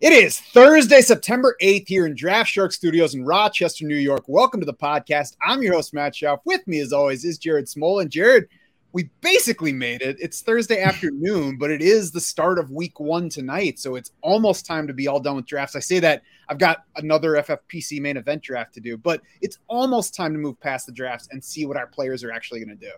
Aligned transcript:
It 0.00 0.14
is 0.14 0.40
Thursday, 0.40 1.02
September 1.02 1.56
8th 1.60 1.86
here 1.86 2.06
in 2.06 2.14
Draft 2.14 2.48
Shark 2.48 2.72
Studios 2.72 3.14
in 3.14 3.22
Rochester, 3.22 3.84
New 3.84 3.96
York. 3.96 4.24
Welcome 4.28 4.58
to 4.60 4.64
the 4.64 4.72
podcast. 4.72 5.36
I'm 5.46 5.60
your 5.60 5.74
host, 5.74 5.92
Matt 5.92 6.14
Schauf. 6.14 6.40
With 6.46 6.66
me, 6.66 6.80
as 6.80 6.94
always, 6.94 7.22
is 7.22 7.36
Jared 7.36 7.66
Smola. 7.66 8.00
And 8.00 8.10
Jared, 8.10 8.48
we 8.94 9.10
basically 9.20 9.74
made 9.74 10.00
it. 10.00 10.16
It's 10.18 10.40
Thursday 10.40 10.80
afternoon, 10.82 11.58
but 11.58 11.70
it 11.70 11.82
is 11.82 12.12
the 12.12 12.20
start 12.20 12.58
of 12.58 12.70
week 12.70 12.98
one 12.98 13.28
tonight. 13.28 13.78
So 13.78 13.96
it's 13.96 14.12
almost 14.22 14.64
time 14.64 14.86
to 14.86 14.94
be 14.94 15.06
all 15.06 15.20
done 15.20 15.36
with 15.36 15.44
drafts. 15.44 15.76
I 15.76 15.80
say 15.80 15.98
that 15.98 16.22
I've 16.48 16.56
got 16.56 16.84
another 16.96 17.32
FFPC 17.32 18.00
main 18.00 18.16
event 18.16 18.42
draft 18.42 18.72
to 18.76 18.80
do, 18.80 18.96
but 18.96 19.20
it's 19.42 19.58
almost 19.68 20.14
time 20.14 20.32
to 20.32 20.38
move 20.38 20.58
past 20.60 20.86
the 20.86 20.92
drafts 20.92 21.28
and 21.30 21.44
see 21.44 21.66
what 21.66 21.76
our 21.76 21.86
players 21.86 22.24
are 22.24 22.32
actually 22.32 22.64
going 22.64 22.74
to 22.78 22.86
do. 22.86 22.92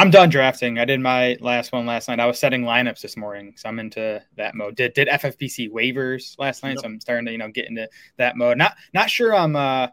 I'm 0.00 0.08
done 0.08 0.30
drafting. 0.30 0.78
I 0.78 0.86
did 0.86 0.98
my 0.98 1.36
last 1.40 1.72
one 1.72 1.84
last 1.84 2.08
night. 2.08 2.20
I 2.20 2.24
was 2.24 2.38
setting 2.38 2.62
lineups 2.62 3.02
this 3.02 3.18
morning, 3.18 3.52
so 3.58 3.68
I'm 3.68 3.78
into 3.78 4.22
that 4.38 4.54
mode. 4.54 4.74
Did 4.74 4.94
did 4.94 5.08
FFPC 5.08 5.70
waivers 5.70 6.38
last 6.38 6.62
night, 6.62 6.70
yep. 6.70 6.78
so 6.78 6.86
I'm 6.86 7.00
starting 7.02 7.26
to 7.26 7.32
you 7.32 7.36
know 7.36 7.50
get 7.50 7.68
into 7.68 7.86
that 8.16 8.34
mode. 8.34 8.56
Not 8.56 8.76
not 8.94 9.10
sure 9.10 9.34
I'm 9.34 9.54
uh, 9.56 9.88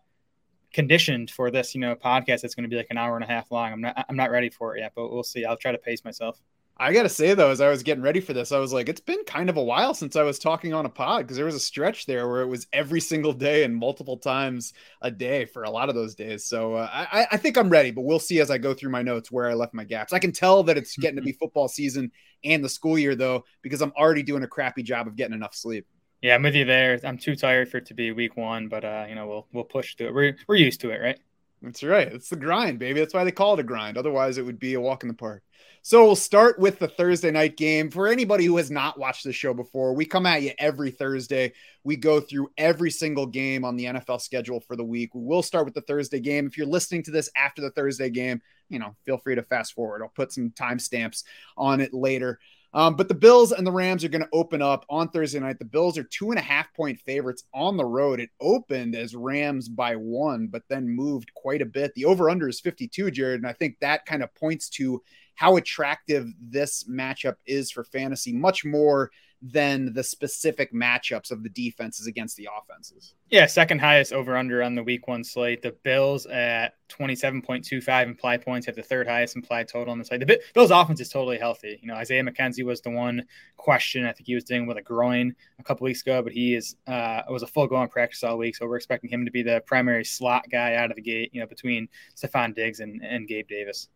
conditioned 0.72 1.30
for 1.30 1.52
this 1.52 1.76
you 1.76 1.82
know 1.82 1.94
podcast. 1.94 2.46
It's 2.46 2.56
going 2.56 2.64
to 2.64 2.70
be 2.70 2.78
like 2.78 2.88
an 2.90 2.98
hour 2.98 3.16
and 3.16 3.24
a 3.26 3.28
half 3.28 3.52
long. 3.52 3.74
I'm 3.74 3.82
not 3.82 4.06
I'm 4.08 4.16
not 4.16 4.32
ready 4.32 4.50
for 4.50 4.78
it 4.78 4.80
yet, 4.80 4.94
but 4.96 5.12
we'll 5.12 5.24
see. 5.24 5.44
I'll 5.44 5.58
try 5.58 5.74
to 5.74 5.78
pace 5.78 6.06
myself. 6.06 6.42
I 6.80 6.94
gotta 6.94 7.10
say 7.10 7.34
though, 7.34 7.50
as 7.50 7.62
I 7.62 7.70
was 7.70 7.82
getting 7.82 8.04
ready 8.04 8.20
for 8.20 8.34
this, 8.34 8.52
I 8.52 8.60
was 8.60 8.72
like, 8.72 8.88
it's 8.88 9.02
been 9.02 9.24
kind 9.26 9.50
of 9.50 9.58
a 9.58 9.64
while 9.64 9.94
since 9.94 10.16
I 10.16 10.24
was 10.24 10.38
talking 10.38 10.74
on 10.74 10.86
a 10.86 10.90
pod 10.90 11.22
because 11.22 11.38
there 11.38 11.46
was 11.46 11.56
a 11.56 11.60
stretch 11.60 12.06
there 12.06 12.28
where 12.28 12.42
it 12.42 12.48
was 12.48 12.68
every 12.72 13.00
single 13.02 13.34
day 13.34 13.64
and 13.64 13.76
multiple 13.76 14.18
times 14.18 14.74
a 15.02 15.10
day 15.10 15.46
for 15.46 15.64
a 15.64 15.70
lot 15.70 15.90
of 15.90 15.96
those 15.96 16.14
days. 16.14 16.46
So 16.46 16.76
uh, 16.76 16.90
I, 16.92 17.28
I 17.32 17.38
think 17.38 17.58
I'm 17.58 17.70
ready, 17.70 17.92
but 17.92 18.02
we'll 18.02 18.20
see 18.20 18.40
as 18.40 18.52
I 18.52 18.60
go 18.60 18.74
through 18.74 18.92
my 18.92 19.02
notes 19.02 19.32
where 19.32 19.50
I 19.50 19.54
left 19.56 19.74
my 19.74 19.84
gaps. 19.84 20.14
I 20.14 20.20
can 20.20 20.32
tell 20.32 20.64
that 20.64 20.78
it's 20.78 20.96
getting 20.98 21.18
to 21.18 21.24
be 21.24 21.32
football 21.40 21.68
season 21.68 22.12
and 22.44 22.64
the 22.64 22.70
school 22.70 23.00
year 23.00 23.16
though, 23.16 23.46
because 23.64 23.82
I'm 23.82 23.94
already 23.98 24.24
doing 24.24 24.44
a 24.44 24.48
crappy 24.48 24.84
job 24.84 25.08
of 25.08 25.16
getting 25.16 25.34
enough 25.34 25.56
sleep. 25.56 25.88
Yeah, 26.22 26.36
I'm 26.36 26.44
with 26.44 26.56
you 26.56 26.66
there. 26.66 27.00
I'm 27.04 27.18
too 27.18 27.36
tired 27.36 27.70
for 27.70 27.78
it 27.78 27.86
to 27.88 27.94
be 27.94 28.12
week 28.12 28.38
one, 28.38 28.70
but 28.70 28.84
uh, 28.84 29.06
you 29.08 29.16
know 29.16 29.28
we'll 29.28 29.48
we'll 29.54 29.64
push 29.64 29.96
through 29.96 30.08
it. 30.08 30.14
We're 30.14 30.38
we're 30.48 30.56
used 30.56 30.82
to 30.82 30.90
it, 30.90 31.00
right? 31.00 31.20
That's 31.62 31.84
right. 31.84 32.08
It's 32.08 32.30
the 32.30 32.36
grind, 32.36 32.78
baby. 32.78 33.00
That's 33.00 33.14
why 33.14 33.24
they 33.24 33.32
call 33.32 33.56
it 33.56 33.60
a 33.60 33.64
grind. 33.64 33.98
Otherwise, 33.98 34.38
it 34.38 34.46
would 34.46 34.60
be 34.60 34.76
a 34.76 34.82
walk 34.82 35.04
in 35.04 35.08
the 35.08 35.16
park. 35.16 35.44
So 35.82 36.06
we'll 36.06 36.16
start 36.16 36.60
with 36.60 36.80
the 36.80 36.88
Thursday 36.88 37.32
night 37.32 37.56
game. 37.58 37.90
For 37.90 38.08
anybody 38.08 38.46
who 38.46 38.58
has 38.58 38.70
not 38.70 39.00
watched 39.00 39.24
the 39.24 39.32
show 39.32 39.54
before, 39.54 39.94
we 39.94 40.06
come 40.06 40.26
at 40.26 40.42
you 40.42 40.52
every 40.60 40.92
Thursday. 40.92 41.54
We 41.84 41.96
go 41.96 42.20
through 42.20 42.50
every 42.58 42.92
single 42.92 43.26
game 43.26 43.64
on 43.64 43.76
the 43.76 43.86
NFL 43.86 44.22
schedule 44.22 44.60
for 44.60 44.76
the 44.76 44.84
week. 44.84 45.16
We 45.16 45.24
will 45.24 45.42
start 45.42 45.66
with 45.66 45.74
the 45.74 45.82
Thursday 45.82 46.20
game. 46.20 46.46
If 46.46 46.58
you're 46.58 46.68
listening 46.68 47.04
to 47.04 47.12
this 47.12 47.30
after 47.36 47.62
the 47.62 47.72
Thursday 47.72 48.10
game, 48.10 48.42
you 48.70 48.80
know, 48.80 48.96
feel 49.06 49.18
free 49.18 49.36
to 49.36 49.44
fast 49.44 49.74
forward. 49.74 50.02
I'll 50.02 50.10
put 50.10 50.34
some 50.34 50.52
timestamps 50.52 51.24
on 51.56 51.80
it 51.80 51.94
later. 51.94 52.40
Um, 52.74 52.96
but 52.96 53.08
the 53.08 53.16
Bills 53.16 53.52
and 53.52 53.66
the 53.66 53.72
Rams 53.72 54.04
are 54.04 54.10
going 54.10 54.24
to 54.24 54.30
open 54.34 54.62
up 54.62 54.86
on 54.90 55.10
Thursday 55.10 55.40
night. 55.40 55.58
The 55.58 55.66
Bills 55.66 55.98
are 55.98 56.04
two 56.04 56.32
and 56.32 56.40
a 56.40 56.44
half 56.44 56.74
point 56.74 57.00
favorites 57.00 57.44
on 57.54 57.78
the 57.78 57.86
road. 57.86 58.20
It 58.20 58.30
opened 58.42 58.96
as 58.96 59.16
Rams 59.16 59.70
by 59.70 59.96
one, 59.96 60.48
but 60.48 60.64
then 60.68 60.90
moved 60.90 61.34
quite 61.34 61.62
a 61.62 61.66
bit. 61.66 61.94
The 61.96 62.06
over 62.06 62.30
under 62.30 62.48
is 62.48 62.60
52, 62.60 63.12
Jared. 63.12 63.40
And 63.40 63.48
I 63.48 63.54
think 63.54 63.78
that 63.80 64.06
kind 64.06 64.22
of 64.22 64.36
points 64.36 64.70
to 64.72 65.02
how 65.36 65.56
attractive 65.56 66.28
this 66.42 66.84
matchup 66.86 67.36
is 67.46 67.72
for 67.72 67.84
fantasy, 67.84 68.34
much 68.34 68.66
more 68.66 69.12
than 69.42 69.94
the 69.94 70.04
specific 70.04 70.74
matchups 70.74 71.32
of 71.32 71.44
the 71.44 71.50
defenses 71.50 72.08
against 72.08 72.36
the 72.38 72.50
offenses. 72.58 73.14
Yeah, 73.30 73.46
second 73.46 73.80
highest 73.80 74.14
over 74.14 74.36
under 74.36 74.64
on 74.64 74.74
the 74.74 74.84
week 74.84 75.08
one 75.08 75.24
slate. 75.24 75.62
The 75.62 75.76
Bills 75.84 76.26
at 76.28 76.74
27.25 76.90 78.06
implied 78.06 78.42
points 78.42 78.66
have 78.66 78.76
the 78.76 78.82
third 78.82 79.08
highest 79.08 79.36
implied 79.36 79.68
total 79.68 79.92
on 79.92 80.00
the 80.00 80.06
slate. 80.06 80.26
The 80.26 80.40
Bills 80.54 80.72
offense 80.72 81.02
is 81.02 81.10
totally 81.10 81.38
healthy. 81.38 81.78
You 81.82 81.88
know, 81.88 81.96
Isaiah 81.96 82.24
McKenzie 82.24 82.64
was 82.64 82.82
the 82.82 82.90
one 82.90 83.26
question. 83.58 84.06
I 84.06 84.14
think 84.14 84.28
he 84.28 84.36
was 84.36 84.44
dealing 84.44 84.66
with 84.66 84.78
a 84.78 84.82
groin 84.82 85.36
a 85.60 85.64
couple 85.64 85.86
weeks 85.86 86.02
ago, 86.02 86.22
but 86.22 86.32
he 86.32 86.56
is 86.56 86.76
uh 86.88 87.22
was 87.30 87.44
a 87.44 87.48
full 87.48 87.68
go 87.68 87.76
on 87.76 87.90
practice 87.90 88.24
all 88.24 88.38
week. 88.38 88.56
So 88.56 88.66
we're 88.66 88.78
expecting 88.78 89.10
him 89.10 89.26
to 89.26 89.32
be 89.32 89.44
the 89.44 89.62
primary 89.66 90.06
slot 90.06 90.46
guy 90.50 90.76
out 90.76 90.90
of 90.90 90.96
the 90.96 91.02
gate, 91.02 91.32
you 91.34 91.42
know, 91.42 91.48
between 91.48 91.90
Stefon 92.16 92.56
Diggs 92.56 92.80
and, 92.80 93.04
and 93.04 93.28
Gabe 93.28 93.48
Davis. 93.48 93.90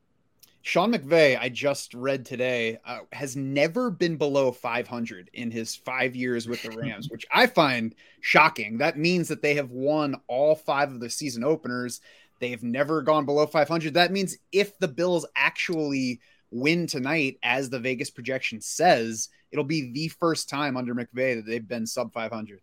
Sean 0.64 0.94
McVay, 0.94 1.40
I 1.40 1.50
just 1.50 1.94
read 1.94 2.26
today, 2.26 2.78
uh, 2.86 3.00
has 3.12 3.36
never 3.36 3.90
been 3.90 4.18
below 4.18 4.52
500 4.52 5.30
in 5.34 5.50
his 5.50 5.76
five 5.76 6.16
years 6.16 6.48
with 6.48 6.62
the 6.62 6.70
Rams, 6.78 7.10
which 7.10 7.26
I 7.34 7.48
find 7.48 7.96
shocking. 8.20 8.78
That 8.78 8.98
means 8.98 9.28
that 9.30 9.42
they 9.42 9.56
have 9.56 9.72
won 9.72 10.16
all 10.28 10.56
five 10.56 10.92
of 10.92 11.00
the 11.00 11.10
season 11.10 11.44
openers. 11.44 12.00
They 12.40 12.50
have 12.50 12.64
never 12.64 13.02
gone 13.02 13.26
below 13.26 13.48
500. 13.48 13.96
That 13.96 14.12
means 14.12 14.38
if 14.52 14.78
the 14.78 14.88
Bills 14.88 15.26
actually 15.36 16.20
win 16.52 16.86
tonight, 16.86 17.38
as 17.42 17.70
the 17.70 17.80
Vegas 17.80 18.12
projection 18.12 18.62
says, 18.62 19.30
it'll 19.52 19.64
be 19.64 19.92
the 19.92 20.10
first 20.10 20.48
time 20.48 20.78
under 20.78 20.94
McVay 20.94 21.36
that 21.36 21.46
they've 21.48 21.68
been 21.68 21.88
sub 21.88 22.14
500. 22.14 22.62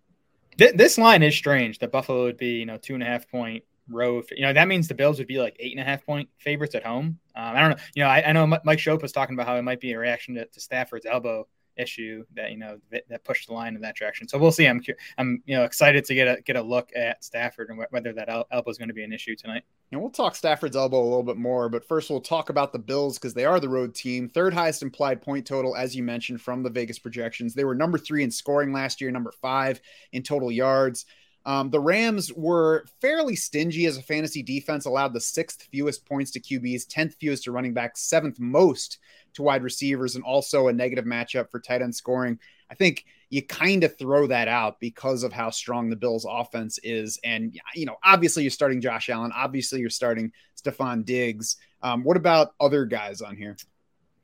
This 0.57 0.99
line 0.99 1.23
is 1.23 1.35
strange 1.35 1.79
that 1.79 1.93
Buffalo 1.93 2.25
would 2.25 2.37
be, 2.37 2.59
you 2.59 2.67
know, 2.67 2.77
two 2.77 2.95
and 2.95 3.03
a 3.03 3.07
half 3.07 3.29
point 3.31 3.65
road. 3.89 4.25
You 4.31 4.43
know, 4.43 4.53
that 4.53 4.69
means 4.69 4.89
the 4.89 4.95
Bills 4.95 5.19
would 5.19 5.27
be 5.27 5.39
like 5.39 5.57
eight 5.59 5.73
and 5.73 5.81
a 5.81 5.85
half 5.85 6.05
point 6.05 6.29
favorites 6.39 6.75
at 6.75 6.85
home. 6.85 7.19
Um, 7.35 7.57
I 7.57 7.61
don't 7.61 7.71
know. 7.71 7.77
You 7.95 8.03
know, 8.05 8.09
I, 8.09 8.29
I, 8.29 8.33
know 8.33 8.47
Mike 8.47 8.79
Schopp 8.79 9.03
was 9.03 9.13
talking 9.13 9.35
about 9.35 9.47
how 9.47 9.57
it 9.57 9.63
might 9.63 9.81
be 9.81 9.93
a 9.93 9.99
reaction 9.99 10.35
to, 10.35 10.47
to 10.47 10.61
Stafford's 10.61 11.07
elbow 11.07 11.47
issue 11.79 12.25
that 12.35 12.51
you 12.51 12.59
know 12.59 12.79
that, 12.91 13.05
that, 13.09 13.25
pushed 13.25 13.47
the 13.47 13.55
line 13.55 13.75
in 13.75 13.81
that 13.81 13.97
direction. 13.97 14.29
So 14.29 14.39
we'll 14.39 14.53
see. 14.53 14.67
I'm 14.67 14.83
I'm 15.17 15.43
you 15.47 15.57
know 15.57 15.65
excited 15.65 16.05
to 16.07 16.15
get 16.15 16.29
a 16.29 16.41
get 16.43 16.57
a 16.57 16.63
look 16.63 16.91
at 16.95 17.25
Stafford 17.25 17.71
and 17.71 17.83
whether 17.91 18.13
that 18.13 18.29
elbow 18.29 18.71
is 18.71 18.79
going 18.79 18.89
to 18.89 18.95
be 18.95 19.05
an 19.05 19.13
issue 19.13 19.37
tonight. 19.37 19.63
And 19.91 20.01
we'll 20.01 20.11
talk 20.11 20.37
Stafford's 20.37 20.77
elbow 20.77 21.01
a 21.01 21.05
little 21.05 21.23
bit 21.23 21.39
more, 21.39 21.71
but 21.71 21.87
first 21.87 22.11
we'll 22.11 22.21
talk 22.21 22.51
about 22.51 22.73
the 22.73 22.79
Bills 22.79 23.19
because 23.19 23.33
they 23.33 23.47
are 23.47 23.59
the 23.59 23.71
road 23.71 23.95
team, 23.95 24.29
third 24.29 24.53
highest 24.53 24.83
implied 24.83 25.23
point 25.23 25.47
total 25.47 25.75
as 25.75 25.97
you 25.97 26.03
mentioned 26.03 26.43
from 26.43 26.63
the 26.63 26.71
Vegas 26.71 26.99
projections. 26.99 27.55
They 27.55 27.65
were 27.65 27.75
number 27.75 27.97
three 27.97 28.23
in 28.23 28.31
scoring 28.31 28.73
last 28.73 29.01
year, 29.01 29.11
number 29.11 29.33
five 29.41 29.81
in 30.13 30.23
total 30.23 30.53
yards. 30.53 31.07
Um, 31.47 31.71
the 31.71 31.81
Rams 31.81 32.33
were 32.33 32.85
fairly 33.01 33.37
stingy 33.37 33.87
as 33.87 33.97
a 33.97 34.03
fantasy 34.03 34.43
defense, 34.43 34.85
allowed 34.85 35.15
the 35.15 35.21
sixth 35.21 35.63
fewest 35.71 36.05
points 36.05 36.31
to 36.33 36.41
QBs, 36.41 36.87
10th 36.87 37.15
fewest 37.15 37.45
to 37.45 37.53
running 37.53 37.73
backs, 37.73 38.03
seventh 38.03 38.39
most 38.39 38.99
to 39.35 39.43
wide 39.43 39.63
receivers, 39.63 40.15
and 40.15 40.25
also 40.25 40.69
a 40.69 40.73
negative 40.73 41.05
matchup 41.05 41.51
for 41.51 41.61
tight 41.61 41.83
end 41.83 41.95
scoring. 41.95 42.39
I 42.71 42.75
think 42.75 43.07
you 43.31 43.43
kind 43.43 43.85
of 43.85 43.97
throw 43.97 44.27
that 44.27 44.49
out 44.49 44.81
because 44.81 45.23
of 45.23 45.33
how 45.33 45.51
strong 45.51 45.89
the 45.89 45.97
Bills 45.97 46.27
offense 46.29 46.79
is. 46.83 47.19
And, 47.25 47.59
you 47.75 47.87
know, 47.87 47.97
obviously 48.05 48.43
you're 48.43 48.51
starting 48.51 48.81
Josh 48.81 49.09
Allen. 49.09 49.33
Obviously 49.35 49.81
you're 49.81 49.91
starting 49.91 50.33
Stefon 50.61 51.05
Diggs. 51.05 51.57
Um, 51.83 52.05
what 52.05 52.17
about 52.17 52.55
other 52.61 52.85
guys 52.85 53.21
on 53.21 53.37
here? 53.37 53.57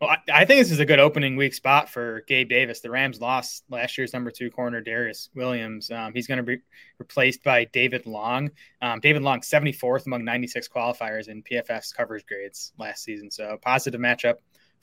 Well, 0.05 0.19
I, 0.29 0.43
I, 0.43 0.45
think 0.45 0.61
this 0.61 0.71
is 0.71 0.81
a 0.81 0.85
good 0.85 0.99
opening 0.99 1.35
week 1.35 1.55
spot 1.55 1.89
for 1.89 2.25
Gabe 2.29 2.51
Davis. 2.51 2.81
The 2.81 2.91
Rams 2.91 3.23
lost 3.23 3.65
last 3.71 3.97
year's 3.97 4.13
number 4.13 4.31
two 4.31 4.51
corner, 4.51 4.83
Darious 4.83 5.31
Williams. 5.35 5.91
Um, 5.91 6.13
he's 6.13 6.27
going 6.27 6.37
to 6.37 6.43
be 6.43 6.59
replaced 6.99 7.43
by 7.43 7.65
David 7.65 8.05
Long. 8.05 8.51
Um, 8.83 9.01
David 9.01 9.23
Long, 9.23 9.41
74th 9.41 10.05
among 10.05 10.23
96 10.23 10.69
qualifiers 10.69 11.29
in 11.29 11.43
PFF's 11.43 11.95
coverage 11.95 12.27
grades 12.27 12.75
last 12.79 13.03
season. 13.03 13.31
So 13.31 13.59
positive 13.63 13.99
matchup 13.99 14.35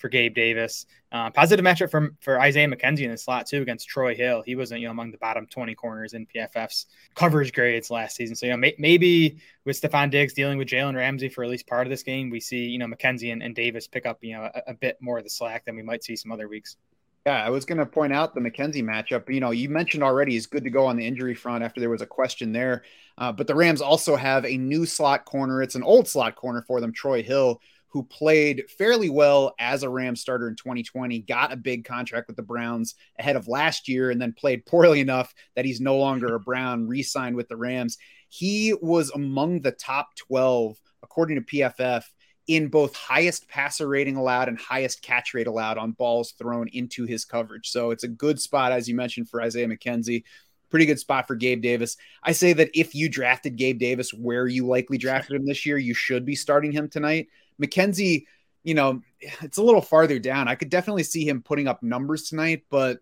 for 0.02 0.10
Gabe 0.10 0.34
Davis. 0.34 0.86
Uh, 1.12 1.30
positive 1.30 1.64
matchup 1.64 1.92
for, 1.92 2.16
for 2.22 2.40
Isaiah 2.40 2.68
McKenzie 2.68 3.04
in 3.04 3.12
the 3.12 3.18
slot 3.18 3.46
too 3.46 3.62
against 3.62 3.88
Troy 3.88 4.16
Hill. 4.16 4.42
He 4.46 4.56
wasn't 4.56 4.82
you 4.82 4.88
know 4.88 4.92
among 4.92 5.12
the 5.12 5.18
bottom 5.20 5.46
20 5.46 5.76
corners 5.76 6.14
in 6.14 6.26
PFF's 6.26 6.88
coverage 7.16 7.54
grades 7.54 7.92
last 7.92 8.16
season. 8.16 8.36
So 8.36 8.48
you 8.48 8.52
know 8.54 8.58
may, 8.58 8.76
maybe 8.78 9.38
with 9.64 9.80
Stefon 9.80 10.10
Diggs 10.10 10.34
dealing 10.34 10.58
with 10.58 10.68
Jalen 10.68 10.96
Ramsey 10.96 11.30
for 11.30 11.44
at 11.44 11.50
least 11.50 11.68
part 11.68 11.86
of 11.86 11.92
this 11.92 12.04
game, 12.04 12.30
we 12.30 12.40
see 12.40 12.66
you 12.66 12.80
know 12.80 12.88
McKenzie 12.88 13.32
and, 13.32 13.44
and 13.44 13.56
Davis 13.56 13.88
pick 13.88 14.06
up 14.06 14.18
you 14.22 14.34
know 14.34 14.50
a, 14.54 14.72
a, 14.72 14.74
bit 14.74 14.98
more 15.00 15.20
of 15.20 15.24
the 15.24 15.30
slack 15.30 15.66
than 15.66 15.76
we 15.76 15.84
might 15.84 16.04
see 16.04 16.16
some 16.16 16.32
other 16.32 16.48
weeks. 16.48 16.78
Yeah, 17.26 17.46
I 17.46 17.52
was 17.52 17.66
going 17.66 17.78
to 17.78 17.86
point 17.86 18.14
out 18.14 18.34
the 18.34 18.42
McKenzie 18.42 18.84
matchup. 18.84 19.32
You 19.32 19.42
know, 19.42 19.52
you 19.52 19.70
mentioned 19.70 20.02
already 20.02 20.32
he's 20.32 20.48
good 20.48 20.64
to 20.64 20.72
go 20.72 20.88
on 20.88 20.98
the 20.98 21.06
injury 21.06 21.36
front 21.36 21.64
after 21.64 21.80
there 21.80 21.90
was 21.90 22.02
a 22.02 22.08
question 22.08 22.52
there. 22.52 22.82
Uh, 23.16 23.32
but 23.32 23.46
the 23.46 23.54
Rams 23.54 23.80
also 23.80 24.16
have 24.16 24.44
a 24.44 24.58
new 24.58 24.88
slot 24.88 25.26
corner. 25.26 25.62
It's 25.62 25.76
an 25.76 25.84
old 25.84 26.08
slot 26.08 26.36
corner 26.36 26.64
for 26.64 26.82
them, 26.82 26.92
Troy 26.92 27.22
Hill, 27.22 27.62
who 27.92 28.04
played 28.04 28.64
fairly 28.78 29.10
well 29.10 29.54
as 29.60 29.84
a 29.84 29.90
Ram 29.90 30.16
starter 30.16 30.48
in 30.48 30.56
2020, 30.56 31.20
got 31.20 31.52
a 31.52 31.58
big 31.58 31.84
contract 31.84 32.28
with 32.28 32.38
the 32.38 32.42
Browns 32.42 32.96
ahead 33.20 33.36
of 33.36 33.50
last 33.50 33.90
year, 33.90 34.12
and 34.12 34.22
then 34.22 34.34
played 34.34 34.66
poorly 34.66 35.02
enough 35.02 35.34
that 35.56 35.66
he's 35.66 35.82
no 35.82 35.98
longer 35.98 36.34
a 36.36 36.40
Brown, 36.40 36.88
re 36.88 37.04
signed 37.04 37.36
with 37.36 37.50
the 37.50 37.58
Rams. 37.58 37.98
He 38.30 38.74
was 38.82 39.12
among 39.12 39.60
the 39.60 39.74
top 39.74 40.16
12, 40.16 40.80
according 41.04 41.36
to 41.36 41.42
PFF, 41.42 42.04
in 42.48 42.70
both 42.70 42.96
highest 42.96 43.50
passer 43.50 43.88
rating 43.88 44.16
allowed 44.16 44.48
and 44.48 44.58
highest 44.58 45.02
catch 45.02 45.34
rate 45.34 45.48
allowed 45.48 45.78
on 45.78 45.92
balls 45.92 46.32
thrown 46.32 46.70
into 46.70 47.06
his 47.06 47.26
coverage. 47.26 47.70
So 47.70 47.92
it's 47.92 48.06
a 48.06 48.10
good 48.10 48.40
spot, 48.40 48.72
as 48.72 48.88
you 48.88 48.96
mentioned, 48.96 49.30
for 49.30 49.42
Isaiah 49.42 49.68
McKenzie 49.68 50.24
pretty 50.72 50.86
good 50.86 51.00
spot 51.00 51.28
for 51.28 51.36
Gabe 51.36 51.62
Davis. 51.62 51.98
I 52.24 52.32
say 52.32 52.54
that 52.54 52.72
if 52.74 52.96
you 52.96 53.10
drafted 53.10 53.58
Gabe 53.58 53.78
Davis 53.78 54.14
where 54.14 54.48
you 54.48 54.66
likely 54.66 54.98
drafted 54.98 55.36
him 55.36 55.46
this 55.46 55.66
year, 55.66 55.78
you 55.78 55.94
should 55.94 56.26
be 56.26 56.36
starting 56.36 56.72
him 56.72 56.88
tonight. 56.88 57.28
McKenzie, 57.62 58.26
you 58.64 58.74
know, 58.74 59.02
it's 59.20 59.58
a 59.58 59.64
little 59.64 59.82
farther 59.82 60.20
down. 60.20 60.48
I 60.48 60.56
could 60.56 60.70
definitely 60.70 61.04
see 61.04 61.28
him 61.28 61.42
putting 61.42 61.68
up 61.68 61.84
numbers 61.84 62.30
tonight, 62.30 62.64
but 62.70 63.00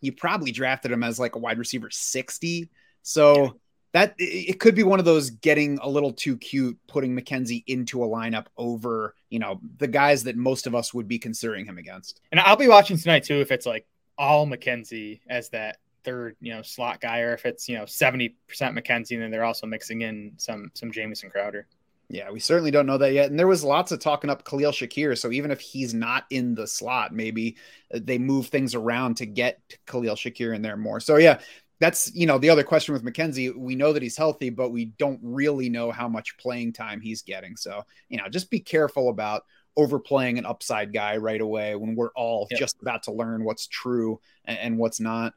you 0.00 0.12
probably 0.12 0.50
drafted 0.50 0.92
him 0.92 1.02
as 1.02 1.18
like 1.18 1.36
a 1.36 1.38
wide 1.38 1.58
receiver 1.58 1.90
60. 1.90 2.68
So 3.02 3.42
yeah. 3.42 3.50
that 3.92 4.14
it 4.18 4.60
could 4.60 4.74
be 4.74 4.82
one 4.82 4.98
of 4.98 5.04
those 5.04 5.30
getting 5.30 5.78
a 5.78 5.88
little 5.88 6.12
too 6.12 6.36
cute 6.36 6.78
putting 6.88 7.16
McKenzie 7.16 7.64
into 7.66 8.02
a 8.04 8.08
lineup 8.08 8.46
over, 8.56 9.14
you 9.30 9.38
know, 9.38 9.60
the 9.78 9.88
guys 9.88 10.24
that 10.24 10.36
most 10.36 10.66
of 10.66 10.74
us 10.74 10.92
would 10.92 11.08
be 11.08 11.18
considering 11.18 11.64
him 11.64 11.78
against. 11.78 12.20
And 12.30 12.40
I'll 12.40 12.56
be 12.56 12.68
watching 12.68 12.96
tonight 12.96 13.24
too 13.24 13.40
if 13.40 13.50
it's 13.50 13.66
like 13.66 13.86
all 14.18 14.46
McKenzie 14.46 15.20
as 15.28 15.48
that 15.50 15.78
third, 16.04 16.36
you 16.40 16.52
know, 16.52 16.62
slot 16.62 17.00
guy, 17.00 17.20
or 17.20 17.34
if 17.34 17.46
it's 17.46 17.68
you 17.68 17.78
know 17.78 17.86
seventy 17.86 18.36
percent 18.48 18.76
McKenzie, 18.76 19.12
and 19.12 19.22
then 19.22 19.30
they're 19.30 19.44
also 19.44 19.66
mixing 19.66 20.02
in 20.02 20.32
some 20.36 20.70
some 20.74 20.92
Jamison 20.92 21.30
Crowder. 21.30 21.66
Yeah, 22.12 22.30
we 22.30 22.40
certainly 22.40 22.70
don't 22.70 22.84
know 22.84 22.98
that 22.98 23.14
yet. 23.14 23.30
And 23.30 23.38
there 23.38 23.46
was 23.46 23.64
lots 23.64 23.90
of 23.90 23.98
talking 23.98 24.28
up 24.28 24.44
Khalil 24.44 24.70
Shakir. 24.70 25.16
So 25.16 25.32
even 25.32 25.50
if 25.50 25.60
he's 25.60 25.94
not 25.94 26.26
in 26.28 26.54
the 26.54 26.66
slot, 26.66 27.14
maybe 27.14 27.56
uh, 27.92 28.00
they 28.02 28.18
move 28.18 28.48
things 28.48 28.74
around 28.74 29.16
to 29.16 29.26
get 29.26 29.62
Khalil 29.86 30.14
Shakir 30.14 30.54
in 30.54 30.60
there 30.60 30.76
more. 30.76 31.00
So 31.00 31.16
yeah, 31.16 31.40
that's 31.80 32.14
you 32.14 32.26
know 32.26 32.36
the 32.36 32.50
other 32.50 32.64
question 32.64 32.92
with 32.92 33.02
McKenzie. 33.02 33.56
We 33.56 33.76
know 33.76 33.94
that 33.94 34.02
he's 34.02 34.16
healthy, 34.16 34.50
but 34.50 34.72
we 34.72 34.84
don't 34.98 35.20
really 35.22 35.70
know 35.70 35.90
how 35.90 36.06
much 36.06 36.36
playing 36.36 36.74
time 36.74 37.00
he's 37.00 37.22
getting. 37.22 37.56
So 37.56 37.82
you 38.10 38.18
know, 38.18 38.28
just 38.28 38.50
be 38.50 38.60
careful 38.60 39.08
about 39.08 39.44
overplaying 39.78 40.36
an 40.36 40.44
upside 40.44 40.92
guy 40.92 41.16
right 41.16 41.40
away 41.40 41.74
when 41.76 41.94
we're 41.94 42.12
all 42.12 42.46
yep. 42.50 42.60
just 42.60 42.76
about 42.82 43.04
to 43.04 43.12
learn 43.12 43.42
what's 43.42 43.66
true 43.68 44.20
and, 44.44 44.58
and 44.58 44.78
what's 44.78 45.00
not. 45.00 45.32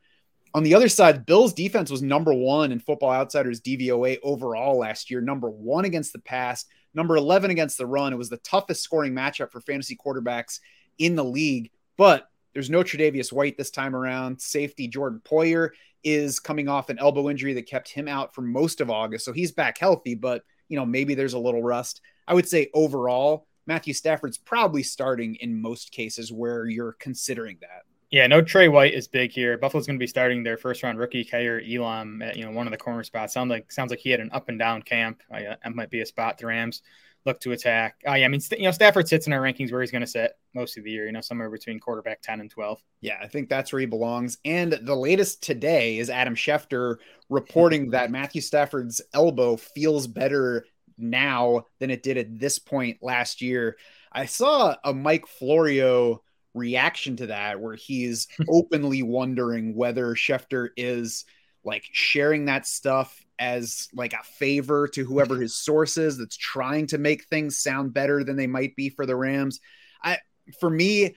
On 0.55 0.63
the 0.63 0.73
other 0.73 0.87
side, 0.87 1.25
Bills 1.25 1.51
defense 1.51 1.91
was 1.91 2.01
number 2.01 2.33
one 2.33 2.71
in 2.71 2.79
Football 2.79 3.11
Outsiders 3.11 3.59
DVOA 3.59 4.19
overall 4.23 4.77
last 4.77 5.11
year, 5.11 5.19
number 5.19 5.49
one 5.49 5.83
against 5.83 6.13
the 6.13 6.19
pass, 6.19 6.63
number 6.93 7.17
11 7.17 7.51
against 7.51 7.77
the 7.77 7.85
run. 7.85 8.13
It 8.13 8.17
was 8.17 8.29
the 8.29 8.37
toughest 8.37 8.81
scoring 8.81 9.11
matchup 9.11 9.51
for 9.51 9.59
fantasy 9.59 9.97
quarterbacks 9.97 10.61
in 10.97 11.17
the 11.17 11.25
league, 11.25 11.71
but 11.97 12.29
there's 12.53 12.69
no 12.69 12.83
Tre'Davious 12.83 13.33
White 13.33 13.57
this 13.57 13.69
time 13.69 13.93
around. 13.93 14.39
Safety 14.39 14.87
Jordan 14.87 15.21
Poyer 15.25 15.71
is 16.05 16.39
coming 16.39 16.69
off 16.69 16.89
an 16.89 16.99
elbow 16.99 17.29
injury 17.29 17.51
that 17.51 17.67
kept 17.67 17.89
him 17.89 18.07
out 18.07 18.33
for 18.33 18.41
most 18.41 18.79
of 18.79 18.89
August. 18.89 19.25
So 19.25 19.33
he's 19.33 19.51
back 19.51 19.77
healthy, 19.77 20.15
but 20.15 20.43
you 20.69 20.77
know, 20.77 20.85
maybe 20.85 21.15
there's 21.15 21.33
a 21.33 21.37
little 21.37 21.63
rust. 21.63 21.99
I 22.29 22.33
would 22.33 22.47
say 22.47 22.69
overall, 22.73 23.45
Matthew 23.67 23.93
Stafford's 23.93 24.37
probably 24.37 24.83
starting 24.83 25.35
in 25.35 25.61
most 25.61 25.91
cases 25.91 26.31
where 26.31 26.65
you're 26.65 26.93
considering 26.93 27.57
that. 27.59 27.81
Yeah, 28.15 28.27
no 28.27 28.41
Trey 28.41 28.69
White 28.69 28.93
is 28.93 29.09
big 29.09 29.33
here. 29.33 29.57
Buffalo's 29.57 29.85
going 29.85 29.99
to 29.99 30.03
be 30.03 30.07
starting 30.07 30.41
their 30.41 30.55
first 30.55 30.81
round 30.83 30.97
rookie 30.97 31.25
Kaiir 31.25 31.59
Elam 31.59 32.21
at 32.21 32.37
you 32.37 32.45
know 32.45 32.51
one 32.51 32.65
of 32.65 32.71
the 32.71 32.77
corner 32.77 33.03
spots. 33.03 33.33
Sounds 33.33 33.49
like 33.49 33.69
sounds 33.73 33.89
like 33.89 33.99
he 33.99 34.09
had 34.09 34.21
an 34.21 34.29
up 34.31 34.47
and 34.47 34.57
down 34.57 34.83
camp. 34.83 35.21
Uh, 35.29 35.41
that 35.41 35.75
might 35.75 35.89
be 35.89 35.99
a 35.99 36.05
spot 36.05 36.37
the 36.37 36.45
Rams 36.45 36.81
look 37.25 37.41
to 37.41 37.51
attack. 37.51 37.97
Uh, 38.07 38.13
yeah, 38.13 38.23
I 38.23 38.29
mean, 38.29 38.39
you 38.51 38.63
know, 38.63 38.71
Stafford 38.71 39.09
sits 39.09 39.27
in 39.27 39.33
our 39.33 39.41
rankings 39.41 39.69
where 39.69 39.81
he's 39.81 39.91
going 39.91 39.99
to 39.99 40.07
sit 40.07 40.31
most 40.53 40.77
of 40.77 40.85
the 40.85 40.91
year. 40.91 41.07
You 41.07 41.11
know, 41.11 41.19
somewhere 41.19 41.49
between 41.49 41.77
quarterback 41.77 42.21
ten 42.21 42.39
and 42.39 42.49
twelve. 42.49 42.81
Yeah, 43.01 43.17
I 43.21 43.27
think 43.27 43.49
that's 43.49 43.73
where 43.73 43.81
he 43.81 43.85
belongs. 43.85 44.37
And 44.45 44.71
the 44.71 44.95
latest 44.95 45.43
today 45.43 45.97
is 45.97 46.09
Adam 46.09 46.35
Schefter 46.35 46.95
reporting 47.29 47.89
that 47.91 48.11
Matthew 48.11 48.39
Stafford's 48.39 49.01
elbow 49.13 49.57
feels 49.57 50.07
better 50.07 50.65
now 50.97 51.65
than 51.81 51.89
it 51.89 52.01
did 52.01 52.17
at 52.17 52.39
this 52.39 52.59
point 52.59 52.99
last 53.01 53.41
year. 53.41 53.75
I 54.09 54.25
saw 54.25 54.77
a 54.85 54.93
Mike 54.93 55.27
Florio 55.27 56.21
reaction 56.55 57.15
to 57.17 57.27
that 57.27 57.59
where 57.59 57.75
he's 57.75 58.27
openly 58.49 59.03
wondering 59.03 59.75
whether 59.75 60.15
Schefter 60.15 60.69
is 60.75 61.25
like 61.63 61.83
sharing 61.91 62.45
that 62.45 62.65
stuff 62.65 63.23
as 63.37 63.89
like 63.93 64.13
a 64.13 64.23
favor 64.23 64.87
to 64.87 65.03
whoever 65.03 65.39
his 65.39 65.55
source 65.55 65.97
is 65.97 66.17
that's 66.17 66.37
trying 66.37 66.87
to 66.87 66.97
make 66.97 67.25
things 67.25 67.57
sound 67.57 67.93
better 67.93 68.23
than 68.23 68.37
they 68.37 68.47
might 68.47 68.75
be 68.75 68.89
for 68.89 69.05
the 69.05 69.15
Rams. 69.15 69.59
I 70.03 70.19
for 70.59 70.69
me, 70.69 71.15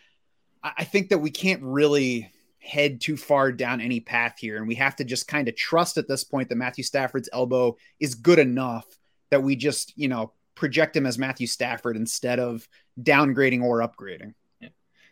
I 0.63 0.85
think 0.85 1.11
that 1.11 1.19
we 1.19 1.31
can't 1.31 1.63
really 1.63 2.33
head 2.61 3.01
too 3.01 3.17
far 3.17 3.53
down 3.53 3.81
any 3.81 4.01
path 4.01 4.37
here. 4.39 4.57
And 4.57 4.67
we 4.67 4.75
have 4.75 4.97
to 4.97 5.05
just 5.05 5.29
kind 5.29 5.49
of 5.49 5.57
trust 5.57 5.97
at 5.97 6.09
this 6.09 6.25
point 6.25 6.49
that 6.49 6.57
Matthew 6.57 6.85
Stafford's 6.85 7.29
elbow 7.33 7.77
is 8.01 8.15
good 8.15 8.39
enough 8.39 8.87
that 9.31 9.43
we 9.43 9.57
just, 9.57 9.97
you 9.97 10.09
know, 10.09 10.33
project 10.55 10.97
him 10.97 11.07
as 11.07 11.19
Matthew 11.19 11.47
Stafford 11.47 11.97
instead 11.97 12.41
of 12.41 12.69
downgrading 13.01 13.63
or 13.63 13.79
upgrading. 13.79 14.35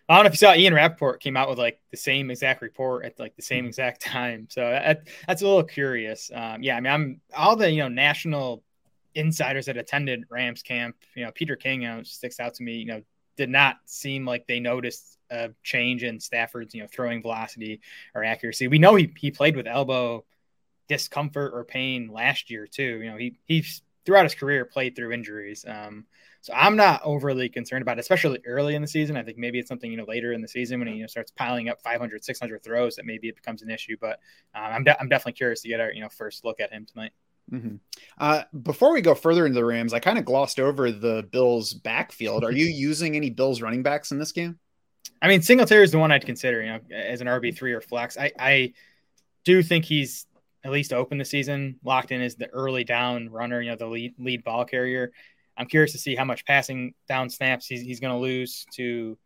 I 0.09 0.15
don't 0.15 0.25
know 0.25 0.29
if 0.29 0.35
you 0.35 0.39
saw 0.39 0.55
Ian 0.55 0.75
Rapoport 0.75 1.21
came 1.21 1.37
out 1.37 1.49
with 1.49 1.59
like 1.59 1.81
the 1.91 1.97
same 1.97 2.31
exact 2.31 2.63
report 2.63 3.05
at 3.05 3.19
like 3.19 3.35
the 3.35 3.43
same 3.43 3.61
mm-hmm. 3.61 3.69
exact 3.69 4.01
time. 4.03 4.47
So 4.51 4.61
that, 4.61 5.09
that's 5.27 5.43
a 5.43 5.47
little 5.47 5.65
curious. 5.65 6.31
Um, 6.33 6.63
yeah, 6.63 6.77
I 6.77 6.81
mean, 6.81 6.93
I'm 6.93 7.21
all 7.37 7.57
the 7.57 7.71
you 7.71 7.83
know 7.83 7.89
national 7.89 8.63
insiders 9.15 9.67
that 9.67 9.77
attended 9.77 10.25
Rams 10.31 10.63
camp. 10.63 10.97
You 11.15 11.25
know, 11.25 11.33
Peter 11.33 11.57
King 11.57 11.83
you 11.83 11.89
know, 11.89 12.03
sticks 12.03 12.39
out 12.39 12.55
to 12.55 12.63
me. 12.63 12.77
You 12.77 12.87
know, 12.87 13.03
did 13.37 13.51
not 13.51 13.77
seem 13.87 14.25
like 14.25 14.47
they 14.47 14.61
noticed 14.61 15.19
a 15.31 15.51
change 15.65 16.05
in 16.05 16.21
Stafford's 16.21 16.75
you 16.75 16.83
know 16.83 16.89
throwing 16.91 17.21
velocity 17.21 17.81
or 18.15 18.23
accuracy. 18.23 18.69
We 18.69 18.79
know 18.79 18.95
he 18.95 19.13
he 19.17 19.31
played 19.31 19.57
with 19.57 19.67
elbow 19.67 20.25
discomfort 20.89 21.53
or 21.53 21.65
pain 21.65 22.09
last 22.13 22.51
year 22.51 22.67
too. 22.67 23.01
You 23.03 23.11
know, 23.11 23.17
he 23.17 23.39
he 23.45 23.65
throughout 24.05 24.25
his 24.25 24.35
career 24.35 24.65
played 24.65 24.95
through 24.95 25.13
injuries. 25.13 25.65
Um, 25.67 26.07
so 26.47 26.53
I'm 26.55 26.77
not 26.77 27.01
overly 27.03 27.49
concerned 27.49 27.83
about 27.83 27.99
it, 27.99 28.03
especially 28.03 28.39
early 28.47 28.77
in 28.77 28.83
the 28.83 28.87
season. 28.87 29.17
I 29.17 29.25
think 29.25 29.37
maybe 29.37 29.59
it's 29.59 29.67
something, 29.67 29.91
you 29.91 29.97
know, 29.97 30.05
later 30.05 30.33
in 30.33 30.41
the 30.41 30.47
season 30.47 30.79
when 30.79 30.87
he 30.87 30.95
you 30.95 31.01
know, 31.01 31.09
starts 31.09 31.33
piling 31.33 31.69
up 31.69 31.83
500, 31.83 32.25
600 32.25 32.63
throws 32.63 32.95
that 32.95 33.05
maybe 33.05 33.27
it 33.27 33.35
becomes 33.35 33.63
an 33.63 33.71
issue. 33.71 33.97
But 34.01 34.21
um, 34.55 34.63
I'm, 34.63 34.85
de- 34.85 35.01
I'm 35.01 35.09
definitely 35.09 35.33
curious 35.33 35.63
to 35.63 35.69
get 35.69 35.81
our, 35.81 35.91
you 35.91 36.01
know, 36.01 36.09
first 36.09 36.45
look 36.45 36.61
at 36.61 36.71
him 36.71 36.87
tonight. 36.87 37.11
Mm-hmm. 37.51 37.77
Uh, 38.17 38.45
before 38.63 38.93
we 38.93 39.01
go 39.01 39.17
further 39.17 39.45
into 39.45 39.59
the 39.59 39.65
Rams, 39.65 39.93
I 39.93 39.99
kind 39.99 40.19
of 40.19 40.25
glossed 40.25 40.61
over 40.61 40.93
the 40.93 41.27
Bills 41.33 41.75
backfield. 41.75 42.45
Are 42.45 42.53
you 42.53 42.67
using 42.73 43.17
any 43.17 43.31
Bills 43.31 43.61
running 43.61 43.83
backs 43.83 44.13
in 44.13 44.21
this 44.21 44.31
game? 44.31 44.57
I 45.21 45.27
mean, 45.27 45.43
Singletary 45.43 45.83
is 45.83 45.91
the 45.91 45.99
one 45.99 46.13
I'd 46.13 46.27
consider, 46.27 46.63
you 46.63 46.69
know, 46.69 46.81
as 46.95 47.21
an 47.21 47.27
RB3 47.27 47.73
or 47.73 47.81
flex. 47.81 48.17
I, 48.17 48.31
I 48.39 48.75
do 49.45 49.65
think 49.65 49.85
he's 49.85 50.27
at 50.65 50.71
least 50.71 50.93
open 50.93 51.19
the 51.19 51.25
season, 51.25 51.81
locked 51.83 52.13
in 52.13 52.21
as 52.21 52.37
the 52.37 52.47
early 52.51 52.85
down 52.85 53.31
runner, 53.31 53.61
you 53.61 53.71
know, 53.71 53.77
the 53.77 53.87
lead, 53.87 54.15
lead 54.17 54.45
ball 54.45 54.65
carrier. 54.65 55.11
I'm 55.57 55.67
curious 55.67 55.93
to 55.93 55.99
see 55.99 56.15
how 56.15 56.25
much 56.25 56.45
passing 56.45 56.95
down 57.09 57.31
snaps 57.31 57.67
he's, 57.67 57.83
he's 57.83 58.01
going 58.01 58.13
to 58.13 58.21
lose 58.21 58.67
to 58.75 59.19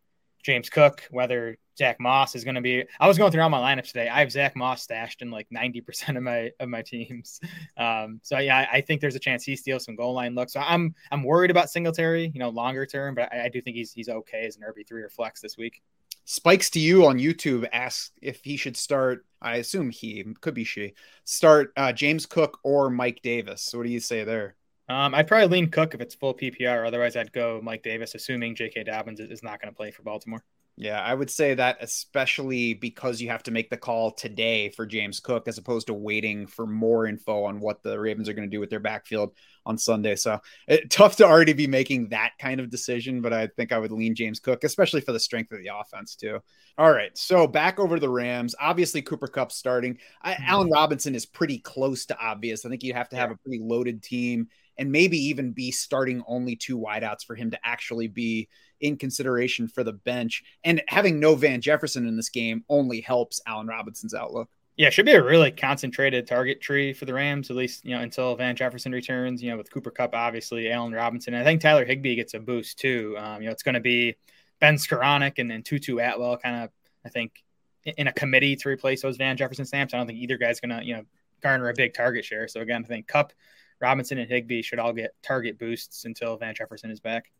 James 0.43 0.69
Cook, 0.69 1.03
whether 1.11 1.57
Zach 1.77 1.99
Moss 1.99 2.35
is 2.35 2.43
going 2.43 2.55
to 2.55 2.61
be. 2.61 2.85
I 2.99 3.07
was 3.07 3.17
going 3.17 3.31
through 3.31 3.41
all 3.41 3.49
my 3.49 3.59
lineups 3.59 3.87
today. 3.87 4.09
I 4.09 4.19
have 4.19 4.31
Zach 4.31 4.55
Moss 4.55 4.83
stashed 4.83 5.21
in 5.21 5.31
like 5.31 5.47
90% 5.49 6.17
of 6.17 6.23
my 6.23 6.51
of 6.59 6.69
my 6.69 6.81
teams. 6.81 7.39
Um, 7.77 8.19
so 8.21 8.37
yeah, 8.37 8.57
I, 8.57 8.77
I, 8.77 8.81
think 8.81 9.01
there's 9.01 9.15
a 9.15 9.19
chance 9.19 9.43
he 9.43 9.55
steals 9.55 9.85
some 9.85 9.95
goal 9.95 10.13
line 10.13 10.35
looks. 10.35 10.53
So 10.53 10.59
I'm 10.59 10.93
I'm 11.11 11.23
worried 11.23 11.49
about 11.49 11.71
Singletary, 11.71 12.31
you 12.31 12.39
know, 12.39 12.49
longer 12.49 12.85
term, 12.85 13.15
but 13.15 13.33
I, 13.33 13.45
I 13.45 13.49
do 13.49 13.59
think 13.59 13.75
he's 13.75 13.91
he's 13.91 14.07
okay 14.07 14.45
as 14.45 14.55
an 14.55 14.61
RB 14.61 14.87
three 14.87 15.01
or 15.01 15.09
flex 15.09 15.41
this 15.41 15.57
week. 15.57 15.81
Spikes 16.25 16.69
to 16.71 16.79
you 16.79 17.07
on 17.07 17.17
YouTube 17.17 17.67
asks 17.73 18.11
if 18.21 18.43
he 18.43 18.55
should 18.55 18.77
start. 18.77 19.25
I 19.41 19.55
assume 19.55 19.89
he 19.89 20.23
could 20.41 20.53
be 20.53 20.63
she 20.63 20.93
start 21.23 21.73
uh, 21.75 21.91
James 21.91 22.27
Cook 22.27 22.59
or 22.63 22.91
Mike 22.91 23.21
Davis. 23.23 23.63
So 23.63 23.79
what 23.79 23.87
do 23.87 23.93
you 23.93 23.99
say 23.99 24.23
there? 24.23 24.55
Um, 24.91 25.15
I'd 25.15 25.27
probably 25.27 25.47
lean 25.47 25.71
Cook 25.71 25.93
if 25.93 26.01
it's 26.01 26.15
full 26.15 26.33
PPR. 26.33 26.85
Otherwise, 26.85 27.15
I'd 27.15 27.31
go 27.31 27.61
Mike 27.63 27.81
Davis, 27.81 28.13
assuming 28.13 28.55
J.K. 28.55 28.83
Dobbins 28.83 29.21
is 29.21 29.41
not 29.41 29.61
going 29.61 29.71
to 29.71 29.75
play 29.75 29.89
for 29.89 30.03
Baltimore. 30.03 30.43
Yeah, 30.77 30.99
I 30.99 31.13
would 31.13 31.29
say 31.29 31.53
that 31.53 31.77
especially 31.81 32.73
because 32.73 33.21
you 33.21 33.29
have 33.29 33.43
to 33.43 33.51
make 33.51 33.69
the 33.69 33.77
call 33.77 34.11
today 34.11 34.69
for 34.69 34.85
James 34.85 35.19
Cook 35.19 35.47
as 35.47 35.57
opposed 35.57 35.87
to 35.87 35.93
waiting 35.93 36.47
for 36.47 36.65
more 36.65 37.05
info 37.05 37.43
on 37.43 37.59
what 37.59 37.83
the 37.83 37.99
Ravens 37.99 38.27
are 38.27 38.33
going 38.33 38.49
to 38.49 38.53
do 38.53 38.59
with 38.59 38.69
their 38.69 38.79
backfield 38.79 39.33
on 39.65 39.77
Sunday. 39.77 40.15
So 40.15 40.39
it, 40.67 40.89
tough 40.89 41.17
to 41.17 41.25
already 41.25 41.53
be 41.53 41.67
making 41.67 42.09
that 42.09 42.31
kind 42.39 42.59
of 42.59 42.69
decision, 42.69 43.21
but 43.21 43.31
I 43.33 43.47
think 43.47 43.71
I 43.71 43.79
would 43.79 43.91
lean 43.91 44.15
James 44.15 44.39
Cook, 44.39 44.63
especially 44.63 45.01
for 45.01 45.11
the 45.11 45.19
strength 45.19 45.51
of 45.51 45.59
the 45.59 45.71
offense 45.73 46.15
too. 46.15 46.39
All 46.77 46.91
right, 46.91 47.15
so 47.17 47.47
back 47.47 47.79
over 47.79 47.97
to 47.97 48.01
the 48.01 48.09
Rams. 48.09 48.55
Obviously, 48.59 49.01
Cooper 49.01 49.27
Kupp 49.27 49.51
starting. 49.51 49.99
I, 50.21 50.33
mm-hmm. 50.33 50.43
Allen 50.47 50.71
Robinson 50.71 51.15
is 51.15 51.25
pretty 51.25 51.59
close 51.59 52.05
to 52.07 52.17
obvious. 52.17 52.65
I 52.65 52.69
think 52.69 52.83
you 52.83 52.93
have 52.93 53.09
to 53.09 53.17
have 53.17 53.29
a 53.29 53.35
pretty 53.35 53.59
loaded 53.61 54.01
team 54.01 54.47
and 54.81 54.91
maybe 54.91 55.15
even 55.15 55.51
be 55.51 55.69
starting 55.69 56.23
only 56.25 56.55
two 56.55 56.75
wideouts 56.75 57.23
for 57.23 57.35
him 57.35 57.51
to 57.51 57.59
actually 57.63 58.07
be 58.07 58.49
in 58.79 58.97
consideration 58.97 59.67
for 59.67 59.83
the 59.83 59.93
bench. 59.93 60.41
And 60.63 60.81
having 60.87 61.19
no 61.19 61.35
Van 61.35 61.61
Jefferson 61.61 62.07
in 62.07 62.17
this 62.17 62.29
game 62.29 62.65
only 62.67 62.99
helps 62.99 63.39
Allen 63.45 63.67
Robinson's 63.67 64.15
outlook. 64.15 64.49
Yeah, 64.77 64.89
should 64.89 65.05
be 65.05 65.11
a 65.11 65.21
really 65.21 65.51
concentrated 65.51 66.25
target 66.25 66.61
tree 66.61 66.93
for 66.93 67.05
the 67.05 67.13
Rams, 67.13 67.51
at 67.51 67.55
least, 67.55 67.85
you 67.85 67.91
know, 67.91 68.01
until 68.01 68.35
Van 68.35 68.55
Jefferson 68.55 68.91
returns, 68.91 69.43
you 69.43 69.51
know, 69.51 69.57
with 69.57 69.71
Cooper 69.71 69.91
Kupp, 69.91 70.15
obviously, 70.15 70.71
Allen 70.71 70.93
Robinson. 70.93 71.35
And 71.35 71.43
I 71.43 71.45
think 71.45 71.61
Tyler 71.61 71.85
Higbee 71.85 72.15
gets 72.15 72.33
a 72.33 72.39
boost 72.39 72.79
too. 72.79 73.15
Um, 73.19 73.43
you 73.43 73.49
know, 73.49 73.51
it's 73.51 73.61
going 73.61 73.75
to 73.75 73.81
be 73.81 74.15
Ben 74.59 74.77
Skowronek 74.77 75.37
and 75.37 75.51
then 75.51 75.61
Tutu 75.61 75.99
Atwell 75.99 76.37
kind 76.37 76.63
of, 76.63 76.71
I 77.05 77.09
think, 77.09 77.43
in 77.85 78.07
a 78.07 78.13
committee 78.13 78.55
to 78.55 78.69
replace 78.69 79.03
those 79.03 79.17
Van 79.17 79.37
Jefferson 79.37 79.65
stamps. 79.65 79.93
I 79.93 79.97
don't 79.97 80.07
think 80.07 80.17
either 80.17 80.39
guy's 80.39 80.59
going 80.59 80.75
to, 80.75 80.83
you 80.83 80.95
know, 80.95 81.03
garner 81.43 81.69
a 81.69 81.73
big 81.75 81.93
target 81.93 82.25
share. 82.25 82.47
So 82.47 82.61
again, 82.61 82.83
I 82.83 82.87
think 82.87 83.07
Kupp 83.07 83.33
Robinson 83.81 84.17
and 84.17 84.29
Higbee 84.29 84.61
should 84.61 84.79
all 84.79 84.93
get 84.93 85.15
target 85.23 85.57
boosts 85.57 86.05
until 86.05 86.37
Van 86.37 86.55
Jefferson 86.55 86.91
is 86.91 86.99
back. 86.99 87.31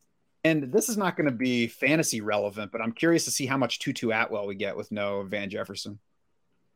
And 0.43 0.71
this 0.71 0.89
is 0.89 0.97
not 0.97 1.15
going 1.15 1.29
to 1.29 1.35
be 1.35 1.67
fantasy 1.67 2.21
relevant, 2.21 2.71
but 2.71 2.81
I'm 2.81 2.93
curious 2.93 3.25
to 3.25 3.31
see 3.31 3.45
how 3.45 3.57
much 3.57 3.79
Tutu 3.79 4.09
Atwell 4.09 4.47
we 4.47 4.55
get 4.55 4.75
with 4.75 4.91
no 4.91 5.21
Van 5.23 5.49
Jefferson. 5.49 5.99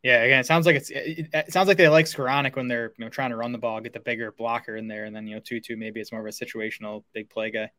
Yeah, 0.03 0.21
again, 0.21 0.39
it 0.39 0.45
sounds 0.45 0.67
like 0.67 0.75
it's 0.75 0.91
it, 0.91 1.29
it 1.33 1.51
sounds 1.51 1.67
like 1.67 1.77
they 1.77 1.87
like 1.87 2.05
Skowronek 2.05 2.55
when 2.55 2.67
they're 2.67 2.93
you 2.95 3.05
know 3.05 3.09
trying 3.09 3.31
to 3.31 3.37
run 3.37 3.51
the 3.51 3.57
ball, 3.57 3.81
get 3.81 3.91
the 3.91 3.99
bigger 3.99 4.31
blocker 4.31 4.77
in 4.77 4.87
there, 4.87 5.05
and 5.05 5.15
then 5.15 5.25
you 5.25 5.33
know 5.33 5.41
Tutu 5.41 5.75
maybe 5.75 5.99
it's 5.99 6.11
more 6.11 6.21
of 6.21 6.27
a 6.27 6.29
situational 6.29 7.03
big 7.15 7.27
play 7.27 7.49
guy. 7.49 7.71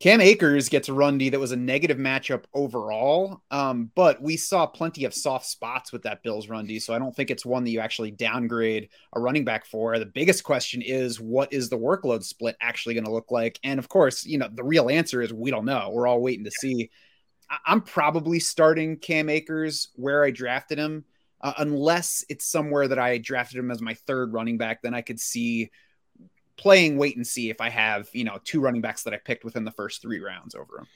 Cam 0.00 0.22
Akers 0.22 0.70
gets 0.70 0.88
a 0.88 0.94
run 0.94 1.18
D 1.18 1.28
that 1.28 1.38
was 1.38 1.52
a 1.52 1.56
negative 1.56 1.98
matchup 1.98 2.44
overall, 2.54 3.42
um, 3.50 3.90
but 3.94 4.20
we 4.22 4.36
saw 4.36 4.66
plenty 4.66 5.04
of 5.04 5.12
soft 5.12 5.44
spots 5.44 5.92
with 5.92 6.02
that 6.02 6.22
Bills 6.22 6.48
run 6.48 6.66
D, 6.66 6.78
so 6.78 6.94
I 6.94 6.98
don't 6.98 7.14
think 7.14 7.30
it's 7.30 7.44
one 7.44 7.64
that 7.64 7.70
you 7.70 7.80
actually 7.80 8.10
downgrade 8.10 8.88
a 9.12 9.20
running 9.20 9.44
back 9.44 9.66
for. 9.66 9.98
The 9.98 10.06
biggest 10.06 10.42
question 10.42 10.80
is 10.80 11.20
what 11.20 11.52
is 11.52 11.68
the 11.68 11.78
workload 11.78 12.24
split 12.24 12.56
actually 12.62 12.94
going 12.94 13.04
to 13.04 13.12
look 13.12 13.30
like? 13.30 13.60
And 13.62 13.78
of 13.78 13.88
course, 13.88 14.24
you 14.24 14.38
know, 14.38 14.48
the 14.50 14.64
real 14.64 14.88
answer 14.88 15.20
is 15.20 15.34
we 15.34 15.50
don't 15.50 15.66
know. 15.66 15.90
We're 15.92 16.06
all 16.06 16.22
waiting 16.22 16.44
to 16.44 16.50
see. 16.50 16.90
I'm 17.66 17.82
probably 17.82 18.40
starting 18.40 18.96
Cam 18.96 19.28
Akers 19.28 19.88
where 19.96 20.24
I 20.24 20.30
drafted 20.30 20.78
him 20.78 21.04
uh, 21.42 21.52
unless 21.58 22.24
it's 22.28 22.46
somewhere 22.46 22.88
that 22.88 22.98
I 22.98 23.18
drafted 23.18 23.58
him 23.58 23.70
as 23.70 23.82
my 23.82 23.94
third 23.94 24.32
running 24.32 24.56
back. 24.56 24.82
Then 24.82 24.94
I 24.94 25.02
could 25.02 25.20
see 25.20 25.70
playing 26.60 26.98
wait 26.98 27.16
and 27.16 27.26
see 27.26 27.50
if 27.50 27.60
I 27.60 27.70
have 27.70 28.08
you 28.12 28.24
know 28.24 28.38
two 28.44 28.60
running 28.60 28.80
backs 28.80 29.02
that 29.04 29.14
I 29.14 29.16
picked 29.16 29.44
within 29.44 29.64
the 29.64 29.72
first 29.72 30.02
three 30.02 30.20
rounds 30.20 30.54
over 30.54 30.78
him. 30.78 30.86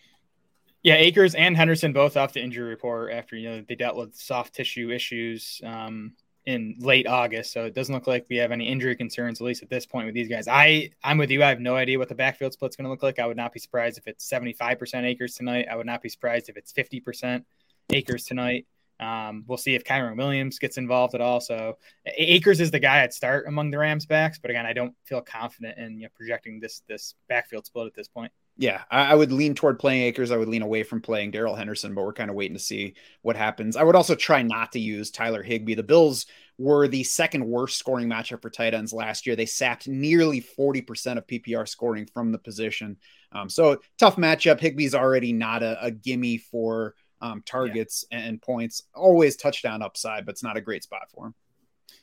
Yeah, 0.83 0.97
Akers 0.97 1.35
and 1.35 1.57
Henderson 1.57 1.95
both 1.95 2.17
off 2.17 2.35
the 2.35 2.43
injury 2.43 2.69
report 2.69 3.13
after 3.13 3.37
you 3.37 3.51
know 3.51 3.65
they 3.67 3.75
dealt 3.75 3.97
with 3.97 4.15
soft 4.15 4.55
tissue 4.55 4.91
issues 4.91 5.61
um, 5.65 6.13
in 6.45 6.77
late 6.79 7.07
August. 7.07 7.53
So 7.53 7.65
it 7.65 7.75
doesn't 7.75 7.95
look 7.95 8.07
like 8.07 8.27
we 8.29 8.37
have 8.37 8.53
any 8.53 8.69
injury 8.69 8.95
concerns, 8.95 9.41
at 9.41 9.47
least 9.47 9.63
at 9.63 9.71
this 9.71 9.87
point 9.87 10.05
with 10.05 10.15
these 10.15 10.29
guys. 10.29 10.47
I 10.47 10.91
I'm 11.03 11.17
with 11.17 11.31
you. 11.31 11.43
I 11.43 11.49
have 11.49 11.61
no 11.61 11.75
idea 11.75 11.99
what 11.99 12.11
the 12.11 12.15
backfield 12.15 12.53
split's 12.53 12.77
going 12.77 12.85
to 12.85 12.91
look 12.91 13.03
like. 13.03 13.19
I 13.19 13.27
would 13.27 13.37
not 13.37 13.53
be 13.53 13.61
surprised 13.61 13.97
if 13.97 14.07
it's 14.07 14.29
75% 14.29 15.05
Akers 15.05 15.35
tonight. 15.35 15.67
I 15.71 15.77
would 15.77 15.87
not 15.87 16.03
be 16.03 16.11
surprised 16.11 16.51
if 16.51 16.59
it's 16.59 16.73
50% 16.73 17.45
Akers 17.91 18.25
tonight. 18.25 18.67
Um, 19.01 19.45
we'll 19.47 19.59
see 19.59 19.75
if 19.75 19.85
Kyren 19.85 20.17
Williams 20.17 20.59
gets 20.59 20.79
involved 20.79 21.15
at 21.15 21.21
all. 21.21 21.41
So 21.41 21.79
Akers 22.07 22.61
is 22.61 22.71
the 22.71 22.79
guy 22.79 23.03
I'd 23.03 23.13
start 23.13 23.47
among 23.49 23.71
the 23.71 23.79
Rams 23.79 24.07
backs, 24.07 24.39
but 24.39 24.51
again, 24.51 24.67
I 24.67 24.73
don't 24.73 24.95
feel 25.05 25.21
confident 25.21 25.79
in 25.79 25.99
you 25.99 26.05
know, 26.05 26.11
projecting 26.15 26.61
this 26.61 26.83
this 26.89 27.15
backfield 27.29 27.67
split 27.67 27.87
at 27.87 27.95
this 27.95 28.09
point. 28.09 28.33
Yeah, 28.57 28.83
I, 28.89 29.07
I, 29.07 29.15
would 29.17 29.33
lean 29.33 29.57
toward 29.57 29.81
playing 29.81 30.03
Akers. 30.03 30.31
I 30.31 30.37
would 30.37 30.47
lean 30.47 30.63
away 30.63 30.85
from 30.85 31.01
playing 31.01 31.33
Darrell 31.33 31.57
Henderson, 31.57 31.93
but 31.93 32.05
we're 32.05 32.13
kind 32.13 32.31
of 32.31 32.37
waiting 32.37 32.57
to 32.57 32.63
see 32.63 32.95
what 33.23 33.35
happens. 33.35 33.77
I 33.77 33.83
would 33.83 33.97
also 33.97 34.15
try 34.15 34.43
not 34.43 34.71
to 34.73 34.79
use 34.79 35.11
Tyler 35.11 35.43
Higbee. 35.43 35.75
The 35.75 35.83
Bills 35.83 36.27
were 36.57 36.87
the 36.87 37.03
second 37.03 37.45
worst 37.45 37.79
scoring 37.79 38.09
matchup 38.09 38.43
for 38.43 38.51
tight 38.51 38.73
ends 38.73 38.93
last 38.93 39.27
year. 39.27 39.35
They 39.35 39.47
sapped 39.47 39.89
nearly 39.89 40.41
40% 40.41 41.19
of 41.19 41.27
PPR 41.27 41.67
scoring 41.67 42.07
from 42.07 42.31
the 42.31 42.39
position. 42.39 42.97
Um, 43.33 43.51
so 43.51 43.81
tough 43.99 44.15
matchup. 44.15 44.61
Higbee's 44.61 44.95
already 44.95 45.33
not 45.33 45.65
a, 45.65 45.87
a 45.87 45.91
gimme 45.91 46.39
for 46.39 46.95
um, 47.25 47.43
targets 47.47 48.05
yeah. 48.11 48.19
and 48.19 48.43
points. 48.43 48.83
Always 48.95 49.37
touchdown 49.37 49.83
upside, 49.83 50.27
but 50.27 50.33
it's 50.33 50.43
not 50.43 50.57
a 50.57 50.61
great 50.61 50.83
spot 50.83 51.11
for 51.13 51.27
him. 51.27 51.35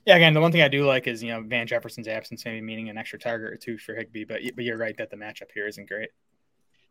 Yeah, 0.05 0.15
again, 0.15 0.33
the 0.33 0.41
one 0.41 0.51
thing 0.51 0.63
I 0.63 0.67
do 0.67 0.85
like 0.85 1.07
is 1.07 1.21
you 1.21 1.31
know 1.31 1.41
Van 1.41 1.67
Jefferson's 1.67 2.07
absence 2.07 2.43
maybe 2.43 2.61
meaning 2.61 2.89
an 2.89 2.97
extra 2.97 3.19
target 3.19 3.53
or 3.53 3.57
two 3.57 3.77
for 3.77 3.93
Higbee, 3.93 4.25
but 4.25 4.41
but 4.55 4.65
you're 4.65 4.77
right 4.77 4.97
that 4.97 5.11
the 5.11 5.17
matchup 5.17 5.51
here 5.53 5.67
isn't 5.67 5.87
great. 5.87 6.09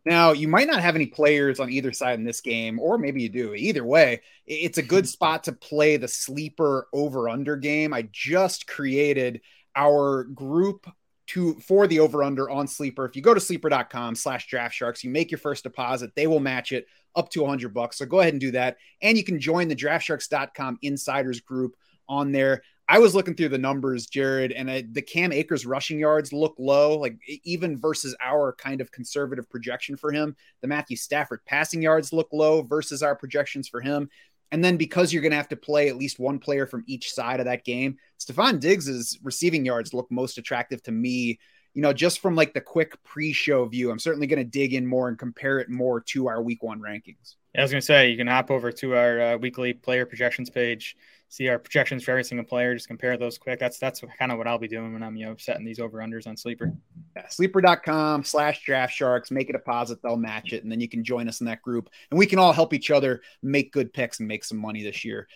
Now, 0.07 0.33
you 0.33 0.49
might 0.49 0.67
not 0.67 0.81
have 0.81 0.95
any 0.95 1.07
players 1.07 1.61
on 1.61 1.71
either 1.71 1.93
side 1.93 2.19
in 2.19 2.25
this 2.25 2.41
game, 2.41 2.79
or 2.79 2.97
maybe 2.97 3.21
you 3.23 3.29
do. 3.29 3.53
Either 3.53 3.85
way, 3.85 4.23
it's 4.47 4.79
a 4.79 4.83
good 4.83 5.09
spot 5.17 5.45
to 5.45 5.53
play 5.53 5.97
the 5.97 6.09
sleeper 6.09 6.89
over 6.93 7.29
under 7.29 7.57
game. 7.57 7.93
I 7.93 8.09
just 8.11 8.67
created 8.67 9.43
our 9.77 10.25
group 10.25 10.87
to 11.31 11.55
for 11.61 11.87
the 11.87 12.01
over 12.01 12.23
under 12.23 12.51
on 12.51 12.67
sleeper. 12.67 13.05
If 13.05 13.15
you 13.15 13.23
go 13.23 13.35
to 13.35 13.41
sleeper.com 13.41 14.15
slash 14.15 14.49
draft 14.49 14.75
sharks, 14.75 15.05
you 15.05 15.11
make 15.11 15.31
your 15.31 15.39
first 15.39 15.63
deposit, 15.63 16.11
they 16.17 16.27
will 16.27 16.41
match 16.41 16.73
it 16.73 16.87
up 17.15 17.31
to 17.31 17.43
100 17.43 17.73
bucks. 17.73 17.99
So 17.99 18.07
go 18.07 18.21
ahead 18.21 18.35
and 18.35 18.41
do 18.41 18.51
that. 18.53 18.77
And 19.03 19.17
you 19.17 19.25
can 19.25 19.41
join 19.41 19.69
the 19.69 19.77
draftsharks.com 19.77 20.79
insiders 20.83 21.41
group 21.41 21.77
on 22.09 22.33
there. 22.33 22.63
I 22.89 22.99
was 22.99 23.15
looking 23.15 23.37
through 23.37 23.51
the 23.51 23.59
numbers, 23.59 24.09
Jared, 24.09 24.51
and 24.51 24.69
I, 24.69 24.85
the 24.91 25.01
Cam 25.01 25.31
Akers 25.31 25.65
rushing 25.65 26.01
yards 26.01 26.33
look 26.33 26.57
low, 26.59 26.99
like 26.99 27.17
even 27.45 27.77
versus 27.77 28.17
our 28.21 28.53
kind 28.55 28.81
of 28.81 28.91
conservative 28.91 29.49
projection 29.49 29.97
for 29.97 30.11
him. 30.11 30.35
The 30.61 30.67
Matthew 30.67 30.97
Stafford 30.97 31.45
passing 31.47 31.83
yards 31.83 32.13
look 32.13 32.29
low 32.33 32.63
versus 32.63 33.01
our 33.01 33.15
projections 33.15 33.69
for 33.69 33.81
him. 33.81 34.11
And 34.53 34.65
then 34.65 34.77
because 34.77 35.13
you're 35.13 35.23
going 35.23 35.31
to 35.31 35.37
have 35.37 35.49
to 35.49 35.57
play 35.57 35.89
at 35.89 35.97
least 35.97 36.19
one 36.19 36.39
player 36.39 36.67
from 36.67 36.85
each 36.87 37.13
side 37.13 37.39
of 37.41 37.47
that 37.47 37.65
game, 37.65 37.97
Stefon 38.19 38.59
Diggs's 38.59 39.19
receiving 39.23 39.65
yards 39.65 39.95
look 39.95 40.11
most 40.11 40.39
attractive 40.39 40.83
to 40.85 40.93
me. 40.93 41.39
You 41.75 41.83
know, 41.83 41.93
just 41.93 42.19
from 42.19 42.35
like 42.35 42.53
the 42.53 42.61
quick 42.61 43.03
pre-show 43.05 43.65
view, 43.67 43.91
I'm 43.91 44.01
certainly 44.01 44.27
going 44.27 44.45
to 44.45 44.51
dig 44.51 44.75
in 44.75 44.87
more 44.87 45.09
and 45.09 45.17
compare 45.17 45.61
it 45.61 45.71
more 45.71 46.01
to 46.09 46.29
our 46.29 46.43
week 46.43 46.63
one 46.63 46.81
rankings. 46.81 47.37
I 47.57 47.63
was 47.63 47.71
going 47.71 47.81
to 47.81 47.87
say 47.87 48.11
you 48.11 48.17
can 48.17 48.27
hop 48.27 48.51
over 48.51 48.71
to 48.73 48.97
our 48.97 49.21
uh, 49.21 49.37
weekly 49.37 49.73
player 49.73 50.07
projections 50.07 50.51
page 50.51 50.97
see 51.31 51.49
our 51.49 51.59
projections 51.59 52.03
for 52.05 52.11
every 52.11 52.25
single 52.25 52.45
player, 52.45 52.75
just 52.75 52.89
compare 52.89 53.17
those 53.17 53.39
quick. 53.39 53.59
That's 53.59 53.79
that's 53.79 54.03
kind 54.19 54.31
of 54.31 54.39
what 54.39 54.47
I'll 54.47 54.59
be 54.59 54.69
doing 54.69 54.93
when 54.93 55.03
I'm 55.03 55.17
you 55.17 55.27
know 55.27 55.37
setting 55.39 55.65
these 55.65 55.81
over 55.81 55.99
unders 55.99 56.27
on 56.27 56.37
sleeper. 56.37 56.73
Yeah, 57.17 57.29
sleeper.com 57.29 58.25
slash 58.25 58.65
draft 58.65 58.93
sharks, 58.93 59.31
make 59.31 59.49
a 59.49 59.55
deposit, 59.55 60.03
they'll 60.03 60.17
match 60.17 60.53
it, 60.53 60.63
and 60.65 60.71
then 60.71 60.81
you 60.81 60.89
can 60.89 61.03
join 61.03 61.29
us 61.29 61.41
in 61.41 61.47
that 61.47 61.63
group 61.63 61.89
and 62.11 62.19
we 62.19 62.27
can 62.27 62.39
all 62.39 62.53
help 62.53 62.75
each 62.75 62.91
other 62.91 63.23
make 63.43 63.73
good 63.73 63.93
picks 63.93 64.19
and 64.19 64.29
make 64.29 64.45
some 64.45 64.59
money 64.59 64.83
this 64.83 65.05
year. 65.05 65.29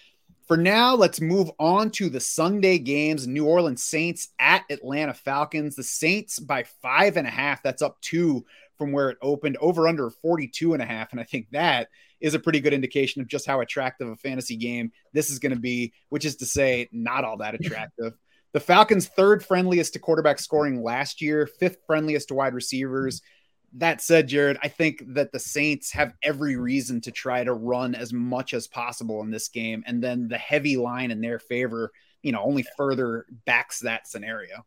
For 0.47 0.59
now, 0.59 0.94
let's 0.94 1.23
move 1.23 1.50
on 1.59 1.90
to 1.92 2.11
the 2.11 2.21
Sunday 2.21 2.76
games. 2.76 3.26
New 3.26 3.47
Orleans 3.47 3.83
Saints 3.83 4.28
at 4.38 4.64
Atlanta 4.68 5.14
Falcons. 5.14 5.75
The 5.75 5.83
Saints 5.83 6.38
by 6.38 6.64
five 6.83 7.16
and 7.16 7.26
a 7.26 7.30
half. 7.30 7.62
That's 7.62 7.80
up 7.80 7.99
two 8.02 8.44
from 8.78 8.92
where 8.92 9.10
it 9.10 9.18
opened, 9.22 9.56
over 9.60 9.86
under 9.88 10.10
42 10.10 10.72
and 10.74 10.82
a 10.82 10.86
half. 10.86 11.12
And 11.12 11.20
I 11.20 11.24
think 11.24 11.48
that 11.52 11.88
is 12.20 12.34
a 12.34 12.38
pretty 12.38 12.60
good 12.60 12.72
indication 12.72 13.20
of 13.20 13.28
just 13.28 13.46
how 13.46 13.60
attractive 13.60 14.08
a 14.08 14.16
fantasy 14.16 14.56
game 14.56 14.92
this 15.12 15.30
is 15.30 15.38
going 15.38 15.54
to 15.54 15.60
be, 15.60 15.92
which 16.08 16.24
is 16.24 16.36
to 16.36 16.46
say, 16.46 16.88
not 16.92 17.24
all 17.24 17.36
that 17.38 17.54
attractive. 17.60 18.14
the 18.52 18.60
Falcons' 18.60 19.08
third 19.08 19.44
friendliest 19.44 19.92
to 19.92 19.98
quarterback 19.98 20.38
scoring 20.38 20.82
last 20.82 21.20
year, 21.20 21.46
fifth 21.46 21.78
friendliest 21.86 22.28
to 22.28 22.34
wide 22.34 22.54
receivers. 22.54 23.22
That 23.76 24.00
said, 24.00 24.28
Jared, 24.28 24.58
I 24.62 24.68
think 24.68 25.02
that 25.14 25.32
the 25.32 25.40
Saints 25.40 25.90
have 25.92 26.14
every 26.22 26.56
reason 26.56 27.00
to 27.02 27.10
try 27.10 27.42
to 27.42 27.52
run 27.52 27.96
as 27.96 28.12
much 28.12 28.54
as 28.54 28.68
possible 28.68 29.20
in 29.20 29.30
this 29.30 29.48
game. 29.48 29.82
And 29.84 30.02
then 30.02 30.28
the 30.28 30.38
heavy 30.38 30.76
line 30.76 31.10
in 31.10 31.20
their 31.20 31.40
favor, 31.40 31.90
you 32.22 32.30
know, 32.30 32.40
only 32.40 32.64
further 32.76 33.26
backs 33.44 33.80
that 33.80 34.06
scenario. 34.06 34.64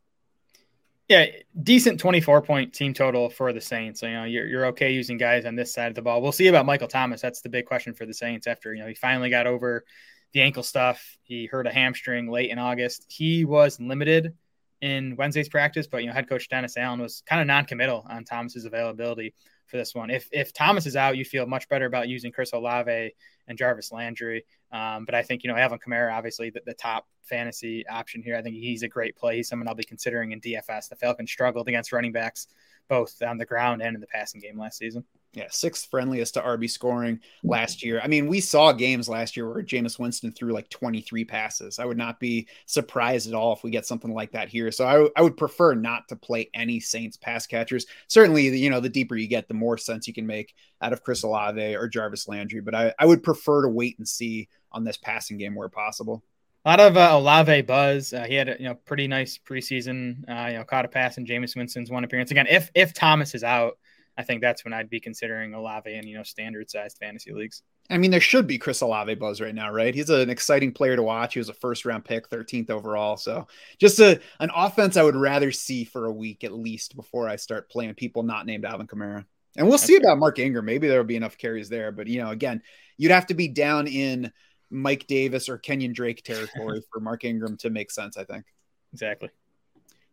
Yeah, 1.07 1.27
decent 1.63 2.01
24 2.01 2.41
point 2.41 2.73
team 2.73 2.93
total 2.93 3.29
for 3.29 3.53
the 3.53 3.61
Saints. 3.61 4.01
You 4.01 4.09
know, 4.09 4.23
you're, 4.25 4.45
you're 4.45 4.65
okay 4.67 4.91
using 4.91 5.17
guys 5.17 5.45
on 5.45 5.55
this 5.55 5.73
side 5.73 5.87
of 5.87 5.95
the 5.95 6.01
ball. 6.01 6.21
We'll 6.21 6.33
see 6.33 6.47
about 6.47 6.65
Michael 6.65 6.89
Thomas. 6.89 7.21
That's 7.21 7.39
the 7.39 7.49
big 7.49 7.65
question 7.65 7.93
for 7.93 8.05
the 8.05 8.13
Saints 8.13 8.45
after, 8.45 8.73
you 8.73 8.81
know, 8.81 8.87
he 8.87 8.93
finally 8.93 9.29
got 9.29 9.47
over 9.47 9.85
the 10.33 10.41
ankle 10.41 10.63
stuff. 10.63 11.17
He 11.23 11.45
hurt 11.45 11.65
a 11.65 11.71
hamstring 11.71 12.29
late 12.29 12.49
in 12.49 12.59
August. 12.59 13.05
He 13.07 13.45
was 13.45 13.79
limited 13.79 14.33
in 14.81 15.15
Wednesday's 15.15 15.47
practice, 15.47 15.87
but, 15.87 16.01
you 16.01 16.07
know, 16.07 16.13
head 16.13 16.27
coach 16.27 16.49
Dennis 16.49 16.75
Allen 16.75 17.01
was 17.01 17.23
kind 17.25 17.39
of 17.39 17.47
non 17.47 17.63
committal 17.63 18.05
on 18.09 18.25
Thomas's 18.25 18.65
availability 18.65 19.33
for 19.67 19.77
this 19.77 19.93
one. 19.93 20.09
If, 20.09 20.27
if 20.31 20.53
Thomas 20.53 20.85
is 20.85 20.95
out, 20.95 21.17
you 21.17 21.25
feel 21.25 21.45
much 21.45 21.69
better 21.69 21.85
about 21.85 22.07
using 22.07 22.31
Chris 22.31 22.53
Olave 22.53 23.11
and 23.47 23.57
Jarvis 23.57 23.91
Landry. 23.91 24.45
Um, 24.71 25.05
but 25.05 25.15
I 25.15 25.23
think, 25.23 25.43
you 25.43 25.49
know, 25.49 25.57
Alvin 25.57 25.79
Kamara, 25.79 26.13
obviously 26.13 26.49
the, 26.49 26.61
the, 26.65 26.73
top 26.73 27.07
fantasy 27.23 27.87
option 27.87 28.21
here. 28.21 28.35
I 28.35 28.41
think 28.41 28.55
he's 28.55 28.83
a 28.83 28.87
great 28.87 29.15
play. 29.15 29.37
He's 29.37 29.47
someone 29.47 29.67
I'll 29.67 29.75
be 29.75 29.83
considering 29.83 30.31
in 30.31 30.41
DFS. 30.41 30.89
The 30.89 30.95
Falcons 30.95 31.31
struggled 31.31 31.67
against 31.67 31.93
running 31.93 32.11
backs, 32.11 32.47
both 32.89 33.21
on 33.21 33.37
the 33.37 33.45
ground 33.45 33.81
and 33.81 33.95
in 33.95 34.01
the 34.01 34.07
passing 34.07 34.41
game 34.41 34.59
last 34.59 34.77
season. 34.77 35.05
Yeah, 35.33 35.47
sixth 35.51 35.89
friendliest 35.91 36.33
to 36.33 36.41
RB 36.41 36.69
scoring 36.69 37.19
last 37.43 37.83
year. 37.83 37.99
I 38.03 38.07
mean, 38.07 38.27
we 38.27 38.39
saw 38.39 38.71
games 38.71 39.07
last 39.07 39.37
year 39.37 39.47
where 39.47 39.61
Jameis 39.61 39.99
Winston 39.99 40.31
threw 40.31 40.51
like 40.51 40.69
23 40.69 41.25
passes. 41.25 41.77
I 41.77 41.85
would 41.85 41.97
not 41.97 42.19
be 42.19 42.47
surprised 42.65 43.27
at 43.27 43.35
all 43.35 43.53
if 43.53 43.63
we 43.63 43.69
get 43.69 43.85
something 43.85 44.13
like 44.13 44.31
that 44.31 44.49
here. 44.49 44.71
So 44.71 44.87
I, 44.87 44.93
w- 44.93 45.11
I 45.15 45.21
would 45.21 45.37
prefer 45.37 45.75
not 45.75 46.07
to 46.07 46.15
play 46.15 46.49
any 46.55 46.79
Saints 46.79 47.17
pass 47.17 47.45
catchers. 47.45 47.85
Certainly, 48.07 48.57
you 48.57 48.69
know, 48.71 48.79
the 48.79 48.89
deeper 48.89 49.15
you 49.15 49.27
get, 49.27 49.47
the 49.47 49.53
more 49.53 49.77
sense 49.77 50.07
you 50.07 50.13
can 50.13 50.25
make 50.25 50.55
out 50.81 50.93
of 50.93 51.03
Chris 51.03 51.23
Olave 51.23 51.75
or 51.75 51.87
Jarvis 51.87 52.27
Landry. 52.27 52.61
But 52.61 52.73
I, 52.73 52.93
I 52.97 53.05
would 53.05 53.21
prefer 53.21 53.61
to 53.61 53.69
wait 53.69 53.99
and 53.99 54.07
see 54.07 54.49
on 54.71 54.83
this 54.83 54.97
passing 54.97 55.37
game 55.37 55.53
where 55.53 55.69
possible. 55.69 56.23
A 56.65 56.69
lot 56.69 56.79
of 56.79 56.97
uh, 56.97 57.09
Olave 57.13 57.61
buzz. 57.61 58.11
Uh, 58.11 58.23
he 58.23 58.35
had 58.35 58.49
a 58.49 58.57
you 58.59 58.67
know 58.67 58.75
pretty 58.75 59.07
nice 59.07 59.37
preseason. 59.37 60.27
Uh, 60.29 60.47
you 60.47 60.57
know, 60.57 60.63
caught 60.65 60.83
a 60.83 60.89
pass 60.89 61.17
in 61.17 61.25
Jameis 61.25 61.55
Winston's 61.55 61.89
one 61.89 62.03
appearance. 62.03 62.31
Again, 62.31 62.47
if 62.49 62.69
if 62.75 62.93
Thomas 62.93 63.35
is 63.35 63.43
out, 63.43 63.77
I 64.17 64.23
think 64.23 64.41
that's 64.41 64.65
when 64.65 64.73
I'd 64.73 64.89
be 64.89 64.99
considering 64.99 65.53
Olave 65.53 65.93
in 65.93 66.07
you 66.07 66.17
know 66.17 66.23
standard 66.23 66.69
sized 66.69 66.97
fantasy 66.97 67.31
leagues. 67.31 67.61
I 67.89 67.97
mean, 67.97 68.11
there 68.11 68.19
should 68.19 68.47
be 68.47 68.57
Chris 68.57 68.81
Olave 68.81 69.15
buzz 69.15 69.39
right 69.39 69.55
now, 69.55 69.71
right? 69.71 69.95
He's 69.95 70.09
an 70.09 70.29
exciting 70.29 70.73
player 70.73 70.95
to 70.95 71.03
watch. 71.03 71.33
He 71.33 71.39
was 71.39 71.49
a 71.49 71.53
first 71.53 71.85
round 71.85 72.03
pick, 72.03 72.29
13th 72.29 72.69
overall. 72.69 73.15
So 73.15 73.47
just 73.79 73.99
a 73.99 74.19
an 74.39 74.51
offense 74.55 74.97
I 74.97 75.03
would 75.03 75.15
rather 75.15 75.51
see 75.51 75.83
for 75.83 76.05
a 76.05 76.11
week 76.11 76.43
at 76.43 76.51
least 76.51 76.95
before 76.95 77.29
I 77.29 77.35
start 77.35 77.69
playing 77.69 77.93
people 77.93 78.23
not 78.23 78.45
named 78.45 78.65
Alvin 78.65 78.87
Kamara. 78.87 79.25
And 79.55 79.67
we'll 79.67 79.77
That's 79.77 79.83
see 79.85 79.95
about 79.95 80.19
Mark 80.19 80.39
Ingram. 80.39 80.65
Maybe 80.65 80.87
there 80.87 80.99
will 80.99 81.05
be 81.05 81.15
enough 81.15 81.37
carries 81.37 81.69
there, 81.69 81.91
but 81.91 82.07
you 82.07 82.21
know, 82.21 82.29
again, 82.29 82.61
you'd 82.97 83.11
have 83.11 83.27
to 83.27 83.33
be 83.33 83.47
down 83.47 83.87
in 83.87 84.31
Mike 84.69 85.07
Davis 85.07 85.47
or 85.47 85.57
Kenyan 85.57 85.93
Drake 85.93 86.23
territory 86.23 86.81
for 86.91 86.99
Mark 86.99 87.23
Ingram 87.23 87.57
to 87.57 87.69
make 87.69 87.91
sense, 87.91 88.17
I 88.17 88.23
think. 88.23 88.45
Exactly. 88.93 89.29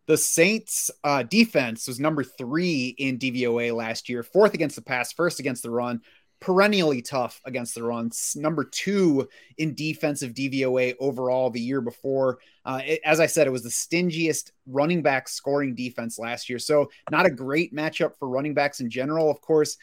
The 0.06 0.16
Saints 0.18 0.90
uh, 1.02 1.22
defense 1.22 1.88
was 1.88 1.98
number 1.98 2.22
three 2.22 2.94
in 2.98 3.18
DVOA 3.18 3.74
last 3.74 4.08
year, 4.08 4.22
fourth 4.22 4.54
against 4.54 4.76
the 4.76 4.82
pass, 4.82 5.12
first 5.12 5.40
against 5.40 5.62
the 5.62 5.70
run, 5.70 6.02
perennially 6.40 7.00
tough 7.00 7.40
against 7.46 7.74
the 7.74 7.82
run. 7.82 8.10
Number 8.36 8.64
two 8.64 9.28
in 9.56 9.74
defensive 9.74 10.34
DVOA 10.34 10.94
overall 11.00 11.48
the 11.48 11.60
year 11.60 11.80
before. 11.80 12.38
Uh, 12.66 12.82
it, 12.84 13.00
as 13.02 13.18
I 13.18 13.26
said, 13.26 13.46
it 13.46 13.50
was 13.50 13.62
the 13.62 13.70
stingiest 13.70 14.50
running 14.66 15.00
back 15.00 15.26
scoring 15.26 15.74
defense 15.74 16.18
last 16.18 16.50
year. 16.50 16.58
So, 16.58 16.90
not 17.10 17.24
a 17.24 17.30
great 17.30 17.74
matchup 17.74 18.18
for 18.18 18.28
running 18.28 18.52
backs 18.52 18.80
in 18.80 18.90
general. 18.90 19.30
Of 19.30 19.40
course, 19.40 19.78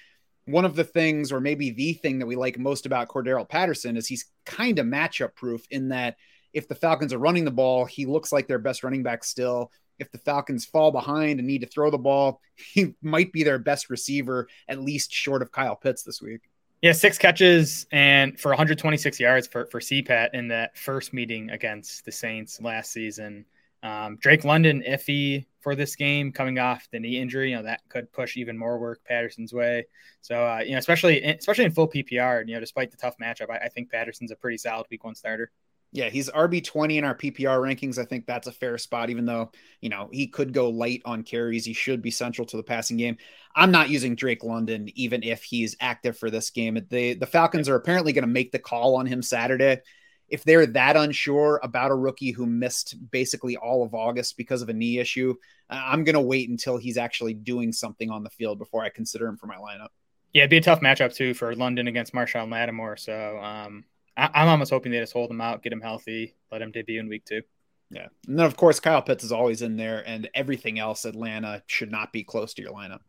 one 0.46 0.66
of 0.66 0.76
the 0.76 0.84
things, 0.84 1.32
or 1.32 1.40
maybe 1.40 1.72
the 1.72 1.94
thing 1.94 2.20
that 2.20 2.28
we 2.28 2.36
like 2.36 2.60
most 2.60 2.86
about 2.86 3.08
Cordarrelle 3.08 3.50
Patterson 3.50 3.98
is 3.98 4.08
he's 4.08 4.26
kind 4.46 4.78
of 4.78 4.86
matchup 4.86 5.34
proof 5.34 5.66
in 5.72 5.90
that 5.90 6.18
if 6.54 6.68
the 6.68 6.76
Falcons 6.76 7.14
are 7.14 7.20
running 7.20 7.46
the 7.46 7.52
ball, 7.52 7.86
he 7.86 8.06
looks 8.06 8.32
like 8.32 8.48
their 8.48 8.60
best 8.60 8.84
running 8.84 9.04
back 9.04 9.24
still. 9.24 9.72
If 10.02 10.12
the 10.12 10.18
Falcons 10.18 10.66
fall 10.66 10.92
behind 10.92 11.40
and 11.40 11.48
need 11.48 11.62
to 11.62 11.68
throw 11.68 11.90
the 11.90 11.98
ball, 11.98 12.42
he 12.56 12.96
might 13.02 13.32
be 13.32 13.44
their 13.44 13.60
best 13.60 13.90
receiver, 13.90 14.48
at 14.68 14.82
least 14.82 15.14
short 15.14 15.42
of 15.42 15.52
Kyle 15.52 15.76
Pitts 15.76 16.04
this 16.04 16.22
week. 16.22 16.42
Yeah, 16.82 16.94
six 16.94 17.20
catches 17.20 17.86
and 17.92 18.40
for 18.40 18.50
126 18.50 19.20
yards 19.20 19.46
for 19.46 19.68
for 19.68 19.80
CPAT 19.80 20.30
in 20.34 20.48
that 20.48 20.76
first 20.76 21.14
meeting 21.14 21.52
against 21.52 22.06
the 22.06 22.12
Saints 22.12 22.60
last 22.60 22.92
season. 22.92 23.46
Um, 23.84 24.18
Drake 24.20 24.44
London 24.46 24.84
iffy 24.88 25.46
for 25.60 25.76
this 25.76 25.96
game, 25.96 26.32
coming 26.32 26.58
off 26.58 26.88
the 26.92 27.00
knee 27.00 27.20
injury. 27.20 27.52
You 27.52 27.58
know 27.58 27.64
that 27.64 27.82
could 27.88 28.12
push 28.12 28.36
even 28.36 28.58
more 28.58 28.80
work 28.80 29.04
Patterson's 29.06 29.54
way. 29.54 29.86
So 30.22 30.44
uh, 30.44 30.62
you 30.66 30.72
know, 30.72 30.80
especially 30.80 31.22
especially 31.22 31.66
in 31.66 31.72
full 31.72 31.88
PPR, 31.88 32.48
you 32.48 32.56
know, 32.56 32.60
despite 32.60 32.90
the 32.90 32.98
tough 32.98 33.16
matchup, 33.22 33.52
I, 33.52 33.58
I 33.58 33.70
think 33.70 33.92
Patterson's 33.92 34.32
a 34.32 34.36
pretty 34.36 34.58
solid 34.58 34.88
Week 34.90 35.04
One 35.04 35.14
starter. 35.14 35.52
Yeah, 35.94 36.10
he's 36.10 36.30
RB 36.30 36.64
twenty 36.64 36.98
in 36.98 37.04
our 37.04 37.16
PPR 37.16 37.60
rankings. 37.60 37.98
I 37.98 38.06
think 38.06 38.26
that's 38.26 38.48
a 38.48 38.52
fair 38.52 38.78
spot, 38.78 39.10
even 39.10 39.26
though 39.26 39.52
you 39.82 39.90
know 39.90 40.10
he 40.12 40.28
could 40.28 40.54
go 40.54 40.70
light 40.70 41.02
on 41.04 41.24
carries. 41.24 41.66
He 41.66 41.74
should 41.74 42.02
be 42.02 42.12
central 42.12 42.48
to 42.48 42.58
the 42.58 42.64
passing 42.64 42.98
game. 42.98 43.18
I'm 43.56 43.72
not 43.72 43.90
using 43.90 44.16
Drake 44.16 44.44
London, 44.44 44.90
even 44.96 45.22
if 45.22 45.44
he's 45.44 45.76
active 45.82 46.18
for 46.18 46.30
this 46.30 46.50
game. 46.50 46.80
The 46.90 47.16
the 47.16 47.26
Falcons 47.26 47.68
are 47.68 47.76
apparently 47.76 48.14
going 48.14 48.24
to 48.24 48.28
make 48.28 48.52
the 48.54 48.60
call 48.60 48.96
on 48.96 49.06
him 49.06 49.22
Saturday. 49.22 49.82
If 50.30 50.46
they're 50.46 50.66
that 50.66 50.96
unsure 50.96 51.60
about 51.62 51.92
a 51.92 51.96
rookie 51.96 52.32
who 52.32 52.46
missed 52.46 52.96
basically 53.12 53.58
all 53.58 53.84
of 53.84 53.94
August 53.94 54.38
because 54.38 54.62
of 54.62 54.70
a 54.70 54.74
knee 54.74 54.98
issue, 54.98 55.36
I'm 55.70 56.06
going 56.06 56.14
to 56.14 56.22
wait 56.22 56.50
until 56.50 56.78
he's 56.78 56.98
actually 56.98 57.34
doing 57.34 57.74
something 57.74 58.10
on 58.10 58.24
the 58.24 58.30
field 58.30 58.58
before 58.58 58.82
I 58.82 58.88
consider 58.88 59.28
him 59.28 59.36
for 59.36 59.48
my 59.48 59.58
lineup. 59.58 59.90
Yeah, 60.34 60.44
it'd 60.44 60.52
be 60.52 60.58
a 60.58 60.62
tough 60.62 60.80
matchup 60.80 61.14
too 61.14 61.34
for 61.34 61.54
London 61.54 61.88
against 61.88 62.14
Marshon 62.14 62.50
Lattimore. 62.50 62.96
So 62.96 63.38
um, 63.40 63.84
I, 64.18 64.44
am 64.44 64.50
almost 64.50 64.72
hoping 64.72 64.92
they 64.92 65.00
just 65.00 65.14
hold 65.14 65.32
him 65.32 65.42
out, 65.42 65.64
get 65.64 65.74
him 65.74 65.82
healthy, 65.82 66.36
let 66.52 66.62
him 66.62 66.72
debut 66.72 67.00
in 67.00 67.08
week 67.08 67.26
two. 67.26 67.42
Yeah. 67.90 68.08
And 68.28 68.40
then, 68.40 68.46
of 68.46 68.56
course, 68.56 68.80
Kyle 68.80 69.02
Pitts 69.02 69.24
is 69.24 69.32
always 69.32 69.62
in 69.62 69.76
there, 69.76 70.04
and 70.08 70.30
everything 70.34 70.80
else, 70.80 71.06
Atlanta 71.06 71.62
should 71.68 71.92
not 71.92 72.14
be 72.14 72.24
close 72.24 72.54
to 72.54 72.62
your 72.62 72.72
lineup. 72.72 73.02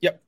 Yep. 0.00 0.22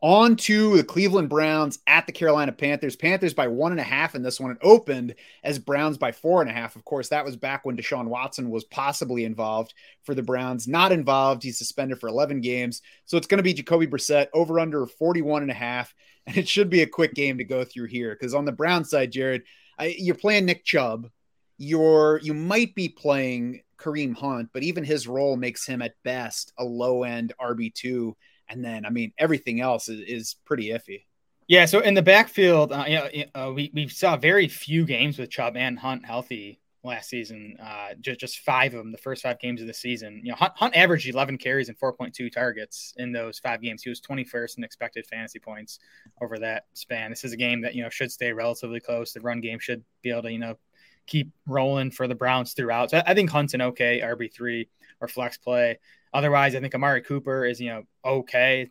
On 0.00 0.36
to 0.36 0.76
the 0.76 0.84
Cleveland 0.84 1.28
Browns 1.28 1.80
at 1.88 2.06
the 2.06 2.12
Carolina 2.12 2.52
Panthers. 2.52 2.94
Panthers 2.94 3.34
by 3.34 3.48
one 3.48 3.72
and 3.72 3.80
a 3.80 3.84
half 3.84 4.14
in 4.14 4.22
this 4.22 4.38
one. 4.38 4.52
It 4.52 4.58
opened 4.62 5.16
as 5.42 5.58
Browns 5.58 5.98
by 5.98 6.12
four 6.12 6.40
and 6.40 6.48
a 6.48 6.52
half. 6.52 6.76
Of 6.76 6.84
course, 6.84 7.08
that 7.08 7.24
was 7.24 7.36
back 7.36 7.64
when 7.64 7.76
Deshaun 7.76 8.06
Watson 8.06 8.48
was 8.48 8.62
possibly 8.62 9.24
involved 9.24 9.74
for 10.04 10.14
the 10.14 10.22
Browns. 10.22 10.68
Not 10.68 10.92
involved. 10.92 11.42
He's 11.42 11.58
suspended 11.58 11.98
for 11.98 12.08
11 12.08 12.42
games. 12.42 12.80
So 13.06 13.16
it's 13.16 13.26
going 13.26 13.38
to 13.38 13.42
be 13.42 13.54
Jacoby 13.54 13.88
Brissett 13.88 14.28
over 14.32 14.60
under 14.60 14.86
41 14.86 15.42
and 15.42 15.50
a 15.50 15.54
half. 15.54 15.92
And 16.28 16.36
it 16.36 16.48
should 16.48 16.70
be 16.70 16.82
a 16.82 16.86
quick 16.86 17.14
game 17.14 17.38
to 17.38 17.44
go 17.44 17.64
through 17.64 17.86
here 17.86 18.14
because 18.14 18.34
on 18.34 18.44
the 18.44 18.52
Brown 18.52 18.84
side, 18.84 19.10
Jared, 19.10 19.42
I, 19.78 19.96
you're 19.98 20.14
playing 20.14 20.44
Nick 20.44 20.64
Chubb. 20.64 21.08
You're 21.56 22.20
you 22.22 22.34
might 22.34 22.74
be 22.74 22.88
playing 22.88 23.62
Kareem 23.78 24.14
Hunt, 24.14 24.50
but 24.52 24.62
even 24.62 24.84
his 24.84 25.08
role 25.08 25.36
makes 25.36 25.66
him 25.66 25.82
at 25.82 25.94
best 26.04 26.52
a 26.58 26.64
low 26.64 27.02
end 27.02 27.32
RB 27.40 27.74
two. 27.74 28.16
And 28.48 28.64
then, 28.64 28.86
I 28.86 28.90
mean, 28.90 29.12
everything 29.18 29.60
else 29.60 29.88
is, 29.88 30.00
is 30.00 30.36
pretty 30.44 30.68
iffy. 30.68 31.04
Yeah. 31.48 31.64
So 31.64 31.80
in 31.80 31.94
the 31.94 32.02
backfield, 32.02 32.72
uh, 32.72 32.84
you 32.86 32.94
know, 32.94 33.08
uh, 33.34 33.52
we, 33.52 33.70
we 33.74 33.88
saw 33.88 34.16
very 34.16 34.48
few 34.48 34.84
games 34.84 35.18
with 35.18 35.30
Chubb 35.30 35.56
and 35.56 35.78
Hunt 35.78 36.04
healthy 36.04 36.60
last 36.84 37.08
season. 37.08 37.56
Uh, 37.62 37.94
just, 38.00 38.20
just 38.20 38.38
five 38.40 38.74
of 38.74 38.78
them, 38.78 38.92
the 38.92 38.98
first 38.98 39.22
five 39.22 39.38
games 39.40 39.60
of 39.60 39.66
the 39.66 39.74
season. 39.74 40.20
You 40.22 40.30
know, 40.30 40.36
Hunt, 40.36 40.52
Hunt 40.56 40.76
averaged 40.76 41.08
11 41.08 41.38
carries 41.38 41.68
and 41.68 41.78
4.2 41.78 42.32
targets 42.32 42.94
in 42.96 43.12
those 43.12 43.38
five 43.38 43.60
games. 43.60 43.82
He 43.82 43.88
was 43.88 44.00
21st 44.00 44.58
in 44.58 44.64
expected 44.64 45.06
fantasy 45.06 45.38
points 45.38 45.78
over 46.20 46.38
that 46.38 46.66
span. 46.74 47.10
This 47.10 47.24
is 47.24 47.32
a 47.32 47.36
game 47.36 47.60
that, 47.62 47.74
you 47.74 47.82
know, 47.82 47.90
should 47.90 48.12
stay 48.12 48.32
relatively 48.32 48.80
close. 48.80 49.12
The 49.12 49.20
run 49.20 49.40
game 49.40 49.58
should 49.58 49.82
be 50.02 50.10
able 50.10 50.22
to, 50.22 50.32
you 50.32 50.38
know, 50.38 50.56
keep 51.06 51.32
rolling 51.46 51.90
for 51.90 52.06
the 52.06 52.14
Browns 52.14 52.52
throughout. 52.52 52.90
So 52.90 53.02
I 53.04 53.14
think 53.14 53.30
Hunt's 53.30 53.54
an 53.54 53.62
okay 53.62 54.00
RB3 54.00 54.68
or 55.00 55.08
flex 55.08 55.38
play. 55.38 55.78
Otherwise, 56.12 56.54
I 56.54 56.60
think 56.60 56.74
Amari 56.74 57.02
Cooper 57.02 57.44
is, 57.44 57.60
you 57.60 57.70
know, 57.70 57.82
okay. 58.04 58.70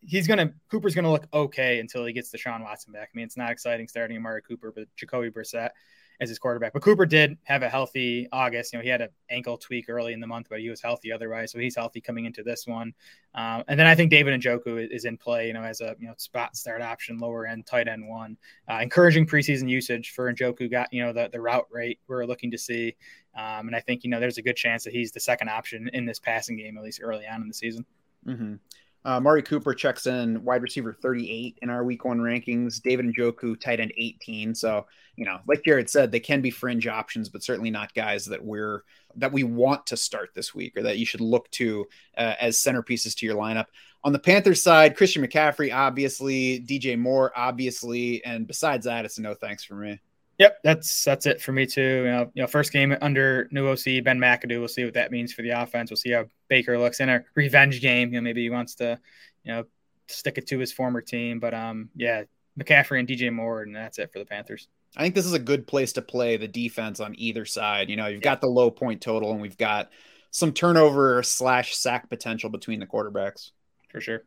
He's 0.00 0.26
gonna 0.26 0.52
Cooper's 0.68 0.96
gonna 0.96 1.12
look 1.12 1.28
okay 1.32 1.78
until 1.78 2.04
he 2.04 2.12
gets 2.12 2.32
Deshaun 2.32 2.62
Watson 2.62 2.92
back. 2.92 3.10
I 3.12 3.16
mean, 3.16 3.24
it's 3.24 3.36
not 3.36 3.52
exciting 3.52 3.86
starting 3.86 4.16
Amari 4.16 4.42
Cooper, 4.42 4.72
but 4.74 4.88
Jacoby 4.96 5.30
Brissett 5.30 5.70
as 6.20 6.28
his 6.28 6.38
quarterback. 6.38 6.72
But 6.72 6.82
Cooper 6.82 7.06
did 7.06 7.36
have 7.44 7.62
a 7.62 7.68
healthy 7.68 8.28
August. 8.32 8.72
You 8.72 8.78
know, 8.78 8.82
he 8.82 8.88
had 8.88 9.00
an 9.00 9.08
ankle 9.30 9.56
tweak 9.56 9.88
early 9.88 10.12
in 10.12 10.20
the 10.20 10.26
month, 10.26 10.46
but 10.48 10.60
he 10.60 10.70
was 10.70 10.80
healthy 10.80 11.12
otherwise. 11.12 11.50
So 11.50 11.58
he's 11.58 11.74
healthy 11.74 12.00
coming 12.00 12.24
into 12.24 12.42
this 12.42 12.66
one. 12.66 12.94
Um, 13.34 13.64
and 13.68 13.78
then 13.78 13.86
I 13.86 13.94
think 13.94 14.10
David 14.10 14.40
Njoku 14.40 14.88
is 14.90 15.04
in 15.04 15.16
play, 15.16 15.46
you 15.48 15.52
know, 15.52 15.62
as 15.62 15.80
a 15.80 15.96
you 15.98 16.06
know 16.06 16.14
spot 16.16 16.56
start 16.56 16.82
option, 16.82 17.18
lower 17.18 17.46
end 17.46 17.66
tight 17.66 17.88
end 17.88 18.06
one. 18.06 18.36
Uh, 18.68 18.78
encouraging 18.82 19.26
preseason 19.26 19.68
usage 19.68 20.10
for 20.10 20.32
Njoku. 20.32 20.70
Got 20.70 20.92
you 20.92 21.02
know 21.02 21.12
the 21.12 21.28
the 21.32 21.40
route 21.40 21.66
rate 21.70 21.98
we're 22.08 22.26
looking 22.26 22.50
to 22.50 22.58
see, 22.58 22.94
um, 23.34 23.66
and 23.66 23.76
I 23.76 23.80
think 23.80 24.04
you 24.04 24.10
know 24.10 24.20
there's 24.20 24.38
a 24.38 24.42
good 24.42 24.56
chance 24.56 24.84
that 24.84 24.92
he's 24.92 25.12
the 25.12 25.20
second 25.20 25.48
option 25.48 25.88
in 25.92 26.04
this 26.04 26.18
passing 26.18 26.56
game 26.56 26.76
at 26.76 26.84
least 26.84 27.00
early 27.02 27.26
on 27.26 27.42
in 27.42 27.48
the 27.48 27.54
season. 27.54 27.84
Mm-hmm. 28.26 28.54
Uh, 29.04 29.18
Mari 29.18 29.42
Cooper 29.42 29.74
checks 29.74 30.06
in 30.06 30.42
wide 30.44 30.62
receiver 30.62 30.92
38 30.92 31.58
in 31.62 31.70
our 31.70 31.84
week 31.84 32.04
one 32.04 32.18
rankings. 32.18 32.80
David 32.80 33.06
Njoku, 33.06 33.60
tight 33.60 33.80
end 33.80 33.92
18. 33.96 34.54
So, 34.54 34.86
you 35.16 35.24
know, 35.24 35.38
like 35.46 35.64
Jared 35.64 35.90
said, 35.90 36.12
they 36.12 36.20
can 36.20 36.40
be 36.40 36.50
fringe 36.50 36.86
options, 36.86 37.28
but 37.28 37.42
certainly 37.42 37.70
not 37.70 37.94
guys 37.94 38.24
that 38.26 38.44
we're 38.44 38.84
that 39.16 39.32
we 39.32 39.42
want 39.42 39.86
to 39.86 39.96
start 39.96 40.30
this 40.34 40.54
week 40.54 40.76
or 40.76 40.82
that 40.82 40.98
you 40.98 41.04
should 41.04 41.20
look 41.20 41.50
to 41.50 41.86
uh, 42.16 42.34
as 42.40 42.58
centerpieces 42.58 43.16
to 43.16 43.26
your 43.26 43.36
lineup. 43.36 43.66
On 44.04 44.12
the 44.12 44.18
Panthers 44.18 44.62
side, 44.62 44.96
Christian 44.96 45.24
McCaffrey, 45.24 45.74
obviously, 45.74 46.60
DJ 46.60 46.98
Moore, 46.98 47.32
obviously, 47.36 48.24
and 48.24 48.46
besides 48.46 48.86
that, 48.86 49.04
it's 49.04 49.18
a 49.18 49.22
no 49.22 49.34
thanks 49.34 49.64
for 49.64 49.74
me. 49.74 50.00
Yep, 50.42 50.58
that's 50.64 51.04
that's 51.04 51.26
it 51.26 51.40
for 51.40 51.52
me 51.52 51.66
too. 51.66 51.80
You 51.80 52.10
know, 52.10 52.30
you 52.34 52.42
know, 52.42 52.48
first 52.48 52.72
game 52.72 52.96
under 53.00 53.48
new 53.52 53.68
OC 53.68 54.02
Ben 54.02 54.18
McAdoo. 54.18 54.58
We'll 54.58 54.66
see 54.66 54.84
what 54.84 54.94
that 54.94 55.12
means 55.12 55.32
for 55.32 55.42
the 55.42 55.50
offense. 55.50 55.88
We'll 55.88 55.96
see 55.98 56.10
how 56.10 56.24
Baker 56.48 56.76
looks 56.80 56.98
in 56.98 57.08
a 57.08 57.22
revenge 57.36 57.80
game. 57.80 58.12
You 58.12 58.20
know, 58.20 58.24
maybe 58.24 58.42
he 58.42 58.50
wants 58.50 58.74
to, 58.76 58.98
you 59.44 59.52
know, 59.52 59.64
stick 60.08 60.38
it 60.38 60.48
to 60.48 60.58
his 60.58 60.72
former 60.72 61.00
team. 61.00 61.38
But 61.38 61.54
um, 61.54 61.90
yeah, 61.94 62.24
McCaffrey 62.58 62.98
and 62.98 63.06
DJ 63.06 63.32
Moore, 63.32 63.62
and 63.62 63.76
that's 63.76 64.00
it 64.00 64.12
for 64.12 64.18
the 64.18 64.24
Panthers. 64.24 64.66
I 64.96 65.02
think 65.02 65.14
this 65.14 65.26
is 65.26 65.32
a 65.32 65.38
good 65.38 65.68
place 65.68 65.92
to 65.92 66.02
play 66.02 66.36
the 66.36 66.48
defense 66.48 66.98
on 66.98 67.14
either 67.16 67.44
side. 67.44 67.88
You 67.88 67.94
know, 67.94 68.08
you've 68.08 68.20
got 68.20 68.40
the 68.40 68.48
low 68.48 68.68
point 68.72 69.00
total, 69.00 69.30
and 69.30 69.40
we've 69.40 69.56
got 69.56 69.90
some 70.32 70.52
turnover 70.52 71.22
slash 71.22 71.76
sack 71.76 72.08
potential 72.08 72.50
between 72.50 72.80
the 72.80 72.86
quarterbacks. 72.86 73.52
For 73.90 74.00
sure. 74.00 74.24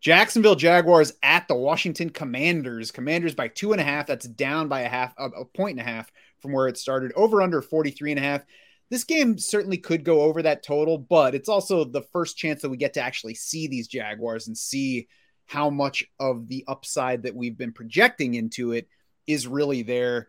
Jacksonville 0.00 0.54
Jaguars 0.54 1.12
at 1.22 1.48
the 1.48 1.56
Washington 1.56 2.10
Commanders. 2.10 2.90
Commanders 2.90 3.34
by 3.34 3.48
two 3.48 3.72
and 3.72 3.80
a 3.80 3.84
half. 3.84 4.06
That's 4.06 4.28
down 4.28 4.68
by 4.68 4.82
a 4.82 4.88
half, 4.88 5.12
a 5.18 5.44
point 5.44 5.78
and 5.78 5.88
a 5.88 5.90
half 5.90 6.10
from 6.40 6.52
where 6.52 6.68
it 6.68 6.78
started. 6.78 7.12
Over 7.16 7.42
under 7.42 7.60
43 7.60 8.12
and 8.12 8.20
a 8.20 8.22
half. 8.22 8.44
This 8.90 9.04
game 9.04 9.36
certainly 9.36 9.76
could 9.76 10.04
go 10.04 10.22
over 10.22 10.42
that 10.42 10.62
total, 10.62 10.96
but 10.96 11.34
it's 11.34 11.48
also 11.48 11.84
the 11.84 12.02
first 12.12 12.38
chance 12.38 12.62
that 12.62 12.70
we 12.70 12.78
get 12.78 12.94
to 12.94 13.02
actually 13.02 13.34
see 13.34 13.66
these 13.66 13.86
Jaguars 13.86 14.48
and 14.48 14.56
see 14.56 15.08
how 15.46 15.68
much 15.68 16.04
of 16.18 16.48
the 16.48 16.64
upside 16.68 17.24
that 17.24 17.34
we've 17.34 17.58
been 17.58 17.72
projecting 17.72 18.34
into 18.34 18.72
it 18.72 18.88
is 19.26 19.46
really 19.46 19.82
there. 19.82 20.28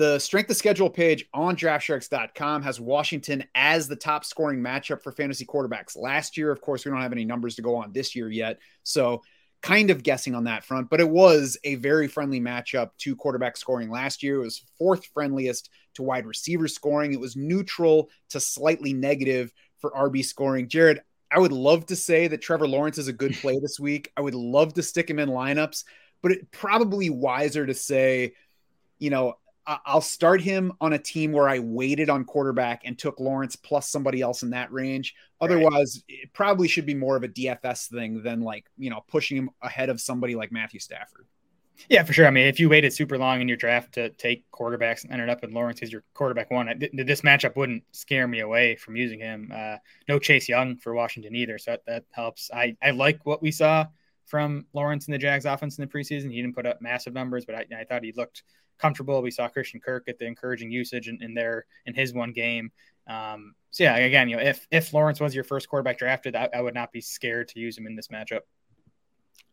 The 0.00 0.18
strength 0.18 0.48
of 0.48 0.56
schedule 0.56 0.88
page 0.88 1.26
on 1.34 1.56
draftsharks.com 1.56 2.62
has 2.62 2.80
Washington 2.80 3.44
as 3.54 3.86
the 3.86 3.96
top 3.96 4.24
scoring 4.24 4.58
matchup 4.58 5.02
for 5.02 5.12
fantasy 5.12 5.44
quarterbacks. 5.44 5.94
Last 5.94 6.38
year, 6.38 6.50
of 6.50 6.62
course, 6.62 6.86
we 6.86 6.90
don't 6.90 7.02
have 7.02 7.12
any 7.12 7.26
numbers 7.26 7.54
to 7.56 7.62
go 7.62 7.76
on 7.76 7.92
this 7.92 8.16
year 8.16 8.30
yet. 8.30 8.60
So, 8.82 9.20
kind 9.60 9.90
of 9.90 10.02
guessing 10.02 10.34
on 10.34 10.44
that 10.44 10.64
front, 10.64 10.88
but 10.88 11.00
it 11.00 11.08
was 11.10 11.58
a 11.64 11.74
very 11.74 12.08
friendly 12.08 12.40
matchup 12.40 12.92
to 13.00 13.14
quarterback 13.14 13.58
scoring 13.58 13.90
last 13.90 14.22
year. 14.22 14.36
It 14.36 14.44
was 14.44 14.64
fourth 14.78 15.04
friendliest 15.12 15.68
to 15.96 16.02
wide 16.02 16.24
receiver 16.24 16.66
scoring. 16.66 17.12
It 17.12 17.20
was 17.20 17.36
neutral 17.36 18.08
to 18.30 18.40
slightly 18.40 18.94
negative 18.94 19.52
for 19.82 19.90
RB 19.90 20.24
scoring. 20.24 20.66
Jared, 20.66 21.02
I 21.30 21.38
would 21.38 21.52
love 21.52 21.84
to 21.88 21.94
say 21.94 22.26
that 22.26 22.40
Trevor 22.40 22.68
Lawrence 22.68 22.96
is 22.96 23.08
a 23.08 23.12
good 23.12 23.34
play 23.34 23.58
this 23.60 23.78
week. 23.78 24.10
I 24.16 24.22
would 24.22 24.34
love 24.34 24.72
to 24.72 24.82
stick 24.82 25.10
him 25.10 25.18
in 25.18 25.28
lineups, 25.28 25.84
but 26.22 26.32
it 26.32 26.50
probably 26.52 27.10
wiser 27.10 27.66
to 27.66 27.74
say, 27.74 28.32
you 28.98 29.10
know, 29.10 29.34
I'll 29.66 30.00
start 30.00 30.40
him 30.40 30.72
on 30.80 30.94
a 30.94 30.98
team 30.98 31.32
where 31.32 31.48
I 31.48 31.58
waited 31.58 32.10
on 32.10 32.24
quarterback 32.24 32.82
and 32.84 32.98
took 32.98 33.20
Lawrence 33.20 33.56
plus 33.56 33.88
somebody 33.88 34.20
else 34.20 34.42
in 34.42 34.50
that 34.50 34.72
range. 34.72 35.14
Otherwise, 35.40 36.02
right. 36.08 36.18
it 36.22 36.32
probably 36.32 36.66
should 36.66 36.86
be 36.86 36.94
more 36.94 37.16
of 37.16 37.22
a 37.22 37.28
DFS 37.28 37.88
thing 37.88 38.22
than 38.22 38.40
like, 38.40 38.66
you 38.78 38.90
know, 38.90 39.04
pushing 39.06 39.36
him 39.36 39.50
ahead 39.62 39.88
of 39.88 40.00
somebody 40.00 40.34
like 40.34 40.50
Matthew 40.50 40.80
Stafford. 40.80 41.26
Yeah, 41.88 42.02
for 42.02 42.12
sure. 42.12 42.26
I 42.26 42.30
mean, 42.30 42.46
if 42.46 42.60
you 42.60 42.68
waited 42.68 42.92
super 42.92 43.16
long 43.16 43.40
in 43.40 43.48
your 43.48 43.56
draft 43.56 43.94
to 43.94 44.10
take 44.10 44.50
quarterbacks 44.50 45.04
and 45.04 45.12
ended 45.12 45.30
up 45.30 45.40
with 45.40 45.50
Lawrence 45.50 45.82
as 45.82 45.92
your 45.92 46.04
quarterback 46.14 46.50
one, 46.50 46.82
this 46.92 47.22
matchup 47.22 47.56
wouldn't 47.56 47.84
scare 47.92 48.26
me 48.26 48.40
away 48.40 48.76
from 48.76 48.96
using 48.96 49.20
him. 49.20 49.50
Uh, 49.54 49.76
no 50.08 50.18
Chase 50.18 50.48
Young 50.48 50.76
for 50.76 50.94
Washington 50.94 51.34
either, 51.34 51.58
so 51.58 51.72
that, 51.72 51.86
that 51.86 52.04
helps. 52.10 52.50
I, 52.52 52.76
I 52.82 52.90
like 52.90 53.24
what 53.24 53.40
we 53.40 53.50
saw 53.50 53.86
from 54.26 54.66
Lawrence 54.74 55.06
in 55.06 55.12
the 55.12 55.18
Jags 55.18 55.46
offense 55.46 55.78
in 55.78 55.82
the 55.82 55.90
preseason. 55.90 56.30
He 56.30 56.42
didn't 56.42 56.54
put 56.54 56.66
up 56.66 56.82
massive 56.82 57.14
numbers, 57.14 57.46
but 57.46 57.54
I, 57.54 57.66
I 57.78 57.84
thought 57.84 58.04
he 58.04 58.12
looked– 58.12 58.42
comfortable. 58.80 59.20
We 59.22 59.30
saw 59.30 59.48
Christian 59.48 59.80
Kirk 59.80 60.06
get 60.06 60.18
the 60.18 60.26
encouraging 60.26 60.70
usage 60.70 61.08
in, 61.08 61.22
in 61.22 61.36
in 61.86 61.94
his 61.94 62.14
one 62.14 62.32
game. 62.32 62.70
Um, 63.06 63.54
so 63.70 63.84
yeah, 63.84 63.96
again, 63.96 64.28
you 64.28 64.36
know, 64.36 64.42
if 64.42 64.66
if 64.70 64.92
Lawrence 64.92 65.20
was 65.20 65.34
your 65.34 65.44
first 65.44 65.68
quarterback 65.68 65.98
drafted, 65.98 66.36
I, 66.36 66.48
I 66.54 66.60
would 66.60 66.74
not 66.74 66.92
be 66.92 67.00
scared 67.00 67.48
to 67.48 67.60
use 67.60 67.76
him 67.76 67.86
in 67.86 67.96
this 67.96 68.08
matchup. 68.08 68.40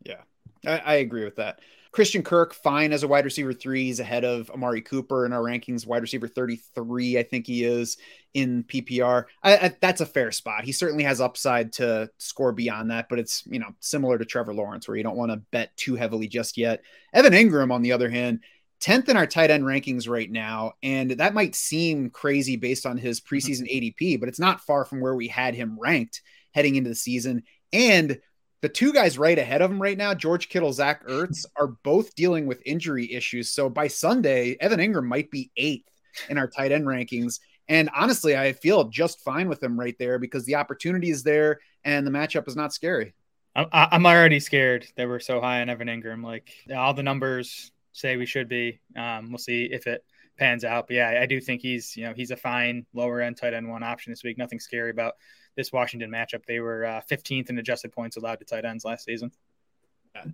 Yeah, 0.03 0.21
I, 0.65 0.77
I 0.77 0.93
agree 0.95 1.23
with 1.23 1.35
that. 1.37 1.59
Christian 1.91 2.21
Kirk, 2.21 2.53
fine 2.53 2.91
as 2.91 3.03
a 3.03 3.07
wide 3.07 3.25
receiver 3.25 3.53
three. 3.53 3.85
He's 3.85 3.99
ahead 3.99 4.23
of 4.23 4.49
Amari 4.51 4.81
Cooper 4.81 5.25
in 5.25 5.33
our 5.33 5.41
rankings, 5.41 5.87
wide 5.87 6.01
receiver 6.01 6.27
33, 6.27 7.17
I 7.17 7.23
think 7.23 7.47
he 7.47 7.63
is 7.63 7.97
in 8.33 8.63
PPR. 8.65 9.25
I, 9.41 9.57
I, 9.57 9.75
that's 9.81 10.01
a 10.01 10.05
fair 10.05 10.31
spot. 10.31 10.63
He 10.63 10.71
certainly 10.71 11.03
has 11.05 11.21
upside 11.21 11.73
to 11.73 12.09
score 12.19 12.51
beyond 12.51 12.91
that, 12.91 13.07
but 13.09 13.19
it's, 13.19 13.43
you 13.47 13.59
know, 13.59 13.69
similar 13.79 14.17
to 14.17 14.25
Trevor 14.25 14.53
Lawrence, 14.53 14.87
where 14.87 14.97
you 14.97 15.03
don't 15.03 15.17
want 15.17 15.31
to 15.31 15.41
bet 15.51 15.75
too 15.77 15.95
heavily 15.95 16.27
just 16.27 16.57
yet. 16.57 16.83
Evan 17.13 17.33
Engram, 17.33 17.71
on 17.71 17.81
the 17.81 17.93
other 17.93 18.09
hand, 18.09 18.41
10th 18.81 19.09
in 19.09 19.17
our 19.17 19.27
tight 19.27 19.51
end 19.51 19.63
rankings 19.63 20.09
right 20.09 20.29
now. 20.29 20.73
And 20.83 21.11
that 21.11 21.33
might 21.33 21.55
seem 21.55 22.09
crazy 22.09 22.55
based 22.55 22.85
on 22.85 22.97
his 22.97 23.19
mm-hmm. 23.19 23.35
preseason 23.35 23.71
ADP, 23.71 24.19
but 24.19 24.29
it's 24.29 24.39
not 24.39 24.61
far 24.61 24.85
from 24.85 25.01
where 25.01 25.15
we 25.15 25.27
had 25.27 25.55
him 25.55 25.77
ranked 25.79 26.21
heading 26.53 26.75
into 26.75 26.89
the 26.89 26.95
season. 26.95 27.43
And 27.73 28.19
the 28.61 28.69
two 28.69 28.93
guys 28.93 29.17
right 29.17 29.37
ahead 29.37 29.61
of 29.61 29.71
him 29.71 29.81
right 29.81 29.97
now, 29.97 30.13
George 30.13 30.49
Kittle, 30.49 30.73
Zach 30.73 31.05
Ertz, 31.07 31.45
are 31.55 31.75
both 31.83 32.15
dealing 32.15 32.47
with 32.47 32.61
injury 32.65 33.11
issues. 33.13 33.49
So 33.51 33.69
by 33.69 33.87
Sunday, 33.87 34.57
Evan 34.59 34.79
Engram 34.79 35.05
might 35.05 35.31
be 35.31 35.51
eighth 35.57 35.89
in 36.29 36.37
our 36.37 36.47
tight 36.47 36.71
end 36.71 36.85
rankings. 36.85 37.39
And 37.69 37.89
honestly, 37.95 38.37
I 38.37 38.53
feel 38.53 38.85
just 38.85 39.23
fine 39.23 39.49
with 39.49 39.61
him 39.61 39.79
right 39.79 39.95
there 39.99 40.19
because 40.19 40.45
the 40.45 40.55
opportunity 40.55 41.09
is 41.09 41.23
there 41.23 41.59
and 41.83 42.07
the 42.07 42.11
matchup 42.11 42.47
is 42.47 42.55
not 42.55 42.73
scary. 42.73 43.13
I'm 43.55 44.05
already 44.05 44.39
scared 44.39 44.87
that 44.97 45.07
we're 45.07 45.19
so 45.19 45.41
high 45.41 45.61
on 45.61 45.69
Evan 45.69 45.87
Engram. 45.87 46.23
Like 46.23 46.51
all 46.73 46.93
the 46.93 47.01
numbers 47.03 47.71
say 47.97 48.17
we 48.17 48.25
should 48.25 48.47
be. 48.47 48.79
Um, 48.95 49.29
we'll 49.29 49.37
see 49.37 49.65
if 49.71 49.87
it 49.87 50.03
pans 50.37 50.63
out. 50.63 50.87
But 50.87 50.95
yeah, 50.95 51.19
I 51.21 51.25
do 51.25 51.41
think 51.41 51.61
he's 51.61 51.95
you 51.97 52.05
know 52.05 52.13
he's 52.15 52.31
a 52.31 52.37
fine 52.37 52.85
lower 52.93 53.21
end 53.21 53.37
tight 53.37 53.53
end 53.53 53.69
one 53.69 53.83
option 53.83 54.11
this 54.11 54.23
week. 54.23 54.37
Nothing 54.37 54.59
scary 54.59 54.91
about 54.91 55.13
this 55.55 55.71
Washington 55.71 56.11
matchup. 56.11 56.45
They 56.45 56.59
were 56.59 56.85
uh, 56.85 57.01
15th 57.09 57.49
in 57.49 57.57
adjusted 57.57 57.91
points 57.91 58.17
allowed 58.17 58.39
to 58.39 58.45
tight 58.45 58.65
ends 58.65 58.85
last 58.85 59.05
season. 59.05 59.31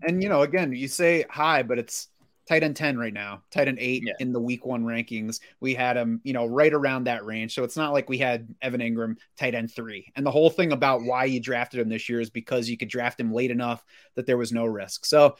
And 0.01 0.23
you 0.23 0.29
know, 0.29 0.43
again, 0.43 0.71
you 0.73 0.87
say 0.87 1.25
high, 1.29 1.63
but 1.63 1.77
it's 1.77 2.07
tight 2.47 2.63
end 2.63 2.75
10 2.75 2.97
right 2.97 3.13
now, 3.13 3.41
tight 3.51 3.67
end 3.67 3.79
eight 3.79 4.03
yeah. 4.05 4.13
in 4.19 4.31
the 4.31 4.39
week 4.39 4.65
one 4.65 4.83
rankings. 4.83 5.39
We 5.59 5.73
had 5.73 5.97
him, 5.97 6.21
you 6.23 6.33
know, 6.33 6.45
right 6.45 6.73
around 6.73 7.05
that 7.05 7.25
range. 7.25 7.53
So 7.53 7.63
it's 7.63 7.77
not 7.77 7.93
like 7.93 8.09
we 8.09 8.17
had 8.17 8.53
Evan 8.61 8.81
Engram 8.81 9.17
tight 9.37 9.55
end 9.55 9.73
three. 9.73 10.11
And 10.15 10.25
the 10.25 10.31
whole 10.31 10.49
thing 10.49 10.71
about 10.71 11.03
why 11.03 11.25
you 11.25 11.39
drafted 11.39 11.79
him 11.79 11.89
this 11.89 12.09
year 12.09 12.21
is 12.21 12.29
because 12.29 12.69
you 12.69 12.77
could 12.77 12.89
draft 12.89 13.19
him 13.19 13.33
late 13.33 13.51
enough 13.51 13.83
that 14.15 14.25
there 14.25 14.37
was 14.37 14.51
no 14.51 14.65
risk. 14.65 15.05
So 15.05 15.35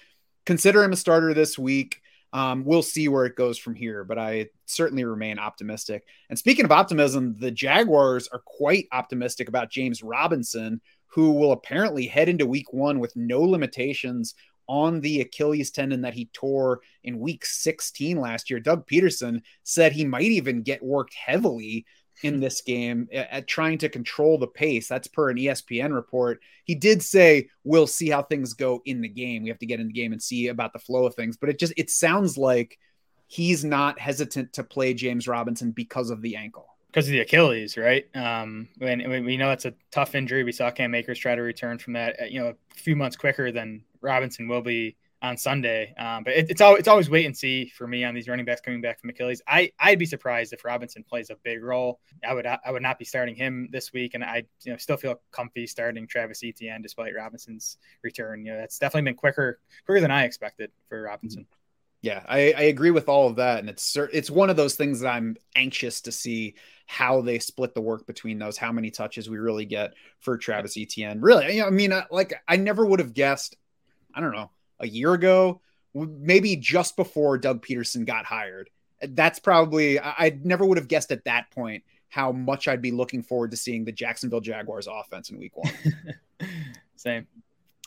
consider 0.45 0.83
him 0.83 0.93
a 0.93 0.97
starter 0.97 1.33
this 1.33 1.57
week. 1.57 2.01
Um, 2.33 2.65
we'll 2.65 2.81
see 2.81 3.07
where 3.07 3.25
it 3.25 3.35
goes 3.35 3.59
from 3.59 3.75
here, 3.75 4.03
but 4.03 4.17
I 4.17 4.47
certainly 4.65 5.05
remain 5.05 5.37
optimistic. 5.37 6.03
And 6.29 6.37
speaking 6.37 6.65
of 6.65 6.71
optimism, 6.71 7.35
the 7.37 7.51
Jaguars 7.51 8.27
are 8.27 8.41
quite 8.43 8.87
optimistic 8.91 9.47
about 9.47 9.69
James 9.69 10.01
Robinson, 10.01 10.81
who 11.05 11.33
will 11.33 11.51
apparently 11.51 12.07
head 12.07 12.29
into 12.29 12.47
week 12.47 12.73
one 12.73 12.99
with 12.99 13.15
no 13.15 13.41
limitations 13.41 14.33
on 14.67 14.99
the 15.01 15.21
Achilles 15.21 15.69
tendon 15.69 16.01
that 16.01 16.15
he 16.15 16.25
tore 16.33 16.81
in 17.03 17.19
week 17.19 17.45
16 17.45 18.19
last 18.19 18.49
year. 18.49 18.59
Doug 18.59 18.87
Pederson 18.87 19.41
said 19.61 19.91
he 19.91 20.05
might 20.05 20.23
even 20.23 20.63
get 20.63 20.81
worked 20.81 21.13
heavily 21.13 21.85
in 22.23 22.39
this 22.39 22.61
game 22.61 23.07
at 23.11 23.47
trying 23.47 23.77
to 23.79 23.89
control 23.89 24.37
the 24.37 24.47
pace. 24.47 24.87
That's 24.87 25.07
per 25.07 25.29
an 25.29 25.37
ESPN 25.37 25.93
report. 25.93 26.41
He 26.63 26.75
did 26.75 27.01
say 27.03 27.49
we'll 27.63 27.87
see 27.87 28.09
how 28.09 28.23
things 28.23 28.53
go 28.53 28.81
in 28.85 29.01
the 29.01 29.09
game. 29.09 29.43
We 29.43 29.49
have 29.49 29.59
to 29.59 29.65
get 29.65 29.79
in 29.79 29.87
the 29.87 29.93
game 29.93 30.13
and 30.13 30.21
see 30.21 30.47
about 30.47 30.73
the 30.73 30.79
flow 30.79 31.05
of 31.05 31.15
things. 31.15 31.37
But 31.37 31.49
it 31.49 31.59
just 31.59 31.73
it 31.77 31.89
sounds 31.89 32.37
like 32.37 32.79
he's 33.27 33.63
not 33.63 33.99
hesitant 33.99 34.53
to 34.53 34.63
play 34.63 34.93
James 34.93 35.27
Robinson 35.27 35.71
because 35.71 36.09
of 36.09 36.21
the 36.21 36.35
ankle. 36.35 36.67
Because 36.87 37.07
of 37.07 37.13
the 37.13 37.21
Achilles, 37.21 37.75
right? 37.77 38.05
Um, 38.15 38.67
when, 38.77 39.09
when 39.09 39.25
we 39.25 39.35
know 39.37 39.49
it's 39.49 39.65
a 39.65 39.73
tough 39.89 40.13
injury. 40.13 40.43
We 40.43 40.51
saw 40.51 40.69
Cam 40.69 40.93
Akers 40.93 41.17
try 41.17 41.33
to 41.33 41.41
return 41.41 41.79
from 41.79 41.93
that, 41.93 42.21
uh, 42.21 42.25
you 42.25 42.39
know, 42.39 42.49
a 42.49 42.55
few 42.75 42.95
months 42.95 43.17
quicker 43.17 43.51
than 43.51 43.83
Robinson 44.01 44.47
will 44.47 44.61
be 44.61 44.95
on 45.23 45.37
Sunday. 45.37 45.93
Um, 45.97 46.25
but 46.25 46.33
it, 46.33 46.51
it's 46.51 46.61
it's 46.61 46.87
always 46.87 47.09
wait 47.09 47.25
and 47.25 47.35
see 47.35 47.69
for 47.69 47.87
me 47.87 48.03
on 48.03 48.13
these 48.13 48.27
running 48.27 48.45
backs 48.45 48.61
coming 48.61 48.81
back 48.81 48.99
from 48.99 49.09
Achilles. 49.09 49.41
I 49.47 49.71
I'd 49.79 49.97
be 49.97 50.05
surprised 50.05 50.51
if 50.53 50.65
Robinson 50.65 51.03
plays 51.03 51.29
a 51.29 51.35
big 51.43 51.63
role. 51.63 52.01
I 52.27 52.33
would 52.33 52.45
I 52.45 52.69
would 52.69 52.81
not 52.81 52.99
be 52.99 53.05
starting 53.05 53.33
him 53.33 53.69
this 53.71 53.93
week, 53.93 54.13
and 54.13 54.23
I 54.23 54.43
you 54.63 54.71
know 54.71 54.77
still 54.77 54.97
feel 54.97 55.21
comfy 55.31 55.65
starting 55.65 56.05
Travis 56.05 56.43
Etienne 56.43 56.81
despite 56.81 57.15
Robinson's 57.15 57.77
return. 58.03 58.45
You 58.45 58.51
know 58.51 58.59
that's 58.59 58.77
definitely 58.77 59.09
been 59.09 59.15
quicker 59.15 59.59
quicker 59.85 60.01
than 60.01 60.11
I 60.11 60.25
expected 60.25 60.71
for 60.89 61.01
Robinson. 61.01 61.47
Yeah, 62.01 62.21
I, 62.27 62.51
I 62.51 62.63
agree 62.63 62.91
with 62.91 63.07
all 63.07 63.29
of 63.29 63.37
that, 63.37 63.59
and 63.59 63.69
it's 63.69 63.95
it's 63.95 64.29
one 64.29 64.49
of 64.49 64.57
those 64.57 64.75
things 64.75 64.99
that 64.99 65.09
I'm 65.09 65.37
anxious 65.55 66.01
to 66.01 66.11
see 66.11 66.55
how 66.85 67.21
they 67.21 67.39
split 67.39 67.73
the 67.73 67.81
work 67.81 68.05
between 68.05 68.39
those, 68.39 68.57
how 68.57 68.73
many 68.73 68.91
touches 68.91 69.29
we 69.29 69.37
really 69.37 69.63
get 69.63 69.93
for 70.19 70.37
Travis 70.37 70.75
Etienne. 70.75 71.21
Really, 71.21 71.61
I 71.61 71.69
mean, 71.69 71.93
like 72.11 72.33
I 72.45 72.57
never 72.57 72.85
would 72.85 72.99
have 72.99 73.13
guessed. 73.13 73.55
I 74.13 74.19
don't 74.19 74.33
know 74.33 74.51
a 74.79 74.87
year 74.87 75.13
ago, 75.13 75.61
maybe 75.93 76.55
just 76.55 76.95
before 76.95 77.37
Doug 77.37 77.65
Pederson 77.65 78.05
got 78.05 78.25
hired. 78.25 78.69
That's 79.01 79.39
probably, 79.39 79.99
I, 79.99 80.37
never 80.43 80.65
would 80.65 80.77
have 80.77 80.87
guessed 80.87 81.11
at 81.11 81.25
that 81.25 81.51
point 81.51 81.83
how 82.09 82.31
much 82.31 82.67
I'd 82.67 82.81
be 82.81 82.91
looking 82.91 83.21
forward 83.21 83.51
to 83.51 83.57
seeing 83.57 83.85
the 83.85 83.91
Jacksonville 83.91 84.39
Jaguars 84.39 84.87
offense 84.87 85.29
in 85.29 85.37
week 85.37 85.57
one. 85.57 85.73
Same. 86.95 87.27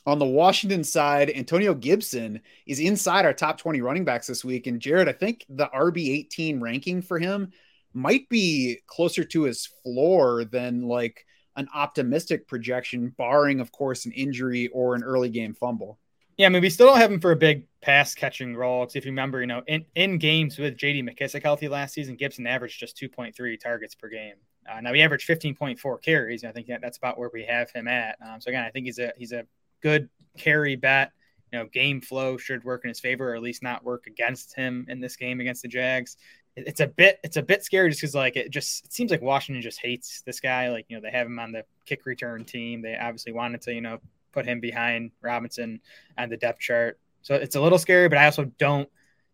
On 0.05 0.19
the 0.19 0.25
Washington 0.25 0.85
side, 0.85 1.31
Antonio 1.35 1.75
Gibson 1.75 2.41
is 2.67 2.79
inside 2.79 3.25
our 3.25 3.33
top 3.33 3.59
20 3.59 3.81
running 3.81 4.05
backs 4.05 4.29
this 4.29 4.45
week. 4.45 4.67
And 4.67 4.81
Jared, 4.81 5.09
I 5.09 5.13
think 5.13 5.45
the 5.49 5.67
RB 5.67 6.11
18 6.11 6.61
ranking 6.61 7.03
for 7.03 7.19
him 7.19 7.51
might 7.93 8.29
be 8.29 8.79
closer 8.87 9.25
to 9.25 9.43
his 9.45 9.67
floor 9.83 10.45
than 10.45 10.83
like 10.83 11.25
an 11.57 11.69
optimistic 11.75 12.47
projection, 12.47 13.15
barring, 13.17 13.59
of 13.59 13.73
course, 13.73 14.07
an 14.07 14.13
injury 14.13 14.69
or 14.69 14.95
an 14.95 15.03
early 15.03 15.31
game 15.31 15.55
fumble. 15.55 15.99
Yeah, 16.37 16.47
I 16.47 16.49
mean, 16.51 16.61
we 16.61 16.69
still 16.69 16.87
don't 16.87 16.99
have 16.99 17.11
him 17.11 17.21
for 17.21 17.33
a 17.33 17.37
big 17.37 17.67
pass 17.81 18.15
catching 18.15 18.55
role. 18.55 18.83
Because 18.83 18.97
if 18.97 19.07
you 19.07 19.13
remember, 19.13 19.41
you 19.41 19.47
know, 19.47 19.63
in, 19.67 19.87
in 19.95 20.19
games 20.19 20.59
with 20.59 20.77
JD 20.77 21.09
McKissic 21.09 21.43
healthy 21.43 21.69
last 21.69 21.95
season, 21.95 22.15
Gibson 22.15 22.47
averaged 22.47 22.79
just 22.79 22.97
2.3 22.99 23.59
targets 23.59 23.95
per 23.95 24.09
game. 24.09 24.35
Uh, 24.71 24.81
now 24.81 24.93
he 24.93 25.01
averaged 25.03 25.27
15.4 25.29 26.03
carries. 26.03 26.43
And 26.43 26.51
I 26.51 26.53
think 26.53 26.67
that, 26.67 26.81
that's 26.83 26.99
about 26.99 27.19
where 27.19 27.31
we 27.33 27.45
have 27.45 27.71
him 27.71 27.89
at. 27.89 28.17
Um, 28.27 28.41
so 28.41 28.49
again, 28.49 28.65
I 28.65 28.71
think 28.71 28.87
he's 28.87 28.99
a 28.99 29.13
he's 29.17 29.33
a 29.33 29.45
good 29.81 30.11
carry 30.37 30.77
bet. 30.77 31.13
You 31.53 31.61
know, 31.61 31.67
game 31.67 32.01
flow 32.01 32.37
should 32.37 32.65
work 32.65 32.85
in 32.85 32.89
his 32.89 33.01
favor, 33.01 33.31
or 33.31 33.37
at 33.37 33.43
least 33.43 33.63
not 33.63 33.85
work 33.85 34.07
against 34.07 34.55
him 34.55 34.85
in 34.89 35.01
this 35.01 35.17
game 35.17 35.41
against 35.41 35.63
the 35.63 35.69
Jags. 35.69 36.17
It, 36.57 36.65
it's 36.67 36.81
a 36.81 36.89
bit 36.89 37.19
it's 37.23 37.37
a 37.39 37.43
bit 37.43 37.65
scary 37.65 37.89
just 37.89 38.03
because 38.03 38.15
like 38.15 38.37
it 38.37 38.51
just 38.51 38.85
it 38.85 38.93
seems 38.93 39.11
like 39.11 39.23
Washington 39.23 39.63
just 39.63 39.81
hates 39.81 40.21
this 40.23 40.41
guy. 40.41 40.69
Like 40.71 40.85
you 40.89 40.97
know 40.97 41.01
they 41.01 41.17
have 41.17 41.29
him 41.29 41.39
on 41.39 41.53
the 41.53 41.65
kick 41.87 42.05
return 42.05 42.45
team. 42.45 42.83
They 42.83 42.97
obviously 42.97 43.33
wanted 43.33 43.63
to 43.63 43.73
you 43.73 43.81
know 43.81 44.01
put 44.37 44.45
him 44.45 44.61
behind 44.61 45.11
Robinson 45.23 45.81
on 46.19 46.29
the 46.29 46.37
depth 46.37 46.61
chart. 46.61 47.01
So 47.23 47.35
it's 47.35 47.57
a 47.57 47.61
little 47.61 47.79
scary, 47.79 48.07
but 48.09 48.19
I 48.19 48.27
also 48.27 48.45
don't 48.59 48.89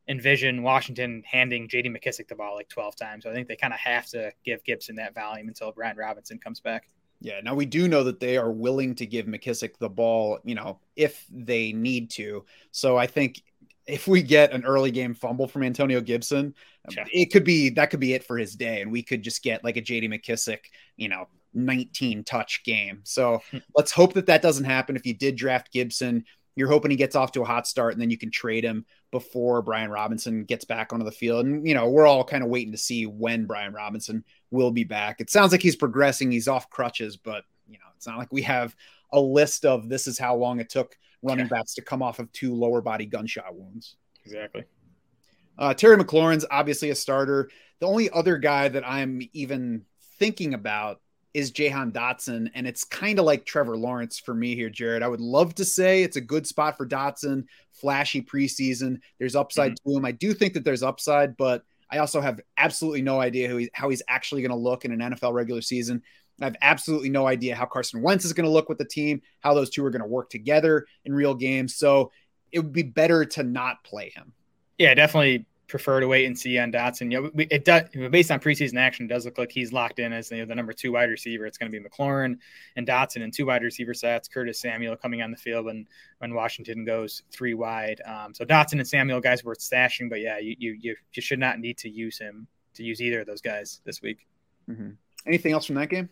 envision 0.09 0.63
Washington 0.63 1.25
handing 1.27 1.69
JD 1.69 1.89
McKissic 1.89 2.29
the 2.29 2.37
ball 2.37 2.55
like 2.55 2.69
12 2.69 2.95
times. 2.95 3.25
So 3.25 3.31
I 3.31 3.35
think 3.35 3.49
they 3.49 3.57
kind 3.57 3.75
of 3.75 3.81
have 3.81 4.07
to 4.11 4.31
give 4.45 4.63
Gibson 4.63 4.95
that 4.97 5.13
volume 5.13 5.49
until 5.49 5.73
Brian 5.73 5.97
Robinson 5.97 6.39
comes 6.39 6.61
back. 6.61 6.89
Yeah. 7.21 7.41
Now 7.43 7.57
we 7.57 7.67
do 7.67 7.89
know 7.89 8.05
that 8.05 8.21
they 8.21 8.37
are 8.37 8.53
willing 8.53 8.95
to 8.97 9.07
give 9.07 9.27
McKissic 9.27 9.77
the 9.79 9.89
ball, 9.89 10.39
you 10.45 10.55
know, 10.55 10.79
if 10.95 11.25
they 11.31 11.73
need 11.73 12.11
to. 12.13 12.45
So 12.71 12.97
I 12.97 13.09
think 13.09 13.43
if 13.87 14.07
we 14.07 14.23
get 14.23 14.53
an 14.53 14.65
early 14.65 14.93
game 14.93 15.15
fumble 15.15 15.49
from 15.49 15.65
Antonio 15.65 16.01
Gibson, 16.01 16.55
yeah. 16.91 17.05
it 17.13 17.33
could 17.33 17.45
be 17.45 17.71
that 17.71 17.91
could 17.91 18.01
be 18.01 18.15
it 18.15 18.25
for 18.25 18.39
his 18.39 18.55
day. 18.55 18.83
And 18.83 18.93
we 18.93 19.03
could 19.03 19.23
just 19.23 19.43
get 19.43 19.65
like 19.65 19.77
a 19.77 19.83
JD 19.83 20.09
McKissic, 20.09 20.59
you 20.97 21.09
know, 21.09 21.27
19 21.55 22.25
touch 22.25 22.63
game. 22.65 23.01
So 23.05 23.41
let's 23.77 23.93
hope 23.93 24.15
that 24.15 24.27
that 24.27 24.43
doesn't 24.43 24.65
happen. 24.65 24.97
If 24.97 25.07
you 25.07 25.15
did 25.15 25.37
draft 25.37 25.73
Gibson, 25.73 26.25
you're 26.55 26.69
hoping 26.69 26.91
he 26.91 26.97
gets 26.97 27.17
off 27.17 27.33
to 27.33 27.43
a 27.43 27.47
hot 27.47 27.67
start 27.67 27.95
and 27.95 28.03
then 28.03 28.11
you 28.11 28.19
can 28.19 28.31
trade 28.31 28.65
him 28.65 28.85
before 29.11 29.63
Brian 29.63 29.91
Robinson 29.91 30.45
gets 30.45 30.65
back 30.65 30.93
onto 30.93 31.05
the 31.05 31.11
field. 31.11 31.47
And, 31.47 31.67
you 31.67 31.75
know, 31.75 31.89
we're 31.89 32.07
all 32.07 32.25
kind 32.25 32.43
of 32.43 32.51
waiting 32.51 32.73
to 32.73 32.79
see 32.79 33.07
when 33.07 33.47
Brian 33.47 33.73
Robinson 33.73 34.25
will 34.51 34.71
be 34.71 34.85
back. 34.85 35.21
It 35.21 35.31
sounds 35.31 35.53
like 35.53 35.63
he's 35.63 35.77
progressing. 35.77 36.31
He's 36.31 36.49
off 36.49 36.69
crutches, 36.69 37.17
but, 37.17 37.45
you 37.67 37.79
know, 37.79 37.87
it's 37.97 38.07
not 38.07 38.19
like 38.19 38.33
we 38.33 38.43
have 38.43 38.77
a 39.13 39.21
list 39.21 39.65
of 39.65 39.89
this 39.89 40.07
is 40.07 40.19
how 40.19 40.37
long 40.37 40.61
it 40.61 40.69
took 40.69 40.97
running 41.23 41.47
yeah. 41.47 41.59
backs 41.59 41.75
to 41.75 41.83
come 41.83 42.03
off 42.03 42.19
of 42.19 42.31
two 42.33 42.55
lower 42.55 42.81
body 42.81 43.07
gunshot 43.07 43.55
wounds. 43.55 43.97
Exactly. 44.25 44.65
Uh, 45.59 45.75
Terry 45.75 45.97
McLaurin's 45.97 46.47
obviously 46.51 46.91
a 46.91 46.95
starter. 46.95 47.51
The 47.81 47.87
only 47.87 48.11
other 48.11 48.39
guy 48.39 48.69
that 48.69 48.87
I'm 48.87 49.23
even 49.33 49.85
thinking 50.19 50.55
about 50.55 51.01
is 51.35 51.51
Jahan 51.51 51.93
Dotson. 51.93 52.51
And 52.55 52.67
it's 52.67 52.85
kind 52.85 53.19
of 53.19 53.25
like 53.25 53.45
Trevor 53.45 53.77
Lawrence 53.77 54.19
for 54.19 54.35
me 54.35 54.55
here, 54.55 54.71
Jared. 54.71 55.03
I 55.03 55.09
would 55.09 55.21
love 55.21 55.55
to 55.57 55.65
say 55.65 56.03
it's 56.03 56.17
a 56.17 56.21
good 56.21 56.47
spot 56.47 56.77
for 56.77 56.87
Dotson, 56.87 57.47
flashy 57.71 58.23
preseason. 58.23 59.01
There's 59.19 59.37
upside 59.37 59.73
mm-hmm. 59.73 59.91
to 59.91 59.97
him. 59.97 60.05
I 60.05 60.13
do 60.13 60.35
think 60.35 60.55
that 60.55 60.65
there's 60.65 60.83
upside, 60.83 61.37
but 61.37 61.65
I 61.91 61.99
also 61.99 62.21
have 62.21 62.41
absolutely 62.57 63.03
no 63.03 63.21
idea 63.21 63.49
who 63.49 63.59
he, 63.59 63.71
how 63.73 63.89
he's 63.89 64.03
actually 64.09 64.43
going 64.43 64.51
to 64.51 64.57
look 64.57 64.85
in 64.85 64.93
an 64.93 65.13
NFL 65.13 65.33
regular 65.33 65.63
season. 65.63 66.03
I 66.41 66.47
have 66.47 66.57
absolutely 66.63 67.11
no 67.11 67.27
idea 67.27 67.55
how 67.55 67.67
Carson 67.67 68.03
Wentz 68.03 68.25
is 68.25 68.33
going 68.33 68.47
to 68.47 68.51
look 68.51 68.69
with 68.69 68.79
the 68.79 68.85
team, 68.85 69.23
how 69.41 69.55
those 69.55 69.71
two 69.71 69.85
are 69.85 69.91
going 69.91 70.03
to 70.03 70.09
work 70.09 70.29
together 70.31 70.87
in 71.05 71.15
real 71.15 71.35
games. 71.35 71.77
So 71.77 72.11
it 72.51 72.61
would 72.61 72.73
be 72.73 72.83
better 72.83 73.25
to 73.25 73.43
not 73.43 73.85
play 73.85 74.11
him. 74.11 74.33
Yeah, 74.79 74.95
definitely 74.95 75.47
prefer 75.73 76.01
to 76.01 76.07
wait 76.07 76.27
and 76.27 76.39
see 76.39 76.59
on 76.59 76.71
Dotson. 76.71 77.11
You 77.11 77.23
know, 77.23 77.31
we, 77.33 77.47
it 77.51 77.65
does 77.65 77.85
based 78.11 78.31
on 78.31 78.39
preseason 78.41 78.77
action, 78.77 79.07
it 79.07 79.09
does 79.09 79.25
look 79.25 79.39
like 79.39 79.51
he's 79.51 79.73
locked 79.73 79.99
in 79.99 80.13
as 80.13 80.31
you 80.31 80.37
know, 80.37 80.45
the 80.45 80.55
number 80.55 80.75
two 80.75 80.93
wide 80.93 81.09
receiver. 81.09 81.47
It's 81.47 81.57
going 81.57 81.73
to 81.73 81.81
be 81.81 81.83
McLaurin 81.83 82.37
and 82.77 82.87
Dotson 82.87 83.25
and 83.25 83.33
two 83.33 83.47
wide 83.47 83.63
receiver 83.63 83.95
sets. 83.95 84.29
Curtis 84.29 84.61
Samuel 84.61 84.97
coming 84.97 85.23
on 85.23 85.31
the 85.31 85.37
field 85.39 85.65
when 85.65 85.89
when 86.19 86.35
Washington 86.35 86.85
goes 86.85 87.23
three 87.33 87.55
wide. 87.55 88.03
Um, 88.07 88.35
so 88.35 88.45
Dotson 88.45 88.75
and 88.75 88.87
Samuel 88.87 89.21
guys 89.21 89.43
worth 89.43 89.61
stashing, 89.61 90.11
but 90.11 90.21
yeah, 90.21 90.39
you 90.39 90.55
you 90.59 90.77
you, 90.79 90.95
you 91.15 91.23
should 91.23 91.39
not 91.39 91.59
need 91.59 91.79
to 91.79 91.89
use 91.89 92.19
him 92.19 92.47
to 92.75 92.85
use 92.85 93.01
either 93.01 93.23
of 93.23 93.27
those 93.27 93.41
guys 93.41 93.81
this 93.87 94.03
week. 94.03 94.27
Mm-hmm. 94.69 94.91
Anything 95.27 95.53
else 95.53 95.65
from 95.65 95.77
that 95.77 95.89
game? 95.89 96.11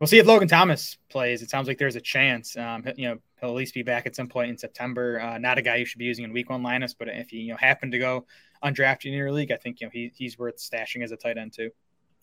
We'll 0.00 0.08
see 0.08 0.18
if 0.18 0.26
Logan 0.26 0.48
Thomas 0.48 0.98
plays. 1.08 1.42
It 1.42 1.50
sounds 1.50 1.68
like 1.68 1.78
there's 1.78 1.94
a 1.94 2.00
chance. 2.00 2.56
Um, 2.56 2.84
you 2.96 3.08
know, 3.08 3.18
he'll 3.40 3.50
at 3.50 3.54
least 3.54 3.74
be 3.74 3.84
back 3.84 4.06
at 4.06 4.16
some 4.16 4.26
point 4.26 4.50
in 4.50 4.58
September. 4.58 5.20
Uh, 5.20 5.38
not 5.38 5.58
a 5.58 5.62
guy 5.62 5.76
you 5.76 5.84
should 5.84 6.00
be 6.00 6.06
using 6.06 6.24
in 6.24 6.32
Week 6.32 6.50
One 6.50 6.64
lineups, 6.64 6.96
but 6.98 7.06
if 7.06 7.32
you 7.32 7.38
you 7.38 7.52
know 7.52 7.56
happen 7.56 7.92
to 7.92 7.98
go 8.00 8.26
undrafted 8.62 9.06
in 9.06 9.12
your 9.12 9.32
league, 9.32 9.52
I 9.52 9.56
think 9.56 9.80
you 9.80 9.86
know 9.86 9.90
he, 9.92 10.12
he's 10.14 10.38
worth 10.38 10.56
stashing 10.58 11.02
as 11.02 11.12
a 11.12 11.16
tight 11.16 11.38
end 11.38 11.52
too. 11.52 11.70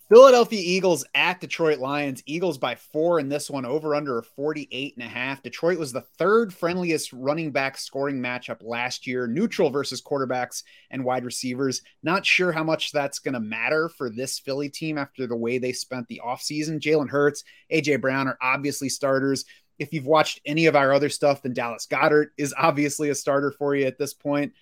Philadelphia 0.09 0.59
Eagles 0.59 1.05
at 1.13 1.39
Detroit 1.39 1.77
Lions. 1.77 2.23
Eagles 2.25 2.57
by 2.57 2.73
four 2.73 3.19
in 3.19 3.29
this 3.29 3.47
one, 3.47 3.63
over 3.63 3.93
under 3.93 4.17
a 4.17 4.23
48 4.23 4.95
and 4.97 5.05
a 5.05 5.09
half. 5.09 5.43
Detroit 5.43 5.77
was 5.77 5.93
the 5.93 6.01
third 6.01 6.51
friendliest 6.51 7.13
running 7.13 7.51
back 7.51 7.77
scoring 7.77 8.19
matchup 8.19 8.57
last 8.63 9.05
year, 9.05 9.27
neutral 9.27 9.69
versus 9.69 10.01
quarterbacks 10.01 10.63
and 10.89 11.05
wide 11.05 11.25
receivers. 11.25 11.83
Not 12.01 12.25
sure 12.25 12.51
how 12.51 12.63
much 12.63 12.91
that's 12.91 13.19
going 13.19 13.35
to 13.35 13.39
matter 13.39 13.87
for 13.87 14.09
this 14.09 14.39
Philly 14.39 14.67
team 14.67 14.97
after 14.97 15.27
the 15.27 15.35
way 15.35 15.59
they 15.59 15.73
spent 15.73 16.07
the 16.07 16.21
offseason. 16.25 16.79
Jalen 16.79 17.09
Hurts, 17.09 17.43
AJ 17.71 18.01
Brown 18.01 18.27
are 18.27 18.37
obviously 18.41 18.89
starters. 18.89 19.45
If 19.77 19.93
you've 19.93 20.07
watched 20.07 20.41
any 20.43 20.65
of 20.65 20.75
our 20.75 20.91
other 20.91 21.09
stuff, 21.09 21.43
then 21.43 21.53
Dallas 21.53 21.85
Goedert 21.85 22.29
is 22.35 22.51
obviously 22.57 23.09
a 23.09 23.15
starter 23.15 23.51
for 23.51 23.75
you 23.75 23.85
at 23.85 23.99
this 23.99 24.15
point. 24.15 24.53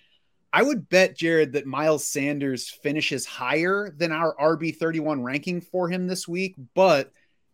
I 0.52 0.62
would 0.62 0.88
bet, 0.88 1.16
Jared, 1.16 1.52
that 1.52 1.66
Miles 1.66 2.06
Sanders 2.06 2.70
finishes 2.70 3.26
higher 3.26 3.94
than 3.96 4.12
our 4.12 4.34
RB31 4.36 5.22
ranking 5.22 5.60
for 5.60 5.88
him 5.88 6.06
this 6.06 6.26
week. 6.26 6.54
But 6.74 7.12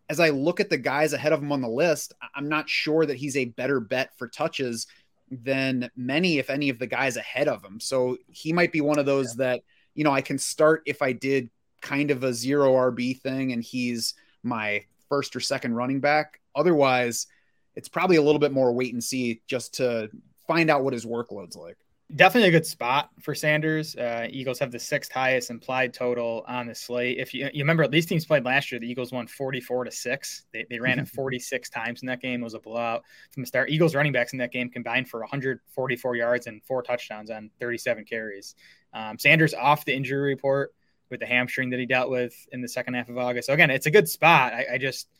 as 0.09 0.21
I 0.21 0.31
look 0.31 0.61
at 0.61 0.71
the 0.71 0.79
guys 0.79 1.13
ahead 1.13 1.33
of 1.33 1.43
him 1.43 1.51
on 1.51 1.61
the 1.61 1.69
list, 1.69 2.13
I'm 2.35 2.49
not 2.49 2.69
sure 2.69 3.05
that 3.05 3.17
he's 3.17 3.37
a 3.37 3.47
better 3.47 3.81
bet 3.81 4.17
for 4.17 4.29
touches 4.29 4.87
than 5.31 5.91
many, 5.97 6.39
if 6.39 6.51
any, 6.51 6.69
of 6.69 6.79
the 6.79 6.87
guys 6.87 7.17
ahead 7.17 7.49
of 7.49 7.65
him. 7.65 7.81
So 7.81 8.19
he 8.31 8.53
might 8.53 8.73
be 8.73 8.81
one 8.81 8.99
of 8.99 9.07
those 9.07 9.37
yeah. 9.37 9.45
that, 9.47 9.63
you 9.95 10.05
know, 10.05 10.13
I 10.13 10.21
can 10.21 10.39
start 10.39 10.83
if 10.87 11.03
I 11.03 11.13
did 11.13 11.51
kind 11.81 12.11
of 12.11 12.23
a 12.23 12.33
zero 12.33 12.73
RB 12.73 13.21
thing 13.21 13.53
and 13.53 13.63
he's 13.63 14.15
my 14.43 14.85
first 15.09 15.35
or 15.35 15.41
second 15.41 15.75
running 15.75 16.01
back. 16.01 16.41
Otherwise, 16.55 17.27
it's 17.75 17.89
probably 17.89 18.17
a 18.17 18.23
little 18.23 18.39
bit 18.39 18.53
more 18.53 18.73
wait 18.73 18.93
and 18.93 19.03
see 19.03 19.43
just 19.47 19.75
to 19.75 20.11
find 20.47 20.71
out 20.71 20.85
what 20.85 20.93
his 20.93 21.05
workload's 21.07 21.57
like. 21.57 21.79
Definitely 22.15 22.49
a 22.49 22.53
good 22.53 22.67
spot 22.67 23.11
for 23.21 23.35
Sanders. 23.35 23.97
Uh, 23.97 24.29
Eagles 24.31 24.59
have 24.59 24.71
the 24.71 24.79
sixth 24.79 25.11
highest 25.11 25.51
implied 25.51 25.95
total 25.95 26.45
on 26.47 26.67
the 26.67 26.75
slate. 26.75 27.19
If 27.19 27.33
you, 27.33 27.49
you 27.53 27.65
remember, 27.65 27.89
these 27.89 28.05
teams 28.05 28.27
played 28.27 28.45
last 28.45 28.71
year. 28.71 28.79
The 28.79 28.89
Eagles 28.89 29.11
won 29.11 29.27
44 29.27 29.85
to 29.85 29.91
6. 29.91 30.43
They, 30.53 30.67
they 30.69 30.79
ran 30.79 30.99
it 30.99 31.09
46 31.15 31.71
times 31.71 32.03
in 32.03 32.07
that 32.07 32.21
game. 32.21 32.43
It 32.43 32.45
was 32.45 32.55
a 32.55 32.61
blowout 32.61 33.05
from 33.33 33.43
the 33.43 33.47
start. 33.47 33.71
Eagles 33.71 33.95
running 33.95 34.13
backs 34.13 34.33
in 34.33 34.39
that 34.39 34.53
game 34.53 34.69
combined 34.69 35.09
for 35.09 35.21
144 35.21 36.15
yards 36.15 36.47
and 36.47 36.63
four 36.65 36.83
touchdowns 36.83 37.31
on 37.31 37.51
37 37.59 38.05
carries. 38.05 38.55
Um, 38.93 39.19
Sanders 39.19 39.55
off 39.55 39.87
the 39.87 39.95
injury 39.95 40.29
report 40.29 40.75
with 41.11 41.21
the 41.21 41.27
hamstring 41.27 41.71
that 41.71 41.81
he 41.81 41.87
dealt 41.87 42.11
with 42.11 42.35
in 42.53 42.61
the 42.61 42.69
second 42.69 42.95
half 42.95 43.09
of 43.09 43.17
August. 43.17 43.47
So, 43.47 43.55
again, 43.55 43.71
it's 43.71 43.87
a 43.87 43.91
good 43.91 44.09
spot. 44.09 44.53
I, 44.53 44.67
I 44.75 44.79
just– 44.79 45.09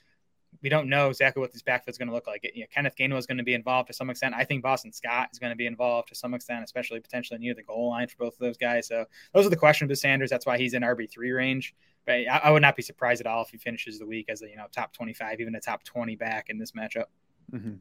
we 0.63 0.69
don't 0.69 0.89
know 0.89 1.09
exactly 1.09 1.41
what 1.41 1.53
this 1.53 1.63
backfield 1.63 1.93
is 1.93 1.99
going 1.99 2.09
to 2.09 2.15
look 2.15 2.27
like. 2.27 2.49
You 2.55 2.63
know, 2.63 2.67
Kenneth 2.73 2.95
Gainwell 2.97 3.19
is 3.19 3.27
going 3.27 3.39
to 3.39 3.45
be 3.45 3.55
involved 3.55 3.89
to 3.89 3.93
some 3.93 4.11
extent. 4.11 4.35
I 4.37 4.45
think 4.45 4.63
Boston 4.63 4.93
Scott 4.93 5.29
is 5.33 5.39
going 5.39 5.51
to 5.51 5.57
be 5.57 5.67
involved 5.67 6.09
to 6.09 6.15
some 6.15 6.35
extent, 6.35 6.65
especially 6.65 7.01
potentially 7.01 7.39
near 7.39 7.55
the 7.55 7.63
goal 7.63 7.91
line 7.91 8.09
for 8.09 8.17
both 8.17 8.35
of 8.35 8.41
those 8.41 8.57
guys. 8.57 8.87
So 8.87 9.05
those 9.33 9.47
are 9.47 9.51
the 9.51 9.57
questions 9.57 9.89
with 9.89 9.99
Sanders. 9.99 10.31
That's 10.31 10.47
why 10.47 10.59
he's 10.59 10.75
in 10.75 10.83
RB 10.83 11.11
three 11.11 11.33
range. 11.33 11.75
But 12.07 12.15
I, 12.31 12.41
I, 12.45 12.51
would 12.51 12.63
not 12.63 12.77
be 12.77 12.83
surprised 12.83 13.21
at 13.21 13.27
all 13.27 13.43
if 13.43 13.49
he 13.49 13.57
finishes 13.57 13.99
the 13.99 14.07
week 14.07 14.27
as 14.29 14.43
a 14.43 14.49
you 14.49 14.57
know 14.57 14.67
top 14.71 14.93
twenty 14.93 15.15
five, 15.15 15.41
even 15.41 15.55
a 15.55 15.61
top 15.61 15.85
twenty 15.85 16.17
back 16.17 16.51
in 16.51 16.59
this 16.59 16.73
matchup. 16.73 17.07
Mm-hmm. 17.53 17.75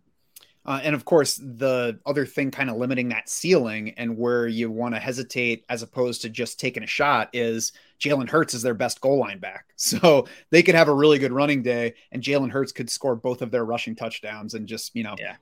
Uh, 0.66 0.80
and 0.82 0.96
of 0.96 1.04
course, 1.04 1.36
the 1.44 2.00
other 2.06 2.26
thing 2.26 2.50
kind 2.50 2.70
of 2.70 2.78
limiting 2.78 3.10
that 3.10 3.28
ceiling 3.28 3.94
and 3.98 4.18
where 4.18 4.48
you 4.48 4.72
want 4.72 4.96
to 4.96 5.00
hesitate 5.00 5.66
as 5.68 5.84
opposed 5.84 6.22
to 6.22 6.30
just 6.30 6.60
taking 6.60 6.84
a 6.84 6.88
shot 6.88 7.30
is 7.34 7.74
Jalen 8.04 8.30
Hurts 8.30 8.54
is 8.54 8.62
their 8.62 8.74
best 8.74 9.00
goal 9.00 9.20
line 9.20 9.40
back. 9.40 9.66
So 9.84 10.28
they 10.50 10.64
could 10.64 10.76
have 10.76 10.88
a 10.88 10.94
really 10.94 11.20
good 11.20 11.34
running 11.34 11.62
day, 11.62 11.96
and 12.12 12.24
Jalen 12.24 12.52
Hurts 12.52 12.72
could 12.72 12.90
score 12.90 13.18
both 13.18 13.42
of 13.42 13.52
their 13.52 13.66
rushing 13.66 13.98
touchdowns 13.98 14.54
and 14.54 14.66
just, 14.66 14.96
you 14.96 15.04
know, 15.04 15.16
yeah. 15.20 15.36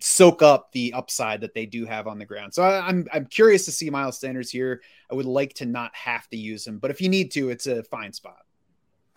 soak 0.00 0.42
up 0.42 0.70
the 0.72 0.92
upside 0.92 1.40
that 1.40 1.54
they 1.54 1.64
do 1.64 1.86
have 1.86 2.06
on 2.06 2.18
the 2.18 2.26
ground. 2.26 2.52
So 2.52 2.62
I, 2.62 2.86
I'm 2.86 3.06
I'm 3.10 3.24
curious 3.24 3.64
to 3.64 3.72
see 3.72 3.88
Miles 3.88 4.18
Sanders 4.18 4.50
here. 4.50 4.82
I 5.10 5.14
would 5.14 5.24
like 5.24 5.54
to 5.54 5.66
not 5.66 5.96
have 5.96 6.28
to 6.28 6.36
use 6.36 6.66
him, 6.66 6.78
but 6.78 6.90
if 6.90 7.00
you 7.00 7.08
need 7.08 7.30
to, 7.32 7.48
it's 7.48 7.66
a 7.66 7.82
fine 7.84 8.12
spot. 8.12 8.42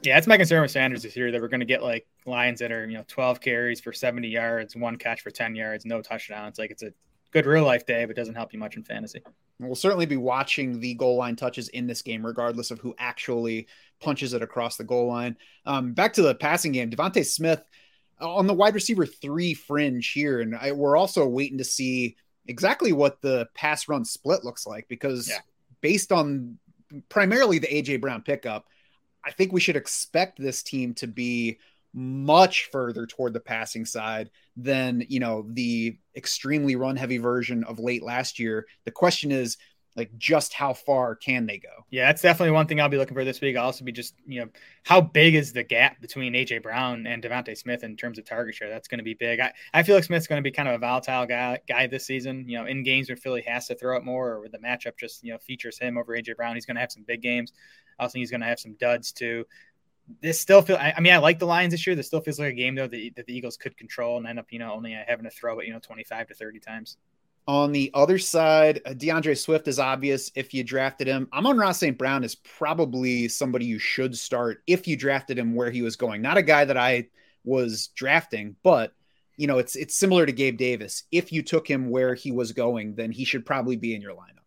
Yeah, 0.02 0.16
that's 0.16 0.28
my 0.28 0.38
concern 0.38 0.62
with 0.62 0.72
Sanders 0.72 1.04
this 1.04 1.18
year 1.18 1.30
that 1.32 1.42
we're 1.42 1.50
going 1.50 1.60
to 1.60 1.66
get 1.66 1.84
like 1.84 2.08
lines 2.26 2.60
that 2.62 2.72
are, 2.72 2.88
you 2.88 2.98
know, 2.98 3.04
12 3.10 3.42
carries 3.42 3.82
for 3.82 3.92
70 3.92 4.30
yards, 4.30 4.78
one 4.78 4.96
catch 4.96 5.22
for 5.22 5.30
10 5.30 5.56
yards, 5.56 5.86
no 5.86 6.02
touchdowns. 6.02 6.58
Like 6.58 6.72
it's 6.72 6.84
a 6.84 6.94
good 7.32 7.46
real 7.46 7.66
life 7.66 7.86
day, 7.86 8.06
but 8.06 8.16
doesn't 8.16 8.36
help 8.36 8.54
you 8.54 8.60
much 8.60 8.76
in 8.76 8.84
fantasy. 8.84 9.22
We'll 9.60 9.76
certainly 9.76 10.06
be 10.06 10.18
watching 10.18 10.80
the 10.80 10.94
goal 10.96 11.18
line 11.18 11.36
touches 11.36 11.70
in 11.70 11.86
this 11.86 12.02
game, 12.02 12.26
regardless 12.26 12.72
of 12.72 12.80
who 12.80 12.96
actually 12.98 13.68
punches 14.00 14.34
it 14.34 14.42
across 14.42 14.78
the 14.78 14.84
goal 14.84 15.08
line. 15.08 15.38
Um, 15.66 15.94
back 15.94 16.14
to 16.14 16.22
the 16.22 16.36
passing 16.36 16.72
game, 16.72 16.90
DeVonta 16.90 17.26
Smith 17.26 17.62
uh, 18.22 18.34
on 18.34 18.48
the 18.48 18.54
wide 18.54 18.74
receiver 18.74 19.06
three 19.06 19.54
fringe 19.54 20.10
here. 20.10 20.42
And 20.42 20.56
I, 20.56 20.72
we're 20.72 20.98
also 20.98 21.28
waiting 21.28 21.58
to 21.58 21.64
see 21.64 22.16
exactly 22.48 22.94
what 22.94 23.22
the 23.22 23.48
pass 23.54 23.88
run 23.88 24.06
split 24.06 24.44
looks 24.44 24.66
like 24.66 24.88
because 24.88 25.30
yeah. 25.30 25.40
based 25.82 26.12
on 26.12 26.58
primarily 27.10 27.60
the 27.60 27.68
AJ 27.68 28.02
Brown 28.02 28.22
pickup, 28.22 28.66
I 29.24 29.32
think 29.32 29.52
we 29.52 29.60
should 29.60 29.76
expect 29.76 30.40
this 30.40 30.64
team 30.64 30.94
to 30.96 31.08
be 31.08 31.60
much 31.94 32.70
further 32.72 33.06
toward 33.06 33.34
the 33.34 33.40
passing 33.40 33.86
side 33.86 34.30
than 34.56 35.04
you 35.10 35.20
know 35.20 35.46
the 35.50 35.98
extremely 36.16 36.76
run 36.76 36.96
heavy 36.96 37.18
version 37.18 37.64
of 37.64 37.80
late 37.80 38.04
last 38.04 38.40
year. 38.40 38.66
The 38.86 38.92
question 38.92 39.32
is 39.32 39.58
like 39.96 40.18
just 40.18 40.54
how 40.54 40.74
far 40.74 41.16
can 41.16 41.46
they 41.46 41.58
go? 41.58 41.86
Yeah, 41.90 42.06
that's 42.06 42.22
definitely 42.22 42.52
one 42.52 42.68
thing 42.68 42.80
I'll 42.80 42.90
be 42.90 42.98
looking 42.98 43.16
for 43.16 43.26
this 43.26 43.42
week. 43.42 43.58
I'll 43.58 43.66
also 43.66 43.84
be 43.84 43.92
just, 43.92 44.16
you 44.26 44.40
know, 44.40 44.50
how 44.84 45.02
big 45.02 45.36
is 45.36 45.52
the 45.52 45.64
gap 45.64 46.00
between 46.00 46.34
AJ 46.34 46.64
Brown 46.64 47.06
and 47.08 47.22
DeVonta 47.22 47.58
Smith 47.58 47.84
in 47.84 47.98
terms 47.98 48.18
of 48.18 48.26
target 48.26 48.56
share? 48.56 48.70
That's 48.70 48.88
going 48.88 49.00
to 49.00 49.04
be 49.04 49.16
big. 49.16 49.40
I, 49.40 49.52
I 49.74 49.84
feel 49.84 49.96
like 49.96 50.04
Smith's 50.04 50.28
going 50.28 50.42
to 50.42 50.48
be 50.48 50.54
kind 50.54 50.70
of 50.70 50.76
a 50.76 50.78
volatile 50.78 51.26
guy 51.26 51.60
guy 51.68 51.88
this 51.88 52.06
season. 52.06 52.48
You 52.48 52.60
know, 52.60 52.66
in 52.66 52.84
games 52.84 53.10
where 53.10 53.18
Philly 53.18 53.42
has 53.42 53.68
to 53.68 53.76
throw 53.76 53.98
it 53.98 54.06
more 54.06 54.30
or 54.30 54.40
where 54.40 54.50
the 54.50 54.60
matchup 54.60 54.98
just, 54.98 55.24
you 55.24 55.34
know, 55.34 55.40
features 55.40 55.78
him 55.78 55.98
over 55.98 56.16
AJ 56.16 56.38
Brown, 56.38 56.56
he's 56.56 56.66
going 56.66 56.76
to 56.76 56.82
have 56.82 56.92
some 56.92 57.04
big 57.04 57.22
games. 57.22 57.52
I 58.00 58.04
also 58.04 58.14
think 58.14 58.22
he's 58.22 58.32
going 58.32 58.42
to 58.42 58.48
have 58.48 58.60
some 58.60 58.76
duds 58.80 59.12
too. 59.12 59.46
This 60.22 60.40
still 60.40 60.62
feel. 60.62 60.78
I, 60.78 60.94
I 60.98 61.00
mean, 61.02 61.14
I 61.14 61.18
like 61.18 61.40
the 61.40 61.46
Lions 61.46 61.72
this 61.72 61.86
year. 61.86 61.96
This 61.96 62.08
still 62.08 62.22
feels 62.22 62.40
like 62.40 62.54
a 62.54 62.56
game 62.56 62.76
though 62.76 62.88
that, 62.88 63.12
that 63.16 63.26
the 63.26 63.36
Eagles 63.36 63.58
could 63.58 63.78
control 63.78 64.18
and 64.18 64.28
end 64.28 64.40
up, 64.40 64.48
you 64.52 64.60
know, 64.60 64.74
only 64.74 64.92
having 64.92 65.26
to 65.26 65.32
throw 65.32 65.60
it, 65.60 65.68
you 65.68 65.74
know, 65.74 65.80
twenty 65.80 66.04
five 66.04 66.28
to 66.28 66.34
thirty 66.34 66.60
times. 66.60 66.98
On 67.48 67.72
the 67.72 67.90
other 67.96 68.20
side, 68.20 68.82
uh, 68.86 68.92
DeAndre 68.92 69.36
Swift 69.36 69.68
is 69.68 69.80
obvious 69.80 70.32
if 70.36 70.54
you 70.54 70.64
drafted 70.64 71.08
him. 71.08 71.28
Amon-Ra 71.34 71.72
St. 71.72 71.98
Brown 71.98 72.24
is 72.24 72.36
probably 72.36 73.28
somebody 73.28 73.66
you 73.66 73.80
should 73.80 74.16
start 74.16 74.62
if 74.68 74.88
you 74.88 74.96
drafted 74.96 75.40
him 75.40 75.56
where 75.56 75.72
he 75.72 75.82
was 75.82 75.96
going. 75.96 76.22
Not 76.22 76.38
a 76.38 76.44
guy 76.44 76.66
that 76.66 76.78
I 76.78 77.08
was 77.44 77.88
drafting, 77.96 78.56
but 78.62 78.94
you 79.36 79.48
know, 79.48 79.58
it's 79.58 79.76
it's 79.76 79.96
similar 79.96 80.26
to 80.26 80.32
Gabe 80.32 80.58
Davis. 80.58 81.04
If 81.12 81.32
you 81.32 81.42
took 81.42 81.68
him 81.68 81.90
where 81.90 82.14
he 82.14 82.32
was 82.32 82.52
going, 82.52 82.96
then 82.96 83.12
he 83.12 83.24
should 83.24 83.46
probably 83.46 83.78
be 83.78 83.96
in 83.96 84.02
your 84.02 84.14
lineup. 84.14 84.39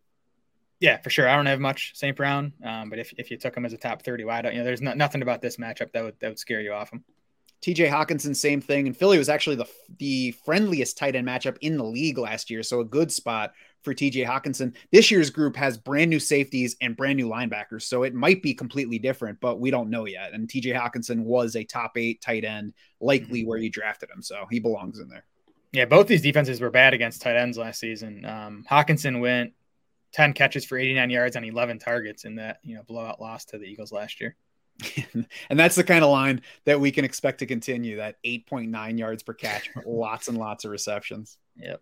Yeah, 0.83 0.97
for 0.97 1.11
sure. 1.11 1.29
I 1.29 1.37
don't 1.37 1.47
have 1.47 1.61
much 1.61 1.93
St. 1.95 2.17
Brown, 2.17 2.53
um, 2.65 2.91
but 2.91 2.99
if, 2.99 3.15
if 3.17 3.31
you 3.31 3.37
took 3.37 3.57
him 3.57 3.65
as 3.65 3.73
a 3.73 3.77
top 3.77 4.03
30 4.03 4.25
wide, 4.25 4.47
you 4.47 4.59
know, 4.59 4.65
there's 4.65 4.83
not, 4.83 4.97
nothing 4.97 5.23
about 5.23 5.41
this 5.41 5.57
matchup 5.57 5.93
that 5.93 6.03
would 6.03 6.19
that 6.19 6.31
would 6.31 6.39
scare 6.41 6.61
you 6.61 6.73
off 6.73 6.93
him. 6.93 7.05
TJ 7.63 7.89
Hockenson, 7.89 8.35
same 8.35 8.61
thing. 8.61 8.89
And 8.89 8.97
Philly 8.97 9.17
was 9.17 9.29
actually 9.29 9.55
the 9.55 9.69
the 10.01 10.33
friendliest 10.45 10.99
tight 10.99 11.15
end 11.15 11.29
matchup 11.29 11.57
in 11.61 11.77
the 11.77 11.85
league 11.85 12.19
last 12.19 12.51
year, 12.51 12.65
so 12.65 12.81
a 12.81 12.85
good 12.85 13.13
spot 13.13 13.53
for 13.83 13.95
TJ 13.95 14.27
Hockenson. 14.27 14.75
This 14.91 15.09
year's 15.09 15.31
group 15.31 15.55
has 15.55 15.79
brand 15.79 16.11
new 16.11 16.19
safeties 16.19 16.77
and 16.81 16.97
brand 16.97 17.17
new 17.17 17.29
linebackers, 17.29 17.83
so 17.83 18.03
it 18.03 18.13
might 18.13 18.43
be 18.43 18.53
completely 18.53 18.99
different, 18.99 19.39
but 19.39 19.61
we 19.61 19.71
don't 19.71 19.89
know 19.89 20.07
yet. 20.07 20.33
And 20.33 20.49
TJ 20.49 20.77
Hockenson 20.77 21.23
was 21.23 21.55
a 21.55 21.63
top 21.63 21.97
eight 21.97 22.21
tight 22.21 22.45
end, 22.45 22.73
likely 23.01 23.43
mm-hmm. 23.43 23.49
where 23.49 23.59
you 23.59 23.71
drafted 23.71 24.11
him, 24.11 24.21
so 24.21 24.47
he 24.51 24.59
belongs 24.59 24.99
in 24.99 25.09
there. 25.09 25.27
Yeah, 25.71 25.85
both 25.85 26.09
these 26.09 26.23
defenses 26.23 26.61
were 26.61 26.71
bad 26.71 26.93
against 26.93 27.23
tight 27.23 27.37
ends 27.37 27.57
last 27.57 27.79
season. 27.79 28.25
Um, 28.25 28.67
Hockenson 28.69 29.21
went 29.21 29.53
10 30.13 30.33
catches 30.35 30.65
for 30.65 30.79
89 30.79 31.11
yards 31.11 31.37
on 31.37 31.45
11 31.45 31.79
targets 31.79 32.25
in 32.25 32.37
that, 32.37 32.59
you 32.63 32.75
know, 32.75 32.83
blowout 32.83 33.21
loss 33.21 33.45
to 33.47 33.59
the 33.59 33.65
Eagles 33.65 33.93
last 33.93 34.21
year. 34.21 34.37
and 35.51 35.59
that's 35.59 35.75
the 35.75 35.85
kind 35.85 36.05
of 36.05 36.11
line 36.11 36.43
that 36.65 36.81
we 36.81 36.91
can 36.91 37.05
expect 37.05 37.39
to 37.39 37.47
continue 37.47 37.97
that 37.97 38.17
8.9 38.25 38.99
yards 38.99 39.23
per 39.23 39.35
catch, 39.35 39.71
lots 39.87 40.29
and 40.29 40.39
lots 40.39 40.65
of 40.65 40.71
receptions. 40.71 41.39
Yep. 41.57 41.81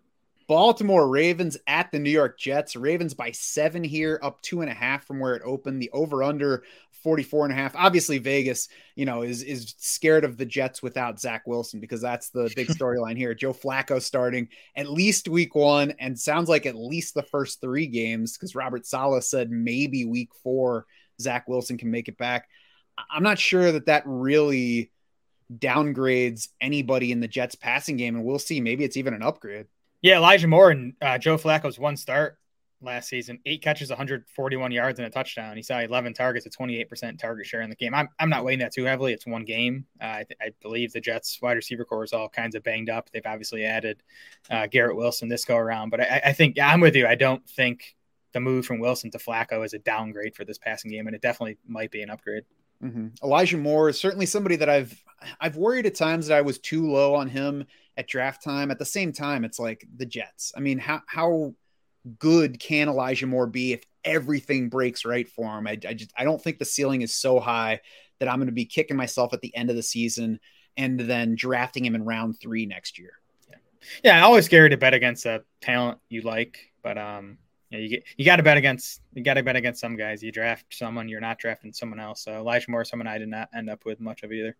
Baltimore 0.51 1.07
Ravens 1.07 1.55
at 1.65 1.93
the 1.93 1.99
New 1.99 2.09
York 2.09 2.37
Jets. 2.37 2.75
Ravens 2.75 3.13
by 3.13 3.31
seven 3.31 3.85
here, 3.85 4.19
up 4.21 4.41
two 4.41 4.59
and 4.59 4.69
a 4.69 4.73
half 4.73 5.07
from 5.07 5.21
where 5.21 5.33
it 5.33 5.43
opened. 5.45 5.81
The 5.81 5.89
over 5.91 6.23
under 6.23 6.63
44 7.03 7.45
and 7.45 7.53
a 7.53 7.55
half. 7.55 7.73
Obviously, 7.73 8.17
Vegas, 8.17 8.67
you 8.97 9.05
know, 9.05 9.21
is 9.21 9.43
is 9.43 9.73
scared 9.77 10.25
of 10.25 10.35
the 10.35 10.45
Jets 10.45 10.83
without 10.83 11.21
Zach 11.21 11.47
Wilson 11.47 11.79
because 11.79 12.01
that's 12.01 12.31
the 12.31 12.51
big 12.53 12.67
storyline 12.77 13.15
here. 13.15 13.33
Joe 13.33 13.53
Flacco 13.53 14.01
starting 14.01 14.49
at 14.75 14.89
least 14.89 15.29
week 15.29 15.55
one 15.55 15.91
and 15.99 16.19
sounds 16.19 16.49
like 16.49 16.65
at 16.65 16.75
least 16.75 17.13
the 17.13 17.23
first 17.23 17.61
three 17.61 17.87
games 17.87 18.35
because 18.35 18.53
Robert 18.53 18.85
Saleh 18.85 19.23
said 19.23 19.51
maybe 19.51 20.03
week 20.03 20.31
four 20.43 20.85
Zach 21.21 21.47
Wilson 21.47 21.77
can 21.77 21.91
make 21.91 22.09
it 22.09 22.17
back. 22.17 22.49
I'm 23.09 23.23
not 23.23 23.39
sure 23.39 23.71
that 23.71 23.85
that 23.85 24.03
really 24.05 24.91
downgrades 25.49 26.49
anybody 26.59 27.13
in 27.13 27.21
the 27.21 27.29
Jets 27.29 27.55
passing 27.55 27.95
game, 27.95 28.17
and 28.17 28.25
we'll 28.25 28.37
see. 28.37 28.59
Maybe 28.59 28.83
it's 28.83 28.97
even 28.97 29.13
an 29.13 29.23
upgrade. 29.23 29.67
Yeah, 30.01 30.17
Elijah 30.17 30.47
Moore 30.47 30.71
and 30.71 30.93
uh, 31.01 31.17
Joe 31.17 31.37
Flacco's 31.37 31.77
one 31.77 31.95
start 31.95 32.37
last 32.81 33.09
season, 33.09 33.39
eight 33.45 33.61
catches, 33.61 33.89
141 33.89 34.71
yards, 34.71 34.99
and 34.99 35.05
a 35.05 35.09
touchdown. 35.09 35.55
He 35.55 35.63
saw 35.63 35.79
11 35.79 36.13
targets, 36.13 36.45
a 36.45 36.49
28% 36.49 37.19
target 37.19 37.45
share 37.45 37.61
in 37.61 37.69
the 37.69 37.75
game. 37.75 37.93
I'm, 37.93 38.09
I'm 38.19 38.29
not 38.29 38.43
weighing 38.43 38.59
that 38.59 38.73
too 38.73 38.85
heavily. 38.85 39.13
It's 39.13 39.27
one 39.27 39.45
game. 39.45 39.85
Uh, 40.01 40.05
I, 40.05 40.25
th- 40.27 40.39
I, 40.41 40.51
believe 40.61 40.91
the 40.91 41.01
Jets 41.01 41.39
wide 41.41 41.53
receiver 41.53 41.85
corps 41.85 42.03
is 42.03 42.13
all 42.13 42.29
kinds 42.29 42.55
of 42.55 42.63
banged 42.63 42.89
up. 42.89 43.09
They've 43.11 43.21
obviously 43.25 43.65
added 43.65 44.01
uh, 44.49 44.67
Garrett 44.67 44.95
Wilson 44.95 45.29
this 45.29 45.45
go 45.45 45.57
around, 45.57 45.89
but 45.89 46.01
I, 46.01 46.21
I 46.25 46.33
think 46.33 46.57
yeah, 46.57 46.69
I'm 46.69 46.81
with 46.81 46.95
you. 46.95 47.07
I 47.07 47.15
don't 47.15 47.47
think 47.47 47.95
the 48.33 48.39
move 48.39 48.65
from 48.65 48.79
Wilson 48.79 49.11
to 49.11 49.17
Flacco 49.17 49.63
is 49.65 49.73
a 49.73 49.79
downgrade 49.79 50.35
for 50.35 50.45
this 50.45 50.57
passing 50.57 50.91
game, 50.91 51.07
and 51.07 51.15
it 51.15 51.21
definitely 51.21 51.57
might 51.67 51.91
be 51.91 52.01
an 52.01 52.09
upgrade. 52.09 52.43
Mm-hmm. 52.83 53.07
Elijah 53.23 53.57
Moore 53.57 53.89
is 53.89 53.99
certainly 53.99 54.25
somebody 54.25 54.55
that 54.55 54.69
I've 54.69 55.03
I've 55.39 55.57
worried 55.57 55.85
at 55.85 55.95
times 55.95 56.27
that 56.27 56.37
I 56.37 56.41
was 56.41 56.59
too 56.59 56.89
low 56.89 57.15
on 57.15 57.27
him 57.27 57.65
at 57.97 58.07
draft 58.07 58.43
time. 58.43 58.71
At 58.71 58.79
the 58.79 58.85
same 58.85 59.11
time, 59.11 59.43
it's 59.43 59.59
like 59.59 59.87
the 59.97 60.05
Jets. 60.05 60.51
I 60.55 60.59
mean, 60.59 60.79
how 60.79 61.01
how 61.07 61.53
good 62.17 62.59
can 62.59 62.89
Elijah 62.89 63.27
Moore 63.27 63.47
be 63.47 63.73
if 63.73 63.83
everything 64.03 64.69
breaks 64.69 65.05
right 65.05 65.29
for 65.29 65.57
him? 65.57 65.67
I, 65.67 65.77
I 65.87 65.93
just 65.93 66.11
I 66.17 66.23
don't 66.23 66.41
think 66.41 66.59
the 66.59 66.65
ceiling 66.65 67.01
is 67.01 67.13
so 67.13 67.39
high 67.39 67.81
that 68.19 68.29
I'm 68.29 68.37
going 68.37 68.47
to 68.47 68.53
be 68.53 68.65
kicking 68.65 68.97
myself 68.97 69.33
at 69.33 69.41
the 69.41 69.55
end 69.55 69.69
of 69.69 69.75
the 69.75 69.83
season 69.83 70.39
and 70.77 70.99
then 70.99 71.35
drafting 71.35 71.85
him 71.85 71.95
in 71.95 72.05
round 72.05 72.39
three 72.39 72.65
next 72.65 72.97
year. 72.97 73.13
Yeah, 73.49 73.55
yeah. 74.03 74.23
Always 74.23 74.45
scared 74.45 74.71
to 74.71 74.77
bet 74.77 74.93
against 74.93 75.25
a 75.25 75.43
talent 75.61 75.99
you 76.09 76.21
like, 76.21 76.71
but 76.83 76.97
um, 76.97 77.37
yeah, 77.69 77.79
you 77.79 77.89
get 77.89 78.03
you 78.17 78.25
got 78.25 78.35
to 78.35 78.43
bet 78.43 78.57
against 78.57 79.01
you 79.13 79.23
got 79.23 79.35
to 79.35 79.43
bet 79.43 79.55
against 79.55 79.79
some 79.79 79.95
guys. 79.95 80.21
You 80.21 80.31
draft 80.31 80.65
someone, 80.71 81.07
you're 81.07 81.21
not 81.21 81.39
drafting 81.39 81.73
someone 81.73 81.99
else. 81.99 82.23
So 82.23 82.33
Elijah 82.33 82.69
Moore, 82.69 82.85
someone 82.85 83.07
I 83.07 83.17
did 83.17 83.29
not 83.29 83.49
end 83.55 83.69
up 83.69 83.85
with 83.85 83.99
much 83.99 84.23
of 84.23 84.31
either. 84.31 84.55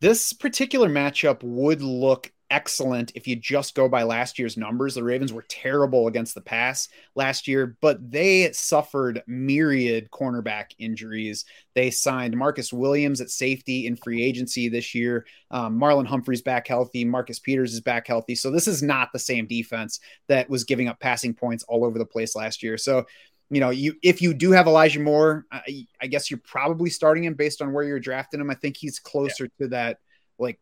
This 0.00 0.32
particular 0.32 0.88
matchup 0.88 1.42
would 1.42 1.80
look 1.82 2.30
excellent 2.50 3.12
if 3.14 3.26
you 3.26 3.34
just 3.34 3.74
go 3.74 3.88
by 3.88 4.02
last 4.02 4.38
year's 4.38 4.56
numbers. 4.56 4.94
The 4.94 5.02
Ravens 5.02 5.32
were 5.32 5.44
terrible 5.48 6.06
against 6.06 6.34
the 6.34 6.40
pass 6.40 6.88
last 7.14 7.48
year, 7.48 7.76
but 7.80 8.10
they 8.10 8.52
suffered 8.52 9.22
myriad 9.26 10.10
cornerback 10.10 10.66
injuries. 10.78 11.44
They 11.74 11.90
signed 11.90 12.36
Marcus 12.36 12.72
Williams 12.72 13.20
at 13.20 13.30
safety 13.30 13.86
in 13.86 13.96
free 13.96 14.22
agency 14.22 14.68
this 14.68 14.94
year. 14.94 15.26
Um, 15.50 15.80
Marlon 15.80 16.06
Humphrey's 16.06 16.42
back 16.42 16.68
healthy. 16.68 17.04
Marcus 17.04 17.38
Peters 17.38 17.72
is 17.72 17.80
back 17.80 18.06
healthy. 18.06 18.34
So 18.34 18.50
this 18.50 18.68
is 18.68 18.82
not 18.82 19.12
the 19.12 19.18
same 19.18 19.46
defense 19.46 20.00
that 20.28 20.48
was 20.48 20.64
giving 20.64 20.88
up 20.88 21.00
passing 21.00 21.34
points 21.34 21.64
all 21.64 21.84
over 21.84 21.98
the 21.98 22.06
place 22.06 22.36
last 22.36 22.62
year. 22.62 22.78
So 22.78 23.06
you 23.50 23.60
know, 23.60 23.70
you 23.70 23.94
if 24.02 24.20
you 24.20 24.34
do 24.34 24.50
have 24.52 24.66
Elijah 24.66 25.00
Moore, 25.00 25.46
I, 25.50 25.86
I, 26.00 26.06
guess 26.08 26.30
you're 26.30 26.40
probably 26.44 26.90
starting 26.90 27.24
him 27.24 27.34
based 27.34 27.62
on 27.62 27.72
where 27.72 27.84
you're 27.84 28.00
drafting 28.00 28.40
him. 28.40 28.50
I 28.50 28.54
think 28.54 28.76
he's 28.76 28.98
closer 28.98 29.44
yeah. 29.44 29.64
to 29.64 29.68
that 29.68 29.98
like 30.38 30.58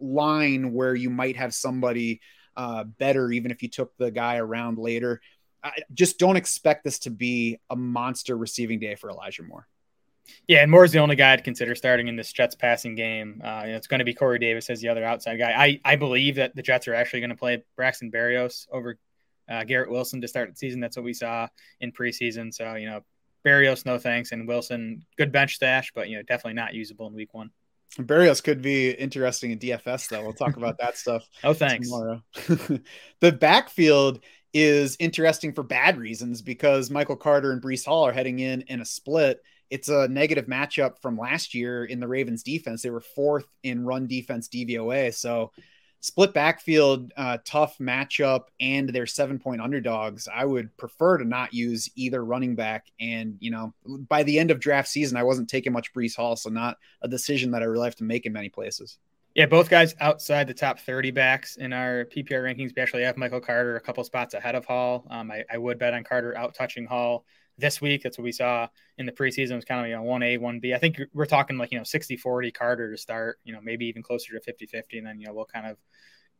line 0.00 0.72
where 0.72 0.94
you 0.94 1.10
might 1.10 1.36
have 1.36 1.54
somebody 1.54 2.20
uh, 2.56 2.84
better, 2.84 3.30
even 3.30 3.50
if 3.50 3.62
you 3.62 3.68
took 3.68 3.96
the 3.96 4.10
guy 4.10 4.38
around 4.38 4.78
later. 4.78 5.20
I 5.62 5.72
just 5.92 6.18
don't 6.18 6.36
expect 6.36 6.84
this 6.84 7.00
to 7.00 7.10
be 7.10 7.58
a 7.70 7.76
monster 7.76 8.36
receiving 8.36 8.78
day 8.78 8.94
for 8.94 9.10
Elijah 9.10 9.42
Moore. 9.42 9.66
Yeah, 10.46 10.62
and 10.62 10.70
Moore's 10.70 10.92
the 10.92 10.98
only 10.98 11.16
guy 11.16 11.32
I'd 11.32 11.44
consider 11.44 11.74
starting 11.74 12.08
in 12.08 12.16
this 12.16 12.32
Jets 12.32 12.54
passing 12.54 12.94
game. 12.94 13.40
Uh, 13.44 13.62
you 13.64 13.70
know, 13.70 13.76
it's 13.76 13.86
going 13.86 14.00
to 14.00 14.04
be 14.04 14.14
Corey 14.14 14.38
Davis 14.38 14.70
as 14.70 14.80
the 14.80 14.88
other 14.88 15.04
outside 15.04 15.36
guy. 15.36 15.52
I, 15.52 15.80
I 15.84 15.96
believe 15.96 16.36
that 16.36 16.54
the 16.54 16.62
Jets 16.62 16.86
are 16.86 16.94
actually 16.94 17.20
going 17.20 17.30
to 17.30 17.36
play 17.36 17.64
Braxton 17.76 18.10
Berrios 18.10 18.66
over 18.70 18.98
uh, 19.48 19.64
Garrett 19.64 19.90
Wilson 19.90 20.20
to 20.20 20.28
start 20.28 20.50
the 20.50 20.56
season. 20.56 20.80
That's 20.80 20.96
what 20.96 21.04
we 21.04 21.14
saw 21.14 21.48
in 21.80 21.92
preseason. 21.92 22.52
So, 22.52 22.74
you 22.74 22.86
know, 22.86 23.00
Berrios, 23.44 23.86
no 23.86 23.98
thanks. 23.98 24.32
And 24.32 24.46
Wilson, 24.46 25.04
good 25.16 25.32
bench 25.32 25.54
stash, 25.54 25.92
but, 25.94 26.08
you 26.08 26.16
know, 26.16 26.22
definitely 26.22 26.54
not 26.54 26.74
usable 26.74 27.06
in 27.06 27.14
week 27.14 27.34
one. 27.34 27.50
Berrios 27.96 28.42
could 28.42 28.60
be 28.60 28.90
interesting 28.90 29.50
in 29.50 29.58
DFS, 29.58 30.08
though. 30.08 30.22
We'll 30.22 30.32
talk 30.32 30.56
about 30.56 30.78
that 30.78 30.98
stuff. 30.98 31.26
oh, 31.44 31.54
thanks. 31.54 31.88
Tomorrow. 31.88 32.22
the 33.20 33.32
backfield 33.32 34.20
is 34.52 34.96
interesting 35.00 35.52
for 35.52 35.62
bad 35.62 35.98
reasons 35.98 36.42
because 36.42 36.90
Michael 36.90 37.16
Carter 37.16 37.52
and 37.52 37.62
Breece 37.62 37.84
Hall 37.84 38.06
are 38.06 38.12
heading 38.12 38.38
in 38.38 38.62
in 38.62 38.80
a 38.80 38.84
split. 38.84 39.40
It's 39.70 39.88
a 39.88 40.08
negative 40.08 40.46
matchup 40.46 41.00
from 41.00 41.18
last 41.18 41.54
year 41.54 41.84
in 41.84 42.00
the 42.00 42.08
Ravens 42.08 42.42
defense. 42.42 42.82
They 42.82 42.90
were 42.90 43.00
fourth 43.00 43.46
in 43.62 43.84
run 43.84 44.06
defense 44.06 44.48
DVOA. 44.48 45.14
So 45.14 45.52
split 46.00 46.32
backfield, 46.32 47.12
uh, 47.16 47.38
tough 47.44 47.78
matchup, 47.78 48.44
and 48.60 48.88
they're 48.88 49.06
seven 49.06 49.38
point 49.38 49.60
underdogs. 49.60 50.28
I 50.32 50.44
would 50.44 50.76
prefer 50.76 51.18
to 51.18 51.24
not 51.24 51.52
use 51.52 51.90
either 51.96 52.24
running 52.24 52.54
back. 52.54 52.86
And, 53.00 53.36
you 53.40 53.50
know, 53.50 53.74
by 53.86 54.22
the 54.22 54.38
end 54.38 54.50
of 54.50 54.60
draft 54.60 54.88
season, 54.88 55.16
I 55.16 55.24
wasn't 55.24 55.48
taking 55.48 55.72
much 55.72 55.92
Breece 55.92 56.16
Hall, 56.16 56.36
so 56.36 56.50
not 56.50 56.78
a 57.02 57.08
decision 57.08 57.50
that 57.52 57.62
I 57.62 57.66
really 57.66 57.86
have 57.86 57.96
to 57.96 58.04
make 58.04 58.26
in 58.26 58.32
many 58.32 58.48
places. 58.48 58.98
Yeah, 59.34 59.46
both 59.46 59.70
guys 59.70 59.94
outside 60.00 60.48
the 60.48 60.54
top 60.54 60.80
30 60.80 61.12
backs 61.12 61.56
in 61.56 61.72
our 61.72 62.06
PPR 62.06 62.42
rankings. 62.42 62.74
We 62.74 62.82
actually 62.82 63.04
have 63.04 63.16
Michael 63.16 63.40
Carter 63.40 63.76
a 63.76 63.80
couple 63.80 64.02
spots 64.02 64.34
ahead 64.34 64.54
of 64.54 64.64
Hall. 64.64 65.06
Um, 65.10 65.30
I, 65.30 65.44
I 65.50 65.58
would 65.58 65.78
bet 65.78 65.94
on 65.94 66.02
Carter 66.02 66.36
out 66.36 66.54
touching 66.54 66.86
Hall 66.86 67.24
this 67.58 67.80
week. 67.80 68.02
That's 68.02 68.16
what 68.16 68.24
we 68.24 68.32
saw 68.32 68.68
in 68.96 69.06
the 69.06 69.12
preseason. 69.12 69.52
It 69.52 69.56
was 69.56 69.64
kind 69.64 69.80
of, 69.80 69.88
you 69.88 69.96
know, 69.96 70.02
1A, 70.02 70.38
1B. 70.38 70.74
I 70.74 70.78
think 70.78 71.00
we're 71.12 71.26
talking 71.26 71.58
like, 71.58 71.72
you 71.72 71.78
know, 71.78 71.84
60 71.84 72.16
40 72.16 72.50
Carter 72.52 72.90
to 72.90 72.96
start, 72.96 73.38
you 73.44 73.52
know, 73.52 73.60
maybe 73.62 73.86
even 73.86 74.02
closer 74.02 74.32
to 74.34 74.40
50 74.40 74.66
50. 74.66 74.98
And 74.98 75.06
then, 75.06 75.20
you 75.20 75.26
know, 75.26 75.34
we'll 75.34 75.44
kind 75.44 75.66
of 75.66 75.76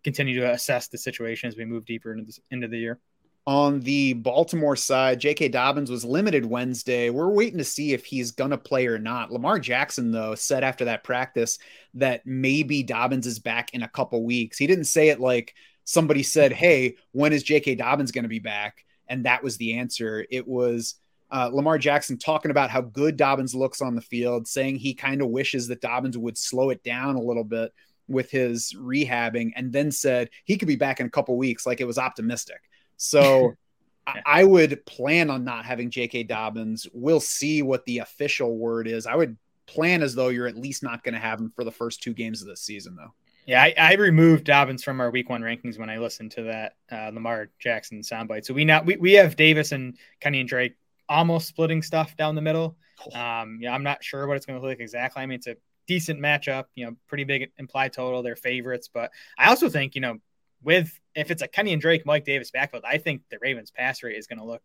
continue 0.05 0.41
to 0.41 0.53
assess 0.53 0.89
the 0.89 0.99
situation 0.99 1.49
as 1.49 1.57
we 1.57 1.65
move 1.65 1.85
deeper 1.85 2.13
into, 2.13 2.25
this, 2.25 2.41
into 2.51 2.69
the 2.69 2.79
year. 2.79 3.01
On 3.47 3.81
the 3.81 4.13
Baltimore 4.13 4.77
side, 4.77 5.21
J.K. 5.21 5.49
Dobbins 5.49 5.91
was 5.91 6.05
limited 6.05 6.45
Wednesday. 6.45 7.09
We're 7.09 7.31
waiting 7.31 7.57
to 7.57 7.65
see 7.65 7.95
if 7.95 8.05
he's 8.05 8.31
going 8.31 8.51
to 8.51 8.59
play 8.59 8.87
or 8.87 8.99
not. 8.99 9.33
Lamar 9.33 9.59
Jackson, 9.59 10.13
though, 10.13 10.35
said 10.35 10.63
after 10.63 10.85
that 10.85 11.03
practice 11.03 11.59
that 11.95 12.27
maybe 12.27 12.83
Dobbins 12.83 13.27
is 13.27 13.39
back 13.39 13.73
in 13.73 13.83
a 13.83 13.89
couple 13.89 14.23
weeks. 14.23 14.59
He 14.59 14.67
didn't 14.67 14.85
say 14.85 15.09
it 15.09 15.19
like 15.19 15.55
somebody 15.85 16.23
said, 16.23 16.53
Hey, 16.53 16.97
when 17.13 17.33
is 17.33 17.43
J.K. 17.43 17.77
Dobbins 17.77 18.13
going 18.13 18.25
to 18.25 18.29
be 18.29 18.39
back? 18.39 18.85
And 19.09 19.25
that 19.25 19.43
was 19.43 19.57
the 19.57 19.79
answer. 19.79 20.27
It 20.31 20.47
was 20.47 20.97
uh, 21.31 21.51
Lamar 21.53 21.79
Jackson 21.79 22.19
talking 22.19 22.51
about 22.51 22.71
how 22.71 22.81
good 22.81 23.17
Dobbins 23.17 23.55
looks 23.55 23.83
on 23.83 23.95
the 23.95 24.01
field, 24.01 24.49
saying 24.49 24.77
he 24.77 24.95
kind 24.95 25.21
of 25.21 25.29
wishes 25.29 25.69
that 25.69 25.81
Dobbins 25.81 26.17
would 26.17 26.39
slow 26.39 26.71
it 26.71 26.83
down 26.83 27.17
a 27.17 27.23
little 27.23 27.45
bit 27.45 27.73
with 28.09 28.31
his 28.31 28.75
rehabbing, 28.75 29.53
and 29.55 29.73
then 29.73 29.91
said 29.91 30.31
he 30.45 30.57
could 30.57 30.69
be 30.69 30.77
back 30.77 31.01
in 31.01 31.07
a 31.07 31.11
couple 31.11 31.37
weeks, 31.37 31.67
like 31.67 31.81
it 31.81 31.87
was 31.87 31.99
optimistic. 31.99 32.61
So 32.97 33.55
I 34.27 34.45
would 34.45 34.85
plan 34.87 35.29
on 35.29 35.45
not 35.45 35.67
having 35.67 35.91
J.K. 35.91 36.25
Dobbins. 36.25 36.87
We'll 36.93 37.21
see 37.21 37.63
what 37.63 37.85
the 37.85 37.99
official 37.99 38.57
word 38.57 38.89
is. 38.89 39.07
I 39.07 39.15
would 39.15 39.37
plan 39.67 40.03
as 40.03 40.15
though 40.15 40.29
you're 40.29 40.47
at 40.47 40.57
least 40.57 40.83
not 40.83 41.05
going 41.05 41.15
to 41.15 41.21
have 41.21 41.39
him 41.39 41.53
for 41.55 41.65
the 41.65 41.71
first 41.71 42.03
two 42.03 42.15
games 42.15 42.41
of 42.41 42.49
this 42.49 42.63
season, 42.63 42.97
though. 42.97 43.13
Yeah, 43.45 43.63
I, 43.63 43.75
I, 43.79 43.95
removed 43.95 44.45
Dobbins 44.45 44.85
from 44.85 45.01
our 45.01 45.11
week 45.11 45.31
one 45.31 45.41
rankings 45.41 45.79
when 45.79 45.89
I 45.89 45.97
listened 45.97 46.33
to 46.33 46.43
that 46.45 46.75
uh, 46.93 47.11
Lamar 47.15 47.49
Jackson 47.59 48.03
soundbite. 48.03 48.45
So 48.45 48.53
we 48.53 48.67
now 48.67 48.83
we, 48.83 48.97
we 48.97 49.15
have 49.15 49.37
Davis 49.37 49.73
and 49.73 49.97
Kenyan 50.21 50.47
Drake 50.47 50.77
almost 51.09 51.49
splitting 51.49 51.83
stuff 51.83 52.17
down 52.17 52.35
the 52.35 52.43
middle. 52.43 52.77
Um, 53.15 53.59
yeah, 53.61 53.73
I'm 53.73 53.83
not 53.83 54.03
sure 54.03 54.27
what 54.27 54.37
it's 54.37 54.47
going 54.47 54.59
to 54.59 54.63
look 54.63 54.73
like 54.73 54.81
exactly. 54.81 55.23
I 55.23 55.27
mean, 55.27 55.37
it's 55.37 55.47
a 55.47 55.57
decent 55.87 56.21
matchup, 56.21 56.65
you 56.75 56.87
know, 56.87 56.97
pretty 57.07 57.25
big 57.25 57.51
implied 57.59 57.93
total. 57.93 58.23
They're 58.23 58.37
favorites, 58.37 58.89
but 58.93 59.11
I 59.39 59.49
also 59.49 59.69
think, 59.69 59.95
you 59.95 60.01
know, 60.01 60.19
with 60.63 60.99
if 61.15 61.31
it's 61.31 61.43
a 61.43 61.49
Kenyan 61.49 61.81
Drake, 61.81 62.05
Mike 62.05 62.25
Davis 62.25 62.51
backfield, 62.51 62.85
I 62.87 62.99
think 62.99 63.23
the 63.31 63.39
Ravens 63.41 63.71
pass 63.71 64.03
rate 64.03 64.17
is 64.17 64.27
going 64.27 64.39
to 64.39 64.45
look 64.45 64.63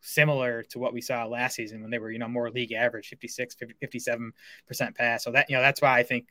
similar 0.00 0.64
to 0.64 0.78
what 0.78 0.92
we 0.92 1.00
saw 1.00 1.24
last 1.26 1.56
season 1.56 1.82
when 1.82 1.90
they 1.90 1.98
were, 1.98 2.10
you 2.10 2.18
know, 2.18 2.28
more 2.28 2.50
league 2.50 2.72
average 2.72 3.08
56, 3.08 3.56
57% 3.82 4.32
pass. 4.96 5.24
So 5.24 5.32
that, 5.32 5.48
you 5.48 5.56
know, 5.56 5.62
that's 5.62 5.82
why 5.82 5.98
I 5.98 6.02
think 6.02 6.26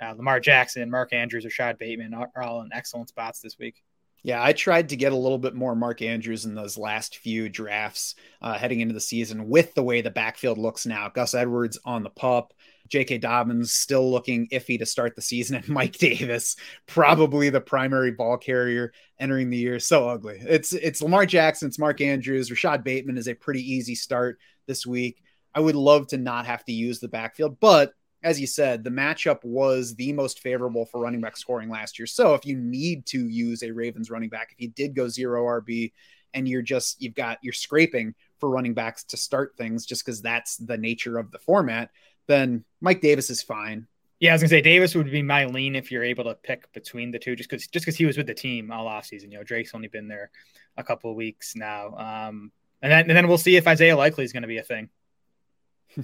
uh, 0.00 0.14
Lamar 0.16 0.40
Jackson, 0.40 0.90
Mark 0.90 1.12
Andrews, 1.12 1.44
Rashod 1.44 1.78
Bateman 1.78 2.14
are, 2.14 2.30
are 2.34 2.42
all 2.42 2.60
in 2.62 2.70
excellent 2.72 3.08
spots 3.08 3.40
this 3.40 3.58
week. 3.58 3.82
Yeah, 4.26 4.42
I 4.42 4.54
tried 4.54 4.88
to 4.88 4.96
get 4.96 5.12
a 5.12 5.16
little 5.16 5.38
bit 5.38 5.54
more 5.54 5.76
Mark 5.76 6.02
Andrews 6.02 6.46
in 6.46 6.56
those 6.56 6.76
last 6.76 7.18
few 7.18 7.48
drafts 7.48 8.16
uh, 8.42 8.58
heading 8.58 8.80
into 8.80 8.92
the 8.92 9.00
season 9.00 9.48
with 9.48 9.72
the 9.74 9.84
way 9.84 10.00
the 10.00 10.10
backfield 10.10 10.58
looks 10.58 10.84
now. 10.84 11.08
Gus 11.08 11.32
Edwards 11.32 11.78
on 11.84 12.02
the 12.02 12.10
pup, 12.10 12.52
J.K. 12.88 13.18
Dobbins 13.18 13.72
still 13.72 14.10
looking 14.10 14.48
iffy 14.48 14.80
to 14.80 14.84
start 14.84 15.14
the 15.14 15.22
season, 15.22 15.54
and 15.54 15.68
Mike 15.72 15.96
Davis 15.98 16.56
probably 16.88 17.50
the 17.50 17.60
primary 17.60 18.10
ball 18.10 18.36
carrier 18.36 18.92
entering 19.20 19.48
the 19.48 19.58
year. 19.58 19.78
So 19.78 20.08
ugly. 20.08 20.40
It's 20.40 20.72
it's 20.72 21.00
Lamar 21.00 21.24
Jackson, 21.24 21.68
it's 21.68 21.78
Mark 21.78 22.00
Andrews, 22.00 22.50
Rashod 22.50 22.82
Bateman 22.82 23.18
is 23.18 23.28
a 23.28 23.34
pretty 23.34 23.62
easy 23.74 23.94
start 23.94 24.40
this 24.66 24.84
week. 24.84 25.22
I 25.54 25.60
would 25.60 25.76
love 25.76 26.08
to 26.08 26.16
not 26.16 26.46
have 26.46 26.64
to 26.64 26.72
use 26.72 26.98
the 26.98 27.06
backfield, 27.06 27.60
but 27.60 27.92
as 28.26 28.40
you 28.40 28.46
said, 28.48 28.82
the 28.82 28.90
matchup 28.90 29.44
was 29.44 29.94
the 29.94 30.12
most 30.12 30.40
favorable 30.40 30.84
for 30.84 31.00
running 31.00 31.20
back 31.20 31.36
scoring 31.36 31.70
last 31.70 31.96
year. 31.96 32.06
So 32.06 32.34
if 32.34 32.44
you 32.44 32.56
need 32.56 33.06
to 33.06 33.28
use 33.28 33.62
a 33.62 33.70
Ravens 33.70 34.10
running 34.10 34.28
back, 34.28 34.48
if 34.50 34.60
you 34.60 34.68
did 34.68 34.96
go 34.96 35.06
zero 35.06 35.44
RB 35.44 35.92
and 36.34 36.48
you're 36.48 36.60
just 36.60 37.00
you've 37.00 37.14
got 37.14 37.38
you're 37.40 37.52
scraping 37.52 38.16
for 38.40 38.50
running 38.50 38.74
backs 38.74 39.04
to 39.04 39.16
start 39.16 39.54
things 39.56 39.86
just 39.86 40.04
because 40.04 40.20
that's 40.20 40.56
the 40.56 40.76
nature 40.76 41.18
of 41.18 41.30
the 41.30 41.38
format, 41.38 41.90
then 42.26 42.64
Mike 42.80 43.00
Davis 43.00 43.30
is 43.30 43.44
fine. 43.44 43.86
Yeah, 44.18 44.32
I 44.32 44.34
was 44.34 44.42
gonna 44.42 44.48
say 44.48 44.60
Davis 44.60 44.96
would 44.96 45.08
be 45.08 45.22
my 45.22 45.44
lean 45.44 45.76
if 45.76 45.92
you're 45.92 46.02
able 46.02 46.24
to 46.24 46.34
pick 46.34 46.72
between 46.72 47.12
the 47.12 47.20
two, 47.20 47.36
just 47.36 47.48
because 47.48 47.68
just 47.68 47.84
because 47.84 47.96
he 47.96 48.06
was 48.06 48.16
with 48.16 48.26
the 48.26 48.34
team 48.34 48.72
all 48.72 48.88
off 48.88 49.06
season. 49.06 49.30
You 49.30 49.38
know, 49.38 49.44
Drake's 49.44 49.72
only 49.72 49.86
been 49.86 50.08
there 50.08 50.32
a 50.76 50.82
couple 50.82 51.10
of 51.12 51.16
weeks 51.16 51.54
now, 51.54 51.94
um, 51.96 52.50
and 52.82 52.90
then 52.90 53.08
and 53.08 53.16
then 53.16 53.28
we'll 53.28 53.38
see 53.38 53.54
if 53.54 53.68
Isaiah 53.68 53.96
Likely 53.96 54.24
is 54.24 54.32
going 54.32 54.42
to 54.42 54.48
be 54.48 54.58
a 54.58 54.64
thing. 54.64 54.88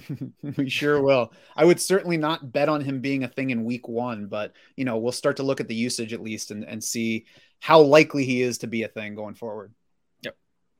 we 0.57 0.69
sure 0.69 1.01
will. 1.01 1.31
I 1.55 1.65
would 1.65 1.79
certainly 1.79 2.17
not 2.17 2.51
bet 2.51 2.69
on 2.69 2.81
him 2.81 3.01
being 3.01 3.23
a 3.23 3.27
thing 3.27 3.49
in 3.49 3.63
week 3.63 3.87
one, 3.87 4.27
but 4.27 4.53
you 4.75 4.85
know, 4.85 4.97
we'll 4.97 5.11
start 5.11 5.37
to 5.37 5.43
look 5.43 5.59
at 5.59 5.67
the 5.67 5.75
usage 5.75 6.13
at 6.13 6.21
least 6.21 6.51
and, 6.51 6.63
and 6.63 6.83
see 6.83 7.25
how 7.59 7.81
likely 7.81 8.25
he 8.25 8.41
is 8.41 8.59
to 8.59 8.67
be 8.67 8.83
a 8.83 8.87
thing 8.87 9.15
going 9.15 9.35
forward. 9.35 9.73
Yep. 10.21 10.35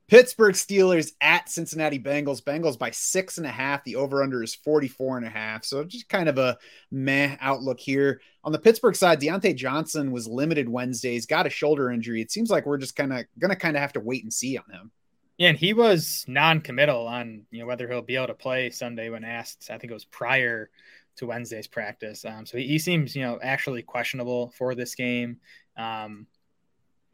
Pittsburgh 0.08 0.54
Steelers 0.54 1.12
at 1.20 1.48
Cincinnati 1.48 1.98
Bengals. 1.98 2.42
Bengals 2.42 2.78
by 2.78 2.90
six 2.90 3.38
and 3.38 3.46
a 3.46 3.50
half. 3.50 3.84
The 3.84 3.96
over 3.96 4.22
under 4.22 4.42
is 4.42 4.54
44 4.54 5.18
and 5.18 5.26
a 5.26 5.30
half. 5.30 5.64
So 5.64 5.84
just 5.84 6.08
kind 6.08 6.28
of 6.28 6.38
a 6.38 6.58
meh 6.90 7.36
outlook 7.40 7.80
here. 7.80 8.20
On 8.42 8.52
the 8.52 8.58
Pittsburgh 8.58 8.96
side, 8.96 9.20
Diontae 9.20 9.56
Johnson 9.56 10.12
was 10.12 10.28
limited 10.28 10.68
Wednesday. 10.68 11.12
He's 11.12 11.26
got 11.26 11.46
a 11.46 11.50
shoulder 11.50 11.90
injury. 11.90 12.20
It 12.20 12.30
seems 12.30 12.50
like 12.50 12.66
we're 12.66 12.78
just 12.78 12.96
kind 12.96 13.12
of 13.12 13.24
going 13.38 13.50
to 13.50 13.56
kind 13.56 13.76
of 13.76 13.80
have 13.80 13.94
to 13.94 14.00
wait 14.00 14.22
and 14.22 14.32
see 14.32 14.58
on 14.58 14.70
him. 14.70 14.90
Yeah, 15.36 15.48
and 15.48 15.58
he 15.58 15.72
was 15.72 16.24
non-committal 16.28 17.06
on 17.06 17.42
you 17.50 17.60
know 17.60 17.66
whether 17.66 17.88
he'll 17.88 18.02
be 18.02 18.16
able 18.16 18.28
to 18.28 18.34
play 18.34 18.70
Sunday 18.70 19.08
when 19.10 19.24
asked. 19.24 19.70
I 19.70 19.78
think 19.78 19.90
it 19.90 19.94
was 19.94 20.04
prior 20.04 20.70
to 21.16 21.26
Wednesday's 21.26 21.66
practice. 21.66 22.24
Um, 22.24 22.46
so 22.46 22.56
he, 22.58 22.66
he, 22.68 22.78
seems 22.78 23.16
you 23.16 23.22
know 23.22 23.38
actually 23.42 23.82
questionable 23.82 24.52
for 24.56 24.74
this 24.74 24.94
game. 24.94 25.38
Um, 25.76 26.26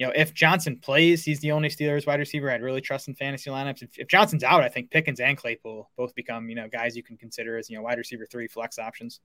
you 0.01 0.07
know, 0.07 0.13
if 0.17 0.33
Johnson 0.33 0.79
plays, 0.79 1.25
he's 1.25 1.41
the 1.41 1.53
only 1.53 1.69
Steelers 1.69 2.07
wide 2.07 2.21
receiver 2.21 2.51
I'd 2.51 2.63
really 2.63 2.81
trust 2.81 3.09
in 3.09 3.15
fantasy 3.15 3.51
lineups. 3.51 3.83
If, 3.83 3.99
if, 3.99 4.09
Johnson's 4.09 4.43
out, 4.43 4.63
I 4.63 4.69
think 4.71 4.91
Pickens 4.91 5.21
and 5.21 5.37
Claypool 5.37 5.91
both 5.95 6.15
become, 6.15 6.49
you 6.49 6.55
know, 6.55 6.69
guys 6.69 6.97
you 6.97 7.03
can 7.03 7.19
consider 7.19 7.59
as, 7.59 7.69
you 7.69 7.77
know, 7.77 7.83
wide 7.83 7.99
receiver 7.99 8.25
three 8.25 8.49
flex 8.49 8.79
options. 8.79 9.21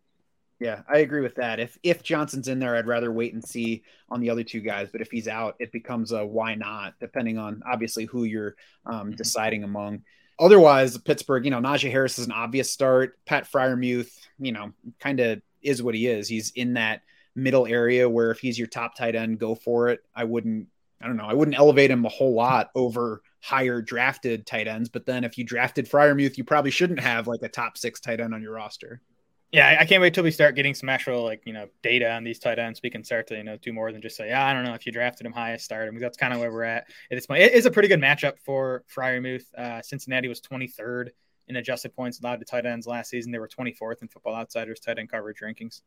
Yeah, 0.59 0.83
I 0.87 0.99
agree 0.99 1.21
with 1.21 1.35
that. 1.35 1.59
If 1.59 1.77
if 1.83 2.01
Johnson's 2.01 2.47
in 2.47 2.59
there, 2.59 2.75
I'd 2.75 2.87
rather 2.87 3.11
wait 3.11 3.33
and 3.33 3.43
see 3.43 3.83
on 4.09 4.21
the 4.21 4.29
other 4.29 4.43
two 4.43 4.61
guys. 4.61 4.89
But 4.89 5.01
if 5.01 5.11
he's 5.11 5.27
out, 5.27 5.55
it 5.59 5.71
becomes 5.71 6.11
a 6.11 6.25
why 6.25 6.55
not, 6.55 6.93
depending 6.99 7.37
on 7.37 7.61
obviously 7.69 8.05
who 8.05 8.23
you're 8.23 8.55
um, 8.85 9.07
mm-hmm. 9.07 9.11
deciding 9.15 9.63
among. 9.63 10.03
Otherwise, 10.39 10.97
Pittsburgh, 10.97 11.45
you 11.45 11.51
know, 11.51 11.59
Najee 11.59 11.91
Harris 11.91 12.19
is 12.19 12.25
an 12.25 12.31
obvious 12.31 12.71
start. 12.71 13.17
Pat 13.25 13.49
Freiermuth, 13.51 14.11
you 14.39 14.51
know, 14.51 14.71
kind 14.99 15.19
of 15.19 15.41
is 15.61 15.83
what 15.83 15.95
he 15.95 16.07
is. 16.07 16.27
He's 16.27 16.51
in 16.51 16.73
that– 16.73 17.01
middle 17.35 17.67
area 17.67 18.09
where 18.09 18.31
if 18.31 18.39
he's 18.39 18.57
your 18.57 18.67
top 18.67 18.95
tight 18.95 19.15
end, 19.15 19.39
go 19.39 19.55
for 19.55 19.89
it. 19.89 19.99
I 20.15 20.23
wouldn't, 20.23 20.67
I 21.01 21.07
don't 21.07 21.17
know, 21.17 21.25
I 21.25 21.33
wouldn't 21.33 21.57
elevate 21.57 21.91
him 21.91 22.05
a 22.05 22.09
whole 22.09 22.33
lot 22.33 22.71
over 22.73 23.21
higher 23.41 23.81
drafted 23.81 24.45
tight 24.45 24.67
ends. 24.67 24.89
But 24.89 25.05
then 25.05 25.23
if 25.23 25.37
you 25.37 25.43
drafted 25.43 25.89
Freiermuth, 25.89 26.37
you 26.37 26.43
probably 26.43 26.71
shouldn't 26.71 27.01
have 27.01 27.27
like 27.27 27.43
a 27.43 27.49
top 27.49 27.77
six 27.77 27.99
tight 27.99 28.19
end 28.19 28.33
on 28.33 28.41
your 28.41 28.53
roster. 28.53 29.01
Yeah, 29.51 29.77
I 29.79 29.85
can't 29.85 30.01
wait 30.01 30.13
till 30.13 30.23
we 30.23 30.31
start 30.31 30.55
getting 30.55 30.73
some 30.73 30.89
actual 30.89 31.23
like 31.23 31.43
you 31.45 31.53
know 31.53 31.67
data 31.81 32.11
on 32.11 32.23
these 32.23 32.39
tight 32.39 32.59
ends. 32.59 32.81
We 32.83 32.89
can 32.89 33.03
start 33.03 33.27
to 33.27 33.37
you 33.37 33.43
know 33.43 33.57
do 33.57 33.71
more 33.71 33.91
than 33.91 34.01
just 34.01 34.17
say, 34.17 34.27
yeah, 34.27 34.45
I 34.45 34.53
don't 34.53 34.65
know 34.65 34.73
if 34.73 34.85
you 34.85 34.91
drafted 34.91 35.25
him 35.25 35.31
high, 35.31 35.55
start 35.57 35.87
him. 35.87 35.97
That's 35.97 36.17
kind 36.17 36.33
of 36.33 36.39
where 36.39 36.51
we're 36.51 36.63
at 36.63 36.87
at 37.11 37.15
this 37.15 37.25
point. 37.25 37.41
It 37.41 37.53
is 37.53 37.65
a 37.65 37.71
pretty 37.71 37.87
good 37.87 38.01
matchup 38.01 38.39
for 38.43 38.83
Freiermuth. 38.93 39.53
Uh, 39.57 39.81
Cincinnati 39.81 40.27
was 40.27 40.41
23rd 40.41 41.09
in 41.47 41.55
adjusted 41.57 41.95
points 41.95 42.19
allowed 42.19 42.39
to 42.39 42.45
tight 42.45 42.65
ends 42.65 42.87
last 42.87 43.09
season. 43.09 43.31
They 43.31 43.39
were 43.39 43.47
24th 43.47 44.01
in 44.01 44.07
Football 44.07 44.35
Outsiders 44.35 44.79
tight 44.79 44.99
end 44.99 45.09
coverage 45.09 45.39
rankings. 45.41 45.81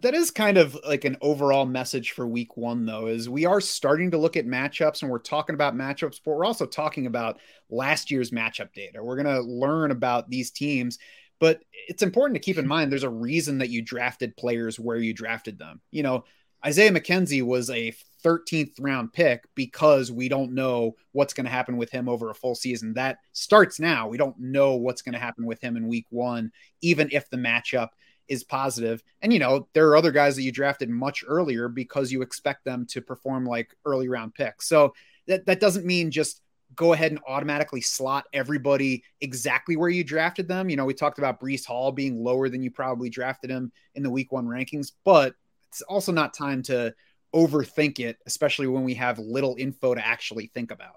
That 0.00 0.14
is 0.14 0.30
kind 0.30 0.56
of 0.56 0.78
like 0.86 1.04
an 1.04 1.18
overall 1.20 1.66
message 1.66 2.12
for 2.12 2.26
week 2.26 2.56
one, 2.56 2.86
though, 2.86 3.08
is 3.08 3.28
we 3.28 3.44
are 3.44 3.60
starting 3.60 4.12
to 4.12 4.18
look 4.18 4.36
at 4.36 4.46
matchups 4.46 5.02
and 5.02 5.10
we're 5.10 5.18
talking 5.18 5.54
about 5.54 5.74
matchups, 5.74 6.20
but 6.24 6.32
we're 6.32 6.46
also 6.46 6.64
talking 6.64 7.06
about 7.06 7.40
last 7.68 8.10
year's 8.10 8.30
matchup 8.30 8.72
data. 8.72 9.02
We're 9.02 9.22
going 9.22 9.34
to 9.34 9.42
learn 9.42 9.90
about 9.90 10.30
these 10.30 10.50
teams, 10.50 10.98
but 11.42 11.60
it's 11.88 12.04
important 12.04 12.36
to 12.36 12.40
keep 12.40 12.56
in 12.56 12.68
mind 12.68 12.92
there's 12.92 13.02
a 13.02 13.10
reason 13.10 13.58
that 13.58 13.68
you 13.68 13.82
drafted 13.82 14.36
players 14.36 14.78
where 14.78 14.98
you 14.98 15.12
drafted 15.12 15.58
them. 15.58 15.80
You 15.90 16.04
know, 16.04 16.24
Isaiah 16.64 16.92
McKenzie 16.92 17.42
was 17.42 17.68
a 17.68 17.92
13th 18.24 18.74
round 18.78 19.12
pick 19.12 19.42
because 19.56 20.12
we 20.12 20.28
don't 20.28 20.52
know 20.52 20.94
what's 21.10 21.34
going 21.34 21.46
to 21.46 21.50
happen 21.50 21.76
with 21.76 21.90
him 21.90 22.08
over 22.08 22.30
a 22.30 22.34
full 22.36 22.54
season. 22.54 22.94
That 22.94 23.18
starts 23.32 23.80
now. 23.80 24.06
We 24.06 24.18
don't 24.18 24.38
know 24.38 24.76
what's 24.76 25.02
going 25.02 25.14
to 25.14 25.18
happen 25.18 25.44
with 25.44 25.60
him 25.60 25.76
in 25.76 25.88
week 25.88 26.06
one, 26.10 26.52
even 26.80 27.08
if 27.10 27.28
the 27.28 27.38
matchup 27.38 27.88
is 28.28 28.44
positive. 28.44 29.02
And 29.20 29.32
you 29.32 29.40
know, 29.40 29.66
there 29.74 29.88
are 29.88 29.96
other 29.96 30.12
guys 30.12 30.36
that 30.36 30.42
you 30.42 30.52
drafted 30.52 30.90
much 30.90 31.24
earlier 31.26 31.68
because 31.68 32.12
you 32.12 32.22
expect 32.22 32.64
them 32.64 32.86
to 32.90 33.02
perform 33.02 33.46
like 33.46 33.74
early 33.84 34.08
round 34.08 34.34
picks. 34.34 34.68
So 34.68 34.94
that 35.26 35.46
that 35.46 35.58
doesn't 35.58 35.86
mean 35.86 36.12
just 36.12 36.40
go 36.74 36.92
ahead 36.92 37.12
and 37.12 37.20
automatically 37.26 37.80
slot 37.80 38.26
everybody 38.32 39.02
exactly 39.20 39.76
where 39.76 39.88
you 39.88 40.04
drafted 40.04 40.48
them. 40.48 40.70
You 40.70 40.76
know, 40.76 40.84
we 40.84 40.94
talked 40.94 41.18
about 41.18 41.40
Breece 41.40 41.66
Hall 41.66 41.92
being 41.92 42.22
lower 42.22 42.48
than 42.48 42.62
you 42.62 42.70
probably 42.70 43.10
drafted 43.10 43.50
him 43.50 43.72
in 43.94 44.02
the 44.02 44.10
week 44.10 44.32
one 44.32 44.46
rankings, 44.46 44.92
but 45.04 45.34
it's 45.68 45.82
also 45.82 46.12
not 46.12 46.34
time 46.34 46.62
to 46.64 46.94
overthink 47.34 47.98
it, 47.98 48.18
especially 48.26 48.66
when 48.66 48.84
we 48.84 48.94
have 48.94 49.18
little 49.18 49.56
info 49.58 49.94
to 49.94 50.06
actually 50.06 50.50
think 50.54 50.70
about. 50.70 50.96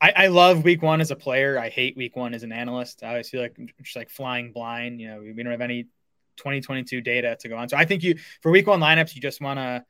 I, 0.00 0.12
I, 0.14 0.26
love 0.26 0.62
week 0.62 0.82
one 0.82 1.00
as 1.00 1.10
a 1.10 1.16
player. 1.16 1.58
I 1.58 1.70
hate 1.70 1.96
week 1.96 2.16
one 2.16 2.34
as 2.34 2.42
an 2.42 2.52
analyst. 2.52 3.02
I 3.02 3.08
always 3.08 3.30
feel 3.30 3.40
like 3.40 3.58
just 3.82 3.96
like 3.96 4.10
flying 4.10 4.52
blind. 4.52 5.00
You 5.00 5.08
know, 5.08 5.20
we 5.20 5.42
don't 5.42 5.52
have 5.52 5.62
any 5.62 5.84
2022 6.36 7.00
data 7.00 7.36
to 7.40 7.48
go 7.48 7.56
on. 7.56 7.70
So 7.70 7.78
I 7.78 7.86
think 7.86 8.02
you 8.02 8.18
for 8.42 8.50
week 8.50 8.66
one 8.66 8.80
lineups, 8.80 9.14
you 9.14 9.22
just 9.22 9.40
want 9.40 9.58
to 9.58 9.84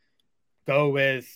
go 0.66 0.90
with 0.90 1.26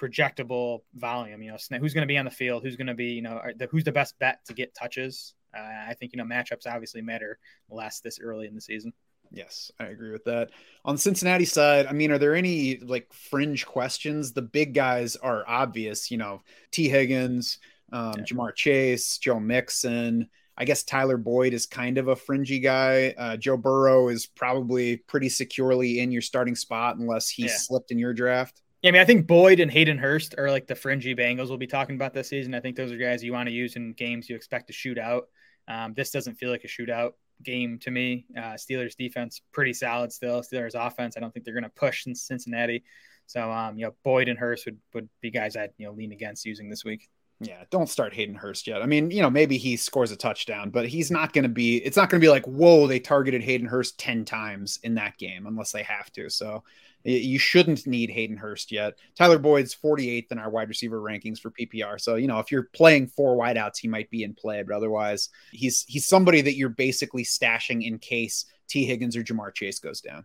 projectable 0.00 0.80
volume. 0.94 1.42
You 1.42 1.52
know, 1.52 1.78
who's 1.78 1.94
going 1.94 2.02
to 2.02 2.06
be 2.06 2.18
on 2.18 2.24
the 2.24 2.30
field, 2.30 2.62
who's 2.62 2.76
going 2.76 2.86
to 2.86 2.94
be, 2.94 3.12
you 3.12 3.22
know, 3.22 3.40
the, 3.56 3.66
who's 3.66 3.84
the 3.84 3.92
best 3.92 4.18
bet 4.18 4.44
to 4.46 4.54
get 4.54 4.74
touches. 4.74 5.34
Uh, 5.56 5.62
I 5.88 5.94
think 5.94 6.12
you 6.12 6.18
know 6.18 6.24
matchups 6.24 6.66
obviously 6.66 7.00
matter 7.00 7.38
less 7.70 8.00
this 8.00 8.18
early 8.20 8.46
in 8.46 8.54
the 8.54 8.60
season. 8.60 8.92
Yes, 9.30 9.70
I 9.78 9.86
agree 9.86 10.10
with 10.10 10.24
that. 10.24 10.50
On 10.84 10.94
the 10.94 11.00
Cincinnati 11.00 11.44
side, 11.44 11.86
I 11.86 11.92
mean, 11.92 12.10
are 12.10 12.18
there 12.18 12.34
any 12.34 12.78
like 12.78 13.12
fringe 13.12 13.66
questions? 13.66 14.32
The 14.32 14.42
big 14.42 14.74
guys 14.74 15.16
are 15.16 15.44
obvious. 15.46 16.10
You 16.10 16.18
know, 16.18 16.42
Tee 16.70 16.88
Higgins, 16.88 17.58
um, 17.92 18.14
yeah. 18.18 18.24
Ja'Marr 18.24 18.54
Chase, 18.54 19.18
Joe 19.18 19.40
Mixon. 19.40 20.28
I 20.60 20.64
guess 20.64 20.82
Tyler 20.82 21.18
Boyd 21.18 21.54
is 21.54 21.66
kind 21.66 21.98
of 21.98 22.08
a 22.08 22.16
fringy 22.16 22.58
guy. 22.58 23.14
Uh, 23.16 23.36
Joe 23.36 23.56
Burrow 23.56 24.08
is 24.08 24.26
probably 24.26 24.96
pretty 24.96 25.28
securely 25.28 26.00
in 26.00 26.10
your 26.10 26.22
starting 26.22 26.56
spot 26.56 26.96
unless 26.96 27.28
he 27.28 27.44
yeah. 27.44 27.54
slipped 27.54 27.92
in 27.92 27.98
your 27.98 28.12
draft. 28.12 28.60
Yeah, 28.82 28.90
I 28.90 28.92
mean, 28.92 29.02
I 29.02 29.04
think 29.04 29.26
Boyd 29.26 29.58
and 29.58 29.70
Hayden 29.70 29.98
Hurst 29.98 30.36
are 30.38 30.50
like 30.50 30.66
the 30.68 30.76
fringy 30.76 31.14
Bengals 31.14 31.48
we'll 31.48 31.58
be 31.58 31.66
talking 31.66 31.96
about 31.96 32.14
this 32.14 32.28
season. 32.28 32.54
I 32.54 32.60
think 32.60 32.76
those 32.76 32.92
are 32.92 32.96
guys 32.96 33.24
you 33.24 33.32
want 33.32 33.48
to 33.48 33.52
use 33.52 33.74
in 33.74 33.92
games 33.92 34.28
you 34.28 34.36
expect 34.36 34.68
to 34.68 34.72
shoot 34.72 34.98
out. 34.98 35.24
Um, 35.66 35.94
this 35.94 36.10
doesn't 36.10 36.36
feel 36.36 36.50
like 36.50 36.64
a 36.64 36.68
shootout 36.68 37.12
game 37.42 37.78
to 37.80 37.90
me. 37.90 38.26
Uh, 38.36 38.54
Steelers 38.54 38.96
defense 38.96 39.40
pretty 39.52 39.72
solid 39.72 40.12
still. 40.12 40.42
Steelers 40.42 40.74
offense, 40.74 41.16
I 41.16 41.20
don't 41.20 41.32
think 41.32 41.44
they're 41.44 41.54
going 41.54 41.64
to 41.64 41.70
push 41.70 42.06
in 42.06 42.14
Cincinnati. 42.14 42.84
So, 43.26 43.50
um, 43.50 43.76
you 43.76 43.84
know, 43.84 43.94
Boyd 44.04 44.28
and 44.28 44.38
Hurst 44.38 44.64
would, 44.64 44.78
would 44.94 45.08
be 45.20 45.30
guys 45.30 45.56
I'd 45.56 45.70
you 45.76 45.86
know 45.86 45.92
lean 45.92 46.12
against 46.12 46.46
using 46.46 46.70
this 46.70 46.84
week. 46.84 47.08
Yeah, 47.40 47.62
don't 47.70 47.88
start 47.88 48.14
Hayden 48.14 48.34
Hurst 48.34 48.66
yet. 48.66 48.82
I 48.82 48.86
mean, 48.86 49.12
you 49.12 49.22
know, 49.22 49.30
maybe 49.30 49.58
he 49.58 49.76
scores 49.76 50.10
a 50.10 50.16
touchdown, 50.16 50.70
but 50.70 50.88
he's 50.88 51.10
not 51.10 51.32
going 51.32 51.44
to 51.44 51.48
be. 51.48 51.76
It's 51.76 51.96
not 51.96 52.10
going 52.10 52.20
to 52.20 52.24
be 52.24 52.30
like, 52.30 52.44
whoa, 52.46 52.88
they 52.88 52.98
targeted 52.98 53.42
Hayden 53.42 53.68
Hurst 53.68 53.98
ten 53.98 54.24
times 54.24 54.80
in 54.82 54.94
that 54.96 55.18
game, 55.18 55.46
unless 55.46 55.70
they 55.70 55.84
have 55.84 56.10
to. 56.12 56.30
So, 56.30 56.64
you 57.04 57.38
shouldn't 57.38 57.86
need 57.86 58.10
Hayden 58.10 58.36
Hurst 58.36 58.72
yet. 58.72 58.98
Tyler 59.16 59.38
Boyd's 59.38 59.74
48th 59.74 60.32
in 60.32 60.38
our 60.38 60.50
wide 60.50 60.68
receiver 60.68 61.00
rankings 61.00 61.38
for 61.38 61.50
PPR. 61.50 62.00
So, 62.00 62.16
you 62.16 62.26
know, 62.26 62.38
if 62.38 62.50
you're 62.50 62.68
playing 62.74 63.06
four 63.06 63.36
wideouts, 63.36 63.78
he 63.78 63.88
might 63.88 64.10
be 64.10 64.24
in 64.24 64.34
play, 64.34 64.62
but 64.62 64.74
otherwise, 64.74 65.30
he's 65.52 65.84
he's 65.86 66.06
somebody 66.06 66.40
that 66.40 66.56
you're 66.56 66.68
basically 66.68 67.24
stashing 67.24 67.86
in 67.86 67.98
case 67.98 68.46
Tee 68.68 68.84
Higgins 68.84 69.16
or 69.16 69.22
Ja'Marr 69.22 69.54
Chase 69.54 69.78
goes 69.78 70.00
down. 70.00 70.24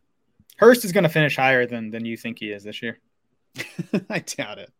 Hurst 0.58 0.86
is 0.86 0.92
going 0.92 1.04
to 1.04 1.10
finish 1.10 1.36
higher 1.36 1.66
than 1.66 1.92
than 1.92 2.06
you 2.06 2.18
think 2.18 2.40
he 2.40 2.52
is 2.52 2.64
this 2.64 2.82
year. 2.82 3.00
I 4.10 4.20
doubt 4.20 4.60
it. 4.60 4.72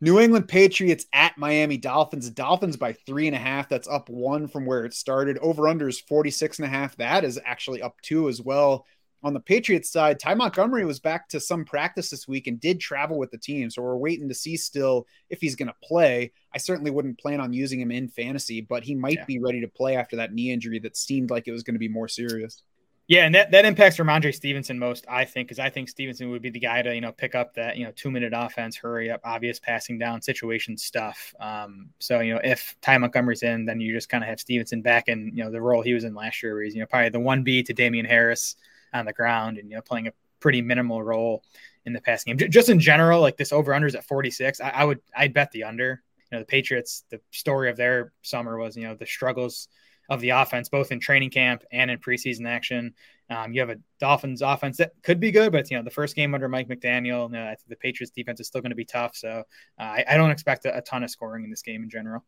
New 0.00 0.20
England 0.20 0.46
Patriots 0.46 1.06
at 1.12 1.38
Miami 1.38 1.78
Dolphins. 1.78 2.28
Dolphins 2.28 2.76
by 2.76 2.92
three 2.92 3.26
and 3.26 3.36
a 3.36 3.38
half. 3.38 3.68
That's 3.68 3.88
up 3.88 4.10
one 4.10 4.46
from 4.46 4.66
where 4.66 4.84
it 4.84 4.92
started. 4.92 5.38
Over 5.38 5.68
under 5.68 5.88
is 5.88 6.00
46 6.00 6.58
and 6.58 6.66
a 6.66 6.68
half. 6.68 6.96
That 6.96 7.24
is 7.24 7.40
actually 7.44 7.80
up 7.80 8.00
two 8.02 8.28
as 8.28 8.40
well. 8.42 8.84
On 9.26 9.34
the 9.34 9.40
Patriots 9.40 9.90
side, 9.90 10.20
Ty 10.20 10.34
Montgomery 10.34 10.84
was 10.84 11.00
back 11.00 11.28
to 11.30 11.40
some 11.40 11.64
practice 11.64 12.10
this 12.10 12.28
week 12.28 12.46
and 12.46 12.60
did 12.60 12.78
travel 12.78 13.18
with 13.18 13.32
the 13.32 13.38
team. 13.38 13.68
So 13.68 13.82
we're 13.82 13.96
waiting 13.96 14.28
to 14.28 14.34
see 14.36 14.56
still 14.56 15.08
if 15.30 15.40
he's 15.40 15.56
going 15.56 15.66
to 15.66 15.74
play. 15.82 16.30
I 16.54 16.58
certainly 16.58 16.92
wouldn't 16.92 17.18
plan 17.18 17.40
on 17.40 17.52
using 17.52 17.80
him 17.80 17.90
in 17.90 18.06
fantasy, 18.06 18.60
but 18.60 18.84
he 18.84 18.94
might 18.94 19.14
yeah. 19.14 19.24
be 19.24 19.40
ready 19.40 19.60
to 19.62 19.66
play 19.66 19.96
after 19.96 20.14
that 20.14 20.32
knee 20.32 20.52
injury 20.52 20.78
that 20.78 20.96
seemed 20.96 21.30
like 21.30 21.48
it 21.48 21.50
was 21.50 21.64
going 21.64 21.74
to 21.74 21.80
be 21.80 21.88
more 21.88 22.06
serious. 22.06 22.62
Yeah, 23.08 23.26
and 23.26 23.34
that, 23.34 23.50
that 23.50 23.64
impacts 23.64 23.96
Rhamondre 23.96 24.32
Stevenson 24.32 24.78
most, 24.78 25.04
I 25.08 25.24
think, 25.24 25.48
because 25.48 25.58
I 25.58 25.70
think 25.70 25.88
Stevenson 25.88 26.30
would 26.30 26.42
be 26.42 26.50
the 26.50 26.60
guy 26.60 26.82
to, 26.82 26.94
you 26.94 27.00
know, 27.00 27.10
pick 27.10 27.34
up 27.34 27.54
that, 27.54 27.76
you 27.76 27.84
know, 27.84 27.92
two 27.96 28.12
minute 28.12 28.32
offense, 28.32 28.76
hurry 28.76 29.10
up, 29.10 29.22
obvious 29.24 29.58
passing 29.58 29.98
down 29.98 30.22
situation 30.22 30.76
stuff. 30.76 31.34
Um, 31.40 31.88
so, 31.98 32.20
you 32.20 32.32
know, 32.32 32.40
if 32.44 32.76
Ty 32.80 32.98
Montgomery's 32.98 33.42
in, 33.42 33.64
then 33.64 33.80
you 33.80 33.92
just 33.92 34.08
kind 34.08 34.22
of 34.22 34.30
have 34.30 34.38
Stevenson 34.38 34.82
back 34.82 35.08
in, 35.08 35.32
you 35.34 35.42
know, 35.42 35.50
the 35.50 35.60
role 35.60 35.82
he 35.82 35.94
was 35.94 36.04
in 36.04 36.14
last 36.14 36.44
year, 36.44 36.54
where 36.54 36.62
he's, 36.62 36.76
you 36.76 36.80
know, 36.80 36.86
probably 36.86 37.08
the 37.08 37.18
1B 37.18 37.66
to 37.66 37.72
Damien 37.72 38.06
Harris 38.06 38.54
on 38.98 39.06
the 39.06 39.12
ground 39.12 39.58
and 39.58 39.70
you 39.70 39.76
know 39.76 39.82
playing 39.82 40.08
a 40.08 40.12
pretty 40.40 40.62
minimal 40.62 41.02
role 41.02 41.42
in 41.84 41.92
the 41.92 42.00
passing 42.00 42.36
game. 42.36 42.50
Just 42.50 42.68
in 42.68 42.80
general, 42.80 43.20
like 43.20 43.36
this 43.36 43.52
over 43.52 43.72
under 43.72 43.86
is 43.86 43.94
at 43.94 44.04
46. 44.04 44.60
I, 44.60 44.70
I 44.70 44.84
would 44.84 45.00
I'd 45.16 45.34
bet 45.34 45.50
the 45.52 45.64
under. 45.64 46.02
You 46.30 46.38
know, 46.38 46.40
the 46.40 46.46
Patriots, 46.46 47.04
the 47.10 47.20
story 47.30 47.70
of 47.70 47.76
their 47.76 48.12
summer 48.22 48.58
was, 48.58 48.76
you 48.76 48.82
know, 48.82 48.96
the 48.96 49.06
struggles 49.06 49.68
of 50.08 50.20
the 50.20 50.30
offense, 50.30 50.68
both 50.68 50.92
in 50.92 51.00
training 51.00 51.30
camp 51.30 51.62
and 51.72 51.90
in 51.90 51.98
preseason 51.98 52.46
action. 52.46 52.94
Um, 53.28 53.52
you 53.52 53.60
have 53.60 53.70
a 53.70 53.76
Dolphins 53.98 54.42
offense 54.42 54.76
that 54.76 54.92
could 55.02 55.18
be 55.18 55.32
good, 55.32 55.50
but 55.50 55.68
you 55.70 55.76
know 55.76 55.82
the 55.82 55.90
first 55.90 56.14
game 56.14 56.34
under 56.34 56.48
Mike 56.48 56.68
McDaniel, 56.68 57.28
you 57.28 57.36
know, 57.36 57.44
I 57.44 57.56
think 57.56 57.68
the 57.68 57.76
Patriots 57.76 58.12
defense 58.14 58.38
is 58.40 58.46
still 58.46 58.60
going 58.60 58.70
to 58.70 58.76
be 58.76 58.84
tough. 58.84 59.16
So 59.16 59.42
uh, 59.78 59.82
I, 59.82 60.04
I, 60.08 60.16
don't 60.16 60.30
expect 60.30 60.64
a, 60.64 60.76
a, 60.76 60.80
ton 60.80 61.02
of 61.02 61.10
scoring 61.10 61.42
in 61.42 61.50
this 61.50 61.62
game 61.62 61.82
in 61.82 61.90
general. 61.90 62.24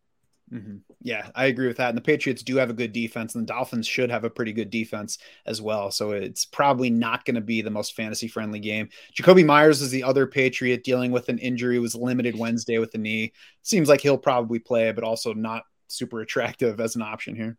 Mm-hmm. 0.53 0.77
Yeah, 1.03 1.29
I 1.35 1.47
agree 1.47 1.67
with 1.67 1.77
that. 1.77 1.91
And 1.91 1.99
the 1.99 2.03
Patriots 2.03 2.43
do 2.43 2.57
have 2.57 2.71
a 2.71 2.75
good 2.75 2.93
defense, 2.93 3.35
and 3.35 3.43
the 3.43 3.53
Dolphins 3.53 3.87
should 3.87 4.11
have 4.11 4.25
a 4.25 4.31
pretty 4.31 4.53
good 4.53 4.71
defense 4.71 5.19
as 5.47 5.61
well. 5.61 5.91
So 5.91 6.13
it's 6.13 6.45
probably 6.45 6.91
not 6.91 7.25
going 7.25 7.35
to 7.35 7.41
be 7.41 7.61
the 7.61 7.71
most 7.71 7.95
fantasy 7.95 8.29
friendly 8.29 8.59
game. 8.59 8.89
Jakobi 9.15 9.45
Meyers 9.45 9.83
is 9.83 9.91
the 9.91 10.05
other 10.05 10.27
Patriot 10.27 10.85
dealing 10.85 11.13
with 11.13 11.29
an 11.29 11.39
injury, 11.39 11.79
was 11.79 11.95
limited 11.95 12.39
Wednesday 12.39 12.79
with 12.79 12.93
the 12.93 12.99
knee. 12.99 13.33
Seems 13.63 13.89
like 13.89 14.01
he'll 14.01 14.19
probably 14.19 14.59
play, 14.59 14.91
but 14.93 15.05
also 15.05 15.35
not 15.35 15.65
super 15.89 16.21
attractive 16.21 16.81
as 16.81 16.97
an 16.97 17.03
option 17.03 17.37
here. 17.37 17.57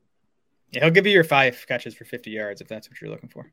Yeah, 0.71 0.85
he'll 0.85 0.93
give 0.93 1.05
you 1.05 1.13
your 1.13 1.23
five 1.23 1.63
catches 1.67 1.95
for 1.95 2.05
50 2.05 2.31
yards 2.31 2.61
if 2.61 2.67
that's 2.67 2.89
what 2.89 2.99
you're 3.01 3.09
looking 3.09 3.29
for. 3.29 3.51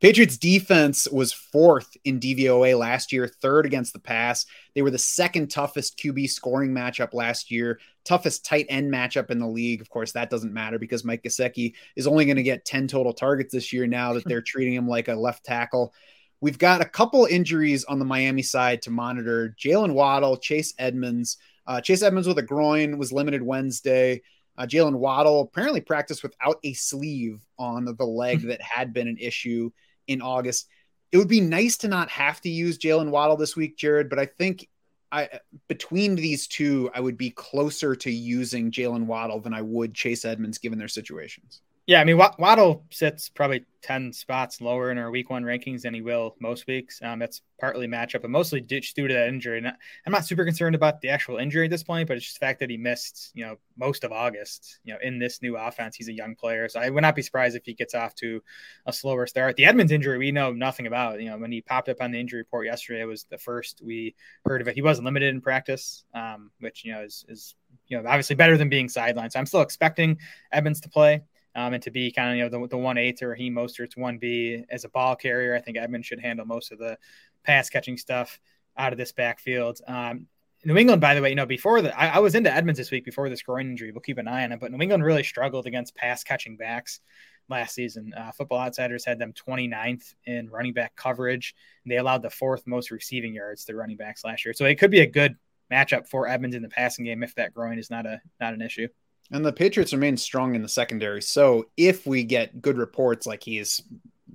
Patriots 0.00 0.36
defense 0.36 1.08
was 1.10 1.32
fourth 1.32 1.96
in 2.04 2.20
DVOA 2.20 2.78
last 2.78 3.12
year, 3.12 3.26
third 3.26 3.66
against 3.66 3.92
the 3.92 3.98
pass. 3.98 4.46
They 4.74 4.82
were 4.82 4.92
the 4.92 4.98
second 4.98 5.50
toughest 5.50 5.98
QB 5.98 6.30
scoring 6.30 6.70
matchup 6.70 7.14
last 7.14 7.50
year, 7.50 7.80
toughest 8.04 8.44
tight 8.44 8.66
end 8.68 8.92
matchup 8.92 9.32
in 9.32 9.40
the 9.40 9.48
league. 9.48 9.80
Of 9.80 9.90
course, 9.90 10.12
that 10.12 10.30
doesn't 10.30 10.52
matter 10.52 10.78
because 10.78 11.04
Mike 11.04 11.24
Gesicki 11.24 11.74
is 11.96 12.06
only 12.06 12.26
going 12.26 12.36
to 12.36 12.44
get 12.44 12.64
10 12.64 12.86
total 12.86 13.12
targets 13.12 13.52
this 13.52 13.72
year 13.72 13.88
now 13.88 14.12
that 14.12 14.24
they're 14.26 14.40
treating 14.40 14.74
him 14.74 14.86
like 14.86 15.08
a 15.08 15.14
left 15.14 15.44
tackle. 15.44 15.92
We've 16.40 16.58
got 16.58 16.80
a 16.80 16.88
couple 16.88 17.24
injuries 17.24 17.84
on 17.84 17.98
the 17.98 18.04
Miami 18.04 18.42
side 18.42 18.82
to 18.82 18.92
monitor. 18.92 19.56
Jaylen 19.58 19.94
Waddle, 19.94 20.36
Chase 20.36 20.74
Edmonds. 20.78 21.38
Uh, 21.66 21.80
Chase 21.80 22.02
Edmonds 22.02 22.28
with 22.28 22.38
a 22.38 22.42
groin 22.42 22.98
was 22.98 23.12
limited 23.12 23.42
Wednesday. 23.42 24.22
Uh, 24.56 24.64
Jaylen 24.64 24.94
Waddle 24.94 25.40
apparently 25.40 25.80
practiced 25.80 26.22
without 26.22 26.60
a 26.62 26.72
sleeve 26.74 27.44
on 27.58 27.84
the 27.84 28.04
leg 28.04 28.42
that 28.46 28.62
had 28.62 28.92
been 28.92 29.08
an 29.08 29.18
issue 29.18 29.72
in 30.08 30.20
August. 30.20 30.66
It 31.12 31.18
would 31.18 31.28
be 31.28 31.40
nice 31.40 31.76
to 31.78 31.88
not 31.88 32.10
have 32.10 32.40
to 32.42 32.48
use 32.50 32.78
Jaylen 32.78 33.10
Waddle 33.10 33.36
this 33.36 33.56
week, 33.56 33.78
Jared, 33.78 34.10
but 34.10 34.18
I 34.18 34.26
think 34.26 34.68
I 35.10 35.28
between 35.68 36.16
these 36.16 36.46
two, 36.46 36.90
I 36.94 37.00
would 37.00 37.16
be 37.16 37.30
closer 37.30 37.94
to 37.96 38.10
using 38.10 38.70
Jaylen 38.70 39.06
Waddle 39.06 39.40
than 39.40 39.54
I 39.54 39.62
would 39.62 39.94
Chase 39.94 40.24
Edmonds 40.24 40.58
given 40.58 40.78
their 40.78 40.88
situations. 40.88 41.62
Yeah, 41.88 42.02
I 42.02 42.04
mean 42.04 42.18
Waddle 42.18 42.84
sits 42.90 43.30
probably 43.30 43.64
ten 43.80 44.12
spots 44.12 44.60
lower 44.60 44.90
in 44.90 44.98
our 44.98 45.10
Week 45.10 45.30
One 45.30 45.42
rankings 45.42 45.80
than 45.80 45.94
he 45.94 46.02
will 46.02 46.36
most 46.38 46.66
weeks. 46.66 47.00
Um, 47.02 47.18
that's 47.18 47.40
partly 47.58 47.86
matchup, 47.86 48.20
but 48.20 48.30
mostly 48.30 48.60
due 48.60 48.82
to 48.82 49.08
that 49.08 49.28
injury. 49.28 49.56
And 49.56 49.68
I'm 49.68 50.12
not 50.12 50.26
super 50.26 50.44
concerned 50.44 50.74
about 50.74 51.00
the 51.00 51.08
actual 51.08 51.38
injury 51.38 51.64
at 51.64 51.70
this 51.70 51.82
point, 51.82 52.06
but 52.06 52.18
it's 52.18 52.26
just 52.26 52.38
the 52.38 52.44
fact 52.44 52.60
that 52.60 52.68
he 52.68 52.76
missed, 52.76 53.30
you 53.32 53.46
know, 53.46 53.56
most 53.78 54.04
of 54.04 54.12
August. 54.12 54.80
You 54.84 54.92
know, 54.92 55.00
in 55.02 55.18
this 55.18 55.40
new 55.40 55.56
offense, 55.56 55.96
he's 55.96 56.08
a 56.08 56.12
young 56.12 56.34
player, 56.34 56.68
so 56.68 56.78
I 56.78 56.90
would 56.90 57.00
not 57.00 57.16
be 57.16 57.22
surprised 57.22 57.56
if 57.56 57.64
he 57.64 57.72
gets 57.72 57.94
off 57.94 58.14
to 58.16 58.42
a 58.84 58.92
slower 58.92 59.26
start. 59.26 59.56
The 59.56 59.64
Edmonds 59.64 59.90
injury, 59.90 60.18
we 60.18 60.30
know 60.30 60.52
nothing 60.52 60.86
about. 60.86 61.22
You 61.22 61.30
know, 61.30 61.38
when 61.38 61.52
he 61.52 61.62
popped 61.62 61.88
up 61.88 62.02
on 62.02 62.10
the 62.10 62.20
injury 62.20 62.40
report 62.40 62.66
yesterday, 62.66 63.00
it 63.00 63.06
was 63.06 63.24
the 63.30 63.38
first 63.38 63.80
we 63.82 64.14
heard 64.44 64.60
of 64.60 64.68
it. 64.68 64.74
He 64.74 64.82
wasn't 64.82 65.06
limited 65.06 65.34
in 65.34 65.40
practice, 65.40 66.04
um, 66.12 66.50
which 66.60 66.84
you 66.84 66.92
know 66.92 67.00
is 67.00 67.24
is 67.30 67.54
you 67.86 67.96
know 67.96 68.06
obviously 68.06 68.36
better 68.36 68.58
than 68.58 68.68
being 68.68 68.88
sidelined. 68.88 69.32
So 69.32 69.38
I'm 69.38 69.46
still 69.46 69.62
expecting 69.62 70.18
Edmonds 70.52 70.82
to 70.82 70.90
play 70.90 71.22
um, 71.54 71.74
and 71.74 71.82
to 71.82 71.90
be 71.90 72.10
kind 72.10 72.30
of 72.30 72.36
you 72.36 72.42
know 72.42 72.48
the, 72.48 72.68
the 72.68 72.78
one 72.78 72.98
A 72.98 73.12
to 73.12 73.28
Raheem 73.28 73.54
Mostert's 73.54 73.96
one 73.96 74.18
B 74.18 74.64
as 74.70 74.84
a 74.84 74.88
ball 74.88 75.16
carrier. 75.16 75.54
I 75.54 75.60
think 75.60 75.76
Edmonds 75.76 76.06
should 76.06 76.20
handle 76.20 76.46
most 76.46 76.72
of 76.72 76.78
the 76.78 76.98
pass 77.44 77.70
catching 77.70 77.96
stuff 77.96 78.38
out 78.76 78.92
of 78.92 78.98
this 78.98 79.12
backfield. 79.12 79.80
Um, 79.86 80.26
New 80.64 80.76
England, 80.76 81.00
by 81.00 81.14
the 81.14 81.22
way, 81.22 81.28
you 81.30 81.36
know, 81.36 81.46
before 81.46 81.80
the 81.82 81.96
I, 81.98 82.16
I, 82.16 82.18
was 82.18 82.34
into 82.34 82.52
Edmonds 82.52 82.78
this 82.78 82.90
week 82.90 83.04
before 83.04 83.28
this 83.28 83.42
groin 83.42 83.70
injury. 83.70 83.92
We'll 83.92 84.00
keep 84.00 84.18
an 84.18 84.26
eye 84.26 84.44
on 84.44 84.52
it. 84.52 84.60
But 84.60 84.72
New 84.72 84.82
England 84.82 85.04
really 85.04 85.22
struggled 85.22 85.66
against 85.66 85.94
pass 85.94 86.24
catching 86.24 86.56
backs 86.56 87.00
last 87.48 87.74
season. 87.74 88.12
Uh, 88.14 88.32
Football 88.32 88.60
Outsiders 88.60 89.04
had 89.04 89.18
them 89.18 89.32
29th 89.32 90.14
in 90.24 90.50
running 90.50 90.72
back 90.72 90.96
coverage. 90.96 91.54
They 91.86 91.96
allowed 91.96 92.22
the 92.22 92.30
fourth 92.30 92.66
most 92.66 92.90
receiving 92.90 93.34
yards 93.34 93.64
to 93.66 93.76
running 93.76 93.96
backs 93.96 94.24
last 94.24 94.44
year. 94.44 94.52
So 94.52 94.64
it 94.64 94.78
could 94.78 94.90
be 94.90 95.00
a 95.00 95.06
good 95.06 95.36
matchup 95.72 96.08
for 96.08 96.26
Edmonds 96.26 96.56
in 96.56 96.62
the 96.62 96.68
passing 96.68 97.04
game 97.04 97.22
if 97.22 97.34
that 97.36 97.54
groin 97.54 97.78
is 97.78 97.90
not 97.90 98.06
a 98.06 98.20
not 98.40 98.54
an 98.54 98.62
issue. 98.62 98.88
And 99.30 99.44
the 99.44 99.52
Patriots 99.52 99.92
remain 99.92 100.16
strong 100.16 100.54
in 100.54 100.62
the 100.62 100.68
secondary. 100.68 101.20
So 101.20 101.66
if 101.76 102.06
we 102.06 102.24
get 102.24 102.62
good 102.62 102.78
reports 102.78 103.26
like 103.26 103.42
he's 103.42 103.82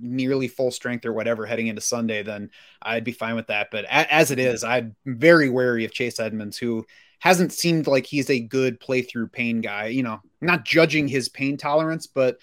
nearly 0.00 0.48
full 0.48 0.70
strength 0.70 1.04
or 1.04 1.12
whatever 1.12 1.46
heading 1.46 1.66
into 1.66 1.80
Sunday, 1.80 2.22
then 2.22 2.50
I'd 2.82 3.04
be 3.04 3.12
fine 3.12 3.34
with 3.34 3.48
that. 3.48 3.68
But 3.70 3.84
as 3.86 4.30
it 4.30 4.38
is, 4.38 4.62
I'm 4.62 4.94
very 5.04 5.48
wary 5.48 5.84
of 5.84 5.92
Chase 5.92 6.20
Edmonds, 6.20 6.56
who 6.56 6.86
hasn't 7.18 7.52
seemed 7.52 7.86
like 7.86 8.06
he's 8.06 8.30
a 8.30 8.40
good 8.40 8.80
playthrough 8.80 9.32
pain 9.32 9.60
guy. 9.60 9.86
You 9.86 10.02
know, 10.02 10.20
not 10.40 10.64
judging 10.64 11.08
his 11.08 11.28
pain 11.28 11.56
tolerance, 11.56 12.06
but 12.06 12.38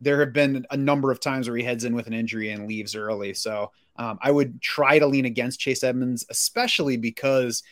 there 0.00 0.20
have 0.20 0.32
been 0.32 0.66
a 0.70 0.76
number 0.76 1.10
of 1.10 1.20
times 1.20 1.48
where 1.48 1.56
he 1.56 1.64
heads 1.64 1.84
in 1.84 1.94
with 1.94 2.06
an 2.06 2.12
injury 2.12 2.50
and 2.50 2.66
leaves 2.66 2.94
early. 2.94 3.32
So 3.32 3.70
um, 3.96 4.18
I 4.20 4.30
would 4.30 4.60
try 4.60 4.98
to 4.98 5.06
lean 5.06 5.24
against 5.24 5.60
Chase 5.60 5.84
Edmonds, 5.84 6.26
especially 6.28 6.96
because 6.96 7.62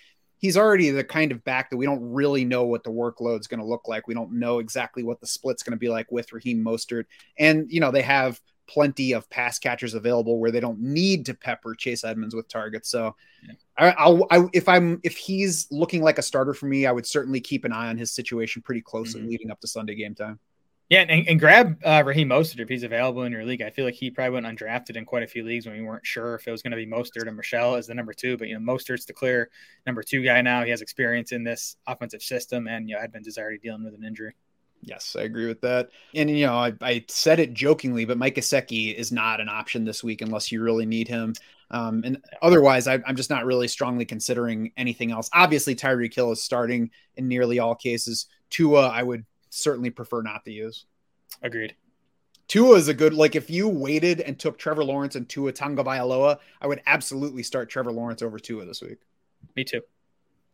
he's 0.42 0.56
already 0.56 0.90
the 0.90 1.04
kind 1.04 1.30
of 1.30 1.42
back 1.44 1.70
that 1.70 1.76
we 1.76 1.86
don't 1.86 2.02
really 2.02 2.44
know 2.44 2.64
what 2.64 2.82
the 2.82 2.90
workload's 2.90 3.46
going 3.46 3.60
to 3.60 3.66
look 3.66 3.86
like. 3.86 4.08
We 4.08 4.14
don't 4.14 4.32
know 4.32 4.58
exactly 4.58 5.04
what 5.04 5.20
the 5.20 5.26
split's 5.26 5.62
going 5.62 5.70
to 5.70 5.78
be 5.78 5.88
like 5.88 6.10
with 6.10 6.32
Raheem 6.32 6.62
Mostert. 6.62 7.04
And, 7.38 7.70
you 7.70 7.78
know, 7.78 7.92
they 7.92 8.02
have 8.02 8.40
plenty 8.66 9.12
of 9.12 9.30
pass 9.30 9.60
catchers 9.60 9.94
available 9.94 10.40
where 10.40 10.50
they 10.50 10.58
don't 10.58 10.80
need 10.80 11.26
to 11.26 11.34
pepper 11.34 11.76
Chase 11.76 12.02
Edmonds 12.02 12.34
with 12.34 12.48
targets. 12.48 12.90
So 12.90 13.14
yeah. 13.46 13.94
I, 13.96 14.08
will 14.08 14.26
I, 14.32 14.48
if 14.52 14.68
I'm, 14.68 15.00
if 15.04 15.16
he's 15.16 15.68
looking 15.70 16.02
like 16.02 16.18
a 16.18 16.22
starter 16.22 16.54
for 16.54 16.66
me, 16.66 16.86
I 16.86 16.92
would 16.92 17.06
certainly 17.06 17.40
keep 17.40 17.64
an 17.64 17.72
eye 17.72 17.88
on 17.88 17.96
his 17.96 18.10
situation 18.10 18.62
pretty 18.62 18.82
closely 18.82 19.20
mm-hmm. 19.20 19.30
leading 19.30 19.50
up 19.52 19.60
to 19.60 19.68
Sunday 19.68 19.94
game 19.94 20.16
time. 20.16 20.40
Yeah, 20.88 21.06
and, 21.08 21.26
and 21.26 21.40
grab 21.40 21.78
uh, 21.84 22.02
Raheem 22.04 22.28
Mostert 22.28 22.60
if 22.60 22.68
he's 22.68 22.82
available 22.82 23.22
in 23.22 23.32
your 23.32 23.46
league. 23.46 23.62
I 23.62 23.70
feel 23.70 23.86
like 23.86 23.94
he 23.94 24.10
probably 24.10 24.40
went 24.40 24.46
undrafted 24.46 24.96
in 24.96 25.06
quite 25.06 25.22
a 25.22 25.26
few 25.26 25.42
leagues 25.42 25.64
when 25.64 25.74
we 25.74 25.82
weren't 25.82 26.04
sure 26.04 26.34
if 26.34 26.46
it 26.46 26.50
was 26.50 26.62
going 26.62 26.72
to 26.72 26.76
be 26.76 26.86
Mostert 26.86 27.28
and 27.28 27.36
Michel 27.36 27.76
as 27.76 27.86
the 27.86 27.94
number 27.94 28.12
two. 28.12 28.36
But 28.36 28.48
you 28.48 28.58
know, 28.58 28.72
Mostert's 28.72 29.06
the 29.06 29.14
clear 29.14 29.48
number 29.86 30.02
two 30.02 30.22
guy 30.22 30.42
now. 30.42 30.64
He 30.64 30.70
has 30.70 30.82
experience 30.82 31.32
in 31.32 31.44
this 31.44 31.76
offensive 31.86 32.22
system, 32.22 32.68
and 32.68 32.88
you 32.88 32.94
know, 32.94 33.00
Edmonds 33.00 33.26
is 33.26 33.38
already 33.38 33.58
dealing 33.58 33.84
with 33.84 33.94
an 33.94 34.04
injury. 34.04 34.34
Yes, 34.82 35.14
I 35.16 35.22
agree 35.22 35.46
with 35.46 35.60
that. 35.60 35.90
And 36.14 36.28
you 36.28 36.46
know, 36.46 36.54
I, 36.54 36.72
I 36.82 37.04
said 37.08 37.38
it 37.38 37.54
jokingly, 37.54 38.04
but 38.04 38.18
Mike 38.18 38.34
Gesicki 38.34 38.92
is 38.94 39.12
not 39.12 39.40
an 39.40 39.48
option 39.48 39.84
this 39.84 40.02
week 40.02 40.22
unless 40.22 40.50
you 40.50 40.60
really 40.60 40.86
need 40.86 41.08
him. 41.08 41.34
Um, 41.70 42.02
and 42.04 42.22
otherwise, 42.42 42.86
I, 42.86 42.94
am 43.06 43.16
just 43.16 43.30
not 43.30 43.46
really 43.46 43.68
strongly 43.68 44.04
considering 44.04 44.72
anything 44.76 45.10
else. 45.10 45.30
Obviously, 45.32 45.74
Tyreek 45.74 46.12
Hill 46.12 46.32
is 46.32 46.42
starting 46.42 46.90
in 47.16 47.28
nearly 47.28 47.60
all 47.60 47.74
cases. 47.74 48.26
Tua, 48.50 48.88
I 48.88 49.02
would 49.02 49.24
certainly 49.52 49.90
prefer 49.90 50.22
not 50.22 50.44
to 50.44 50.52
use. 50.52 50.86
Agreed. 51.42 51.74
Tua 52.48 52.76
is 52.76 52.88
a 52.88 52.94
good 52.94 53.14
like 53.14 53.36
if 53.36 53.50
you 53.50 53.68
waited 53.68 54.20
and 54.20 54.38
took 54.38 54.58
Trevor 54.58 54.84
Lawrence 54.84 55.14
and 55.14 55.28
Tua 55.28 55.52
Tagovailoa, 55.52 56.38
I 56.60 56.66
would 56.66 56.82
absolutely 56.86 57.42
start 57.42 57.70
Trevor 57.70 57.92
Lawrence 57.92 58.22
over 58.22 58.38
Tua 58.38 58.64
this 58.64 58.82
week. 58.82 58.98
Me 59.56 59.64
too. 59.64 59.82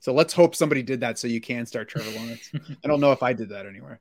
So 0.01 0.13
let's 0.13 0.33
hope 0.33 0.55
somebody 0.55 0.83
did 0.83 1.01
that 1.01 1.19
so 1.19 1.27
you 1.27 1.41
can 1.41 1.67
start 1.67 1.89
Trevor 1.89 2.11
Lawrence. 2.19 2.51
I 2.85 2.89
don't 2.89 3.01
know 3.01 3.13
if 3.13 3.23
I 3.23 3.33
did 3.33 3.49
that 3.49 3.67
anywhere. 3.67 4.01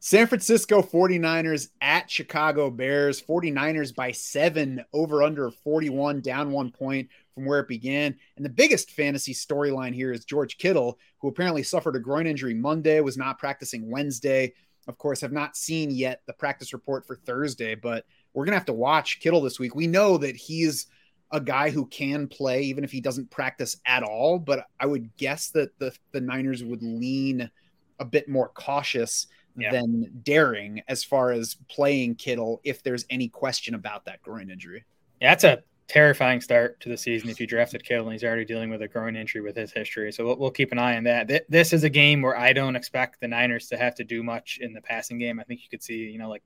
San 0.00 0.28
Francisco 0.28 0.80
49ers 0.80 1.70
at 1.80 2.08
Chicago 2.08 2.70
Bears. 2.70 3.20
49ers 3.20 3.92
by 3.92 4.12
seven, 4.12 4.84
over 4.92 5.24
under 5.24 5.50
41, 5.50 6.20
down 6.20 6.52
one 6.52 6.70
point 6.70 7.08
from 7.34 7.44
where 7.44 7.58
it 7.58 7.68
began. 7.68 8.14
And 8.36 8.44
the 8.44 8.50
biggest 8.50 8.92
fantasy 8.92 9.34
storyline 9.34 9.92
here 9.92 10.12
is 10.12 10.24
George 10.24 10.56
Kittle, 10.56 11.00
who 11.18 11.28
apparently 11.28 11.64
suffered 11.64 11.96
a 11.96 12.00
groin 12.00 12.28
injury 12.28 12.54
Monday, 12.54 13.00
was 13.00 13.16
not 13.16 13.40
practicing 13.40 13.90
Wednesday. 13.90 14.52
Of 14.86 14.98
course, 14.98 15.20
have 15.20 15.32
not 15.32 15.56
seen 15.56 15.90
yet 15.90 16.22
the 16.26 16.32
practice 16.32 16.72
report 16.72 17.04
for 17.04 17.16
Thursday, 17.16 17.74
but 17.74 18.06
we're 18.34 18.44
going 18.44 18.52
to 18.52 18.58
have 18.58 18.66
to 18.66 18.72
watch 18.72 19.18
Kittle 19.18 19.40
this 19.40 19.58
week. 19.58 19.74
We 19.74 19.88
know 19.88 20.16
that 20.18 20.36
he's 20.36 20.86
a 21.32 21.40
guy 21.40 21.70
who 21.70 21.86
can 21.86 22.28
play 22.28 22.62
even 22.62 22.84
if 22.84 22.92
he 22.92 23.00
doesn't 23.00 23.30
practice 23.30 23.76
at 23.84 24.04
all, 24.04 24.38
but 24.38 24.64
I 24.78 24.86
would 24.86 25.16
guess 25.16 25.50
that 25.50 25.76
the, 25.80 25.92
the 26.12 26.20
Niners 26.20 26.62
would 26.62 26.82
lean 26.82 27.50
a 27.98 28.04
bit 28.04 28.28
more 28.28 28.48
cautious 28.50 29.26
yeah. 29.60 29.72
than 29.72 30.20
daring 30.22 30.82
as 30.88 31.04
far 31.04 31.32
as 31.32 31.56
playing 31.68 32.16
Kittle 32.16 32.60
if 32.64 32.82
there's 32.82 33.04
any 33.10 33.28
question 33.28 33.74
about 33.74 34.04
that 34.06 34.22
groin 34.22 34.50
injury. 34.50 34.84
Yeah, 35.20 35.30
that's 35.30 35.44
a 35.44 35.62
terrifying 35.88 36.40
start 36.40 36.78
to 36.80 36.88
the 36.90 36.96
season 36.96 37.30
if 37.30 37.40
you 37.40 37.46
drafted 37.46 37.82
Kittle 37.82 38.04
and 38.04 38.12
he's 38.12 38.22
already 38.22 38.44
dealing 38.44 38.70
with 38.70 38.82
a 38.82 38.88
groin 38.88 39.16
injury 39.16 39.40
with 39.40 39.56
his 39.56 39.72
history. 39.72 40.12
So 40.12 40.24
we'll, 40.24 40.36
we'll, 40.36 40.50
keep 40.50 40.70
an 40.70 40.78
eye 40.78 40.96
on 40.96 41.04
that. 41.04 41.46
This 41.48 41.72
is 41.72 41.82
a 41.82 41.90
game 41.90 42.20
where 42.20 42.38
I 42.38 42.52
don't 42.52 42.76
expect 42.76 43.20
the 43.20 43.28
Niners 43.28 43.68
to 43.68 43.78
have 43.78 43.94
to 43.96 44.04
do 44.04 44.22
much 44.22 44.58
in 44.60 44.74
the 44.74 44.82
passing 44.82 45.18
game. 45.18 45.40
I 45.40 45.44
think 45.44 45.62
you 45.62 45.68
could 45.70 45.82
see, 45.82 46.10
you 46.10 46.18
know, 46.18 46.28
like 46.28 46.42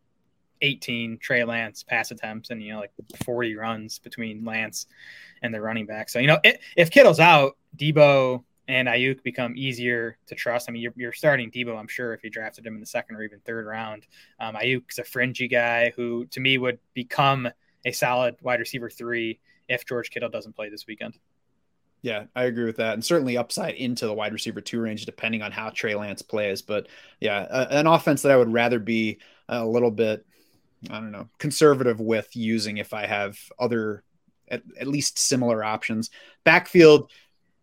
18 0.61 1.19
Trey 1.19 1.43
Lance 1.43 1.83
pass 1.83 2.13
attempts 2.13 2.51
and, 2.51 2.63
you 2.63 2.73
know, 2.73 2.79
like 2.79 2.93
40 3.25 3.57
runs 3.57 3.99
between 3.99 4.45
Lance 4.45 4.87
and 5.43 5.53
the 5.53 5.61
running 5.61 5.87
back. 5.87 6.09
So, 6.09 6.21
you 6.21 6.29
know, 6.29 6.39
it, 6.45 6.61
if 6.77 6.91
Kittle's 6.91 7.21
out, 7.21 7.57
Deebo 7.77 8.45
and 8.69 8.89
Aiyuk 8.89 9.23
become 9.23 9.55
easier 9.57 10.19
to 10.27 10.35
trust. 10.35 10.69
I 10.69 10.73
mean, 10.73 10.83
you're, 10.83 10.95
you're 10.97 11.13
starting 11.13 11.51
Deebo, 11.51 11.79
I'm 11.79 11.89
sure, 11.89 12.15
if 12.15 12.25
you 12.25 12.31
drafted 12.31 12.67
him 12.67 12.75
in 12.75 12.81
the 12.81 12.87
second 12.87 13.17
or 13.17 13.23
even 13.23 13.41
third 13.41 13.67
round. 13.67 14.07
Um, 14.39 14.55
Aiyuk's 14.55 14.99
a 14.99 15.05
fringy 15.05 15.49
guy 15.49 15.93
who, 15.97 16.27
to 16.27 16.41
me, 16.41 16.59
would 16.59 16.79
become– 16.95 17.49
a 17.85 17.91
solid 17.91 18.37
wide 18.43 18.61
receiver 18.61 18.89
three 18.89 19.41
if 19.69 19.85
George 19.85 20.11
Kittle 20.11 20.29
doesn't 20.29 20.55
play 20.55 20.69
this 20.69 20.87
weekend. 20.87 21.19
Yeah, 22.01 22.27
I 22.35 22.45
agree 22.45 22.65
with 22.65 22.77
that, 22.77 22.95
and 22.95 23.05
certainly 23.05 23.37
upside 23.37 23.75
into 23.75 24.07
the 24.07 24.15
wide 24.15 24.33
receiver 24.33 24.61
two 24.61 24.81
range 24.81 25.05
depending 25.05 25.43
on 25.43 25.51
how 25.51 25.71
Trey 25.71 25.97
Lance 25.97 26.23
plays. 26.23 26.63
But 26.63 26.87
yeah, 27.19 27.67
an 27.71 27.89
offense 27.89 28.23
that 28.23 28.31
I 28.31 28.37
would 28.37 28.53
rather 28.53 28.79
be 28.79 29.19
a 29.49 29.67
little 29.67 29.91
bit, 29.91 30.25
I 30.91 31.01
don't 31.01 31.11
know, 31.11 31.29
conservative 31.39 32.01
with 32.01 32.37
using 32.37 32.77
if 32.79 32.95
I 32.95 33.07
have 33.07 33.37
other 33.59 34.05
at, 34.47 34.63
at 34.79 34.87
least 34.87 35.19
similar 35.19 35.65
options. 35.65 36.11
Backfield 36.45 37.11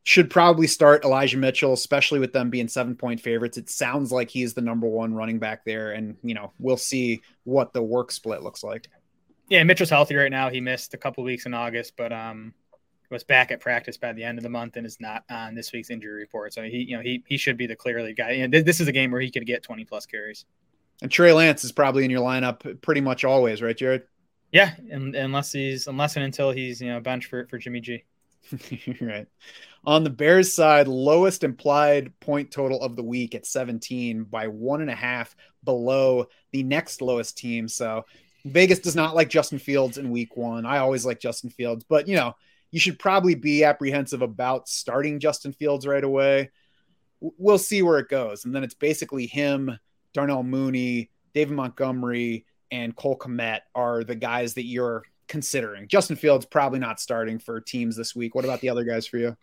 should 0.10 0.32
probably 0.32 0.66
start 0.66 1.06
Elijah 1.06 1.38
Mitchell, 1.38 1.72
especially 1.72 2.18
with 2.18 2.34
them 2.34 2.50
being 2.50 2.68
seven 2.68 2.96
point 2.96 3.22
favorites. 3.22 3.60
It 3.60 3.70
sounds 3.70 4.12
like 4.12 4.28
he's 4.28 4.56
the 4.56 4.62
number 4.62 4.88
one 4.88 5.14
running 5.14 5.38
back 5.38 5.64
there, 5.66 5.92
and 5.92 6.18
you 6.24 6.34
know 6.34 6.52
we'll 6.58 6.78
see 6.78 7.22
what 7.44 7.74
the 7.74 7.84
work 7.84 8.12
split 8.12 8.42
looks 8.42 8.64
like. 8.64 8.88
Yeah, 9.50 9.64
Mitchell's 9.64 9.92
healthy 9.92 10.16
right 10.16 10.32
now. 10.32 10.50
He 10.50 10.62
missed 10.62 10.96
a 10.96 10.98
couple 10.98 11.24
weeks 11.24 11.46
in 11.46 11.54
August, 11.54 11.94
but 11.96 12.12
um, 12.12 12.56
was 13.12 13.24
back 13.24 13.52
at 13.52 13.60
practice 13.60 13.98
by 13.98 14.12
the 14.12 14.24
end 14.24 14.40
of 14.40 14.44
the 14.44 14.50
month 14.50 14.78
and 14.78 14.86
is 14.88 15.00
not 15.00 15.26
on 15.30 15.54
this 15.54 15.72
week's 15.72 15.92
injury 15.92 16.20
report. 16.20 16.56
So 16.56 16.64
he, 16.64 16.80
you 16.80 16.98
know, 16.98 17.04
he 17.04 17.24
he 17.28 17.38
should 17.38 17.56
be 17.56 17.68
the 17.68 17.76
clearly 17.76 18.16
guy. 18.16 18.32
And 18.32 18.52
this 18.52 18.80
is 18.80 18.88
a 18.88 18.92
game 18.92 19.12
where 19.12 19.22
he 19.22 19.30
could 19.30 19.46
get 19.46 19.62
20 19.62 19.86
plus 19.86 20.08
carries. 20.08 20.46
And 21.04 21.12
Trey 21.12 21.34
Lance 21.34 21.64
is 21.64 21.72
probably 21.72 22.04
in 22.04 22.10
your 22.10 22.26
lineup 22.26 22.82
pretty 22.82 23.02
much 23.02 23.24
always, 23.24 23.62
right, 23.62 23.78
Jared? 23.78 24.04
Yeah, 24.52 24.74
and, 24.90 25.16
unless 25.16 25.52
he's 25.52 25.86
unless 25.86 26.16
and 26.16 26.26
until 26.26 26.50
he's 26.50 26.82
you 26.82 26.90
know 26.90 27.00
bench 27.00 27.28
for 27.28 27.46
for 27.46 27.60
Jimmy 27.60 27.80
G. 27.80 28.06
right. 29.02 29.28
On 29.86 30.04
the 30.04 30.10
Bears 30.10 30.54
side, 30.54 30.88
lowest 30.88 31.44
implied 31.44 32.18
point 32.20 32.52
total 32.52 32.82
of 32.82 32.96
the 32.96 33.04
week 33.04 33.36
at 33.36 33.46
17 33.46 34.24
by 34.24 34.48
one 34.48 34.82
and 34.82 34.90
a 34.90 34.96
half 34.96 35.36
below 35.64 36.28
the 36.52 36.64
next 36.64 37.02
lowest 37.02 37.38
team. 37.38 37.68
So 37.68 38.06
Vegas 38.46 38.80
does 38.80 38.96
not 38.96 39.16
like 39.16 39.30
Justin 39.30 39.60
Fields 39.60 39.98
in 39.98 40.10
week 40.12 40.36
one. 40.36 40.66
I 40.66 40.80
always 40.80 41.06
like 41.06 41.20
Justin 41.20 41.50
Fields, 41.50 41.86
but 41.88 42.08
you 42.08 42.16
know, 42.16 42.36
you 42.72 42.80
should 42.80 43.00
probably 43.00 43.36
be 43.36 43.64
apprehensive 43.64 44.22
about 44.22 44.70
starting 44.70 45.20
Justin 45.20 45.54
Fields 45.54 45.88
right 45.88 46.04
away. 46.04 46.52
We'll 47.20 47.58
see 47.58 47.82
where 47.82 48.00
it 48.00 48.10
goes. 48.10 48.46
And 48.46 48.56
then 48.56 48.64
it's 48.64 48.76
basically 48.76 49.26
him, 49.28 49.78
Darnell 50.14 50.44
Mooney, 50.44 51.10
David 51.34 51.56
Montgomery, 51.56 52.46
and 52.72 52.96
Cole 52.96 53.18
Kmet 53.18 53.62
are 53.74 54.04
the 54.04 54.16
guys 54.16 54.54
that 54.54 54.66
you're 54.66 55.04
considering. 55.30 55.88
Justin 55.88 56.18
Fields 56.18 56.46
probably 56.46 56.80
not 56.80 57.00
starting 57.00 57.40
for 57.40 57.62
teams 57.62 57.96
this 57.96 58.16
week. 58.16 58.36
What 58.36 58.44
about 58.44 58.60
the 58.60 58.70
other 58.70 58.84
guys 58.84 59.08
for 59.08 59.18
you? 59.18 59.38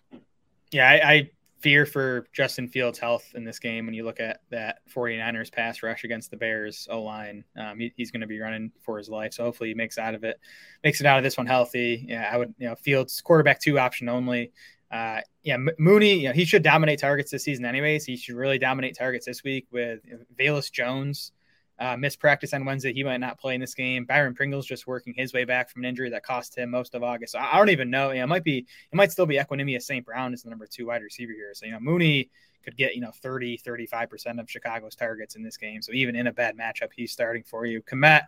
Yeah, 0.72 0.90
I, 0.90 1.12
I 1.12 1.30
fear 1.60 1.86
for 1.86 2.26
Justin 2.32 2.68
Fields' 2.68 2.98
health 2.98 3.32
in 3.34 3.44
this 3.44 3.58
game 3.58 3.86
when 3.86 3.94
you 3.94 4.04
look 4.04 4.20
at 4.20 4.40
that 4.50 4.80
49ers 4.94 5.50
pass 5.50 5.82
rush 5.82 6.04
against 6.04 6.30
the 6.30 6.36
Bears 6.36 6.86
O 6.90 7.02
line. 7.02 7.44
Um, 7.56 7.78
he, 7.78 7.92
he's 7.96 8.10
going 8.10 8.20
to 8.20 8.26
be 8.26 8.38
running 8.40 8.72
for 8.80 8.98
his 8.98 9.08
life, 9.08 9.32
so 9.32 9.44
hopefully 9.44 9.70
he 9.70 9.74
makes 9.74 9.96
out 9.96 10.14
of 10.14 10.24
it, 10.24 10.38
makes 10.84 11.00
it 11.00 11.06
out 11.06 11.18
of 11.18 11.24
this 11.24 11.38
one 11.38 11.46
healthy. 11.46 12.04
Yeah, 12.08 12.28
I 12.30 12.36
would, 12.36 12.54
you 12.58 12.68
know, 12.68 12.74
Fields 12.74 13.20
quarterback 13.22 13.60
two 13.60 13.78
option 13.78 14.08
only. 14.08 14.52
Uh, 14.90 15.20
yeah, 15.42 15.56
Mooney, 15.78 16.14
you 16.14 16.28
know, 16.28 16.34
he 16.34 16.44
should 16.44 16.62
dominate 16.62 16.98
targets 16.98 17.30
this 17.30 17.44
season, 17.44 17.64
anyways. 17.64 18.04
He 18.04 18.16
should 18.16 18.36
really 18.36 18.58
dominate 18.58 18.96
targets 18.96 19.26
this 19.26 19.42
week 19.42 19.66
with 19.70 20.00
Velus 20.38 20.70
Jones 20.70 21.32
uh, 21.78 21.96
missed 21.96 22.20
practice 22.20 22.54
on 22.54 22.64
Wednesday. 22.64 22.92
He 22.92 23.04
might 23.04 23.18
not 23.18 23.38
play 23.38 23.54
in 23.54 23.60
this 23.60 23.74
game. 23.74 24.04
Byron 24.04 24.34
Pringle's 24.34 24.66
just 24.66 24.86
working 24.86 25.14
his 25.14 25.32
way 25.32 25.44
back 25.44 25.70
from 25.70 25.82
an 25.82 25.88
injury 25.88 26.10
that 26.10 26.22
cost 26.22 26.56
him 26.56 26.70
most 26.70 26.94
of 26.94 27.02
August. 27.02 27.32
So 27.32 27.38
I 27.38 27.56
don't 27.58 27.70
even 27.70 27.90
know. 27.90 28.10
You 28.10 28.18
know, 28.18 28.24
it 28.24 28.28
might 28.28 28.44
be, 28.44 28.58
it 28.58 28.96
might 28.96 29.12
still 29.12 29.26
be 29.26 29.36
Equanimeous 29.36 29.82
St. 29.82 30.04
Brown 30.04 30.32
is 30.32 30.42
the 30.42 30.50
number 30.50 30.66
two 30.66 30.86
wide 30.86 31.02
receiver 31.02 31.32
here. 31.32 31.52
So, 31.54 31.66
you 31.66 31.72
know, 31.72 31.80
Mooney 31.80 32.30
could 32.64 32.76
get, 32.76 32.94
you 32.94 33.00
know, 33.00 33.12
30, 33.22 33.58
35% 33.58 34.40
of 34.40 34.50
Chicago's 34.50 34.94
targets 34.94 35.36
in 35.36 35.42
this 35.42 35.56
game. 35.56 35.82
So 35.82 35.92
even 35.92 36.16
in 36.16 36.26
a 36.26 36.32
bad 36.32 36.56
matchup, 36.56 36.88
he's 36.94 37.12
starting 37.12 37.42
for 37.42 37.66
you. 37.66 37.82
Kmet 37.82 38.22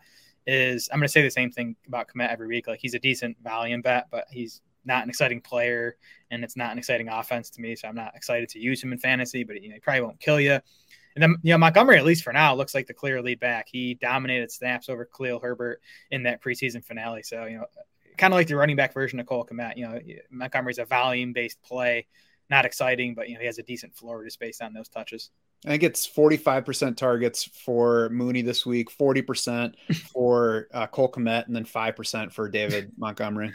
is, 0.47 0.89
I'm 0.93 0.99
going 0.99 1.07
to 1.07 1.13
say 1.13 1.23
the 1.23 1.31
same 1.31 1.51
thing 1.51 1.75
about 1.87 2.09
Kmet 2.09 2.31
every 2.31 2.49
week. 2.49 2.67
Like 2.67 2.81
he's 2.81 2.95
a 2.95 2.99
decent 2.99 3.37
volume 3.43 3.81
bet, 3.81 4.07
but 4.11 4.27
he's 4.31 4.61
not 4.85 5.03
an 5.03 5.11
exciting 5.11 5.41
player 5.41 5.97
and 6.31 6.45
it's 6.45 6.57
not 6.57 6.73
an 6.73 6.79
exciting 6.79 7.09
offense 7.09 7.51
to 7.51 7.61
me. 7.61 7.77
So 7.77 7.89
I'm 7.89 7.95
not 7.95 8.15
excited 8.15 8.49
to 8.51 8.59
use 8.59 8.83
him 8.83 8.93
in 8.93 8.99
fantasy, 8.99 9.45
but 9.45 9.63
you 9.63 9.69
know, 9.69 9.75
he 9.75 9.81
probably 9.81 10.03
won't 10.03 10.21
kill 10.21 10.41
you. 10.41 10.61
And 11.19 11.35
then, 11.35 11.37
you 11.43 11.53
know, 11.53 11.59
Montgomery, 11.59 11.99
at 11.99 12.05
least 12.05 12.23
for 12.23 12.33
now, 12.33 12.55
looks 12.55 12.77
like 12.77 12.87
the 12.87 12.95
clear 12.95 13.21
lead 13.21 13.41
back. 13.41 13.67
He 13.69 13.95
dominated 13.95 14.53
snaps 14.53 14.89
over 14.89 15.05
Khalil 15.05 15.41
Herbert 15.41 15.81
in 16.13 16.23
that 16.23 16.41
preseason 16.41 16.85
finale. 16.85 17.25
So, 17.25 17.45
you 17.47 17.59
know, 17.59 17.65
kind 18.17 18.33
of 18.33 18.37
like 18.37 18.47
the 18.47 18.55
running 18.55 18.77
back 18.77 18.95
version 18.95 19.19
of 19.19 19.27
Cole 19.27 19.45
Kmet. 19.45 19.77
You 19.77 19.89
know, 19.89 20.01
Montgomery's 20.31 20.79
a 20.79 20.85
volume 20.85 21.33
based 21.33 21.61
play, 21.61 22.07
not 22.49 22.65
exciting, 22.65 23.17
but, 23.17 23.29
you 23.29 23.35
know, 23.35 23.41
he 23.41 23.47
has 23.47 23.59
a 23.59 23.65
decent 23.65 23.97
floor 23.97 24.25
just 24.25 24.39
based 24.39 24.63
on 24.63 24.73
those 24.73 24.89
touches. 24.89 25.31
I 25.67 25.71
think 25.71 25.83
it's 25.83 26.07
45% 26.07 26.97
targets 26.97 27.43
for 27.43 28.09
Mooney 28.11 28.43
this 28.43 28.65
week, 28.65 28.89
40% 28.97 29.75
for 30.13 30.69
uh, 30.73 30.87
Cole 30.87 31.11
Kmet, 31.11 31.47
and 31.49 31.57
then 31.57 31.65
5% 31.65 32.31
for 32.31 32.49
David 32.49 32.93
Montgomery. 32.97 33.53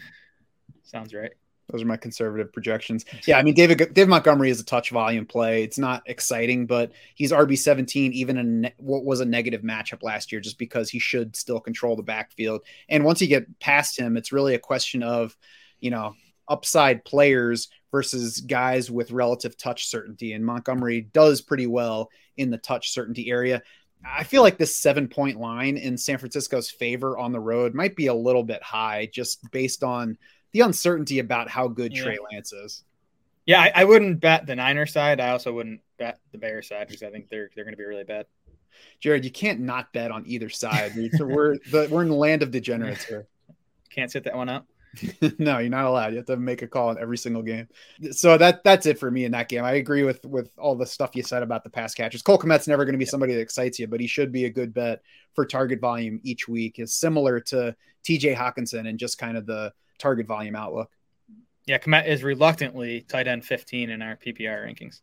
Sounds 0.84 1.14
right. 1.14 1.32
Those 1.74 1.82
are 1.82 1.88
my 1.88 1.98
conservative 1.98 2.54
projections. 2.54 3.04
Yeah, 3.26 3.40
I 3.40 3.44
mean 3.44 3.56
David 3.56 3.80
David 3.94 4.08
Montgomery 4.08 4.52
is 4.52 4.60
a 4.60 4.64
touch 4.64 4.92
volume 4.92 5.26
play. 5.26 5.64
It's 5.64 5.80
not 5.80 6.04
exciting, 6.06 6.68
but 6.68 6.92
he's 7.16 7.32
RB 7.32 7.58
seventeen 7.58 8.14
even 8.14 8.38
in 8.38 8.62
ne- 8.62 8.74
what 8.78 9.04
was 9.04 9.22
a 9.22 9.26
negative 9.26 9.64
matchup 9.64 10.04
last 10.04 10.32
year, 10.32 10.40
just 10.40 10.60
because 10.60 10.92
he 10.92 11.00
should 11.00 11.36
still 11.36 11.60
control 11.60 11.96
the 11.96 12.04
backfield. 12.04 12.62
And 12.90 13.04
once 13.04 13.22
you 13.22 13.28
get 13.28 13.60
past 13.60 13.98
him, 13.98 14.18
it's 14.18 14.32
really 14.32 14.54
a 14.54 14.60
question 14.60 15.02
of, 15.02 15.36
you 15.80 15.90
know, 15.90 16.14
upside 16.48 17.04
players 17.06 17.70
versus 17.92 18.40
guys 18.42 18.92
with 18.92 19.12
relative 19.12 19.58
touch 19.58 19.88
certainty. 19.88 20.34
And 20.34 20.46
Montgomery 20.46 21.02
does 21.02 21.42
pretty 21.42 21.66
well 21.66 22.12
in 22.38 22.52
the 22.52 22.58
touch 22.60 22.92
certainty 22.92 23.32
area. 23.32 23.64
I 24.06 24.24
feel 24.24 24.42
like 24.42 24.58
this 24.58 24.76
seven 24.76 25.08
point 25.08 25.40
line 25.40 25.78
in 25.78 25.98
San 25.98 26.18
Francisco's 26.18 26.70
favor 26.70 27.18
on 27.18 27.32
the 27.32 27.40
road 27.40 27.74
might 27.74 27.96
be 27.96 28.08
a 28.08 28.14
little 28.14 28.44
bit 28.44 28.62
high, 28.62 29.10
just 29.12 29.50
based 29.52 29.84
on 29.84 30.18
the 30.54 30.62
uncertainty 30.62 31.20
about 31.20 31.50
how 31.50 31.68
good 31.68 31.96
yeah. 31.96 32.04
Trey 32.04 32.18
Lance 32.32 32.54
is. 32.54 32.84
Yeah, 33.46 33.62
I, 33.62 33.72
I, 33.76 33.84
wouldn't 33.84 34.22
bet 34.22 34.46
the 34.46 34.56
Niner 34.56 34.86
side. 34.86 35.20
I 35.20 35.32
also 35.32 35.52
wouldn't 35.52 35.82
bet 35.98 36.20
the 36.32 36.38
Bear 36.38 36.62
side 36.62 36.88
because 36.88 37.04
I 37.04 37.10
think 37.10 37.28
they're 37.28 37.50
they're 37.56 37.66
going 37.66 37.74
to 37.74 37.78
be 37.78 37.84
really 37.84 38.06
bad. 38.06 38.26
Jared, 39.02 39.26
you 39.26 39.32
can't 39.32 39.60
not 39.60 39.92
bet 39.92 40.12
on 40.12 40.24
either 40.26 40.50
side. 40.50 40.94
we're 40.96 41.58
the, 41.72 41.88
we're 41.92 42.04
in 42.04 42.10
the 42.10 42.16
land 42.16 42.42
of 42.42 42.52
degenerates 42.52 43.04
here. 43.04 43.28
Can't 43.90 44.10
sit 44.10 44.24
that 44.24 44.36
one 44.36 44.50
out. 44.50 44.66
no, 45.40 45.58
you're 45.58 45.70
not 45.70 45.86
allowed. 45.86 46.12
You 46.12 46.18
have 46.18 46.28
to 46.28 46.38
make 46.38 46.62
a 46.62 46.68
call 46.68 46.92
in 46.92 47.00
every 47.00 47.18
single 47.18 47.42
game. 47.42 47.68
So 48.12 48.38
that 48.38 48.64
that's 48.64 48.86
it 48.86 49.00
for 49.00 49.10
me 49.10 49.26
in 49.26 49.32
that 49.32 49.50
game. 49.50 49.64
I 49.64 49.74
agree 49.74 50.04
with 50.04 50.24
with 50.26 50.52
all 50.58 50.76
the 50.76 50.86
stuff 50.86 51.16
you 51.16 51.24
said 51.24 51.44
about 51.44 51.64
the 51.64 51.70
pass 51.70 51.94
catchers. 51.94 52.22
Cole 52.22 52.38
Kmet's 52.38 52.68
never 52.68 52.86
going 52.86 52.94
to 52.94 53.00
be 53.00 53.06
somebody 53.06 53.34
that 53.34 53.42
excites 53.42 53.80
you, 53.80 53.88
but 53.88 54.00
he 54.00 54.08
should 54.08 54.32
be 54.32 54.46
a 54.46 54.50
good 54.50 54.74
bet 54.74 55.02
for 55.34 55.46
target 55.46 55.80
volume 55.80 56.20
each 56.24 56.48
week. 56.48 56.80
Is 56.80 56.94
similar 56.94 57.40
to 57.42 57.76
T.J. 58.04 58.36
Hockenson 58.36 58.88
and 58.88 59.00
just 59.00 59.18
kind 59.18 59.36
of 59.36 59.46
the 59.46 59.74
target 60.04 60.28
volume 60.28 60.56
outlook. 60.56 60.92
Yeah, 61.66 61.78
Kmet 61.78 62.08
is 62.08 62.24
reluctantly 62.24 63.02
tight 63.08 63.28
end 63.28 63.46
15 63.46 63.90
in 63.90 64.02
our 64.02 64.18
PPR 64.18 64.68
rankings. 64.68 65.00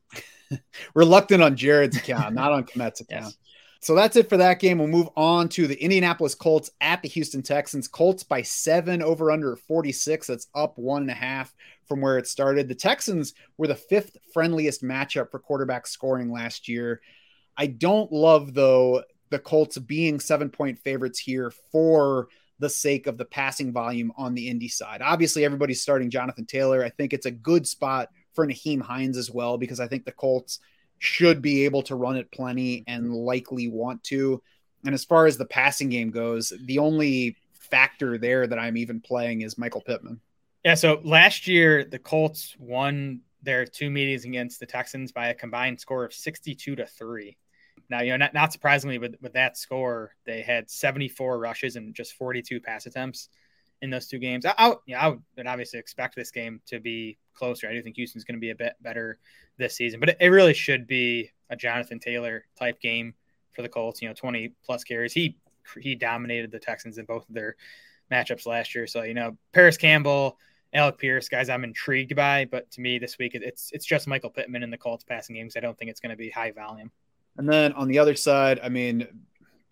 Reluctant 0.95 1.43
on 1.43 1.57
Jared's 1.57 1.97
account, 1.97 2.35
not 2.35 2.53
on 2.53 2.65
Kmet's 2.65 3.01
account. 3.01 3.25
Yes. 3.25 3.37
So 3.83 3.95
that's 3.95 4.17
it 4.17 4.29
for 4.29 4.37
that 4.37 4.61
game. 4.61 4.77
We'll 4.77 4.89
move 4.89 5.09
on 5.17 5.49
to 5.51 5.67
the 5.67 5.83
Indianapolis 5.83 6.35
Colts 6.35 6.71
at 6.83 7.01
the 7.01 7.09
Houston 7.09 7.41
Texans. 7.43 7.89
Colts 7.89 8.23
by 8.23 8.43
seven 8.43 9.03
over 9.03 9.31
under 9.31 9.57
46. 9.57 10.27
That's 10.27 10.49
up 10.55 10.77
one 10.77 11.01
and 11.01 11.11
a 11.11 11.15
half 11.15 11.55
from 11.89 12.03
where 12.03 12.19
it 12.19 12.27
started. 12.27 12.69
The 12.69 12.75
Texans 12.75 13.33
were 13.57 13.69
the 13.69 13.75
fifth 13.75 14.19
friendliest 14.35 14.83
matchup 14.83 15.31
for 15.31 15.39
quarterback 15.39 15.87
scoring 15.87 16.31
last 16.31 16.69
year. 16.69 17.01
I 17.57 17.69
don't 17.69 18.13
love, 18.13 18.53
though, 18.53 19.03
the 19.31 19.39
Colts 19.39 19.79
being 19.79 20.21
seven 20.21 20.51
point 20.51 20.79
favorites 20.79 21.19
here 21.19 21.51
for 21.73 22.29
the 22.61 22.71
sake 22.71 23.07
of 23.07 23.19
the 23.19 23.25
passing 23.25 23.73
volume 23.73 24.13
on 24.17 24.35
the 24.35 24.49
Indy 24.49 24.69
side. 24.69 25.03
Obviously, 25.03 25.45
everybody's 25.45 25.83
starting 25.83 26.11
Jonathan 26.11 26.47
Taylor. 26.47 26.85
I 26.85 26.91
think 26.91 27.13
it's 27.13 27.27
a 27.27 27.31
good 27.31 27.67
spot 27.67 28.11
for 28.35 28.47
Nyheim 28.47 28.81
Hines 28.81 29.17
as 29.17 29.31
well 29.31 29.59
because 29.59 29.81
I 29.81 29.89
think 29.89 30.05
the 30.05 30.13
Colts 30.13 30.61
should 30.99 31.43
be 31.43 31.65
able 31.65 31.83
to 31.83 31.97
run 31.97 32.17
it 32.17 32.31
plenty 32.31 32.85
and 32.87 33.13
likely 33.13 33.69
want 33.69 34.05
to. 34.05 34.43
And 34.85 34.95
as 34.95 35.05
far 35.05 35.27
as 35.27 35.37
the 35.37 35.47
passing 35.47 35.89
game 35.89 36.11
goes, 36.11 36.53
the 36.65 36.79
only 36.79 37.37
factor 37.53 38.19
there 38.19 38.47
that 38.47 38.59
I'm 38.59 38.77
even 38.77 39.01
playing 39.01 39.41
is 39.41 39.59
Michael 39.59 39.81
Pittman. 39.81 40.21
Yeah. 40.65 40.75
So 40.75 41.01
last 41.03 41.47
year, 41.47 41.85
the 41.85 41.99
Colts 41.99 42.55
won 42.59 43.21
their 43.43 43.65
two 43.65 43.91
meetings 43.91 44.27
against 44.27 44.61
the 44.61 44.67
Texans 44.67 45.13
by 45.13 45.29
a 45.29 45.35
combined 45.35 45.81
score 45.81 46.05
of 46.05 46.13
62 46.13 46.77
to 46.77 46.87
3. 46.87 47.37
Now, 47.89 48.03
you 48.03 48.11
know, 48.11 48.17
not, 48.17 48.35
not 48.35 48.53
surprisingly, 48.53 48.99
with, 48.99 49.17
with 49.21 49.33
that 49.35 49.57
score, 49.57 50.15
they 50.25 50.43
had 50.43 50.71
74 50.71 51.39
rushes 51.39 51.77
and 51.77 51.95
just 51.95 52.15
42 52.15 52.61
pass 52.61 52.87
attempts 52.87 53.29
in 53.83 53.91
those 53.91 54.07
two 54.07 54.19
games. 54.19 54.45
I, 54.45 54.55
I, 54.57 54.69
you 54.87 54.95
know, 54.95 54.99
I 54.99 55.17
would 55.37 55.47
obviously 55.47 55.79
expect 55.79 56.15
this 56.15 56.31
game 56.31 56.61
to 56.67 56.81
be 56.81 57.19
closer. 57.35 57.69
I 57.69 57.73
do 57.73 57.83
think 57.83 57.97
Houston's 57.97 58.25
going 58.25 58.37
to 58.37 58.41
be 58.41 58.51
a 58.51 58.55
bit 58.55 58.75
better 58.81 59.19
this 59.57 59.77
season, 59.77 60.01
but 60.01 60.11
it, 60.11 60.17
it, 60.21 60.29
really 60.29 60.55
should 60.55 60.87
be 60.87 61.31
a 61.51 61.57
Jonathan 61.57 61.99
Taylor 61.99 62.45
type 62.59 62.81
game 62.81 63.15
for 63.53 63.63
the 63.63 63.69
Colts. 63.69 64.03
You 64.03 64.09
know, 64.09 64.15
20 64.15 64.53
plus 64.65 64.85
carries. 64.85 65.13
He 65.13 65.37
he 65.81 65.95
dominated 65.95 66.51
the 66.51 66.59
Texans 66.59 66.99
in 66.99 67.05
both 67.05 67.29
of 67.29 67.35
their 67.35 67.57
matchups 68.11 68.47
last 68.47 68.75
year. 68.75 68.87
So 68.87 69.03
you 69.03 69.15
know, 69.15 69.37
Parris 69.53 69.77
Campbell, 69.77 70.39
Alec 70.73 70.99
Pierce, 70.99 71.29
guys, 71.29 71.49
I'm 71.49 71.65
intrigued 71.65 72.15
by. 72.15 72.47
But 72.51 72.71
to 72.73 72.81
me, 72.81 72.99
this 72.99 73.19
week 73.19 73.35
it's 73.35 73.71
it's 73.73 73.87
just 73.87 74.09
Michael 74.09 74.31
Pittman 74.31 74.63
in 74.63 74.71
the 74.71 74.79
Colts 74.79 75.05
passing 75.05 75.37
games. 75.37 75.57
I 75.57 75.61
don't 75.61 75.79
think 75.79 75.91
it's 75.91 76.01
going 76.01 76.11
to 76.11 76.17
be 76.17 76.31
high 76.31 76.53
volume. 76.53 76.91
And 77.41 77.49
then 77.49 77.73
on 77.73 77.89
the 77.89 77.99
other 77.99 78.15
side, 78.15 78.61
I 78.63 78.69
mean, 78.69 79.09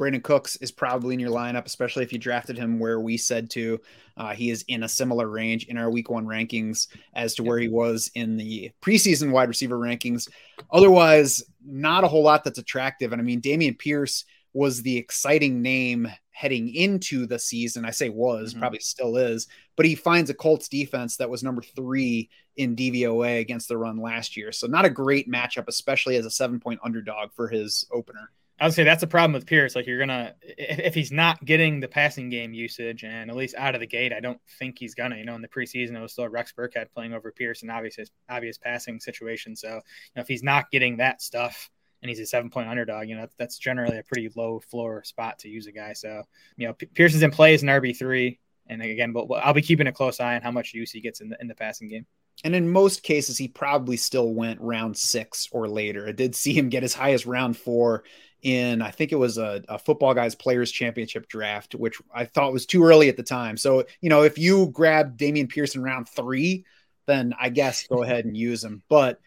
Brandin 0.01 0.23
Cooks 0.23 0.57
is 0.57 0.73
probably 0.73 1.13
in 1.13 1.21
your 1.21 1.31
lineup, 1.31 1.67
especially 1.67 2.03
if 2.03 2.15
you 2.15 2.19
drafted 2.19 2.57
him 2.57 2.79
where 2.79 2.99
we 2.99 3.19
said 3.19 3.51
to. 3.51 3.79
Uh, 4.17 4.33
he 4.33 4.49
is 4.49 4.65
in 4.69 4.85
a 4.85 4.89
similar 4.89 5.29
range 5.29 5.67
in 5.67 5.77
our 5.77 5.91
week 5.91 6.09
one 6.09 6.25
rankings 6.25 6.89
as 7.13 7.35
to 7.35 7.43
where 7.43 7.59
he 7.59 7.69
was 7.69 8.11
in 8.15 8.39
the 8.39 8.73
preseason 8.81 9.33
wide 9.33 9.51
receiver 9.51 9.77
rankings. 9.77 10.31
Otherwise, 10.71 11.43
not 11.63 12.05
a 12.05 12.09
whole 12.09 12.23
lot 12.23 12.43
that's 12.43 12.59
attractive. 12.59 13.13
And 13.13 13.21
I 13.21 13.25
mean, 13.25 13.43
Dameon 13.43 13.79
Pierce 13.79 14.25
was 14.55 14.81
the 14.81 14.97
exciting 14.97 15.61
name 15.61 16.09
heading 16.39 16.73
into 16.73 17.27
the 17.27 17.39
season. 17.39 17.85
I 17.85 17.91
say 17.91 18.11
was, 18.11 18.51
mm-hmm. 18.51 18.61
probably 18.61 18.79
still 18.79 19.17
is, 19.17 19.49
but 19.75 19.85
he 19.85 19.97
finds 19.97 20.31
a 20.31 20.35
Colts 20.35 20.69
defense 20.69 21.17
that 21.17 21.29
was 21.29 21.43
number 21.43 21.63
three 21.63 22.31
in 22.57 22.77
DVOA 22.77 23.41
against 23.41 23.67
the 23.67 23.77
run 23.77 23.97
last 23.97 24.37
year. 24.37 24.53
So 24.53 24.69
not 24.69 24.85
a 24.85 24.91
great 24.91 25.29
matchup, 25.29 25.67
especially 25.67 26.15
as 26.15 26.25
a 26.25 26.31
seven 26.31 26.61
point 26.61 26.79
underdog 26.85 27.33
for 27.35 27.49
his 27.49 27.85
opener. 27.91 28.31
I 28.61 28.67
would 28.67 28.75
say 28.75 28.85
that's 28.85 29.03
a 29.03 29.09
problem 29.09 29.33
with 29.33 29.47
Pierce. 29.47 29.75
Like 29.75 29.89
you're 29.89 29.99
gonna, 29.99 30.35
if, 30.43 30.79
if, 30.79 30.95
he's 30.95 31.11
not 31.11 31.45
getting 31.45 31.81
the 31.81 31.89
passing 31.89 32.29
game 32.29 32.55
usage, 32.55 33.03
and 33.03 33.31
at 33.31 33.37
least 33.37 33.57
out 33.57 33.75
of 33.75 33.81
the 33.81 33.87
gate, 33.87 34.13
I 34.13 34.21
don't 34.21 34.41
think 34.61 34.79
he's 34.79 34.95
gonna. 34.95 35.17
You 35.17 35.25
know, 35.25 35.35
in 35.35 35.43
the 35.43 35.49
preseason, 35.49 35.97
it 35.97 36.01
was 36.01 36.13
still 36.13 36.29
Rex 36.29 36.53
Burkhead 36.57 36.87
playing 36.95 37.15
over 37.15 37.33
Pierce 37.33 37.63
in 37.63 37.71
obvious 37.71 37.99
obvious 38.29 38.59
passing 38.59 39.01
situation. 39.01 39.57
So, 39.57 39.69
you 39.69 40.13
know, 40.17 40.23
if 40.23 40.29
he's 40.29 40.43
not 40.43 40.71
getting 40.71 40.97
that 40.97 41.23
stuff, 41.23 41.71
and 42.03 42.09
he's 42.09 42.21
a 42.21 42.27
seven 42.27 42.51
point 42.51 42.69
underdog, 42.69 43.09
you 43.09 43.17
know, 43.17 43.27
that's 43.39 43.59
generally 43.59 43.99
a 43.99 44.03
pretty 44.03 44.31
low 44.37 44.61
floor 44.61 45.03
spot 45.05 45.39
to 45.41 45.49
use 45.49 45.67
a 45.67 45.73
guy. 45.73 45.93
So, 45.93 46.23
you 46.57 46.67
know, 46.67 46.75
P- 46.75 46.87
Pearson's 46.87 47.23
in 47.23 47.31
play 47.31 47.55
as 47.55 47.63
an 47.63 47.69
RB 47.69 47.97
three, 47.97 48.39
and 48.67 48.83
again, 48.83 49.13
but 49.13 49.27
I'll 49.33 49.55
be 49.55 49.63
keeping 49.63 49.87
a 49.87 49.93
close 49.93 50.21
eye 50.21 50.37
on 50.37 50.43
how 50.43 50.51
much 50.51 50.75
use 50.75 50.91
he 50.91 51.01
gets 51.01 51.21
in 51.21 51.29
the 51.29 51.37
in 51.41 51.49
the 51.49 51.55
passing 51.55 51.89
game. 51.89 52.07
And 52.45 52.55
in 52.55 52.71
most 52.71 53.03
cases, 53.03 53.37
he 53.37 53.49
probably 53.49 53.97
still 53.97 54.33
went 54.33 54.61
round 54.61 54.97
six 54.97 55.49
or 55.51 55.69
later. 55.69 56.07
I 56.07 56.13
did 56.13 56.37
see 56.37 56.53
him 56.53 56.69
get 56.69 56.85
as 56.85 56.95
high 56.95 57.13
as 57.13 57.27
round 57.27 57.57
four 57.57 58.05
in, 58.43 58.83
I 58.83 58.91
think 58.91 59.13
it 59.13 59.17
was 59.17 59.39
a, 59.39 59.63
a 59.69 59.79
football 59.79 60.15
guys 60.15 60.35
players 60.35 60.71
championship 60.71 61.29
draft, 61.29 61.75
which 61.75 61.99
I 62.15 62.25
thought 62.25 62.53
was 62.53 62.67
too 62.67 62.85
early 62.85 63.09
at 63.09 63.17
the 63.17 63.23
time. 63.23 63.57
So, 63.57 63.85
you 64.01 64.09
know, 64.09 64.23
if 64.23 64.39
you 64.39 64.69
grab 64.69 65.17
Damian 65.17 65.49
Pearson 65.49 65.83
round 65.83 66.09
three, 66.09 66.65
then 67.07 67.35
I 67.39 67.49
guess 67.49 67.87
go 67.89 68.03
ahead 68.03 68.27
and 68.27 68.37
use 68.37 68.63
him. 68.63 68.83
But 68.89 69.21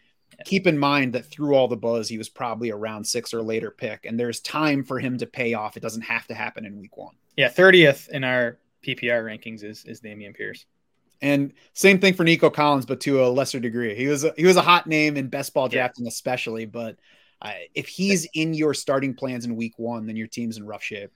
keep 0.44 0.66
in 0.66 0.78
mind 0.78 1.12
that 1.14 1.26
through 1.26 1.54
all 1.54 1.68
the 1.68 1.76
buzz, 1.76 2.08
he 2.08 2.18
was 2.18 2.28
probably 2.28 2.70
a 2.70 2.76
round 2.76 3.06
six 3.06 3.32
or 3.34 3.42
later 3.42 3.70
pick, 3.70 4.04
and 4.04 4.18
there's 4.18 4.40
time 4.40 4.84
for 4.84 4.98
him 4.98 5.18
to 5.18 5.26
pay 5.26 5.54
off. 5.54 5.76
It 5.76 5.82
doesn't 5.82 6.02
have 6.02 6.26
to 6.28 6.34
happen 6.34 6.64
in 6.64 6.78
week 6.78 6.96
one. 6.96 7.14
Yeah, 7.36 7.48
30th 7.48 8.08
in 8.08 8.24
our 8.24 8.58
PPR 8.86 9.24
rankings 9.24 9.64
is 9.64 9.84
is 9.84 10.00
Dameon 10.00 10.34
Pierce. 10.34 10.66
And 11.20 11.52
same 11.72 12.00
thing 12.00 12.14
for 12.14 12.24
Nico 12.24 12.50
Collins, 12.50 12.84
but 12.84 13.00
to 13.02 13.24
a 13.24 13.28
lesser 13.28 13.60
degree. 13.60 13.94
He 13.94 14.08
was 14.08 14.24
a, 14.24 14.34
he 14.36 14.44
was 14.44 14.56
a 14.56 14.62
hot 14.62 14.88
name 14.88 15.16
in 15.16 15.28
best 15.28 15.54
ball 15.54 15.68
drafting, 15.68 16.04
yeah. 16.04 16.08
especially. 16.08 16.66
But 16.66 16.96
uh, 17.40 17.52
if 17.74 17.86
he's 17.86 18.26
in 18.34 18.54
your 18.54 18.74
starting 18.74 19.14
plans 19.14 19.44
in 19.44 19.54
week 19.54 19.78
one, 19.78 20.06
then 20.06 20.16
your 20.16 20.26
team's 20.26 20.56
in 20.56 20.66
rough 20.66 20.82
shape. 20.82 21.12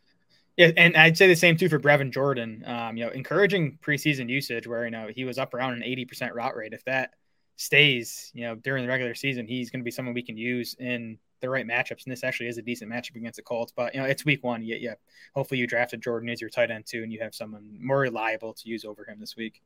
Yeah, 0.56 0.70
and 0.76 0.96
I'd 0.96 1.18
say 1.18 1.26
the 1.26 1.34
same 1.34 1.56
too 1.56 1.68
for 1.68 1.78
Brevin 1.78 2.12
Jordan. 2.12 2.64
Um, 2.66 2.96
you 2.96 3.04
know, 3.04 3.10
encouraging 3.10 3.78
preseason 3.82 4.28
usage 4.28 4.66
where 4.66 4.84
you 4.84 4.90
know 4.90 5.08
he 5.14 5.24
was 5.24 5.38
up 5.38 5.52
around 5.52 5.74
an 5.74 5.82
eighty 5.82 6.04
percent 6.04 6.34
route 6.34 6.56
rate. 6.56 6.72
If 6.72 6.84
that 6.84 7.14
stays, 7.56 8.30
you 8.34 8.42
know, 8.42 8.54
during 8.54 8.84
the 8.84 8.88
regular 8.88 9.14
season, 9.14 9.46
he's 9.46 9.70
going 9.70 9.80
to 9.80 9.84
be 9.84 9.90
someone 9.90 10.14
we 10.14 10.22
can 10.22 10.36
use 10.36 10.74
in 10.78 11.18
the 11.40 11.48
right 11.48 11.66
matchups. 11.66 12.04
And 12.04 12.12
this 12.12 12.24
actually 12.24 12.48
is 12.48 12.58
a 12.58 12.62
decent 12.62 12.90
matchup 12.90 13.16
against 13.16 13.36
the 13.36 13.42
Colts. 13.42 13.72
But 13.74 13.94
you 13.94 14.00
know, 14.00 14.06
it's 14.06 14.24
week 14.24 14.44
one. 14.44 14.62
Yeah, 14.62 14.76
yeah. 14.78 14.94
Hopefully, 15.34 15.58
you 15.58 15.66
drafted 15.66 16.02
Jordan 16.02 16.28
as 16.28 16.40
your 16.40 16.50
tight 16.50 16.70
end 16.70 16.86
too, 16.86 17.02
and 17.02 17.12
you 17.12 17.20
have 17.20 17.34
someone 17.34 17.76
more 17.80 18.00
reliable 18.00 18.52
to 18.54 18.68
use 18.68 18.84
over 18.84 19.04
him 19.08 19.18
this 19.18 19.36
week. 19.36 19.62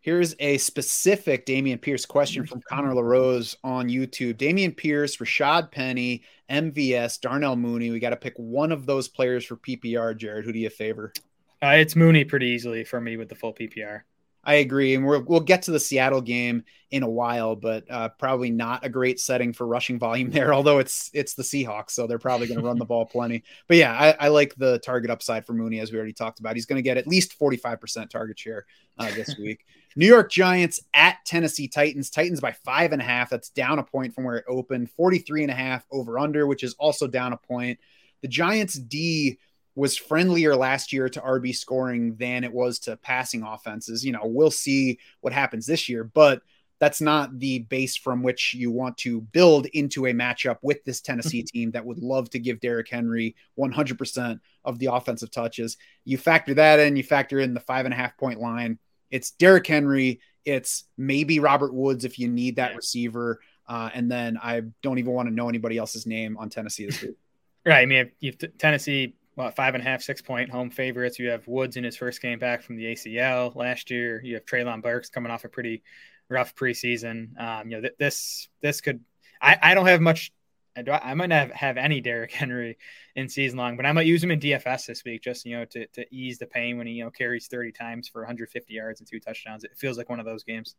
Here's 0.00 0.34
a 0.38 0.58
specific 0.58 1.44
Dameon 1.44 1.80
Pierce 1.80 2.06
question 2.06 2.46
from 2.46 2.62
Connor 2.62 2.94
LaRose 2.94 3.56
on 3.64 3.88
YouTube. 3.88 4.34
Dameon 4.34 4.76
Pierce, 4.76 5.16
Rashaad 5.16 5.72
Penny, 5.72 6.22
MVS, 6.48 7.20
Darnell 7.20 7.56
Mooney. 7.56 7.90
We 7.90 7.98
got 7.98 8.10
to 8.10 8.16
pick 8.16 8.34
one 8.36 8.70
of 8.70 8.86
those 8.86 9.08
players 9.08 9.44
for 9.44 9.56
PPR. 9.56 10.16
Jared, 10.16 10.44
who 10.44 10.52
do 10.52 10.58
you 10.60 10.70
favor? 10.70 11.12
Uh, 11.60 11.74
it's 11.76 11.96
Mooney 11.96 12.24
pretty 12.24 12.46
easily 12.46 12.84
for 12.84 13.00
me 13.00 13.16
with 13.16 13.28
the 13.28 13.34
full 13.34 13.52
PPR. 13.52 14.02
I 14.44 14.54
agree, 14.54 14.94
and 14.94 15.04
we 15.04 15.10
will 15.10 15.24
we'll 15.24 15.40
get 15.40 15.62
to 15.62 15.72
the 15.72 15.80
Seattle 15.80 16.20
game 16.20 16.64
in 16.90 17.02
a 17.02 17.08
while, 17.08 17.54
but 17.54 17.84
uh, 17.90 18.08
probably 18.08 18.50
not 18.50 18.84
a 18.84 18.88
great 18.88 19.20
setting 19.20 19.52
for 19.52 19.66
rushing 19.66 19.98
volume 19.98 20.30
there. 20.32 20.54
Although 20.54 20.78
it's 20.78 21.10
it's 21.12 21.34
the 21.34 21.42
Seahawks, 21.42 21.90
so 21.90 22.06
they're 22.06 22.18
probably 22.18 22.46
going 22.46 22.60
to 22.60 22.66
run 22.66 22.78
the 22.78 22.84
ball 22.84 23.04
plenty. 23.04 23.42
But 23.66 23.76
yeah, 23.76 23.92
I, 23.92 24.26
I, 24.26 24.28
like 24.28 24.54
the 24.54 24.78
target 24.78 25.10
upside 25.10 25.44
for 25.44 25.52
Mooney, 25.52 25.80
as 25.80 25.92
we 25.92 25.98
already 25.98 26.12
talked 26.12 26.40
about. 26.40 26.54
He's 26.54 26.66
going 26.66 26.78
to 26.78 26.82
get 26.82 26.96
at 26.96 27.06
least 27.06 27.34
forty 27.34 27.56
five 27.56 27.80
percent 27.80 28.10
target 28.10 28.38
share 28.38 28.64
uh, 28.98 29.10
this 29.10 29.36
week. 29.42 29.64
New 29.96 30.06
York 30.06 30.30
Giants 30.30 30.80
at 30.94 31.16
Tennessee 31.26 31.68
Titans. 31.68 32.08
Titans 32.08 32.40
by 32.40 32.52
five 32.52 32.92
and 32.92 33.02
a 33.02 33.04
half. 33.04 33.30
That's 33.30 33.50
down 33.50 33.78
a 33.78 33.82
point 33.82 34.14
from 34.14 34.24
where 34.24 34.36
it 34.36 34.44
opened. 34.48 34.90
43 34.92 35.42
and 35.42 35.50
a 35.50 35.54
half 35.54 35.84
over 35.90 36.18
under, 36.18 36.46
which 36.46 36.62
is 36.62 36.74
also 36.74 37.08
down 37.08 37.32
a 37.32 37.36
point. 37.36 37.78
The 38.22 38.28
Giants 38.28 38.74
D 38.74 39.38
was 39.78 39.96
friendlier 39.96 40.56
last 40.56 40.92
year 40.92 41.08
to 41.08 41.20
RB 41.20 41.54
scoring 41.54 42.16
than 42.16 42.42
it 42.42 42.52
was 42.52 42.80
to 42.80 42.96
passing 42.96 43.44
offenses. 43.44 44.04
You 44.04 44.10
know, 44.10 44.22
we'll 44.24 44.50
see 44.50 44.98
what 45.20 45.32
happens 45.32 45.66
this 45.66 45.88
year, 45.88 46.02
but 46.02 46.42
that's 46.80 47.00
not 47.00 47.38
the 47.38 47.60
base 47.60 47.96
from 47.96 48.24
which 48.24 48.54
you 48.54 48.72
want 48.72 48.96
to 48.98 49.20
build 49.20 49.66
into 49.66 50.06
a 50.06 50.12
matchup 50.12 50.58
with 50.62 50.84
this 50.84 51.00
Tennessee 51.00 51.42
team 51.46 51.70
that 51.70 51.84
would 51.84 51.98
love 51.98 52.28
to 52.30 52.40
give 52.40 52.58
Derrick 52.58 52.88
Henry 52.88 53.36
100% 53.56 54.40
of 54.64 54.78
the 54.80 54.86
offensive 54.86 55.30
touches. 55.30 55.76
You 56.04 56.18
factor 56.18 56.54
that 56.54 56.80
in, 56.80 56.96
you 56.96 57.04
factor 57.04 57.38
in 57.38 57.54
the 57.54 57.60
five 57.60 57.84
and 57.84 57.94
a 57.94 57.96
half 57.96 58.16
point 58.16 58.40
line. 58.40 58.80
It's 59.12 59.30
Derrick 59.30 59.66
Henry. 59.66 60.20
It's 60.44 60.84
maybe 60.96 61.38
Robert 61.38 61.72
Woods 61.72 62.04
if 62.04 62.18
you 62.18 62.26
need 62.26 62.56
that 62.56 62.72
yeah. 62.72 62.76
receiver. 62.76 63.40
Uh, 63.68 63.90
and 63.94 64.10
then 64.10 64.38
I 64.42 64.62
don't 64.82 64.98
even 64.98 65.12
want 65.12 65.28
to 65.28 65.34
know 65.34 65.48
anybody 65.48 65.78
else's 65.78 66.06
name 66.06 66.36
on 66.36 66.50
Tennessee 66.50 66.86
this 66.86 67.00
week. 67.02 67.16
Right. 67.66 67.82
I 67.82 67.86
mean, 67.86 68.10
if, 68.22 68.36
if 68.40 68.56
Tennessee 68.56 69.14
what 69.38 69.54
five 69.54 69.74
and 69.74 69.82
a 69.82 69.88
half, 69.88 70.02
six 70.02 70.20
point 70.20 70.50
home 70.50 70.68
favorites. 70.68 71.18
You 71.18 71.28
have 71.30 71.46
Woods 71.46 71.76
in 71.76 71.84
his 71.84 71.96
first 71.96 72.20
game 72.20 72.40
back 72.40 72.60
from 72.60 72.76
the 72.76 72.86
ACL 72.86 73.54
last 73.54 73.88
year. 73.88 74.20
You 74.22 74.34
have 74.34 74.44
Treylon 74.44 74.82
Burks 74.82 75.10
coming 75.10 75.30
off 75.30 75.44
a 75.44 75.48
pretty 75.48 75.84
rough 76.28 76.56
preseason. 76.56 77.40
Um, 77.40 77.70
you 77.70 77.76
know, 77.76 77.82
th- 77.82 77.94
this 77.98 78.48
this 78.62 78.80
could. 78.80 79.00
I, 79.40 79.56
I 79.62 79.74
don't 79.74 79.86
have 79.86 80.00
much. 80.00 80.32
I, 80.76 80.82
do, 80.82 80.90
I 80.90 81.14
might 81.14 81.26
not 81.26 81.38
have, 81.38 81.50
have 81.52 81.76
any 81.76 82.00
Derrick 82.00 82.32
Henry 82.32 82.78
in 83.14 83.28
season 83.28 83.58
long, 83.58 83.76
but 83.76 83.86
I 83.86 83.92
might 83.92 84.06
use 84.06 84.22
him 84.22 84.32
in 84.32 84.40
DFS 84.40 84.86
this 84.86 85.04
week 85.04 85.22
just 85.22 85.46
you 85.46 85.56
know 85.56 85.64
to 85.66 85.86
to 85.86 86.04
ease 86.12 86.38
the 86.38 86.46
pain 86.46 86.76
when 86.76 86.88
he 86.88 86.94
you 86.94 87.04
know 87.04 87.10
carries 87.10 87.46
30 87.46 87.70
times 87.70 88.08
for 88.08 88.22
150 88.22 88.74
yards 88.74 89.00
and 89.00 89.08
two 89.08 89.20
touchdowns. 89.20 89.62
It 89.62 89.76
feels 89.76 89.96
like 89.98 90.08
one 90.08 90.18
of 90.18 90.26
those 90.26 90.42
games. 90.42 90.74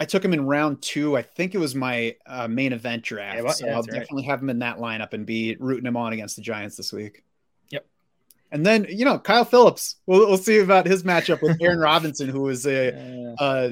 I 0.00 0.04
took 0.04 0.24
him 0.24 0.32
in 0.32 0.46
round 0.46 0.82
two. 0.82 1.16
I 1.16 1.22
think 1.22 1.54
it 1.54 1.58
was 1.58 1.76
my 1.76 2.16
uh, 2.26 2.48
main 2.48 2.72
event 2.72 3.04
draft. 3.04 3.36
Yeah, 3.36 3.42
well, 3.42 3.52
so 3.52 3.68
I'll 3.68 3.82
definitely 3.82 4.24
have 4.24 4.42
him 4.42 4.50
in 4.50 4.58
that 4.60 4.78
lineup 4.78 5.12
and 5.12 5.24
be 5.24 5.56
rooting 5.60 5.86
him 5.86 5.96
on 5.96 6.12
against 6.12 6.34
the 6.34 6.42
Giants 6.42 6.76
this 6.76 6.92
week. 6.92 7.22
And 8.52 8.66
then 8.66 8.86
you 8.88 9.04
know 9.04 9.18
Kyle 9.18 9.44
Philips. 9.44 9.96
We'll, 10.06 10.26
we'll 10.28 10.38
see 10.38 10.58
about 10.58 10.86
his 10.86 11.02
matchup 11.02 11.42
with 11.42 11.56
Aaron 11.60 11.78
Robinson, 11.78 12.28
who 12.28 12.48
is 12.48 12.66
a, 12.66 13.34
uh, 13.38 13.70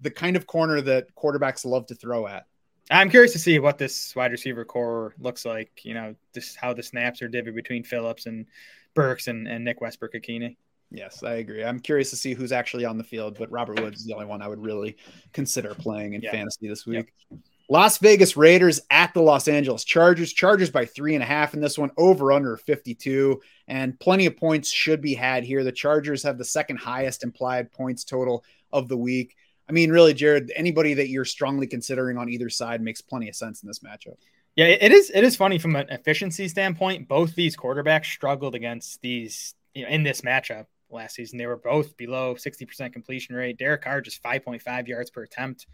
the 0.00 0.10
kind 0.10 0.36
of 0.36 0.46
corner 0.46 0.80
that 0.80 1.14
quarterbacks 1.14 1.64
love 1.64 1.86
to 1.86 1.94
throw 1.94 2.26
at. 2.26 2.46
I'm 2.90 3.08
curious 3.08 3.32
to 3.32 3.38
see 3.38 3.58
what 3.58 3.78
this 3.78 4.14
wide 4.14 4.30
receiver 4.30 4.64
corps 4.64 5.14
looks 5.18 5.44
like. 5.44 5.84
You 5.84 5.94
know, 5.94 6.14
just 6.34 6.56
how 6.56 6.74
the 6.74 6.82
snaps 6.82 7.22
are 7.22 7.28
divvied 7.28 7.54
between 7.54 7.82
Philips 7.82 8.26
and 8.26 8.46
Burks 8.94 9.28
and, 9.28 9.48
and 9.48 9.64
Nick 9.64 9.80
Westbrook-Ikhine. 9.80 10.56
Yes, 10.90 11.22
I 11.22 11.34
agree. 11.34 11.64
I'm 11.64 11.80
curious 11.80 12.10
to 12.10 12.16
see 12.16 12.34
who's 12.34 12.52
actually 12.52 12.84
on 12.84 12.98
the 12.98 13.04
field, 13.04 13.36
but 13.38 13.50
Robert 13.50 13.80
Woods 13.80 14.00
is 14.00 14.06
the 14.06 14.14
only 14.14 14.26
one 14.26 14.42
I 14.42 14.48
would 14.48 14.62
really 14.62 14.96
consider 15.32 15.74
playing 15.74 16.14
in 16.14 16.22
yeah. 16.22 16.30
fantasy 16.30 16.68
this 16.68 16.86
week. 16.86 17.12
Yep. 17.30 17.40
Las 17.68 17.98
Vegas 17.98 18.36
Raiders 18.36 18.80
at 18.90 19.14
the 19.14 19.22
Los 19.22 19.48
Angeles 19.48 19.84
Chargers. 19.84 20.32
Chargers 20.32 20.70
by 20.70 20.84
three 20.84 21.14
and 21.14 21.22
a 21.22 21.26
half 21.26 21.54
in 21.54 21.60
this 21.60 21.78
one, 21.78 21.90
over 21.96 22.32
under 22.32 22.56
52. 22.56 23.40
And 23.68 23.98
plenty 23.98 24.26
of 24.26 24.36
points 24.36 24.70
should 24.70 25.00
be 25.00 25.14
had 25.14 25.44
here. 25.44 25.64
The 25.64 25.72
Chargers 25.72 26.22
have 26.24 26.36
the 26.36 26.44
second 26.44 26.76
highest 26.76 27.24
implied 27.24 27.72
points 27.72 28.04
total 28.04 28.44
of 28.72 28.88
the 28.88 28.98
week. 28.98 29.36
I 29.68 29.72
mean, 29.72 29.90
really, 29.90 30.12
Jared, 30.12 30.52
anybody 30.54 30.94
that 30.94 31.08
you're 31.08 31.24
strongly 31.24 31.66
considering 31.66 32.18
on 32.18 32.28
either 32.28 32.50
side 32.50 32.82
makes 32.82 33.00
plenty 33.00 33.30
of 33.30 33.36
sense 33.36 33.62
in 33.62 33.66
this 33.66 33.78
matchup. 33.78 34.16
Yeah, 34.56 34.66
it 34.66 34.92
is. 34.92 35.10
It 35.10 35.24
is 35.24 35.34
funny 35.34 35.58
from 35.58 35.74
an 35.74 35.88
efficiency 35.88 36.46
standpoint. 36.48 37.08
Both 37.08 37.34
these 37.34 37.56
quarterbacks 37.56 38.04
struggled 38.06 38.54
against 38.54 39.00
these 39.00 39.54
you 39.74 39.82
know, 39.82 39.88
in 39.88 40.02
this 40.02 40.20
matchup 40.20 40.66
last 40.90 41.16
season. 41.16 41.38
They 41.38 41.46
were 41.46 41.56
both 41.56 41.96
below 41.96 42.34
60% 42.34 42.92
completion 42.92 43.34
rate. 43.34 43.58
Derek 43.58 43.82
Carr 43.82 44.00
just 44.00 44.22
5.5 44.22 44.86
yards 44.86 45.10
per 45.10 45.22
attempt 45.22 45.66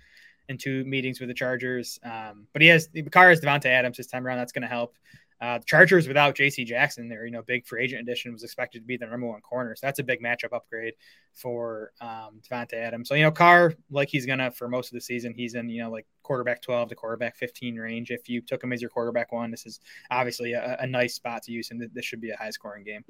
in 0.50 0.58
two 0.58 0.84
meetings 0.84 1.20
with 1.20 1.28
the 1.28 1.34
Chargers. 1.34 1.98
Um, 2.02 2.46
but 2.52 2.60
he 2.60 2.68
has 2.68 2.88
the 2.88 3.02
car 3.04 3.30
is 3.30 3.40
Davante 3.40 3.66
Adams 3.66 3.96
this 3.96 4.08
time 4.08 4.26
around. 4.26 4.38
That's 4.38 4.52
going 4.52 4.62
to 4.62 4.68
help. 4.68 4.96
Uh, 5.40 5.56
the 5.56 5.64
Chargers 5.64 6.06
without 6.06 6.34
J.C. 6.34 6.64
Jackson, 6.64 7.08
their 7.08 7.24
you 7.24 7.30
know 7.30 7.40
big 7.40 7.64
free 7.64 7.84
agent 7.84 8.02
addition 8.02 8.30
was 8.30 8.42
expected 8.42 8.80
to 8.80 8.84
be 8.84 8.98
the 8.98 9.06
number 9.06 9.26
one 9.26 9.40
corner, 9.40 9.74
so 9.74 9.86
that's 9.86 9.98
a 9.98 10.02
big 10.02 10.20
matchup 10.22 10.52
upgrade 10.52 10.92
for 11.32 11.92
um, 12.02 12.42
Davante 12.46 12.74
Adams. 12.74 13.08
So 13.08 13.14
you 13.14 13.22
know 13.22 13.30
Carr, 13.30 13.72
like 13.90 14.10
he's 14.10 14.26
gonna 14.26 14.50
for 14.50 14.68
most 14.68 14.88
of 14.88 14.94
the 14.94 15.00
season, 15.00 15.32
he's 15.32 15.54
in 15.54 15.70
you 15.70 15.82
know 15.82 15.90
like 15.90 16.06
quarterback 16.24 16.60
twelve 16.60 16.90
to 16.90 16.94
quarterback 16.94 17.36
fifteen 17.36 17.76
range. 17.76 18.10
If 18.10 18.28
you 18.28 18.42
took 18.42 18.62
him 18.62 18.74
as 18.74 18.82
your 18.82 18.90
quarterback 18.90 19.32
one, 19.32 19.50
this 19.50 19.64
is 19.64 19.80
obviously 20.10 20.52
a, 20.52 20.76
a 20.80 20.86
nice 20.86 21.14
spot 21.14 21.44
to 21.44 21.52
use, 21.52 21.70
and 21.70 21.88
this 21.94 22.04
should 22.04 22.20
be 22.20 22.30
a 22.30 22.36
high 22.36 22.50
scoring 22.50 22.84
game. 22.84 23.02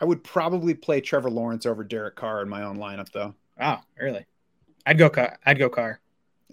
I 0.00 0.06
would 0.06 0.24
probably 0.24 0.72
play 0.72 1.02
Trevor 1.02 1.30
Lawrence 1.30 1.66
over 1.66 1.84
Derek 1.84 2.16
Carr 2.16 2.40
in 2.40 2.48
my 2.48 2.62
own 2.62 2.78
lineup, 2.78 3.12
though. 3.12 3.34
Wow, 3.60 3.82
really? 4.00 4.24
I'd 4.86 4.96
go. 4.96 5.10
I'd 5.44 5.58
go 5.58 5.68
Carr 5.68 6.00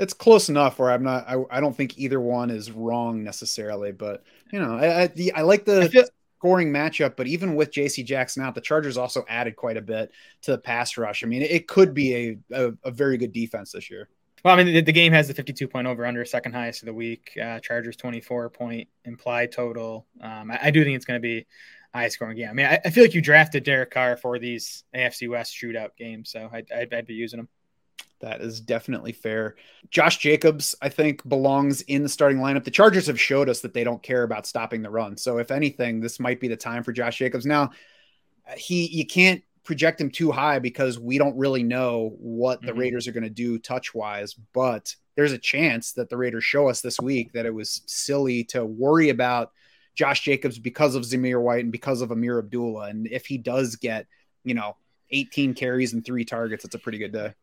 it's 0.02 0.14
close 0.14 0.50
enough 0.50 0.80
where 0.80 0.92
I'm 0.92 1.04
not. 1.04 1.26
I, 1.28 1.44
I 1.50 1.60
don't 1.62 1.76
think 1.76 1.98
either 1.98 2.20
one 2.20 2.50
is 2.50 2.72
wrong 2.72 3.24
necessarily, 3.24 3.92
but 3.92 4.24
you 4.52 4.60
know, 4.60 4.76
I 4.78 5.04
I, 5.04 5.08
the, 5.08 5.34
I 5.34 5.42
like 5.42 5.66
the. 5.66 5.82
I 5.82 5.88
feel, 5.88 6.06
scoring 6.42 6.74
matchup, 6.74 7.16
but 7.16 7.28
even 7.28 7.54
with 7.54 7.70
JC 7.72 8.04
Jackson 8.04 8.42
out, 8.42 8.56
the 8.56 8.62
Chargers 8.62 8.98
also 8.98 9.24
added 9.30 9.56
quite 9.56 9.78
a 9.78 9.82
bit 9.82 10.12
to 10.42 10.50
the 10.50 10.58
pass 10.58 10.98
rush. 10.98 11.24
I 11.24 11.28
mean, 11.28 11.44
it 11.44 11.68
could 11.68 11.94
be 11.94 12.16
a, 12.16 12.38
a, 12.52 12.74
a 12.86 12.90
very 12.90 13.16
good 13.18 13.32
defense 13.32 13.74
this 13.74 13.92
year. 13.92 14.10
Well, 14.44 14.56
I 14.56 14.64
mean, 14.64 14.74
the, 14.74 14.82
the, 14.82 14.92
game 14.92 15.14
has 15.14 15.28
the 15.28 15.36
52 15.36 15.68
point 15.68 15.86
over 15.86 16.04
under, 16.04 16.26
second 16.26 16.54
highest 16.54 16.82
of 16.82 16.88
the 16.88 16.96
week. 16.96 17.38
Uh, 17.40 17.60
Chargers 17.60 17.96
24 17.96 18.50
point 18.50 18.88
implied 19.06 19.52
total. 19.52 20.08
Um, 20.20 20.50
I, 20.50 20.60
I, 20.64 20.72
do 20.72 20.84
think 20.84 20.96
it's 20.96 21.06
going 21.06 21.20
to 21.20 21.22
be 21.22 21.46
high 21.94 22.08
scoring 22.08 22.38
game. 22.38 22.50
I 22.50 22.54
mean, 22.54 22.66
I, 22.66 22.80
I, 22.84 22.90
feel 22.90 23.04
like 23.04 23.14
you 23.14 23.22
drafted 23.22 23.64
Derek 23.64 23.92
Carr 23.92 24.18
for 24.18 24.40
these 24.40 24.84
AFC 24.96 25.30
West 25.30 25.54
shootout 25.56 25.96
games, 25.96 26.32
so 26.32 26.50
I'd, 26.52 26.72
I'd, 26.72 26.92
I'd 26.92 27.06
be 27.06 27.14
using 27.14 27.42
him. 27.42 27.50
That 28.20 28.42
is 28.42 28.62
definitely 28.62 29.14
fair. 29.14 29.56
Josh 29.90 30.18
Jacobs, 30.18 30.76
I 30.82 30.90
think, 30.90 31.28
belongs 31.28 31.82
in 31.82 32.04
the 32.04 32.10
starting 32.10 32.38
lineup. 32.38 32.64
The 32.64 32.72
Chargers 32.72 33.08
have 33.08 33.20
showed 33.20 33.50
us 33.50 33.62
that 33.62 33.74
they 33.74 33.84
don't 33.84 34.04
care 34.04 34.24
about 34.24 34.46
stopping 34.46 34.84
the 34.84 34.92
run. 34.92 35.18
So, 35.18 35.38
if 35.40 35.50
anything, 35.50 36.02
this 36.02 36.20
might 36.20 36.40
be 36.40 36.48
the 36.48 36.56
time 36.56 36.84
for 36.84 36.92
Josh 36.92 37.18
Jacobs. 37.18 37.46
Now, 37.46 37.72
he 38.56 38.88
you 38.88 39.06
can't 39.06 39.44
project 39.64 40.02
him 40.02 40.10
too 40.10 40.32
high 40.32 40.60
because 40.60 41.00
we 41.00 41.18
don't 41.18 41.38
really 41.38 41.64
know 41.64 42.16
what 42.20 42.62
the 42.62 42.68
mm-hmm. 42.68 42.80
Raiders 42.80 43.08
are 43.08 43.12
going 43.12 43.24
to 43.24 43.30
do 43.30 43.60
touch 43.60 43.94
wise, 43.94 44.34
but 44.34 44.96
there's 45.16 45.32
a 45.32 45.38
chance 45.38 45.94
that 45.94 46.10
the 46.10 46.18
Raiders 46.18 46.44
show 46.44 46.68
us 46.68 46.82
this 46.82 47.00
week 47.00 47.34
that 47.34 47.46
it 47.46 47.54
was 47.54 47.82
silly 47.86 48.44
to 48.46 48.66
worry 48.66 49.10
about 49.10 49.52
Josh 49.94 50.22
Jacobs 50.22 50.58
because 50.58 50.96
of 50.96 51.04
Zamir 51.04 51.42
White 51.42 51.64
and 51.64 51.72
because 51.72 52.02
of 52.02 52.10
Ameer 52.10 52.40
Abdullah. 52.40 52.90
And 52.90 53.08
if 53.08 53.26
he 53.26 53.38
does 53.38 53.76
get, 53.76 54.08
you 54.44 54.54
know, 54.54 54.78
18 55.12 55.54
carries 55.54 55.94
and 55.94 56.04
three 56.04 56.26
targets, 56.26 56.66
it's 56.66 56.76
a 56.76 56.80
pretty 56.80 56.98
good 56.98 57.12
day. 57.12 57.34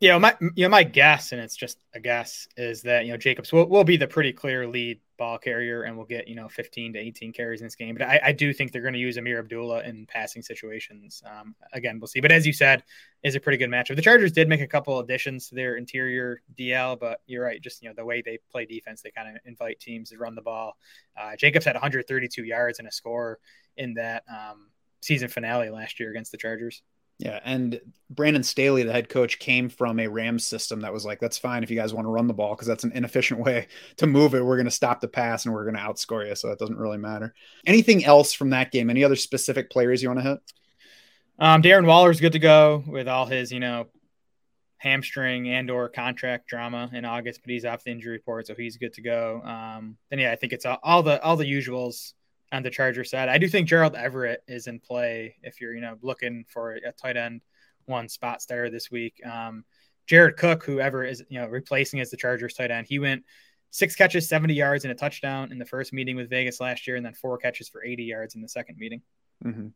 Yeah, 0.00 0.16
my 0.16 0.34
you 0.40 0.64
know 0.64 0.70
my 0.70 0.82
guess, 0.82 1.32
and 1.32 1.40
it's 1.42 1.54
just 1.56 1.78
a 1.94 2.00
guess, 2.00 2.48
is 2.56 2.80
that 2.82 3.04
you 3.04 3.12
know 3.12 3.18
Jacobs 3.18 3.52
will, 3.52 3.68
will 3.68 3.84
be 3.84 3.98
the 3.98 4.06
pretty 4.06 4.32
clear 4.32 4.66
lead 4.66 4.98
ball 5.18 5.36
carrier 5.36 5.82
and 5.82 5.94
will 5.94 6.06
get 6.06 6.26
you 6.26 6.34
know 6.34 6.48
15 6.48 6.94
to 6.94 6.98
18 6.98 7.34
carries 7.34 7.60
in 7.60 7.66
this 7.66 7.74
game. 7.74 7.96
But 7.98 8.08
I, 8.08 8.20
I 8.24 8.32
do 8.32 8.54
think 8.54 8.72
they're 8.72 8.80
going 8.80 8.94
to 8.94 8.98
use 8.98 9.18
Ameer 9.18 9.38
Abdullah 9.40 9.82
in 9.82 10.06
passing 10.06 10.40
situations. 10.40 11.22
Um, 11.26 11.54
again, 11.74 12.00
we'll 12.00 12.08
see. 12.08 12.20
But 12.20 12.32
as 12.32 12.46
you 12.46 12.54
said, 12.54 12.82
is 13.22 13.34
a 13.34 13.40
pretty 13.40 13.58
good 13.58 13.68
matchup. 13.68 13.94
The 13.96 14.00
Chargers 14.00 14.32
did 14.32 14.48
make 14.48 14.62
a 14.62 14.66
couple 14.66 14.98
additions 15.00 15.50
to 15.50 15.54
their 15.54 15.76
interior 15.76 16.40
DL, 16.58 16.98
but 16.98 17.20
you're 17.26 17.44
right. 17.44 17.60
Just 17.60 17.82
you 17.82 17.90
know 17.90 17.94
the 17.94 18.04
way 18.06 18.22
they 18.22 18.38
play 18.50 18.64
defense, 18.64 19.02
they 19.02 19.10
kind 19.10 19.28
of 19.28 19.42
invite 19.44 19.80
teams 19.80 20.08
to 20.10 20.16
run 20.16 20.34
the 20.34 20.40
ball. 20.40 20.78
Uh, 21.14 21.36
Jacobs 21.36 21.66
had 21.66 21.74
132 21.74 22.42
yards 22.44 22.78
and 22.78 22.88
a 22.88 22.92
score 22.92 23.38
in 23.76 23.92
that 23.94 24.24
um, 24.30 24.70
season 25.02 25.28
finale 25.28 25.68
last 25.68 26.00
year 26.00 26.10
against 26.10 26.32
the 26.32 26.38
Chargers. 26.38 26.80
Yeah, 27.20 27.38
and 27.44 27.78
Brandon 28.08 28.42
Staley, 28.42 28.82
the 28.82 28.92
head 28.92 29.10
coach, 29.10 29.38
came 29.38 29.68
from 29.68 30.00
a 30.00 30.08
Rams 30.08 30.46
system 30.46 30.80
that 30.80 30.92
was 30.92 31.04
like, 31.04 31.20
"That's 31.20 31.36
fine 31.36 31.62
if 31.62 31.70
you 31.70 31.76
guys 31.76 31.92
want 31.92 32.06
to 32.06 32.10
run 32.10 32.26
the 32.26 32.32
ball 32.32 32.54
because 32.54 32.66
that's 32.66 32.82
an 32.82 32.92
inefficient 32.92 33.40
way 33.40 33.68
to 33.98 34.06
move 34.06 34.34
it. 34.34 34.42
We're 34.42 34.56
going 34.56 34.64
to 34.64 34.70
stop 34.70 35.02
the 35.02 35.08
pass 35.08 35.44
and 35.44 35.52
we're 35.52 35.64
going 35.64 35.76
to 35.76 35.82
outscore 35.82 36.26
you, 36.26 36.34
so 36.34 36.50
it 36.50 36.58
doesn't 36.58 36.78
really 36.78 36.96
matter." 36.96 37.34
Anything 37.66 38.06
else 38.06 38.32
from 38.32 38.50
that 38.50 38.72
game? 38.72 38.88
Any 38.88 39.04
other 39.04 39.16
specific 39.16 39.68
players 39.68 40.02
you 40.02 40.08
want 40.08 40.20
to 40.20 40.30
hit? 40.30 40.38
Um, 41.38 41.62
Darren 41.62 41.86
Waller's 41.86 42.20
good 42.20 42.32
to 42.32 42.38
go 42.38 42.82
with 42.86 43.06
all 43.06 43.26
his, 43.26 43.52
you 43.52 43.60
know, 43.60 43.88
hamstring 44.78 45.50
and 45.50 45.70
or 45.70 45.90
contract 45.90 46.46
drama 46.46 46.88
in 46.94 47.04
August, 47.04 47.42
but 47.42 47.50
he's 47.50 47.66
off 47.66 47.84
the 47.84 47.90
injury 47.90 48.12
report, 48.12 48.46
so 48.46 48.54
he's 48.54 48.78
good 48.78 48.94
to 48.94 49.02
go. 49.02 49.42
Um, 49.42 49.98
then 50.08 50.20
yeah, 50.20 50.32
I 50.32 50.36
think 50.36 50.54
it's 50.54 50.64
all, 50.64 50.78
all 50.82 51.02
the 51.02 51.22
all 51.22 51.36
the 51.36 51.44
usuals 51.44 52.14
on 52.52 52.62
the 52.62 52.70
Charger 52.70 53.04
side. 53.04 53.28
I 53.28 53.38
do 53.38 53.48
think 53.48 53.68
Gerald 53.68 53.94
Everett 53.94 54.42
is 54.48 54.66
in 54.66 54.80
play 54.80 55.36
if 55.42 55.60
you're, 55.60 55.74
you 55.74 55.80
know, 55.80 55.96
looking 56.02 56.44
for 56.48 56.72
a 56.72 56.92
tight 56.92 57.16
end 57.16 57.42
one 57.86 58.08
spot 58.08 58.42
starter 58.42 58.70
this 58.70 58.90
week. 58.90 59.20
Um, 59.24 59.64
Jared 60.06 60.36
Cook, 60.36 60.64
whoever 60.64 61.04
is, 61.04 61.22
you 61.28 61.40
know, 61.40 61.46
replacing 61.46 62.00
as 62.00 62.10
the 62.10 62.16
Chargers 62.16 62.54
tight 62.54 62.70
end, 62.70 62.86
he 62.88 62.98
went 62.98 63.24
six 63.70 63.94
catches, 63.94 64.28
70 64.28 64.54
yards, 64.54 64.84
and 64.84 64.92
a 64.92 64.94
touchdown 64.94 65.52
in 65.52 65.58
the 65.58 65.64
first 65.64 65.92
meeting 65.92 66.16
with 66.16 66.28
Vegas 66.28 66.60
last 66.60 66.86
year, 66.86 66.96
and 66.96 67.06
then 67.06 67.14
four 67.14 67.38
catches 67.38 67.68
for 67.68 67.84
80 67.84 68.04
yards 68.04 68.34
in 68.34 68.42
the 68.42 68.48
second 68.48 68.76
meeting. 68.78 69.02
Mm-hmm. 69.44 69.68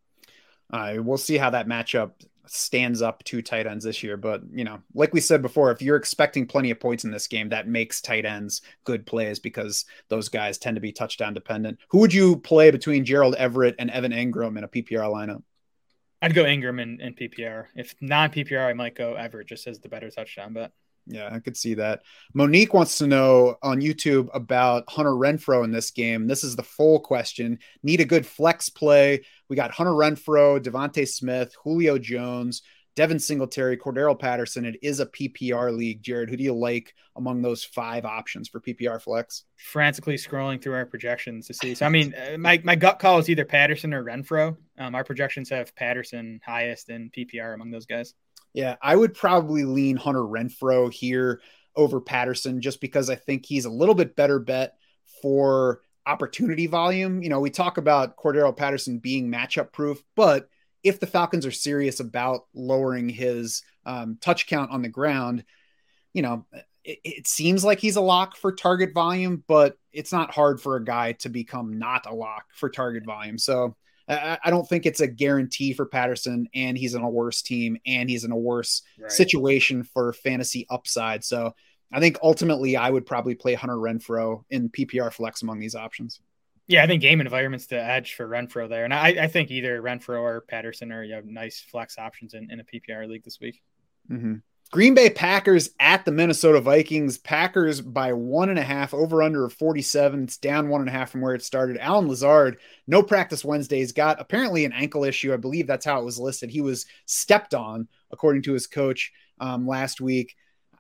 Uh, 0.71 1.03
we'll 1.03 1.19
see 1.19 1.37
how 1.37 1.51
that 1.51 1.69
matchup 1.69 2.13
stands 2.47 3.03
up 3.03 3.23
to 3.25 3.43
tight 3.43 3.67
ends 3.67 3.85
this 3.85 4.03
year. 4.03 4.17
But, 4.17 4.43
you 4.53 4.65
know, 4.65 4.81
like 4.95 5.13
we 5.13 5.21
said 5.21 5.43
before, 5.43 5.71
if 5.71 5.83
you're 5.83 5.97
expecting 5.97 6.47
plenty 6.47 6.71
of 6.71 6.81
points 6.81 7.05
in 7.05 7.11
this 7.11 7.27
game, 7.27 7.49
that 7.51 7.69
makes 7.69 8.01
tight 8.01 8.25
ends 8.25 8.63
good 8.85 9.07
plays 9.07 9.39
because 9.39 9.85
those 10.09 10.29
guys 10.29 10.59
tend 10.59 10.77
to 10.77 10.81
be 10.81 10.93
touchdown 10.93 11.35
dependent. 11.35 11.79
Who 11.89 11.99
would 11.99 12.15
you 12.15 12.37
play 12.37 12.71
between 12.71 13.05
Gerald 13.05 13.35
Everett 13.37 13.77
and 13.79 13.91
Evan 13.91 14.13
Engram 14.13 14.59
in 14.59 14.65
a 14.65 14.69
PPR 14.69 15.11
lineup? 15.11 15.43
I'd 16.23 16.35
go 16.35 16.45
Engram 16.45 16.81
in, 16.81 17.01
in 17.01 17.15
PPR. 17.15 17.67
If 17.75 17.95
non 18.01 18.31
PPR, 18.31 18.67
I 18.67 18.73
might 18.73 18.95
go 18.95 19.15
Everett 19.15 19.47
just 19.47 19.67
as 19.67 19.81
the 19.81 19.89
better 19.89 20.11
touchdown 20.11 20.55
bet. 20.55 20.73
Yeah, 21.07 21.29
I 21.31 21.39
could 21.39 21.57
see 21.57 21.75
that. 21.75 22.03
Monique 22.33 22.73
wants 22.73 22.99
to 22.99 23.07
know 23.07 23.57
on 23.63 23.81
YouTube 23.81 24.29
about 24.33 24.85
Hunter 24.89 25.11
Renfrow 25.11 25.65
in 25.65 25.71
this 25.71 25.91
game. 25.91 26.27
This 26.27 26.45
is 26.45 26.57
the 26.57 26.63
full 26.63 27.01
question. 27.01 27.59
Need 27.83 28.01
a 28.01 28.07
good 28.07 28.27
flex 28.27 28.71
play. 28.71 29.25
We 29.49 29.57
got 29.57 29.71
Hunter 29.71 29.93
Renfrow, 29.93 30.61
DeVonta 30.61 31.07
Smith, 31.07 31.55
Julio 31.63 31.99
Jones, 31.99 32.63
Devin 32.97 33.19
Singletary, 33.19 33.77
Cordarrelle 33.77 34.19
Patterson. 34.19 34.65
It 34.65 34.77
is 34.83 35.01
a 35.01 35.07
PPR 35.07 35.77
league. 35.77 36.03
Jared, 36.03 36.31
who 36.31 36.37
do 36.37 36.45
you 36.45 36.55
like 36.55 36.95
among 37.17 37.43
those 37.43 37.65
five 37.65 38.05
options 38.05 38.49
for 38.49 38.61
PPR 38.61 39.03
flex? 39.03 39.45
Frantically 39.57 40.15
scrolling 40.15 40.63
through 40.63 40.75
our 40.75 40.87
projections 40.87 41.49
to 41.49 41.55
see. 41.55 41.75
So, 41.75 41.87
I 41.87 41.89
mean, 41.89 42.15
uh, 42.15 42.39
my, 42.39 42.61
my 42.65 42.77
gut 42.77 42.99
call 42.99 43.19
is 43.19 43.29
either 43.29 43.45
Patterson 43.45 43.93
or 43.93 44.05
Renfrow. 44.05 44.57
Um, 44.79 44.95
our 44.95 45.05
projections 45.05 45.51
have 45.51 45.75
Patterson 45.75 46.41
highest 46.45 46.89
in 46.89 47.11
PPR 47.11 47.55
among 47.55 47.71
those 47.71 47.87
guys. 47.87 48.15
Yeah, 48.55 48.77
I 48.81 48.95
would 48.95 49.15
probably 49.15 49.65
lean 49.65 49.97
Hunter 49.97 50.23
Renfrow 50.23 50.93
here 50.93 51.41
over 51.77 52.01
Patterson 52.01 52.61
just 52.61 52.81
because 52.81 53.11
I 53.11 53.17
think 53.17 53.45
he's 53.45 53.65
a 53.65 53.71
little 53.71 53.97
bit 53.97 54.17
better 54.17 54.39
bet 54.39 54.75
for 55.21 55.81
opportunity 56.07 56.67
volume. 56.69 57.23
You 57.23 57.31
know, 57.31 57.41
we 57.41 57.51
talk 57.51 57.79
about 57.79 58.17
Cordarrelle 58.17 58.57
Patterson 58.57 58.99
being 58.99 59.31
matchup 59.31 59.73
proof, 59.73 60.03
but 60.15 60.49
if 60.85 61.01
the 61.01 61.07
Falcons 61.07 61.47
are 61.47 61.51
serious 61.51 61.99
about 61.99 62.47
lowering 62.55 63.09
his 63.09 63.63
um, 63.87 64.19
touch 64.21 64.47
count 64.47 64.71
on 64.71 64.83
the 64.83 64.89
ground, 64.89 65.45
you 66.13 66.23
know, 66.23 66.47
it, 66.85 66.99
it, 67.03 67.27
seems 67.27 67.65
like 67.65 67.81
he's 67.81 67.97
a 67.97 68.03
lock 68.03 68.37
for 68.37 68.53
target 68.53 68.93
volume, 68.95 69.43
but 69.49 69.77
it's 69.93 70.13
not 70.13 70.33
hard 70.33 70.61
for 70.61 70.77
a 70.77 70.85
guy 70.85 71.13
to 71.13 71.29
become 71.31 71.79
not 71.79 72.07
a 72.07 72.15
lock 72.15 72.45
for 72.55 72.69
target 72.69 73.05
volume. 73.05 73.39
So 73.39 73.75
I, 74.09 74.39
I 74.45 74.51
don't 74.51 74.69
think 74.69 74.87
it's 74.87 75.01
a 75.01 75.07
guarantee 75.07 75.73
for 75.73 75.87
Patterson, 75.87 76.49
and 76.55 76.77
he's 76.77 76.95
in 76.95 77.03
a 77.03 77.09
worse 77.09 77.43
team, 77.43 77.79
and 77.87 78.09
he's 78.09 78.25
in 78.25 78.33
a 78.33 78.37
worse 78.37 78.83
right. 78.99 79.11
situation 79.11 79.85
for 79.85 80.13
fantasy 80.13 80.67
upside. 80.71 81.25
So 81.25 81.55
I 81.93 82.01
think 82.01 82.19
ultimately 82.23 82.77
I 82.77 82.91
would 82.91 83.07
probably 83.07 83.35
play 83.35 83.55
Hunter 83.55 83.77
Renfrow 83.77 84.45
in 84.51 84.69
PPR 84.69 85.13
flex 85.13 85.43
among 85.43 85.61
these 85.61 85.75
options. 85.75 86.21
Yeah, 86.67 86.83
I 86.83 86.87
think 86.87 87.03
game 87.03 87.21
environment's 87.21 87.67
the 87.67 87.83
edge 87.83 88.15
for 88.15 88.27
Renfrow 88.27 88.69
there, 88.69 88.85
and 88.85 88.95
I, 88.95 89.09
I 89.09 89.27
think 89.29 89.51
either 89.51 89.83
Renfrow 89.83 90.21
or 90.21 90.41
Patterson 90.43 90.93
are 90.93 91.05
you 91.05 91.17
know, 91.17 91.23
nice 91.25 91.61
flex 91.61 91.99
options 91.99 92.35
in, 92.35 92.51
in 92.51 92.61
a 92.61 92.65
PPR 92.65 93.07
league 93.09 93.23
this 93.23 93.39
week. 93.39 93.63
Mm-hmm. 94.11 94.37
Green 94.75 94.93
Bay 94.93 95.09
Packers 95.09 95.71
at 95.79 96.05
the 96.05 96.11
Minnesota 96.11 96.61
Vikings. 96.61 97.17
Packers 97.17 97.81
by 97.81 98.13
one 98.13 98.49
and 98.49 98.59
a 98.59 98.63
half, 98.65 98.93
over 98.93 99.23
under 99.23 99.49
47. 99.49 100.25
It's 100.25 100.37
down 100.37 100.69
one 100.69 100.81
and 100.81 100.91
a 100.91 100.93
half 100.93 101.13
from 101.13 101.21
where 101.21 101.37
it 101.37 101.45
started. 101.45 101.79
Allen 101.79 102.09
Lazard, 102.09 102.59
no 102.89 103.01
practice 103.01 103.45
Wednesdays, 103.45 103.93
got 103.93 104.21
apparently 104.21 104.65
an 104.65 104.73
ankle 104.73 105.05
issue. 105.05 105.33
I 105.33 105.37
believe 105.37 105.69
that's 105.69 105.85
how 105.87 106.01
it 106.01 106.05
was 106.05 106.19
listed. 106.19 106.51
He 106.51 106.61
was 106.61 106.87
stepped 107.07 107.55
on, 107.55 107.87
according 108.11 108.43
to 108.43 108.53
his 108.53 108.67
coach 108.67 109.13
um, 109.39 109.65
last 109.65 110.01
week. 110.01 110.35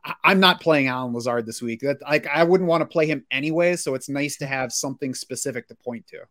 I- 0.04 0.14
I'm 0.24 0.40
not 0.40 0.60
playing 0.60 0.88
Allen 0.88 1.14
Lazard 1.14 1.46
this 1.46 1.62
week. 1.62 1.78
That 1.82 2.02
like 2.02 2.26
I 2.26 2.42
wouldn't 2.42 2.68
want 2.68 2.80
to 2.80 2.86
play 2.86 3.06
him 3.06 3.24
anyway. 3.30 3.76
So 3.76 3.94
it's 3.94 4.08
nice 4.08 4.38
to 4.38 4.46
have 4.46 4.72
something 4.72 5.14
specific 5.14 5.68
to 5.68 5.76
point 5.76 6.08
to. 6.08 6.24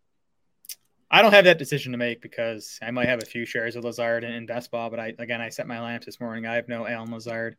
I 1.13 1.21
don't 1.21 1.31
have 1.31 1.45
that 1.45 1.59
decision 1.59 1.91
to 1.91 1.97
make 1.99 2.21
because 2.21 2.79
I 2.81 2.89
might 2.89 3.07
have 3.07 3.21
a 3.21 3.25
few 3.25 3.45
shares 3.45 3.75
of 3.75 3.83
Lazard 3.83 4.23
in, 4.23 4.47
best 4.47 4.71
ball, 4.71 4.89
but 4.89 4.99
I 4.99 5.13
again 5.19 5.41
I 5.41 5.49
set 5.49 5.67
my 5.67 5.77
lineup 5.77 6.03
this 6.03 6.19
morning. 6.19 6.47
I 6.47 6.55
have 6.55 6.67
no 6.67 6.87
Allen 6.87 7.11
Lazard 7.11 7.55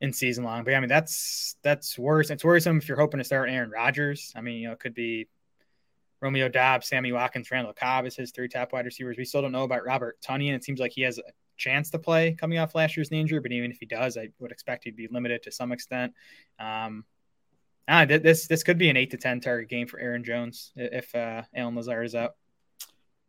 in 0.00 0.10
season 0.10 0.42
long. 0.42 0.64
But 0.64 0.72
I 0.72 0.80
mean 0.80 0.88
that's 0.88 1.56
that's 1.62 1.98
worse. 1.98 2.30
It's 2.30 2.42
worrisome 2.42 2.78
if 2.78 2.88
you're 2.88 2.98
hoping 2.98 3.18
to 3.18 3.24
start 3.24 3.50
Aaron 3.50 3.70
Rodgers. 3.70 4.32
I 4.34 4.40
mean, 4.40 4.62
you 4.62 4.68
know, 4.68 4.72
it 4.72 4.80
could 4.80 4.94
be 4.94 5.28
Romeo 6.22 6.48
Doubs, 6.48 6.88
Sammy 6.88 7.12
Watkins, 7.12 7.50
Randall 7.50 7.74
Cobb 7.74 8.06
as 8.06 8.16
his 8.16 8.30
three 8.30 8.48
top 8.48 8.72
wide 8.72 8.86
receivers. 8.86 9.18
We 9.18 9.26
still 9.26 9.42
don't 9.42 9.52
know 9.52 9.64
about 9.64 9.84
Robert 9.84 10.18
Tonyan. 10.22 10.54
It 10.54 10.64
seems 10.64 10.80
like 10.80 10.92
he 10.92 11.02
has 11.02 11.18
a 11.18 11.22
chance 11.58 11.90
to 11.90 11.98
play 11.98 12.36
coming 12.40 12.56
off 12.56 12.74
last 12.74 12.96
year's 12.96 13.12
injury, 13.12 13.40
but 13.40 13.52
even 13.52 13.70
if 13.70 13.76
he 13.78 13.84
does, 13.86 14.16
I 14.16 14.30
would 14.38 14.50
expect 14.50 14.84
he'd 14.84 14.96
be 14.96 15.08
limited 15.10 15.42
to 15.42 15.52
some 15.52 15.72
extent. 15.72 16.14
Um, 16.58 17.04
ah, 17.86 18.06
this 18.06 18.46
this 18.46 18.62
could 18.62 18.78
be 18.78 18.88
an 18.88 18.96
eight 18.96 19.10
to 19.10 19.18
ten 19.18 19.40
target 19.40 19.68
game 19.68 19.88
for 19.88 20.00
Aaron 20.00 20.24
Jones 20.24 20.72
if 20.74 21.14
uh, 21.14 21.42
Allen 21.54 21.76
Lazard 21.76 22.06
is 22.06 22.14
out. 22.14 22.32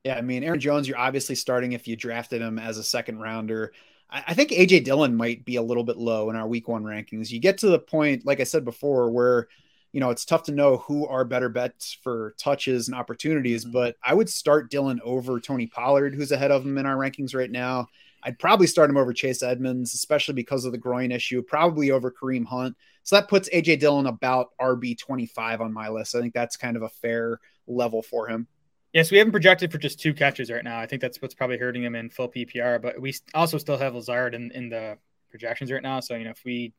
Yeah, 0.03 0.15
I 0.15 0.21
mean, 0.21 0.43
Aaron 0.43 0.59
Jones, 0.59 0.87
you're 0.87 0.97
obviously 0.97 1.35
starting 1.35 1.73
if 1.73 1.87
you 1.87 1.95
drafted 1.95 2.41
him 2.41 2.57
as 2.57 2.77
a 2.77 2.83
second 2.83 3.19
rounder. 3.19 3.73
I, 4.09 4.23
I 4.27 4.33
think 4.33 4.51
AJ 4.51 4.85
Dillon 4.85 5.15
might 5.15 5.43
be 5.45 5.57
a 5.57 5.61
little 5.61 5.83
bit 5.83 5.97
low 5.97 6.29
in 6.29 6.35
our 6.35 6.47
week 6.47 6.67
one 6.67 6.83
rankings. 6.83 7.31
You 7.31 7.39
get 7.39 7.57
to 7.59 7.67
the 7.67 7.79
point, 7.79 8.25
like 8.25 8.39
I 8.39 8.45
said 8.45 8.63
before, 8.63 9.11
where 9.11 9.47
you 9.91 9.99
know 9.99 10.11
it's 10.11 10.25
tough 10.25 10.43
to 10.43 10.51
know 10.51 10.77
who 10.77 11.07
are 11.07 11.25
better 11.25 11.49
bets 11.49 11.97
for 12.03 12.33
touches 12.37 12.87
and 12.87 12.95
opportunities. 12.95 13.63
Mm-hmm. 13.63 13.73
But 13.73 13.95
I 14.03 14.13
would 14.13 14.29
start 14.29 14.71
Dillon 14.71 15.01
over 15.03 15.39
Tony 15.39 15.67
Pollard, 15.67 16.15
who's 16.15 16.31
ahead 16.31 16.51
of 16.51 16.65
him 16.65 16.77
in 16.77 16.85
our 16.85 16.95
rankings 16.95 17.35
right 17.35 17.51
now. 17.51 17.87
I'd 18.23 18.39
probably 18.39 18.67
start 18.67 18.89
him 18.89 18.97
over 18.97 19.13
Chase 19.13 19.43
Edmonds, 19.43 19.93
especially 19.93 20.33
because 20.33 20.65
of 20.65 20.73
the 20.73 20.77
groin 20.77 21.11
issue, 21.11 21.41
probably 21.41 21.91
over 21.91 22.11
Kareem 22.11 22.45
Hunt. 22.45 22.75
So 23.03 23.15
that 23.15 23.29
puts 23.29 23.49
AJ 23.49 23.79
Dillon 23.79 24.07
about 24.07 24.49
RB 24.59 24.97
25 24.97 25.61
on 25.61 25.73
my 25.73 25.89
list. 25.89 26.15
I 26.15 26.19
think 26.19 26.33
that's 26.33 26.57
kind 26.57 26.75
of 26.75 26.83
a 26.83 26.89
fair 26.89 27.39
level 27.65 28.01
for 28.01 28.27
him. 28.27 28.47
Yes, 28.93 29.11
we 29.11 29.17
haven't 29.19 29.33
projected 29.33 29.71
for 29.71 29.77
just 29.77 29.99
two 29.99 30.13
catches 30.13 30.49
right 30.49 30.63
now. 30.63 30.79
I 30.79 30.87
think 30.87 31.01
that's 31.01 31.21
what's 31.21 31.35
probably 31.35 31.57
hurting 31.57 31.83
him 31.83 31.95
in 31.95 32.09
full 32.09 32.29
PPR. 32.29 32.81
But 32.81 32.99
we 32.99 33.13
also 33.33 33.57
still 33.57 33.77
have 33.77 33.93
Lazard 33.93 34.33
in, 34.33 34.51
in 34.51 34.69
the 34.69 34.97
projections 35.29 35.71
right 35.71 35.83
now. 35.83 35.99
So 35.99 36.15
you 36.15 36.23
know, 36.23 36.31
if 36.31 36.43
we 36.43 36.73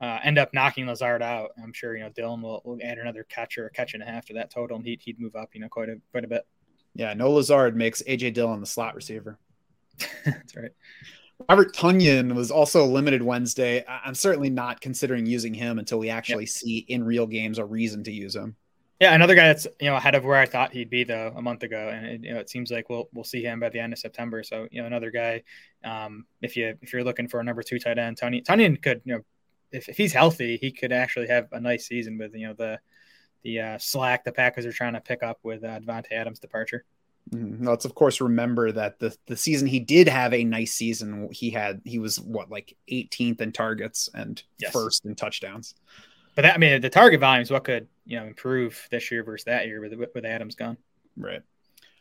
uh, 0.00 0.18
end 0.22 0.38
up 0.38 0.54
knocking 0.54 0.86
Lazard 0.86 1.22
out, 1.22 1.50
I'm 1.62 1.72
sure 1.72 1.94
you 1.94 2.04
know 2.04 2.10
Dillon 2.10 2.40
will, 2.40 2.62
will 2.64 2.78
add 2.82 2.98
another 2.98 3.24
catch 3.24 3.58
or 3.58 3.66
a 3.66 3.70
catch 3.70 3.94
and 3.94 4.02
a 4.02 4.06
half 4.06 4.26
to 4.26 4.34
that 4.34 4.50
total, 4.50 4.78
and 4.78 4.86
he'd, 4.86 5.02
he'd 5.02 5.20
move 5.20 5.36
up 5.36 5.50
you 5.54 5.60
know 5.60 5.68
quite 5.68 5.90
a 5.90 5.96
quite 6.10 6.24
a 6.24 6.28
bit. 6.28 6.46
Yeah, 6.94 7.12
no 7.12 7.30
Lazard 7.30 7.76
makes 7.76 8.02
AJ 8.02 8.32
Dillon 8.32 8.60
the 8.60 8.66
slot 8.66 8.94
receiver. 8.94 9.38
That's 10.24 10.56
right. 10.56 10.72
Robert 11.50 11.74
Tonyan 11.74 12.34
was 12.34 12.50
also 12.50 12.86
limited 12.86 13.22
Wednesday. 13.22 13.84
I'm 13.86 14.14
certainly 14.14 14.48
not 14.48 14.80
considering 14.80 15.26
using 15.26 15.52
him 15.52 15.78
until 15.78 15.98
we 15.98 16.08
actually 16.08 16.44
yep. 16.44 16.48
see 16.50 16.78
in 16.88 17.04
real 17.04 17.26
games 17.26 17.58
a 17.58 17.64
reason 17.64 18.02
to 18.04 18.10
use 18.10 18.34
him. 18.34 18.56
Yeah, 19.00 19.14
another 19.14 19.34
guy 19.34 19.48
that's 19.48 19.66
you 19.80 19.90
know 19.90 19.96
ahead 19.96 20.14
of 20.14 20.24
where 20.24 20.38
I 20.38 20.46
thought 20.46 20.72
he'd 20.72 20.88
be 20.88 21.04
though 21.04 21.32
a 21.36 21.42
month 21.42 21.62
ago, 21.62 21.90
and 21.92 22.06
it, 22.06 22.24
you 22.24 22.32
know 22.32 22.40
it 22.40 22.48
seems 22.48 22.70
like 22.70 22.88
we'll 22.88 23.08
we'll 23.12 23.24
see 23.24 23.42
him 23.42 23.60
by 23.60 23.68
the 23.68 23.78
end 23.78 23.92
of 23.92 23.98
September. 23.98 24.42
So 24.42 24.68
you 24.70 24.80
know 24.80 24.86
another 24.86 25.10
guy, 25.10 25.42
um, 25.84 26.24
if 26.40 26.56
you 26.56 26.78
if 26.80 26.92
you're 26.92 27.04
looking 27.04 27.28
for 27.28 27.40
a 27.40 27.44
number 27.44 27.62
two 27.62 27.78
tight 27.78 27.98
end, 27.98 28.16
Tony 28.16 28.40
Tonyan 28.40 28.80
could 28.82 29.02
you 29.04 29.14
know 29.14 29.20
if, 29.70 29.88
if 29.90 29.96
he's 29.98 30.14
healthy, 30.14 30.56
he 30.56 30.70
could 30.70 30.92
actually 30.92 31.28
have 31.28 31.48
a 31.52 31.60
nice 31.60 31.86
season 31.86 32.16
with 32.16 32.34
you 32.34 32.48
know 32.48 32.54
the 32.54 32.78
the 33.42 33.60
uh, 33.60 33.78
slack 33.78 34.24
the 34.24 34.32
Packers 34.32 34.64
are 34.64 34.72
trying 34.72 34.94
to 34.94 35.00
pick 35.00 35.22
up 35.22 35.38
with 35.42 35.62
uh, 35.62 35.78
Davante 35.80 36.12
Adams' 36.12 36.38
departure. 36.38 36.84
Mm-hmm. 37.34 37.66
Let's 37.66 37.84
of 37.84 37.94
course 37.94 38.20
remember 38.20 38.72
that 38.72 38.98
the 38.98 39.16
the 39.26 39.36
season 39.36 39.66
he 39.66 39.80
did 39.80 40.08
have 40.08 40.32
a 40.32 40.44
nice 40.44 40.72
season. 40.72 41.28
He 41.32 41.50
had 41.50 41.82
he 41.84 41.98
was 41.98 42.20
what 42.20 42.50
like 42.50 42.76
18th 42.90 43.40
in 43.40 43.52
targets 43.52 44.08
and 44.14 44.42
yes. 44.58 44.72
first 44.72 45.04
in 45.04 45.14
touchdowns. 45.16 45.74
But 46.36 46.42
that 46.42 46.54
I 46.54 46.58
mean 46.58 46.80
the 46.80 46.90
target 46.90 47.18
volume 47.18 47.42
is 47.42 47.50
what 47.50 47.64
could 47.64 47.88
you 48.04 48.20
know 48.20 48.26
improve 48.26 48.86
this 48.90 49.10
year 49.10 49.24
versus 49.24 49.46
that 49.46 49.66
year 49.66 49.80
with 49.80 49.94
with 50.14 50.24
Adams 50.24 50.54
gone. 50.54 50.76
Right. 51.16 51.42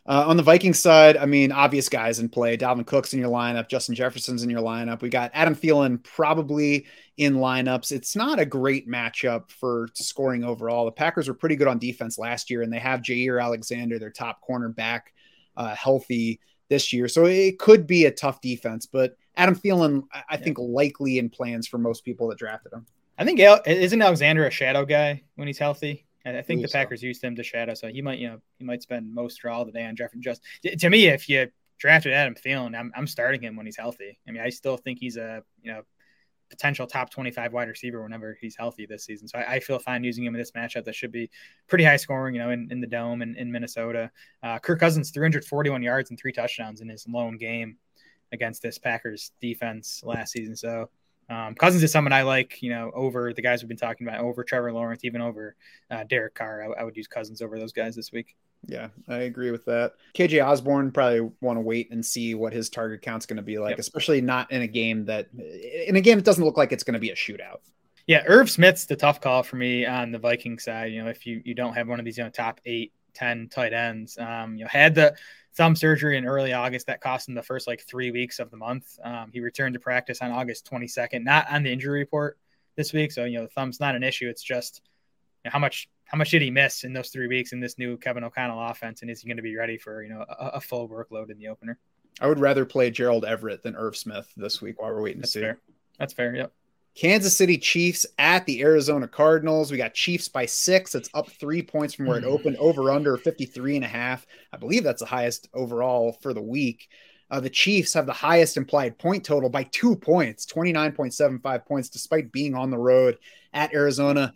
Uh, 0.07 0.25
on 0.27 0.37
the 0.37 0.43
Vikings 0.43 0.79
side, 0.79 1.17
I 1.17 1.25
mean, 1.25 1.51
obvious 1.51 1.89
guys 1.89 2.19
in 2.19 2.29
play. 2.29 2.55
Dalvin 2.55 2.85
Cook's 2.85 3.13
in 3.13 3.19
your 3.19 3.31
lineup. 3.31 3.67
Justin 3.67 3.95
Jefferson's 3.95 4.43
in 4.43 4.51
your 4.51 4.61
lineup. 4.61 5.01
We 5.01 5.09
got 5.09 5.31
Adam 5.33 5.55
Thielen 5.55 6.03
probably 6.03 6.85
in 7.17 7.37
lineups. 7.37 7.91
It's 7.91 8.15
not 8.15 8.37
a 8.37 8.45
great 8.45 8.87
matchup 8.87 9.49
for 9.49 9.87
scoring 9.95 10.43
overall. 10.43 10.85
The 10.85 10.91
Packers 10.91 11.27
were 11.27 11.33
pretty 11.33 11.55
good 11.55 11.67
on 11.67 11.79
defense 11.79 12.19
last 12.19 12.51
year, 12.51 12.61
and 12.61 12.71
they 12.71 12.77
have 12.77 13.01
Jaire 13.01 13.41
Alexander, 13.41 13.97
their 13.97 14.11
top 14.11 14.41
cornerback, 14.47 15.01
uh, 15.57 15.73
healthy 15.73 16.39
this 16.69 16.93
year. 16.93 17.07
So 17.07 17.25
it 17.25 17.57
could 17.57 17.87
be 17.87 18.05
a 18.05 18.11
tough 18.11 18.41
defense, 18.41 18.85
but 18.85 19.17
Adam 19.37 19.55
Thielen, 19.55 20.03
I 20.29 20.37
think, 20.37 20.59
yeah. 20.59 20.65
likely 20.67 21.17
in 21.17 21.31
plans 21.31 21.67
for 21.67 21.79
most 21.79 22.05
people 22.05 22.27
that 22.27 22.37
drafted 22.37 22.73
him. 22.73 22.85
I 23.17 23.23
think 23.23 23.39
isn't 23.65 24.01
Alexander 24.01 24.45
a 24.45 24.51
shadow 24.51 24.85
guy 24.85 25.23
when 25.35 25.47
he's 25.47 25.59
healthy? 25.59 26.05
I 26.25 26.41
think 26.41 26.63
the 26.63 26.67
Packers 26.67 27.01
so. 27.01 27.07
used 27.07 27.23
him 27.23 27.35
to 27.35 27.43
shadow, 27.43 27.75
so 27.75 27.87
he 27.87 28.01
might, 28.01 28.17
you 28.17 28.27
know, 28.27 28.41
he 28.57 28.65
might 28.65 28.81
spend 28.81 29.13
most 29.13 29.45
or 29.45 29.51
all 29.51 29.63
the 29.63 29.71
day 29.71 29.85
on 29.85 29.95
Jefferson. 29.95 30.23
Just 30.23 30.41
to 30.63 30.89
me, 30.89 31.05
if 31.05 31.29
you 31.29 31.49
drafted 31.77 32.13
Adam 32.13 32.33
Thielen, 32.33 32.75
I'm, 32.75 32.91
I'm 32.95 33.05
starting 33.05 33.41
him 33.41 33.55
when 33.55 33.67
he's 33.67 33.77
healthy. 33.77 34.17
I 34.27 34.31
mean, 34.31 34.41
I 34.41 34.49
still 34.49 34.77
think 34.77 34.97
he's 34.99 35.17
a, 35.17 35.43
you 35.61 35.71
know, 35.71 35.83
potential 36.49 36.87
top 36.87 37.09
25 37.09 37.53
wide 37.53 37.67
receiver 37.67 38.01
whenever 38.01 38.37
he's 38.39 38.55
healthy 38.55 38.85
this 38.85 39.03
season. 39.05 39.27
So 39.27 39.39
I, 39.39 39.53
I, 39.53 39.59
feel 39.59 39.79
fine 39.79 40.03
using 40.03 40.23
him 40.23 40.35
in 40.35 40.39
this 40.39 40.51
matchup. 40.51 40.85
That 40.85 40.93
should 40.93 41.11
be 41.11 41.29
pretty 41.67 41.83
high 41.83 41.97
scoring, 41.97 42.35
you 42.35 42.41
know, 42.41 42.51
in, 42.51 42.67
in 42.71 42.79
the 42.79 42.87
dome 42.87 43.23
and 43.23 43.35
in 43.35 43.51
Minnesota. 43.51 44.11
Uh, 44.43 44.59
Kirk 44.59 44.79
Cousins, 44.79 45.09
341 45.09 45.81
yards 45.81 46.11
and 46.11 46.19
three 46.19 46.31
touchdowns 46.31 46.81
in 46.81 46.89
his 46.89 47.07
lone 47.07 47.37
game 47.37 47.77
against 48.31 48.61
this 48.61 48.77
Packers 48.77 49.31
defense 49.41 50.01
last 50.03 50.33
season. 50.33 50.55
So 50.55 50.89
um, 51.29 51.55
Cousins 51.55 51.83
is 51.83 51.91
someone 51.91 52.13
I 52.13 52.21
like, 52.21 52.61
you 52.61 52.69
know, 52.69 52.91
over 52.93 53.33
the 53.33 53.41
guys 53.41 53.61
we've 53.61 53.67
been 53.67 53.77
talking 53.77 54.07
about, 54.07 54.21
over 54.21 54.43
Trevor 54.43 54.71
Lawrence, 54.71 55.03
even 55.03 55.21
over 55.21 55.55
uh, 55.89 56.03
Derek 56.03 56.35
Carr. 56.35 56.63
I, 56.63 56.81
I 56.81 56.83
would 56.83 56.95
use 56.95 57.07
Cousins 57.07 57.41
over 57.41 57.57
those 57.57 57.73
guys 57.73 57.95
this 57.95 58.11
week. 58.11 58.35
Yeah, 58.67 58.89
I 59.07 59.17
agree 59.17 59.51
with 59.51 59.65
that. 59.65 59.93
KJ 60.15 60.45
Osborn 60.45 60.91
probably 60.91 61.29
want 61.41 61.57
to 61.57 61.61
wait 61.61 61.91
and 61.91 62.05
see 62.05 62.35
what 62.35 62.53
his 62.53 62.69
target 62.69 63.01
count's 63.01 63.25
going 63.25 63.37
to 63.37 63.43
be 63.43 63.59
like, 63.59 63.71
yep. 63.71 63.79
especially 63.79 64.21
not 64.21 64.51
in 64.51 64.61
a 64.61 64.67
game 64.67 65.05
that 65.05 65.27
in 65.87 65.95
a 65.95 66.01
game 66.01 66.17
it 66.17 66.25
doesn't 66.25 66.43
look 66.43 66.57
like 66.57 66.71
it's 66.71 66.83
going 66.83 66.93
to 66.95 66.99
be 66.99 67.11
a 67.11 67.15
shootout. 67.15 67.59
Yeah, 68.07 68.23
Irv 68.27 68.49
Smith's 68.49 68.85
the 68.85 68.95
tough 68.95 69.19
call 69.19 69.43
for 69.43 69.55
me 69.55 69.85
on 69.85 70.11
the 70.11 70.19
Viking 70.19 70.59
side. 70.59 70.91
You 70.91 71.03
know, 71.03 71.09
if 71.09 71.25
you 71.25 71.41
you 71.43 71.53
don't 71.53 71.73
have 71.73 71.87
one 71.87 71.99
of 71.99 72.05
these 72.05 72.17
you 72.17 72.23
know 72.23 72.29
top 72.29 72.61
eight, 72.65 72.93
ten 73.13 73.49
tight 73.49 73.73
ends, 73.73 74.17
um, 74.17 74.57
you 74.57 74.63
know, 74.63 74.69
had 74.69 74.95
the 74.95 75.15
thumb 75.55 75.75
surgery 75.75 76.17
in 76.17 76.25
early 76.25 76.53
August 76.53 76.87
that 76.87 77.01
cost 77.01 77.29
him 77.29 77.35
the 77.35 77.43
first 77.43 77.67
like 77.67 77.81
three 77.81 78.11
weeks 78.11 78.39
of 78.39 78.51
the 78.51 78.57
month. 78.57 78.99
Um, 79.03 79.29
he 79.31 79.39
returned 79.39 79.73
to 79.73 79.79
practice 79.79 80.21
on 80.21 80.31
August 80.31 80.69
22nd, 80.69 81.23
not 81.23 81.49
on 81.51 81.63
the 81.63 81.71
injury 81.71 81.99
report 81.99 82.37
this 82.75 82.93
week. 82.93 83.11
So 83.11 83.25
you 83.25 83.37
know, 83.37 83.43
the 83.43 83.49
thumb's 83.49 83.79
not 83.79 83.95
an 83.95 84.03
issue. 84.03 84.29
It's 84.29 84.43
just 84.43 84.81
you 85.43 85.49
know, 85.49 85.53
how 85.53 85.59
much 85.59 85.89
how 86.05 86.17
much 86.17 86.29
did 86.29 86.41
he 86.41 86.51
miss 86.51 86.83
in 86.83 86.93
those 86.93 87.09
three 87.09 87.27
weeks 87.27 87.51
in 87.51 87.59
this 87.59 87.77
new 87.77 87.97
Kevin 87.97 88.23
O'Connell 88.23 88.61
offense, 88.67 89.01
and 89.01 89.09
is 89.09 89.21
he 89.21 89.27
going 89.27 89.37
to 89.37 89.43
be 89.43 89.55
ready 89.55 89.77
for 89.77 90.03
you 90.03 90.09
know 90.09 90.25
a, 90.27 90.47
a, 90.55 90.61
full 90.61 90.87
workload 90.87 91.31
in 91.31 91.37
the 91.37 91.47
opener? 91.47 91.79
I 92.21 92.27
would 92.27 92.39
rather 92.39 92.65
play 92.65 92.91
Gerald 92.91 93.25
Everett 93.25 93.63
than 93.63 93.75
Irv 93.75 93.97
Smith 93.97 94.31
this 94.37 94.61
week 94.61 94.81
while 94.81 94.91
we're 94.91 95.01
waiting 95.01 95.21
That's 95.21 95.33
to 95.33 95.39
see. 95.39 95.43
Fair. 95.43 95.57
That's 95.99 96.13
fair. 96.13 96.35
Yep. 96.35 96.53
Kansas 96.95 97.35
City 97.35 97.57
Chiefs 97.57 98.05
at 98.17 98.45
the 98.45 98.61
Arizona 98.61 99.07
Cardinals. 99.07 99.69
We 99.69 99.77
got 99.77 99.93
Chiefs 99.93 100.29
by 100.29 100.45
six. 100.45 100.95
It's 100.95 101.09
up 101.13 101.29
three 101.29 101.61
points 101.61 101.93
from 101.93 102.05
where 102.05 102.17
it 102.17 102.23
hmm. 102.23 102.29
opened, 102.29 102.57
over 102.57 102.89
under 102.89 103.17
53 103.17 103.75
and 103.75 103.85
a 103.85 103.89
half. 103.89 104.25
I 104.53 104.57
believe 104.57 104.83
that's 104.83 105.01
the 105.01 105.07
highest 105.07 105.49
overall 105.53 106.17
for 106.21 106.33
the 106.33 106.41
week. 106.41 106.87
Uh, 107.29 107.39
the 107.39 107.49
Chiefs 107.49 107.93
have 107.93 108.05
the 108.05 108.13
highest 108.13 108.55
implied 108.55 108.97
point 108.97 109.25
total 109.25 109.49
by 109.49 109.63
two 109.63 109.95
points, 109.95 110.45
29.75 110.45 111.65
points, 111.65 111.89
despite 111.89 112.31
being 112.31 112.55
on 112.55 112.69
the 112.69 112.77
road 112.77 113.17
at 113.53 113.73
Arizona. 113.73 114.33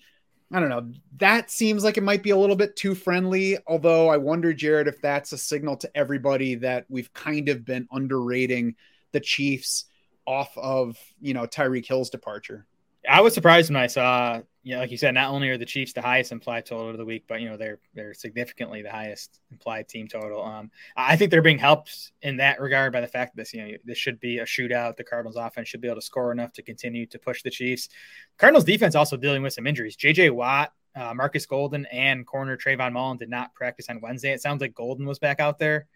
I 0.52 0.60
don't 0.60 0.70
know. 0.70 0.92
That 1.18 1.52
seems 1.52 1.84
like 1.84 1.98
it 1.98 2.04
might 2.04 2.24
be 2.24 2.32
a 2.32 2.38
little 2.38 2.56
bit 2.56 2.76
too 2.76 2.96
friendly. 2.96 3.58
Although 3.68 4.10
I 4.10 4.18
wonder, 4.18 4.52
Jared, 4.52 4.88
if 4.88 5.00
that's 5.02 5.32
a 5.32 5.38
signal 5.38 5.78
to 5.78 5.92
everybody 5.96 6.56
that 6.56 6.86
we've 6.90 7.14
kind 7.14 7.48
of 7.48 7.64
been 7.64 7.88
underrating 7.92 8.76
the 9.12 9.20
Chiefs 9.20 9.86
off 10.26 10.58
of, 10.58 10.98
you 11.20 11.34
know, 11.34 11.46
Tyreek 11.46 11.86
Hill's 11.86 12.10
departure. 12.10 12.66
I 13.08 13.22
was 13.22 13.34
surprised 13.34 13.70
when 13.70 13.82
I 13.82 13.88
saw, 13.88 14.42
you 14.64 14.76
know, 14.76 14.82
like 14.82 14.92
you 14.92 14.98
said, 14.98 15.14
not 15.14 15.32
only 15.32 15.50
are 15.50 15.58
the 15.58 15.66
Chiefs 15.66 15.94
the 15.94 16.02
highest 16.02 16.32
implied 16.32 16.66
total 16.66 16.90
of 16.90 16.98
the 16.98 17.06
week, 17.06 17.24
but 17.28 17.40
you 17.40 17.50
know 17.50 17.56
they're 17.56 17.80
they're 17.94 18.14
significantly 18.14 18.82
the 18.82 18.92
highest 18.92 19.40
implied 19.52 19.88
team 19.88 20.08
total. 20.08 20.44
Um, 20.44 20.70
I 20.98 21.16
think 21.16 21.32
they're 21.32 21.42
being 21.42 21.58
helped 21.58 22.12
in 22.22 22.38
that 22.38 22.60
regard 22.60 22.92
by 22.92 23.02
the 23.02 23.08
fact 23.08 23.36
that 23.36 23.42
this, 23.42 23.54
you 23.54 23.62
know, 23.62 23.78
this 23.86 23.98
should 23.98 24.20
be 24.20 24.40
a 24.40 24.46
shootout. 24.46 24.98
The 24.98 25.06
Cardinals' 25.06 25.38
offense 25.38 25.70
should 25.70 25.82
be 25.82 25.88
able 25.88 26.02
to 26.02 26.06
score 26.06 26.32
enough 26.32 26.52
to 26.54 26.62
continue 26.62 27.06
to 27.08 27.20
push 27.20 27.42
the 27.42 27.50
Chiefs. 27.50 27.90
Cardinals' 28.38 28.66
defense 28.66 28.96
also 28.96 29.16
dealing 29.16 29.44
with 29.44 29.54
some 29.54 29.66
injuries. 29.66 29.96
J.J. 29.96 30.32
Watt, 30.32 30.74
uh, 30.96 31.14
Marcus 31.14 31.46
Golden, 31.46 31.86
and 31.88 32.28
corner 32.28 32.58
Trayvon 32.58 32.92
Mullen 32.92 33.18
did 33.18 33.30
not 33.30 33.56
practice 33.56 33.90
on 33.90 34.02
Wednesday. 34.02 34.34
It 34.34 34.42
sounds 34.42 34.60
like 34.60 34.74
Golden 34.74 35.06
was 35.06 35.20
back 35.20 35.40
out 35.40 35.58
there 35.58 35.88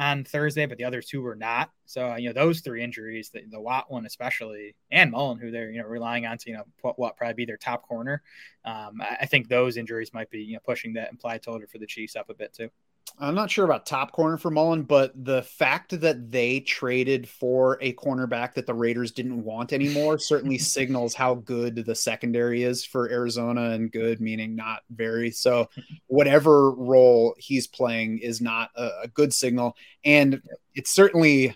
on 0.00 0.24
Thursday, 0.24 0.64
but 0.64 0.78
the 0.78 0.84
other 0.84 1.02
two 1.02 1.20
were 1.20 1.36
not. 1.36 1.70
So, 1.84 2.16
you 2.16 2.28
know, 2.28 2.32
those 2.32 2.60
three 2.60 2.82
injuries, 2.82 3.28
the, 3.28 3.42
the 3.50 3.60
Watt 3.60 3.90
one 3.90 4.06
especially, 4.06 4.74
and 4.90 5.10
Mullen, 5.10 5.38
who 5.38 5.50
they're, 5.50 5.70
you 5.70 5.82
know, 5.82 5.86
relying 5.86 6.24
on 6.24 6.38
to, 6.38 6.50
you 6.50 6.56
know, 6.56 6.64
what, 6.80 6.98
what 6.98 7.18
probably 7.18 7.34
be 7.34 7.44
their 7.44 7.58
top 7.58 7.86
corner. 7.86 8.22
Um, 8.64 9.02
I, 9.02 9.18
I, 9.20 9.26
think 9.26 9.48
those 9.48 9.76
injuries 9.76 10.14
might 10.14 10.30
be, 10.30 10.40
you 10.40 10.54
know, 10.54 10.60
pushing 10.64 10.94
that 10.94 11.10
implied 11.10 11.42
total 11.42 11.68
for 11.68 11.76
the 11.76 11.86
Chiefs 11.86 12.16
up 12.16 12.30
a 12.30 12.34
bit 12.34 12.54
too. 12.54 12.70
I'm 13.22 13.34
not 13.34 13.50
sure 13.50 13.66
about 13.66 13.84
top 13.84 14.12
corner 14.12 14.38
for 14.38 14.50
Mullen, 14.50 14.84
but 14.84 15.12
the 15.14 15.42
fact 15.42 16.00
that 16.00 16.30
they 16.30 16.60
traded 16.60 17.28
for 17.28 17.76
a 17.82 17.92
cornerback 17.92 18.54
that 18.54 18.66
the 18.66 18.72
Raiders 18.72 19.12
didn't 19.12 19.44
want 19.44 19.74
anymore 19.74 20.18
certainly 20.18 20.56
signals 20.56 21.14
how 21.14 21.34
good 21.34 21.84
the 21.84 21.94
secondary 21.94 22.62
is 22.62 22.82
for 22.82 23.10
Arizona 23.10 23.70
and 23.70 23.92
good 23.92 24.20
meaning 24.22 24.56
not 24.56 24.80
very. 24.90 25.30
So 25.30 25.68
whatever 26.06 26.70
role 26.70 27.34
he's 27.36 27.66
playing 27.66 28.20
is 28.20 28.40
not 28.40 28.70
a, 28.74 28.88
a 29.02 29.08
good 29.08 29.34
signal. 29.34 29.76
And 30.02 30.40
it's 30.74 30.90
certainly 30.90 31.54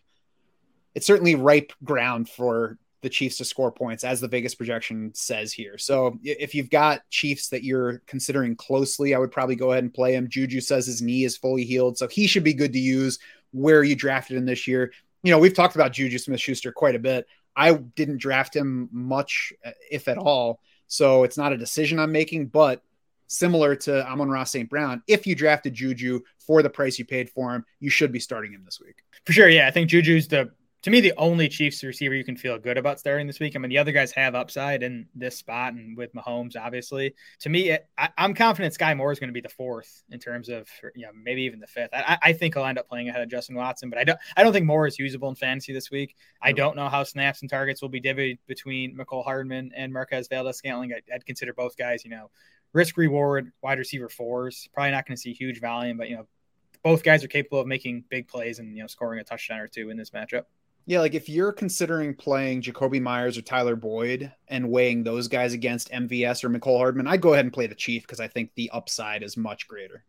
it's 0.95 1.07
certainly 1.07 1.34
ripe 1.34 1.72
ground 1.82 2.28
for 2.28 2.78
the 3.05 3.11
Chiefs 3.11 3.36
to 3.36 3.44
score 3.44 3.70
points, 3.70 4.02
as 4.02 4.20
the 4.20 4.26
Vegas 4.26 4.55
projection 4.55 5.12
says 5.14 5.52
here. 5.52 5.78
So 5.78 6.18
if 6.24 6.55
you've 6.55 6.70
got 6.70 7.09
Chiefs 7.11 7.50
that 7.50 7.62
you're 7.62 8.00
considering 8.07 8.57
closely, 8.57 9.14
I 9.14 9.18
would 9.18 9.30
probably 9.30 9.55
go 9.55 9.70
ahead 9.70 9.84
and 9.84 9.94
play 9.94 10.14
him. 10.14 10.28
Juju 10.28 10.61
says 10.61 10.86
his 10.86 11.02
knee 11.02 11.24
is 11.24 11.36
fully 11.36 11.64
healed, 11.64 11.96
so 11.98 12.09
he 12.09 12.26
should 12.26 12.42
be 12.42 12.55
good 12.55 12.72
to 12.72 12.80
use 12.80 13.20
where 13.52 13.84
you 13.84 13.94
drafted 13.94 14.36
him 14.36 14.46
this 14.46 14.66
year. 14.66 14.90
You 15.22 15.30
know, 15.30 15.38
we've 15.38 15.55
talked 15.55 15.76
about 15.76 15.92
Juju 15.92 16.18
Smith 16.18 16.40
Schuster 16.40 16.72
quite 16.72 16.96
a 16.96 16.98
bit. 16.98 17.26
I 17.55 17.74
didn't 17.74 18.18
draft 18.18 18.57
him 18.57 18.88
much, 18.90 19.52
uh, 19.64 19.70
if 19.90 20.09
at 20.09 20.18
all. 20.18 20.61
So 20.88 21.22
it's 21.22 21.38
not 21.38 21.52
a 21.52 21.57
decision 21.57 21.98
I'm 21.98 22.11
making, 22.11 22.46
but 22.46 22.82
similar 23.26 23.76
to 23.76 24.07
Amon-Ra 24.07 24.44
St. 24.44 24.68
Brown, 24.68 25.02
if 25.07 25.26
you 25.26 25.34
drafted 25.34 25.74
Juju 25.74 26.20
for 26.38 26.62
the 26.62 26.70
price 26.70 26.98
you 26.98 27.05
paid 27.05 27.30
for 27.30 27.55
him, 27.55 27.64
you 27.80 27.90
should 27.90 28.12
be 28.12 28.20
starting 28.20 28.52
him 28.52 28.62
this 28.64 28.80
week. 28.80 28.96
For 29.24 29.32
sure. 29.32 29.48
Yeah. 29.48 29.68
I 29.68 29.70
think 29.70 29.88
Juju's 29.88 30.28
the 30.28 30.50
to 30.85 30.91
me, 30.91 31.01
the 31.01 31.14
only 31.16 31.49
Chiefs 31.49 31.82
receiver 31.82 32.14
you 32.14 32.24
can 32.24 32.37
feel 32.37 32.59
good 32.59 32.76
about 32.76 33.01
starting 33.01 33.26
this 33.26 33.41
week. 33.41 33.57
I 33.57 33.59
mean, 33.59 33.70
the 33.70 33.78
other 33.78 33.91
guys 33.91 34.12
have 34.12 34.35
upside 34.35 34.82
in 34.82 35.09
this 35.14 35.35
spot 35.35 35.72
and 35.72 35.97
with 35.97 36.12
Mahomes, 36.12 36.57
obviously. 36.61 37.14
To 37.41 37.49
me, 37.49 37.70
it, 37.70 37.89
I, 37.97 38.11
am 38.18 38.35
confident 38.35 38.74
Sky 38.74 38.93
Moore 38.93 39.11
is 39.11 39.18
going 39.18 39.30
to 39.30 39.32
be 39.32 39.41
the 39.41 39.49
fourth 39.49 40.03
in 40.11 40.18
terms 40.18 40.51
of, 40.51 40.68
you 40.95 41.07
know, 41.07 41.12
maybe 41.14 41.41
even 41.45 41.59
the 41.59 41.66
fifth. 41.66 41.89
I, 41.95 42.18
I, 42.20 42.32
think 42.35 42.53
he'll 42.53 42.66
end 42.66 42.76
up 42.76 42.87
playing 42.87 43.09
ahead 43.09 43.22
of 43.22 43.30
Justin 43.30 43.57
Watson, 43.57 43.89
but 43.89 43.99
I 43.99 44.05
don't, 44.05 44.18
I 44.37 44.43
don't 44.43 44.53
think 44.53 44.66
Moore 44.66 44.87
is 44.87 44.99
usable 44.99 45.30
in 45.30 45.37
fantasy 45.37 45.72
this 45.72 45.91
week. 45.91 46.16
I 46.43 46.53
don't 46.53 46.76
know 46.76 46.91
how 46.91 47.03
snaps 47.03 47.41
and 47.41 47.49
targets 47.49 47.80
will 47.80 47.89
be 47.89 48.03
divvied 48.03 48.37
between 48.47 48.95
Mecole 48.95 49.24
Hardman 49.24 49.72
and 49.74 49.91
Marquez 49.91 50.28
Valdes-Scantling. 50.28 50.93
I, 50.93 51.14
I'd 51.14 51.24
consider 51.24 51.55
both 51.55 51.78
guys, 51.78 52.05
you 52.05 52.11
know, 52.11 52.30
risk 52.74 52.99
reward 52.99 53.53
wide 53.62 53.78
receiver 53.78 54.11
fours. 54.11 54.68
Probably 54.74 54.91
not 54.91 55.07
going 55.07 55.16
to 55.16 55.22
see 55.22 55.32
huge 55.32 55.62
volume, 55.62 55.97
but 55.97 56.11
you 56.11 56.16
know, 56.16 56.26
both 56.82 57.03
guys 57.03 57.24
are 57.24 57.28
capable 57.28 57.61
of 57.61 57.66
making 57.66 58.05
big 58.11 58.28
plays 58.28 58.59
and 58.59 58.76
you 58.76 58.82
know 58.82 58.87
scoring 58.87 59.18
a 59.18 59.24
touchdown 59.24 59.61
or 59.61 59.66
two 59.66 59.89
in 59.89 59.97
this 59.97 60.11
matchup. 60.11 60.43
Yeah, 60.87 61.01
like 61.01 61.14
if 61.14 61.28
you're 61.28 61.53
considering 61.53 62.14
playing 62.14 62.61
Jakobi 62.62 63.01
Meyers 63.01 63.39
or 63.39 63.43
Tyler 63.43 63.74
Boyd 63.74 64.30
and 64.49 64.70
weighing 64.70 65.03
those 65.03 65.28
guys 65.28 65.55
against 65.55 65.91
MVS 65.91 66.45
or 66.45 66.51
Mecole 66.51 66.76
Hardman, 66.76 67.07
I'd 67.07 67.22
go 67.22 67.32
ahead 67.32 67.47
and 67.47 67.53
play 67.53 67.66
the 67.66 67.74
Chief 67.74 68.03
because 68.03 68.20
I 68.20 68.28
think 68.28 68.51
the 68.55 68.68
upside 68.70 69.22
is 69.22 69.37
much 69.37 69.66
greater. 69.66 70.05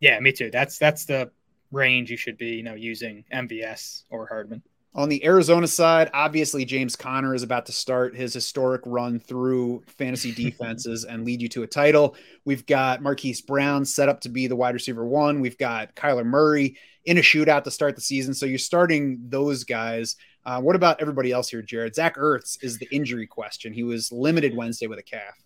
Yeah, 0.00 0.18
me 0.18 0.32
too. 0.32 0.50
That's 0.50 0.76
that's 0.78 1.04
the 1.04 1.30
range 1.70 2.10
you 2.10 2.16
should 2.16 2.36
be, 2.36 2.48
you 2.48 2.64
know, 2.64 2.74
using 2.74 3.24
MVS 3.32 4.04
or 4.10 4.26
Hardman. 4.26 4.62
On 4.94 5.08
the 5.08 5.24
Arizona 5.24 5.66
side, 5.66 6.10
obviously 6.12 6.66
James 6.66 6.96
Conner 6.96 7.34
is 7.34 7.42
about 7.42 7.64
to 7.66 7.72
start 7.72 8.14
his 8.14 8.34
historic 8.34 8.82
run 8.84 9.18
through 9.18 9.82
fantasy 9.86 10.32
defenses 10.50 11.04
and 11.04 11.24
lead 11.24 11.40
you 11.40 11.48
to 11.50 11.62
a 11.62 11.66
title. 11.66 12.14
We've 12.44 12.66
got 12.66 13.02
Marquise 13.02 13.40
Brown 13.40 13.86
set 13.86 14.10
up 14.10 14.20
to 14.22 14.28
be 14.28 14.48
the 14.48 14.56
wide 14.56 14.74
receiver 14.74 15.06
one. 15.06 15.40
We've 15.40 15.56
got 15.56 15.94
Kyler 15.96 16.26
Murray 16.26 16.76
in 17.06 17.16
a 17.16 17.22
shootout 17.22 17.64
to 17.64 17.70
start 17.70 17.96
the 17.96 18.02
season. 18.02 18.34
So 18.34 18.44
you're 18.44 18.58
starting 18.58 19.18
those 19.28 19.64
guys. 19.64 20.16
Uh, 20.44 20.60
what 20.60 20.76
about 20.76 21.00
everybody 21.00 21.32
else 21.32 21.48
here, 21.48 21.62
Jared? 21.62 21.94
Zach 21.94 22.16
Ertz 22.16 22.58
is 22.62 22.76
the 22.76 22.88
injury 22.92 23.26
question. 23.26 23.72
He 23.72 23.84
was 23.84 24.12
limited 24.12 24.54
Wednesday 24.54 24.88
with 24.88 24.98
a 24.98 25.02
calf. 25.02 25.42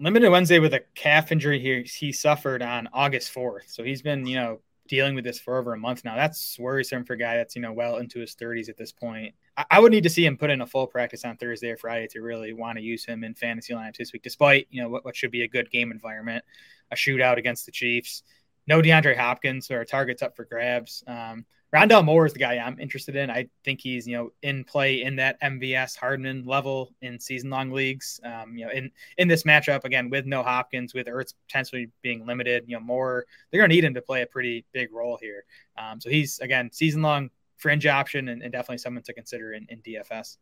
Limited 0.00 0.30
Wednesday 0.30 0.60
with 0.60 0.72
a 0.72 0.80
calf 0.94 1.30
injury 1.30 1.60
here. 1.60 1.82
He 1.84 2.10
suffered 2.10 2.62
on 2.62 2.88
August 2.94 3.34
4th. 3.34 3.68
So 3.68 3.82
he's 3.82 4.00
been, 4.00 4.26
you 4.26 4.36
know, 4.36 4.60
dealing 4.88 5.14
with 5.14 5.24
this 5.24 5.38
for 5.38 5.58
over 5.58 5.74
a 5.74 5.78
month 5.78 6.04
now. 6.04 6.16
That's 6.16 6.58
worrisome 6.58 7.04
for 7.04 7.12
a 7.12 7.18
guy 7.18 7.36
that's, 7.36 7.54
you 7.54 7.62
know, 7.62 7.72
well 7.72 7.98
into 7.98 8.20
his 8.20 8.34
30s 8.34 8.68
at 8.68 8.76
this 8.76 8.92
point. 8.92 9.34
I, 9.56 9.64
I 9.72 9.80
would 9.80 9.92
need 9.92 10.02
to 10.04 10.10
see 10.10 10.24
him 10.24 10.36
put 10.36 10.50
in 10.50 10.60
a 10.60 10.66
full 10.66 10.86
practice 10.86 11.24
on 11.24 11.36
Thursday 11.36 11.70
or 11.70 11.76
Friday 11.76 12.06
to 12.08 12.20
really 12.20 12.52
want 12.52 12.78
to 12.78 12.84
use 12.84 13.04
him 13.04 13.24
in 13.24 13.34
fantasy 13.34 13.74
lineups 13.74 13.96
this 13.96 14.12
week, 14.12 14.22
despite, 14.22 14.66
you 14.70 14.82
know, 14.82 14.88
what, 14.88 15.04
what 15.04 15.16
should 15.16 15.30
be 15.30 15.42
a 15.42 15.48
good 15.48 15.70
game 15.70 15.92
environment, 15.92 16.44
a 16.90 16.96
shootout 16.96 17.36
against 17.36 17.66
the 17.66 17.72
Chiefs. 17.72 18.22
No 18.66 18.82
DeAndre 18.82 19.16
Hopkins, 19.16 19.66
so 19.66 19.76
our 19.76 19.84
target's 19.84 20.22
up 20.22 20.36
for 20.36 20.44
grabs. 20.44 21.02
Um, 21.06 21.46
Rondale 21.74 22.04
Moore 22.04 22.24
is 22.24 22.32
the 22.32 22.38
guy 22.38 22.56
I'm 22.56 22.80
interested 22.80 23.14
in. 23.14 23.30
I 23.30 23.48
think 23.62 23.80
he's 23.80 24.06
you 24.06 24.16
know 24.16 24.32
in 24.42 24.64
play 24.64 25.02
in 25.02 25.16
that 25.16 25.40
MVS 25.42 25.96
Hardman 25.96 26.44
level 26.44 26.94
in 27.02 27.20
season 27.20 27.50
long 27.50 27.70
leagues. 27.70 28.20
Um, 28.24 28.56
you 28.56 28.64
know, 28.64 28.72
in 28.72 28.90
in 29.18 29.28
this 29.28 29.42
matchup 29.42 29.84
again 29.84 30.08
with 30.08 30.24
no 30.24 30.42
Hopkins, 30.42 30.94
with 30.94 31.06
Ertz 31.06 31.34
potentially 31.46 31.90
being 32.00 32.26
limited, 32.26 32.64
you 32.66 32.76
know, 32.76 32.82
more 32.82 33.26
they're 33.50 33.60
going 33.60 33.70
to 33.70 33.74
need 33.74 33.84
him 33.84 33.94
to 33.94 34.02
play 34.02 34.22
a 34.22 34.26
pretty 34.26 34.64
big 34.72 34.92
role 34.92 35.18
here. 35.20 35.44
Um, 35.76 36.00
so 36.00 36.08
he's 36.08 36.38
again 36.40 36.70
season 36.72 37.02
long 37.02 37.30
fringe 37.58 37.86
option 37.86 38.28
and, 38.28 38.42
and, 38.42 38.52
definitely 38.52 38.78
someone 38.78 39.02
to 39.02 39.12
consider 39.12 39.52
in, 39.52 39.66
in 39.68 39.82
DFS. 39.82 40.36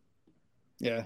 Yeah, 0.79 1.05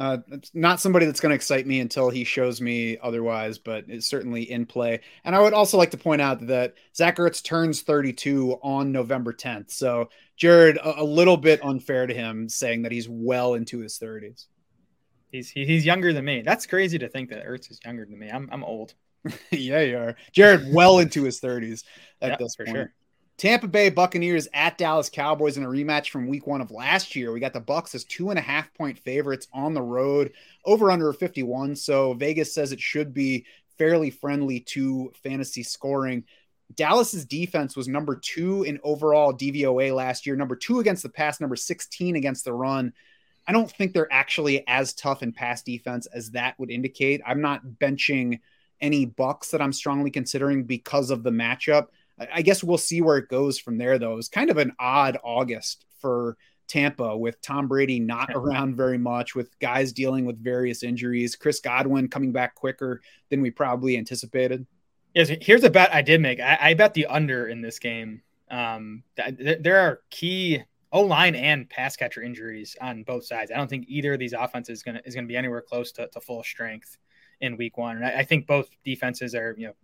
uh, 0.00 0.16
it's 0.32 0.50
not 0.54 0.80
somebody 0.80 1.04
that's 1.04 1.20
going 1.20 1.28
to 1.28 1.36
excite 1.36 1.66
me 1.66 1.78
until 1.80 2.08
he 2.08 2.24
shows 2.24 2.58
me 2.58 2.96
otherwise, 3.02 3.58
but 3.58 3.84
it's 3.86 4.06
certainly 4.06 4.50
in 4.50 4.64
play. 4.64 4.98
And 5.24 5.36
I 5.36 5.40
would 5.40 5.52
also 5.52 5.76
like 5.76 5.90
to 5.90 5.98
point 5.98 6.22
out 6.22 6.46
that 6.46 6.72
Zach 6.96 7.18
Ertz 7.18 7.44
turns 7.44 7.82
32 7.82 8.58
on 8.62 8.92
November 8.92 9.34
10th. 9.34 9.70
So, 9.70 10.08
Jared, 10.38 10.78
a, 10.78 11.02
a 11.02 11.04
little 11.04 11.36
bit 11.36 11.62
unfair 11.62 12.06
to 12.06 12.14
him 12.14 12.48
saying 12.48 12.80
that 12.82 12.92
he's 12.92 13.10
well 13.10 13.52
into 13.52 13.80
his 13.80 13.98
30s. 13.98 14.46
He's 15.30 15.50
he's 15.50 15.84
younger 15.84 16.14
than 16.14 16.24
me. 16.24 16.40
That's 16.40 16.66
crazy 16.66 16.98
to 16.98 17.08
think 17.08 17.28
that 17.28 17.46
Ertz 17.46 17.70
is 17.70 17.78
younger 17.84 18.06
than 18.06 18.18
me. 18.18 18.30
I'm 18.30 18.48
I'm 18.50 18.64
old. 18.64 18.94
yeah, 19.50 19.80
you 19.80 19.98
are. 19.98 20.16
Jared, 20.32 20.72
well 20.72 20.98
into 20.98 21.24
his 21.24 21.40
30s 21.40 21.84
at 22.22 22.30
yeah, 22.30 22.36
this 22.36 22.54
for 22.56 22.64
point. 22.64 22.76
sure. 22.76 22.94
Tampa 23.40 23.66
Bay 23.66 23.88
Buccaneers 23.88 24.48
at 24.52 24.76
Dallas 24.76 25.08
Cowboys 25.08 25.56
in 25.56 25.62
a 25.62 25.66
rematch 25.66 26.10
from 26.10 26.28
week 26.28 26.46
one 26.46 26.60
of 26.60 26.70
last 26.70 27.16
year. 27.16 27.32
We 27.32 27.40
got 27.40 27.54
the 27.54 27.60
Bucs 27.62 27.94
as 27.94 28.04
two 28.04 28.28
and 28.28 28.38
a 28.38 28.42
half 28.42 28.70
point 28.74 28.98
favorites 28.98 29.48
on 29.54 29.72
the 29.72 29.80
road, 29.80 30.34
over 30.66 30.90
under 30.90 31.10
51. 31.10 31.74
So 31.74 32.12
Vegas 32.12 32.52
says 32.52 32.70
it 32.70 32.82
should 32.82 33.14
be 33.14 33.46
fairly 33.78 34.10
friendly 34.10 34.60
to 34.60 35.10
fantasy 35.22 35.62
scoring. 35.62 36.24
Dallas's 36.74 37.24
defense 37.24 37.78
was 37.78 37.88
number 37.88 38.14
two 38.14 38.64
in 38.64 38.78
overall 38.84 39.32
DVOA 39.32 39.94
last 39.94 40.26
year, 40.26 40.36
number 40.36 40.54
two 40.54 40.80
against 40.80 41.02
the 41.02 41.08
pass, 41.08 41.40
number 41.40 41.56
16 41.56 42.16
against 42.16 42.44
the 42.44 42.52
run. 42.52 42.92
I 43.48 43.52
don't 43.52 43.70
think 43.70 43.94
they're 43.94 44.12
actually 44.12 44.68
as 44.68 44.92
tough 44.92 45.22
in 45.22 45.32
pass 45.32 45.62
defense 45.62 46.04
as 46.12 46.32
that 46.32 46.58
would 46.58 46.70
indicate. 46.70 47.22
I'm 47.26 47.40
not 47.40 47.64
benching 47.64 48.40
any 48.82 49.06
Bucs 49.06 49.50
that 49.52 49.62
I'm 49.62 49.72
strongly 49.72 50.10
considering 50.10 50.64
because 50.64 51.10
of 51.10 51.22
the 51.22 51.30
matchup. 51.30 51.86
I 52.32 52.42
guess 52.42 52.62
we'll 52.62 52.78
see 52.78 53.00
where 53.00 53.16
it 53.16 53.28
goes 53.28 53.58
from 53.58 53.78
there, 53.78 53.98
though. 53.98 54.18
It's 54.18 54.28
kind 54.28 54.50
of 54.50 54.58
an 54.58 54.72
odd 54.78 55.18
August 55.22 55.86
for 56.00 56.36
Tampa 56.68 57.16
with 57.16 57.40
Tom 57.40 57.66
Brady 57.66 57.98
not 57.98 58.30
around 58.34 58.76
very 58.76 58.98
much, 58.98 59.34
with 59.34 59.58
guys 59.58 59.92
dealing 59.92 60.24
with 60.24 60.42
various 60.42 60.82
injuries. 60.82 61.36
Chris 61.36 61.60
Godwin 61.60 62.08
coming 62.08 62.32
back 62.32 62.54
quicker 62.54 63.00
than 63.28 63.40
we 63.42 63.50
probably 63.50 63.96
anticipated. 63.96 64.66
Yes, 65.14 65.30
here's 65.40 65.64
a 65.64 65.70
bet 65.70 65.92
I 65.92 66.02
did 66.02 66.20
make. 66.20 66.38
I, 66.40 66.58
I 66.60 66.74
bet 66.74 66.94
the 66.94 67.06
under 67.06 67.48
in 67.48 67.60
this 67.60 67.78
game. 67.78 68.22
Um, 68.50 69.02
th- 69.16 69.58
there 69.60 69.78
are 69.78 70.00
key 70.10 70.62
O 70.92 71.02
line 71.02 71.34
and 71.34 71.68
pass 71.68 71.96
catcher 71.96 72.22
injuries 72.22 72.76
on 72.80 73.04
both 73.04 73.24
sides. 73.24 73.50
I 73.50 73.56
don't 73.56 73.70
think 73.70 73.86
either 73.88 74.12
of 74.12 74.18
these 74.18 74.32
offenses 74.32 74.78
is 74.78 74.82
gonna 74.82 75.00
is 75.04 75.14
gonna 75.14 75.26
be 75.26 75.36
anywhere 75.36 75.62
close 75.62 75.92
to, 75.92 76.08
to 76.08 76.20
full 76.20 76.42
strength 76.42 76.98
in 77.40 77.56
week 77.56 77.78
one. 77.78 77.96
And 77.96 78.04
I, 78.04 78.18
I 78.18 78.24
think 78.24 78.46
both 78.46 78.68
defenses 78.84 79.34
are 79.34 79.54
you 79.56 79.68
know 79.68 79.74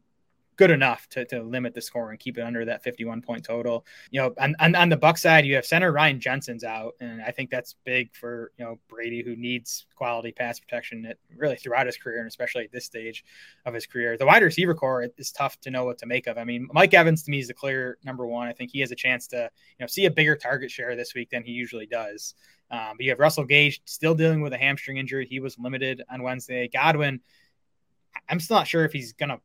good 0.56 0.70
enough 0.70 1.08
to, 1.10 1.24
to 1.26 1.42
limit 1.42 1.74
the 1.74 1.80
score 1.80 2.10
and 2.10 2.18
keep 2.18 2.38
it 2.38 2.42
under 2.42 2.64
that 2.64 2.82
51 2.82 3.20
point 3.22 3.44
total. 3.44 3.84
You 4.10 4.22
know, 4.22 4.34
on, 4.38 4.74
on, 4.74 4.88
the 4.88 4.96
Buck 4.96 5.18
side, 5.18 5.44
you 5.44 5.54
have 5.54 5.66
center 5.66 5.92
Ryan 5.92 6.18
Jensen's 6.18 6.64
out, 6.64 6.94
and 7.00 7.22
I 7.22 7.30
think 7.30 7.50
that's 7.50 7.74
big 7.84 8.14
for 8.14 8.52
you 8.58 8.64
know 8.64 8.78
Brady, 8.88 9.22
who 9.22 9.36
needs 9.36 9.86
quality 9.94 10.32
pass 10.32 10.58
protection 10.58 11.06
at, 11.06 11.18
really 11.36 11.56
throughout 11.56 11.86
his 11.86 11.96
career, 11.96 12.18
and 12.18 12.28
especially 12.28 12.64
at 12.64 12.72
this 12.72 12.84
stage 12.84 13.24
of 13.64 13.74
his 13.74 13.86
career. 13.86 14.16
The 14.16 14.26
wide 14.26 14.42
receiver 14.42 14.74
corps 14.74 15.08
is 15.16 15.32
tough 15.32 15.60
to 15.60 15.70
know 15.70 15.84
what 15.84 15.98
to 15.98 16.06
make 16.06 16.26
of. 16.26 16.38
I 16.38 16.44
mean, 16.44 16.68
Mike 16.72 16.94
Evans 16.94 17.22
to 17.24 17.30
me 17.30 17.38
is 17.38 17.48
the 17.48 17.54
clear 17.54 17.98
number 18.04 18.26
one. 18.26 18.48
I 18.48 18.52
think 18.52 18.70
he 18.70 18.80
has 18.80 18.90
a 18.90 18.96
chance 18.96 19.26
to 19.28 19.50
you 19.78 19.84
know 19.84 19.86
see 19.86 20.06
a 20.06 20.10
bigger 20.10 20.36
target 20.36 20.70
share 20.70 20.96
this 20.96 21.14
week 21.14 21.30
than 21.30 21.42
he 21.42 21.52
usually 21.52 21.86
does. 21.86 22.34
Um, 22.70 22.94
but 22.96 23.04
you 23.04 23.10
have 23.10 23.20
Russell 23.20 23.44
Gage 23.44 23.80
still 23.84 24.14
dealing 24.14 24.40
with 24.40 24.52
a 24.52 24.58
hamstring 24.58 24.96
injury. 24.96 25.26
He 25.26 25.38
was 25.38 25.56
limited 25.58 26.02
on 26.10 26.22
Wednesday. 26.22 26.66
Godwin, 26.66 27.20
I'm 28.28 28.40
still 28.40 28.56
not 28.56 28.66
sure 28.66 28.84
if 28.84 28.92
he's 28.92 29.12
going 29.12 29.28
to 29.28 29.40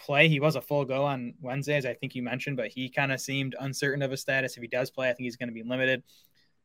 play. 0.00 0.28
He 0.28 0.40
was 0.40 0.56
a 0.56 0.60
full 0.60 0.84
go 0.84 1.04
on 1.04 1.34
Wednesday, 1.40 1.76
as 1.76 1.86
I 1.86 1.94
think 1.94 2.14
you 2.14 2.22
mentioned, 2.22 2.56
but 2.56 2.68
he 2.68 2.88
kind 2.88 3.12
of 3.12 3.20
seemed 3.20 3.54
uncertain 3.60 4.02
of 4.02 4.10
his 4.10 4.20
status. 4.20 4.56
If 4.56 4.62
he 4.62 4.68
does 4.68 4.90
play, 4.90 5.08
I 5.08 5.12
think 5.12 5.24
he's 5.24 5.36
going 5.36 5.48
to 5.48 5.54
be 5.54 5.62
limited. 5.62 6.02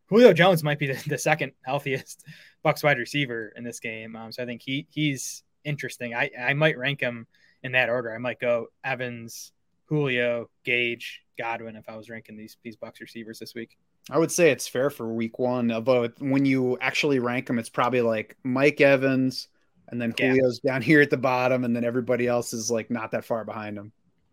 Julio 0.08 0.34
Jones 0.34 0.64
might 0.64 0.80
be 0.80 0.88
the, 0.88 1.04
the 1.10 1.18
second 1.18 1.52
healthiest 1.64 2.24
Bucs 2.66 2.84
wide 2.84 2.98
receiver 2.98 3.52
in 3.56 3.64
this 3.64 3.80
game, 3.80 4.16
um, 4.16 4.32
so 4.32 4.44
I 4.44 4.46
think 4.46 4.62
he 4.62 4.88
he's 4.90 5.44
interesting. 5.64 6.14
I 6.14 6.30
I 6.40 6.54
might 6.54 6.78
rank 6.78 7.02
him 7.02 7.28
in 7.64 7.72
that 7.74 7.90
order. 7.90 8.14
I 8.14 8.18
might 8.20 8.40
go 8.40 8.68
Evans, 8.84 9.52
Julio, 9.86 10.50
Gage, 10.64 11.22
Godwin 11.38 11.76
if 11.76 11.90
I 11.90 11.96
was 11.96 12.10
ranking 12.10 12.38
these 12.38 12.58
these 12.64 12.78
Bucs 12.78 13.00
receivers 13.02 13.40
this 13.40 13.56
week. 13.56 13.78
I 14.10 14.20
would 14.20 14.32
say 14.32 14.52
it's 14.52 14.68
fair 14.68 14.92
for 14.92 15.12
week 15.12 15.40
one, 15.40 15.72
although 15.72 16.08
when 16.20 16.46
you 16.46 16.78
actually 16.80 17.18
rank 17.18 17.48
them, 17.48 17.58
it's 17.58 17.70
probably 17.70 18.02
like 18.02 18.38
Mike 18.44 18.80
Evans, 18.80 19.48
and 19.90 20.02
then 20.02 20.14
yeah. 20.18 20.34
Julio's 20.34 20.60
down 20.60 20.82
here 20.82 21.02
at 21.02 21.10
the 21.10 21.18
bottom, 21.18 21.64
and 21.64 21.76
then 21.76 21.84
everybody 21.84 22.28
else 22.28 22.54
is 22.54 22.72
like 22.72 22.90
not 22.90 23.12
that 23.12 23.26
far 23.26 23.46
behind 23.46 23.78
him. 23.78 23.92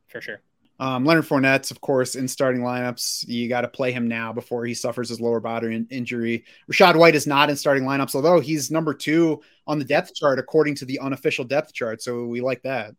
For 0.08 0.20
sure. 0.20 0.40
Um, 0.80 1.04
Leonard 1.04 1.26
Fournette's, 1.26 1.70
of 1.70 1.80
course, 1.80 2.16
in 2.16 2.26
starting 2.26 2.62
lineups. 2.62 3.28
You 3.28 3.48
got 3.48 3.60
to 3.60 3.68
play 3.68 3.92
him 3.92 4.08
now 4.08 4.32
before 4.32 4.64
he 4.64 4.74
suffers 4.74 5.08
his 5.08 5.20
lower 5.20 5.38
body 5.38 5.74
in- 5.74 5.86
injury. 5.90 6.44
Rachaad 6.70 6.96
White 6.96 7.14
is 7.14 7.26
not 7.26 7.50
in 7.50 7.56
starting 7.56 7.84
lineups, 7.84 8.14
although 8.14 8.40
he's 8.40 8.70
number 8.70 8.92
two 8.92 9.42
on 9.66 9.78
the 9.78 9.84
depth 9.84 10.14
chart 10.14 10.38
according 10.38 10.74
to 10.76 10.84
the 10.84 10.98
unofficial 10.98 11.44
depth 11.44 11.72
chart. 11.72 12.02
So 12.02 12.24
we 12.26 12.40
like 12.40 12.62
that. 12.62 12.96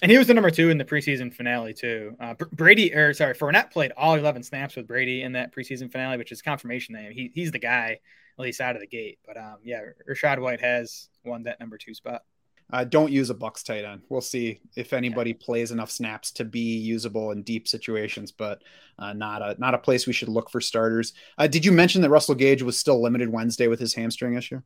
And 0.00 0.10
he 0.10 0.16
was 0.16 0.28
the 0.28 0.34
number 0.34 0.50
two 0.50 0.70
in 0.70 0.78
the 0.78 0.84
preseason 0.84 1.34
finale 1.34 1.74
too. 1.74 2.16
Uh, 2.20 2.34
Brady, 2.52 2.94
or 2.94 3.12
sorry, 3.12 3.34
Fournette 3.34 3.72
played 3.72 3.92
all 3.96 4.14
11 4.14 4.44
snaps 4.44 4.76
with 4.76 4.86
Brady 4.86 5.22
in 5.22 5.32
that 5.32 5.52
preseason 5.52 5.90
finale, 5.90 6.16
which 6.16 6.30
is 6.30 6.40
confirmation 6.40 6.94
that 6.94 7.10
he, 7.12 7.32
he's 7.34 7.50
the 7.50 7.58
guy 7.58 7.98
at 8.38 8.42
least 8.42 8.60
out 8.60 8.76
of 8.76 8.80
the 8.80 8.86
gate. 8.86 9.18
But 9.26 9.36
um, 9.36 9.56
yeah, 9.64 9.80
Rachaad 10.08 10.40
White 10.40 10.60
has 10.60 11.08
won 11.24 11.42
that 11.44 11.60
number 11.60 11.78
two 11.78 11.94
spot. 11.94 12.22
Uh, 12.70 12.84
don't 12.84 13.10
use 13.10 13.30
a 13.30 13.34
Bucs 13.34 13.64
tight 13.64 13.84
end. 13.84 14.02
We'll 14.10 14.20
see 14.20 14.60
if 14.76 14.92
anybody 14.92 15.30
yeah. 15.30 15.36
plays 15.40 15.70
enough 15.70 15.90
snaps 15.90 16.30
to 16.32 16.44
be 16.44 16.76
usable 16.76 17.30
in 17.30 17.42
deep 17.42 17.66
situations, 17.66 18.30
but 18.30 18.62
uh, 18.98 19.14
not 19.14 19.40
a 19.40 19.56
not 19.58 19.74
a 19.74 19.78
place 19.78 20.06
we 20.06 20.12
should 20.12 20.28
look 20.28 20.50
for 20.50 20.60
starters. 20.60 21.14
Uh, 21.38 21.46
did 21.46 21.64
you 21.64 21.72
mention 21.72 22.02
that 22.02 22.10
Russell 22.10 22.34
Gage 22.34 22.62
was 22.62 22.78
still 22.78 23.02
limited 23.02 23.30
Wednesday 23.30 23.68
with 23.68 23.80
his 23.80 23.94
hamstring 23.94 24.34
issue? 24.34 24.60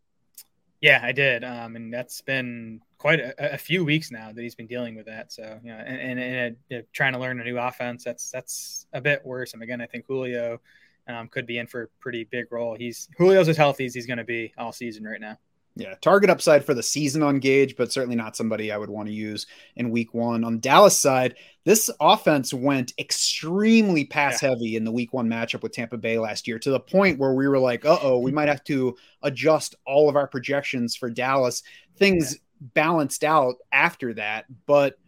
Yeah, 0.80 0.98
I 1.00 1.12
did, 1.12 1.44
um, 1.44 1.76
and 1.76 1.94
that's 1.94 2.20
been 2.22 2.80
quite 2.98 3.20
a, 3.20 3.54
a, 3.54 3.58
few 3.58 3.84
weeks 3.84 4.10
now 4.10 4.32
that 4.32 4.42
he's 4.42 4.56
been 4.56 4.66
dealing 4.66 4.96
with 4.96 5.06
that. 5.06 5.32
So, 5.32 5.60
you 5.62 5.70
know, 5.70 5.78
and, 5.78 6.18
and, 6.18 6.20
and 6.20 6.56
uh, 6.74 6.84
trying 6.92 7.12
to 7.12 7.20
learn 7.20 7.40
a 7.40 7.44
new 7.44 7.56
offense, 7.56 8.02
that's 8.02 8.32
that's 8.32 8.88
a 8.92 9.00
bit 9.00 9.24
worse. 9.24 9.54
And 9.54 9.62
again, 9.62 9.80
I 9.80 9.86
think 9.86 10.06
Julio 10.08 10.60
um, 11.08 11.28
could 11.28 11.46
be 11.46 11.58
in 11.58 11.66
for 11.66 11.82
a 11.82 11.88
pretty 12.00 12.24
big 12.24 12.46
role. 12.50 12.74
He's 12.74 13.08
Julio's 13.18 13.48
as 13.48 13.56
healthy 13.56 13.86
as 13.86 13.94
he's 13.94 14.06
going 14.06 14.18
to 14.18 14.24
be 14.24 14.52
all 14.56 14.72
season 14.72 15.04
right 15.04 15.20
now. 15.20 15.38
Yeah, 15.74 15.94
target 16.02 16.28
upside 16.28 16.66
for 16.66 16.74
the 16.74 16.82
season 16.82 17.22
on 17.22 17.38
Gage, 17.38 17.76
but 17.76 17.90
certainly 17.90 18.14
not 18.16 18.36
somebody 18.36 18.70
I 18.70 18.76
would 18.76 18.90
want 18.90 19.08
to 19.08 19.14
use 19.14 19.46
in 19.76 19.90
week 19.90 20.12
one. 20.12 20.44
On 20.44 20.60
Dallas 20.60 20.98
side, 20.98 21.36
this 21.64 21.90
offense 21.98 22.52
went 22.52 22.92
extremely 22.98 24.04
pass 24.04 24.42
yeah. 24.42 24.50
heavy 24.50 24.76
in 24.76 24.84
the 24.84 24.92
week 24.92 25.14
one 25.14 25.28
matchup 25.28 25.62
with 25.62 25.72
Tampa 25.72 25.96
Bay 25.96 26.18
last 26.18 26.46
year 26.46 26.58
to 26.58 26.70
the 26.70 26.80
point 26.80 27.18
where 27.18 27.32
we 27.32 27.48
were 27.48 27.58
like, 27.58 27.86
uh 27.86 27.98
oh, 28.02 28.18
we 28.18 28.30
might 28.30 28.48
have 28.48 28.62
to 28.64 28.94
adjust 29.22 29.74
all 29.86 30.10
of 30.10 30.16
our 30.16 30.26
projections 30.26 30.94
for 30.94 31.08
Dallas. 31.08 31.62
Things 31.96 32.34
yeah. 32.34 32.68
balanced 32.74 33.24
out 33.24 33.54
after 33.72 34.12
that, 34.14 34.44
but 34.66 34.98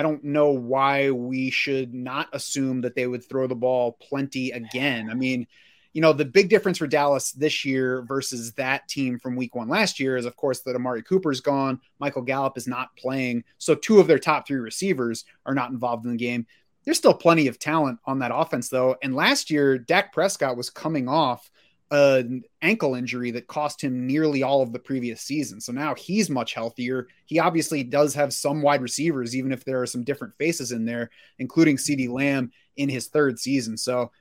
I 0.00 0.02
don't 0.02 0.24
know 0.24 0.52
why 0.52 1.10
we 1.10 1.50
should 1.50 1.92
not 1.92 2.28
assume 2.32 2.80
that 2.80 2.94
they 2.94 3.06
would 3.06 3.22
throw 3.22 3.46
the 3.46 3.54
ball 3.54 3.98
plenty 4.00 4.50
again. 4.50 5.10
I 5.10 5.14
mean, 5.14 5.46
you 5.92 6.00
know, 6.00 6.14
the 6.14 6.24
big 6.24 6.48
difference 6.48 6.78
for 6.78 6.86
Dallas 6.86 7.32
this 7.32 7.66
year 7.66 8.00
versus 8.08 8.54
that 8.54 8.88
team 8.88 9.18
from 9.18 9.36
week 9.36 9.54
one 9.54 9.68
last 9.68 10.00
year 10.00 10.16
is, 10.16 10.24
of 10.24 10.36
course, 10.36 10.60
that 10.60 10.74
Amari 10.74 11.02
Cooper's 11.02 11.42
gone. 11.42 11.82
Michael 11.98 12.22
Gallup 12.22 12.56
is 12.56 12.66
not 12.66 12.96
playing. 12.96 13.44
So 13.58 13.74
two 13.74 14.00
of 14.00 14.06
their 14.06 14.18
top 14.18 14.46
three 14.46 14.56
receivers 14.56 15.26
are 15.44 15.54
not 15.54 15.70
involved 15.70 16.06
in 16.06 16.12
the 16.12 16.16
game. 16.16 16.46
There's 16.86 16.96
still 16.96 17.12
plenty 17.12 17.46
of 17.46 17.58
talent 17.58 17.98
on 18.06 18.20
that 18.20 18.34
offense, 18.34 18.70
though. 18.70 18.96
And 19.02 19.14
last 19.14 19.50
year, 19.50 19.76
Dak 19.76 20.14
Prescott 20.14 20.56
was 20.56 20.70
coming 20.70 21.08
off 21.08 21.50
an 21.90 22.42
ankle 22.62 22.94
injury 22.94 23.32
that 23.32 23.48
cost 23.48 23.82
him 23.82 24.06
nearly 24.06 24.42
all 24.42 24.62
of 24.62 24.72
the 24.72 24.78
previous 24.78 25.22
season. 25.22 25.60
So 25.60 25.72
now 25.72 25.94
he's 25.94 26.30
much 26.30 26.54
healthier. 26.54 27.08
He 27.26 27.40
obviously 27.40 27.82
does 27.82 28.14
have 28.14 28.32
some 28.32 28.62
wide 28.62 28.82
receivers, 28.82 29.34
even 29.34 29.52
if 29.52 29.64
there 29.64 29.82
are 29.82 29.86
some 29.86 30.04
different 30.04 30.34
faces 30.36 30.70
in 30.72 30.84
there, 30.84 31.10
including 31.38 31.76
CeeDee 31.76 32.08
Lamb 32.08 32.52
in 32.76 32.88
his 32.88 33.08
third 33.08 33.38
season. 33.38 33.76
So 33.76 34.12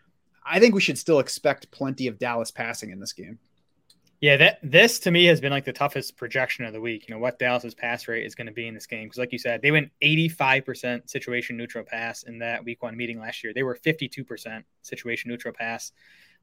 I 0.43 0.59
think 0.59 0.73
we 0.73 0.81
should 0.81 0.97
still 0.97 1.19
expect 1.19 1.69
plenty 1.69 2.07
of 2.07 2.17
Dallas 2.17 2.49
passing 2.49 2.89
in 2.89 2.99
this 2.99 3.13
game. 3.13 3.37
Yeah, 4.21 4.35
that 4.35 4.59
this 4.61 4.99
to 4.99 5.11
me 5.11 5.25
has 5.25 5.39
been 5.39 5.51
like 5.51 5.63
the 5.63 5.71
toughest 5.71 6.17
projection 6.17 6.65
of 6.65 6.73
the 6.73 6.81
week. 6.81 7.07
You 7.07 7.15
know 7.15 7.21
what 7.21 7.39
Dallas's 7.39 7.73
pass 7.73 8.05
rate 8.07 8.25
is 8.25 8.35
going 8.35 8.47
to 8.47 8.53
be 8.53 8.67
in 8.67 8.73
this 8.73 8.85
game 8.85 9.05
because, 9.05 9.17
like 9.17 9.31
you 9.31 9.39
said, 9.39 9.61
they 9.61 9.71
went 9.71 9.91
85% 10.03 11.09
situation 11.09 11.55
neutral 11.55 11.85
pass 11.85 12.23
in 12.23 12.39
that 12.39 12.65
week 12.65 12.83
one 12.83 12.97
meeting 12.97 13.19
last 13.19 13.43
year. 13.45 13.53
They 13.53 13.63
were 13.63 13.77
52% 13.77 14.63
situation 14.81 15.29
neutral 15.29 15.53
pass 15.53 15.93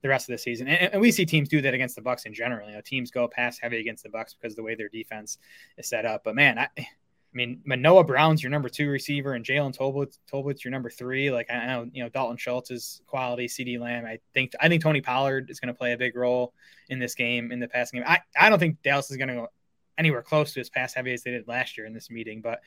the 0.02 0.09
rest 0.09 0.28
of 0.28 0.35
the 0.35 0.39
season, 0.39 0.68
and, 0.68 0.93
and, 0.93 1.01
we 1.01 1.10
see 1.10 1.24
teams 1.24 1.48
do 1.48 1.60
that 1.62 1.74
against 1.74 1.97
the 1.97 2.02
Bucs 2.02 2.27
in 2.27 2.35
general. 2.35 2.68
You 2.68 2.74
know, 2.74 2.81
teams 2.81 3.10
go 3.10 3.27
pass 3.27 3.59
heavy 3.59 3.78
against 3.78 4.02
the 4.02 4.09
Bucs 4.09 4.35
because 4.39 4.55
the 4.55 4.62
way 4.62 4.74
their 4.74 4.89
defense 4.89 5.39
is 5.78 5.89
set 5.89 6.05
up. 6.05 6.23
But 6.24 6.35
man, 6.35 6.59
I, 6.59 6.68
I 6.78 6.86
mean, 7.32 7.60
Manoa 7.64 8.05
Brown's 8.05 8.43
your 8.43 8.51
number 8.51 8.68
two 8.68 8.89
receiver, 8.89 9.35
and 9.35 9.44
Jalen 9.44 9.77
Tolbert, 9.77 10.16
Tolbert's 10.31 10.64
your 10.64 10.70
number 10.70 10.90
three. 10.90 11.31
Like 11.31 11.51
I 11.51 11.66
know, 11.66 11.89
you 11.93 12.02
know, 12.02 12.09
Dalton 12.09 12.36
Schultz 12.36 12.70
is 12.70 13.02
quality. 13.06 13.47
CeeDee 13.47 13.81
Lamb, 13.81 14.06
I 14.06 14.18
think, 14.32 14.52
I 14.60 14.68
think 14.68 14.82
Tony 14.82 15.01
Pollard 15.01 15.51
is 15.51 15.60
going 15.60 15.73
to 15.73 15.78
play 15.78 15.93
a 15.93 15.98
big 15.98 16.16
role 16.16 16.55
in 16.89 16.98
this 16.98 17.14
game, 17.14 17.52
in 17.52 17.60
the 17.60 17.68
passing 17.68 18.01
game. 18.01 18.09
I, 18.09 18.20
I 18.39 18.48
don't 18.48 18.59
think 18.59 18.82
Dallas 18.82 19.10
is 19.10 19.16
going 19.16 19.28
to 19.28 19.35
go 19.35 19.48
anywhere 19.98 20.23
close 20.23 20.52
to 20.55 20.60
as 20.60 20.70
pass 20.70 20.94
heavy 20.94 21.12
as 21.12 21.23
they 21.23 21.31
did 21.31 21.48
last 21.48 21.77
year 21.77 21.86
in 21.86 21.94
this 21.94 22.10
meeting, 22.10 22.40
but 22.40 22.60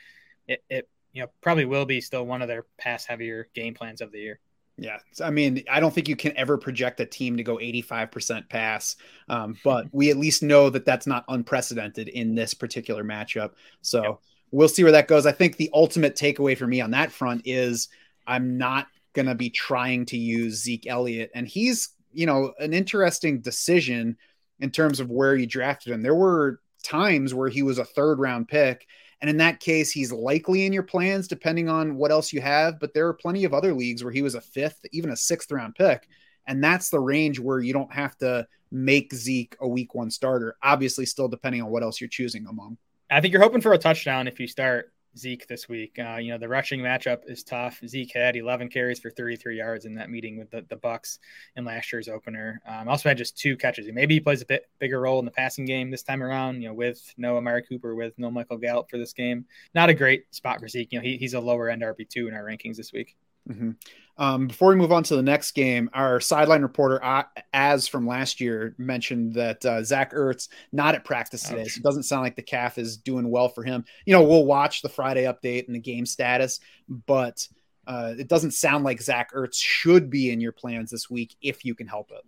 it, 0.48 0.64
it, 0.70 0.90
you 1.14 1.24
know, 1.24 1.30
probably 1.42 1.66
will 1.66 1.86
be 1.86 2.02
still 2.02 2.26
one 2.26 2.42
of 2.42 2.48
their 2.48 2.66
pass 2.78 3.06
heavier 3.06 3.48
game 3.54 3.74
plans 3.74 4.02
of 4.02 4.12
the 4.12 4.20
year. 4.20 4.40
Yeah, 4.80 4.98
I 5.24 5.30
mean, 5.30 5.64
I 5.70 5.80
don't 5.80 5.94
think 5.94 6.08
you 6.08 6.16
can 6.16 6.36
ever 6.38 6.58
project 6.58 7.00
a 7.00 7.06
team 7.06 7.38
to 7.38 7.44
go 7.44 7.58
85% 7.58 8.50
pass, 8.50 8.96
um, 9.28 9.58
but 9.64 9.88
we 9.92 10.10
at 10.10 10.18
least 10.18 10.42
know 10.44 10.70
that 10.70 10.86
that's 10.86 11.08
not 11.08 11.26
unprecedented 11.28 12.08
in 12.08 12.36
this 12.36 12.54
particular 12.54 13.04
matchup. 13.04 13.52
So. 13.82 14.20
We'll 14.52 14.68
see 14.68 14.82
where 14.82 14.94
that 14.94 15.08
goes. 15.08 15.28
I 15.28 15.32
think 15.32 15.58
the 15.58 15.70
ultimate 15.76 16.16
takeaway 16.16 16.58
for 16.58 16.66
me 16.66 16.82
on 16.82 16.90
that 16.90 17.12
front 17.12 17.44
is 17.46 17.88
I'm 18.26 18.58
not 18.58 18.88
going 19.14 19.26
to 19.26 19.36
be 19.36 19.50
trying 19.50 20.06
to 20.06 20.18
use 20.18 20.64
Zeke 20.64 20.88
Elliott. 20.88 21.32
And 21.34 21.48
he's, 21.48 21.90
you 22.14 22.26
know, 22.26 22.54
an 22.60 22.74
interesting 22.74 23.42
decision 23.42 24.18
in 24.60 24.72
terms 24.72 25.00
of 25.00 25.10
where 25.10 25.36
you 25.36 25.46
drafted 25.46 25.94
him. 25.94 26.02
There 26.02 26.16
were 26.16 26.62
times 26.84 27.34
where 27.34 27.50
he 27.50 27.64
was 27.64 27.78
a 27.78 27.86
third 27.86 28.20
round 28.20 28.48
pick. 28.48 28.88
And 29.22 29.30
in 29.30 29.38
that 29.38 29.60
case, 29.60 29.92
he's 29.92 30.12
likely 30.12 30.66
in 30.66 30.74
your 30.74 30.84
plans 30.84 31.28
depending 31.28 31.68
on 31.68 31.96
what 31.96 32.12
else 32.12 32.32
you 32.32 32.42
have. 32.42 32.80
But 32.80 32.94
there 32.94 33.08
are 33.08 33.14
plenty 33.14 33.44
of 33.44 33.54
other 33.54 33.74
leagues 33.74 34.04
where 34.04 34.14
he 34.14 34.22
was 34.22 34.36
a 34.36 34.42
fifth, 34.42 34.80
even 34.92 35.12
a 35.12 35.18
sixth 35.18 35.52
round 35.52 35.76
pick. 35.76 36.08
And 36.48 36.64
that's 36.64 36.90
the 36.90 37.00
range 37.00 37.40
where 37.40 37.60
you 37.60 37.74
don't 37.74 37.94
have 37.94 38.18
to 38.20 38.48
make 38.72 39.14
Zeke 39.14 39.56
a 39.60 39.68
week 39.68 39.94
one 39.94 40.10
starter, 40.10 40.56
obviously, 40.64 41.06
still 41.06 41.28
depending 41.28 41.62
on 41.62 41.70
what 41.70 41.84
else 41.84 42.00
you're 42.00 42.08
choosing 42.08 42.46
among. 42.48 42.78
I 43.12 43.22
think 43.22 43.34
you're 43.34 43.44
hoping 43.44 43.62
for 43.62 43.74
a 43.74 43.78
touchdown 43.78 44.28
if 44.28 44.40
you 44.40 44.48
start 44.48 44.94
Zeke 45.18 45.48
this 45.48 45.68
week. 45.68 45.98
Uh, 46.00 46.18
you 46.18 46.32
know, 46.32 46.38
the 46.38 46.48
rushing 46.48 46.80
matchup 46.80 47.20
is 47.28 47.44
tough. 47.44 47.80
Zeke 47.86 48.14
had 48.14 48.36
11 48.36 48.70
carries 48.70 49.00
for 49.00 49.10
33 49.10 49.58
yards 49.58 49.86
in 49.86 49.96
that 49.96 50.10
meeting 50.10 50.38
with 50.38 50.50
the, 50.52 50.66
the 50.70 50.76
Bucs 50.76 51.20
in 51.56 51.66
last 51.66 51.92
year's 51.92 52.08
opener. 52.08 52.62
Um, 52.68 52.88
also 52.88 53.10
had 53.10 53.18
just 53.18 53.38
two 53.38 53.58
catches. 53.58 53.88
Maybe 53.92 54.16
he 54.16 54.20
plays 54.20 54.42
a 54.42 54.46
bit 54.46 54.70
bigger 54.80 55.02
role 55.02 55.20
in 55.20 55.26
the 55.26 55.32
passing 55.32 55.66
game 55.66 55.92
this 55.92 56.04
time 56.04 56.24
around, 56.24 56.62
you 56.62 56.70
know, 56.70 56.74
with 56.74 57.02
no 57.18 57.38
Amari 57.38 57.64
Cooper, 57.64 57.96
with 57.96 58.18
no 58.18 58.32
Michael 58.32 58.58
Gallup 58.58 58.90
for 58.90 58.98
this 58.98 59.14
game. 59.14 59.46
Not 59.74 59.90
a 59.90 59.94
great 59.94 60.34
spot 60.34 60.60
for 60.60 60.68
Zeke. 60.68 60.92
You 60.92 61.00
know, 61.00 61.04
he, 61.04 61.18
he's 61.18 61.34
a 61.34 61.40
lower 61.40 61.70
end 61.70 61.82
RB2 61.82 62.28
in 62.28 62.34
our 62.34 62.44
rankings 62.44 62.78
this 62.78 62.94
week. 62.94 63.16
Mm-hmm. 63.50 63.72
Um, 64.20 64.48
before 64.48 64.68
we 64.68 64.76
move 64.76 64.92
on 64.92 65.04
to 65.04 65.16
the 65.16 65.24
next 65.24 65.52
game, 65.52 65.90
our 65.94 66.20
sideline 66.20 66.62
reporter, 66.62 67.02
uh, 67.02 67.24
as 67.54 67.88
from 67.88 68.06
last 68.06 68.42
year, 68.42 68.76
mentioned 68.78 69.36
that 69.36 69.66
uh, 69.66 69.82
Zach 69.82 70.14
Ertz 70.14 70.50
not 70.74 70.94
at 70.94 71.06
practice 71.06 71.44
today. 71.44 71.62
Ouch. 71.62 71.72
So 71.72 71.78
it 71.80 71.84
doesn't 71.84 72.04
sound 72.04 72.24
like 72.24 72.36
the 72.36 72.42
calf 72.42 72.78
is 72.78 72.98
doing 72.98 73.30
well 73.30 73.48
for 73.48 73.64
him. 73.64 73.86
You 74.06 74.14
know, 74.14 74.24
we'll 74.24 74.46
watch 74.46 74.82
the 74.82 74.90
Friday 74.90 75.24
update 75.24 75.68
and 75.68 75.76
the 75.76 75.80
game 75.80 76.06
status, 76.06 76.60
but 76.90 77.48
uh, 77.88 78.14
it 78.20 78.28
doesn't 78.28 78.52
sound 78.52 78.84
like 78.84 79.02
Zach 79.02 79.32
Ertz 79.34 79.56
should 79.56 80.10
be 80.10 80.32
in 80.32 80.42
your 80.42 80.52
plans 80.52 80.92
this 80.92 81.10
week 81.10 81.38
if 81.42 81.64
you 81.64 81.74
can 81.74 81.88
help 81.88 82.12
it. 82.12 82.24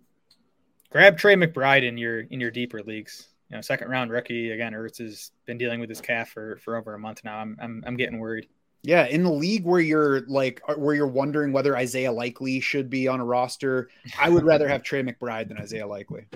Grab 0.90 1.18
Trey 1.18 1.36
McBride 1.36 1.86
in 1.86 1.98
your 1.98 2.20
in 2.20 2.40
your 2.40 2.50
deeper 2.50 2.82
leagues. 2.82 3.28
You 3.50 3.56
know, 3.56 3.60
second 3.60 3.88
round 3.90 4.10
rookie 4.10 4.50
again. 4.50 4.72
Ertz 4.72 4.98
has 4.98 5.30
been 5.44 5.58
dealing 5.58 5.78
with 5.78 5.90
his 5.90 6.00
calf 6.00 6.30
for 6.30 6.56
for 6.56 6.76
over 6.76 6.94
a 6.94 6.98
month 6.98 7.22
now. 7.22 7.36
I'm 7.36 7.56
I'm, 7.60 7.84
I'm 7.86 7.96
getting 7.96 8.18
worried. 8.18 8.48
Yeah, 8.84 9.06
in 9.06 9.22
the 9.22 9.30
league 9.30 9.64
where 9.64 9.80
you're 9.80 10.22
like 10.22 10.60
uh, 10.66 10.74
where 10.74 10.94
you're 10.94 11.06
wondering 11.06 11.52
whether 11.52 11.76
Isaiah 11.76 12.10
Likely 12.10 12.58
should 12.58 12.90
be 12.90 13.06
on 13.06 13.20
a 13.20 13.24
roster, 13.24 13.88
I 14.18 14.28
would 14.28 14.42
rather 14.44 14.68
have 14.68 14.82
Trey 14.82 15.02
McBride 15.02 15.48
than 15.48 15.58
Isaiah 15.58 15.86
Likely. 15.86 16.26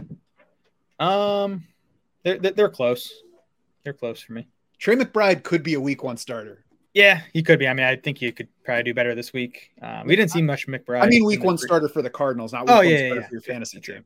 Um, 1.01 1.64
they're 2.23 2.39
they're 2.39 2.68
close. 2.68 3.12
They're 3.82 3.93
close 3.93 4.20
for 4.20 4.32
me. 4.32 4.47
Trey 4.78 4.94
McBride 4.94 5.43
could 5.43 5.62
be 5.62 5.74
a 5.74 5.81
week 5.81 6.05
one 6.05 6.16
starter. 6.16 6.64
Yeah, 6.94 7.20
he 7.32 7.43
could 7.43 7.59
be. 7.59 7.68
I 7.68 7.74
mean, 7.74 7.85
I 7.85 7.97
think 7.97 8.18
he 8.18 8.32
could 8.32 8.48
probably 8.64 8.85
do 8.85 8.94
better 8.94 9.14
this 9.14 9.32
week. 9.32 9.70
Um, 9.82 10.06
we 10.06 10.16
didn't 10.16 10.31
see 10.31 10.40
much 10.40 10.66
McBride. 10.66 11.02
I 11.02 11.06
mean, 11.09 11.24
week 11.24 11.44
one 11.44 11.59
starter 11.59 11.89
for 11.89 12.01
the 12.01 12.09
Cardinals, 12.09 12.55
not 12.55 12.62
week 12.62 12.70
oh, 12.70 12.81
yeah, 12.81 13.14
yeah, 13.14 13.27
for 13.27 13.32
your 13.32 13.43
fantasy 13.43 13.81
team. 13.81 14.05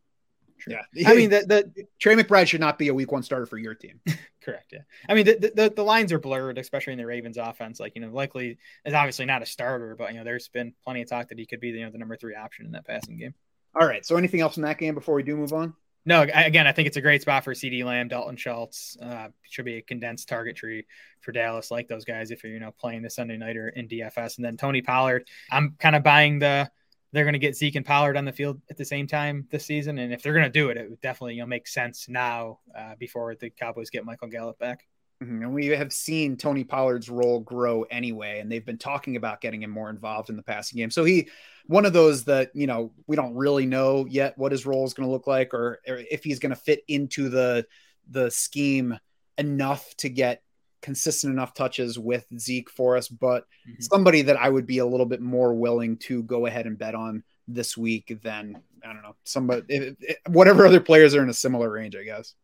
Yeah, 0.66 0.82
I 1.06 1.14
mean, 1.14 1.30
the, 1.30 1.44
the 1.74 1.84
Trey 1.98 2.14
McBride 2.14 2.48
should 2.48 2.60
not 2.60 2.78
be 2.78 2.88
a 2.88 2.94
week 2.94 3.12
one 3.12 3.22
starter 3.22 3.46
for 3.46 3.58
your 3.58 3.74
team. 3.74 4.00
Correct. 4.42 4.72
Yeah. 4.72 4.80
I 5.08 5.14
mean, 5.14 5.26
the, 5.26 5.52
the, 5.54 5.72
the 5.74 5.82
lines 5.82 6.12
are 6.12 6.18
blurred, 6.18 6.58
especially 6.58 6.94
in 6.94 6.98
the 6.98 7.06
Ravens 7.06 7.36
offense. 7.36 7.78
Like, 7.78 7.94
you 7.94 8.00
know, 8.00 8.08
likely 8.08 8.58
is 8.84 8.94
obviously 8.94 9.26
not 9.26 9.42
a 9.42 9.46
starter, 9.46 9.94
but, 9.96 10.12
you 10.12 10.18
know, 10.18 10.24
there's 10.24 10.48
been 10.48 10.72
plenty 10.82 11.02
of 11.02 11.08
talk 11.08 11.28
that 11.28 11.38
he 11.38 11.46
could 11.46 11.60
be, 11.60 11.68
you 11.68 11.84
know, 11.84 11.90
the 11.90 11.98
number 11.98 12.16
three 12.16 12.34
option 12.34 12.66
in 12.66 12.72
that 12.72 12.86
passing 12.86 13.18
game. 13.18 13.34
All 13.78 13.86
right. 13.86 14.04
So 14.04 14.16
anything 14.16 14.40
else 14.40 14.56
in 14.56 14.62
that 14.62 14.78
game 14.78 14.94
before 14.94 15.14
we 15.14 15.22
do 15.22 15.36
move 15.36 15.52
on? 15.52 15.74
No, 16.06 16.22
again, 16.22 16.66
I 16.66 16.72
think 16.72 16.88
it's 16.88 16.96
a 16.96 17.02
great 17.02 17.20
spot 17.20 17.44
for 17.44 17.52
CeeDee 17.52 17.84
Lamb, 17.84 18.08
Dalton 18.08 18.36
Schultz. 18.36 18.96
Uh, 19.00 19.28
should 19.42 19.66
be 19.66 19.76
a 19.76 19.82
condensed 19.82 20.28
target 20.28 20.56
tree 20.56 20.86
for 21.20 21.30
Dallas, 21.30 21.70
like 21.70 21.88
those 21.88 22.06
guys, 22.06 22.30
if 22.30 22.42
you're, 22.42 22.54
you 22.54 22.58
know, 22.58 22.72
playing 22.72 23.02
the 23.02 23.10
Sunday 23.10 23.36
nighter 23.36 23.68
in 23.68 23.86
DFS. 23.86 24.36
And 24.36 24.44
then 24.44 24.56
Tony 24.56 24.80
Pollard, 24.80 25.28
I'm 25.52 25.76
kind 25.78 25.94
of 25.94 26.02
buying 26.02 26.38
the, 26.38 26.70
they're 27.12 27.24
going 27.24 27.32
to 27.32 27.38
get 27.38 27.56
Zeke 27.56 27.76
and 27.76 27.84
Pollard 27.86 28.16
on 28.16 28.24
the 28.24 28.32
field 28.32 28.60
at 28.70 28.76
the 28.76 28.84
same 28.84 29.06
time 29.06 29.46
this 29.50 29.66
season. 29.66 29.98
And 29.98 30.12
if 30.12 30.22
they're 30.22 30.32
going 30.32 30.44
to 30.44 30.50
do 30.50 30.70
it, 30.70 30.76
it 30.76 30.88
would 30.88 31.00
definitely 31.00 31.34
you 31.34 31.40
know 31.40 31.46
make 31.46 31.66
sense 31.66 32.08
now 32.08 32.60
uh, 32.76 32.94
before 32.98 33.34
the 33.34 33.50
Cowboys 33.50 33.90
get 33.90 34.04
Michael 34.04 34.28
Gallup 34.28 34.58
back. 34.58 34.86
Mm-hmm. 35.22 35.42
And 35.42 35.54
we 35.54 35.66
have 35.66 35.92
seen 35.92 36.36
Tony 36.36 36.64
Pollard's 36.64 37.10
role 37.10 37.40
grow 37.40 37.82
anyway, 37.84 38.40
and 38.40 38.50
they've 38.50 38.64
been 38.64 38.78
talking 38.78 39.16
about 39.16 39.42
getting 39.42 39.62
him 39.62 39.70
more 39.70 39.90
involved 39.90 40.30
in 40.30 40.36
the 40.36 40.42
passing 40.42 40.78
game. 40.78 40.90
So 40.90 41.04
he, 41.04 41.28
one 41.66 41.84
of 41.84 41.92
those 41.92 42.24
that 42.24 42.50
you 42.54 42.66
know 42.66 42.92
we 43.06 43.16
don't 43.16 43.34
really 43.34 43.66
know 43.66 44.06
yet 44.08 44.38
what 44.38 44.52
his 44.52 44.64
role 44.64 44.84
is 44.84 44.94
going 44.94 45.06
to 45.06 45.12
look 45.12 45.26
like, 45.26 45.52
or, 45.52 45.80
or 45.86 46.02
if 46.10 46.24
he's 46.24 46.38
going 46.38 46.50
to 46.50 46.56
fit 46.56 46.82
into 46.88 47.28
the 47.28 47.66
the 48.08 48.30
scheme 48.30 48.98
enough 49.36 49.94
to 49.96 50.08
get 50.08 50.42
consistent 50.82 51.32
enough 51.32 51.54
touches 51.54 51.98
with 51.98 52.26
Zeke 52.38 52.70
for 52.70 52.96
us, 52.96 53.08
but 53.08 53.44
mm-hmm. 53.68 53.80
somebody 53.80 54.22
that 54.22 54.36
I 54.36 54.48
would 54.48 54.66
be 54.66 54.78
a 54.78 54.86
little 54.86 55.06
bit 55.06 55.20
more 55.20 55.54
willing 55.54 55.96
to 55.98 56.22
go 56.22 56.46
ahead 56.46 56.66
and 56.66 56.78
bet 56.78 56.94
on 56.94 57.22
this 57.48 57.76
week 57.76 58.18
than 58.22 58.60
I 58.84 58.92
don't 58.92 59.02
know 59.02 59.16
somebody 59.24 59.62
it, 59.74 59.96
it, 60.00 60.18
whatever 60.28 60.66
other 60.66 60.80
players 60.80 61.14
are 61.14 61.22
in 61.22 61.28
a 61.28 61.34
similar 61.34 61.70
range, 61.70 61.96
I 61.96 62.04
guess. 62.04 62.34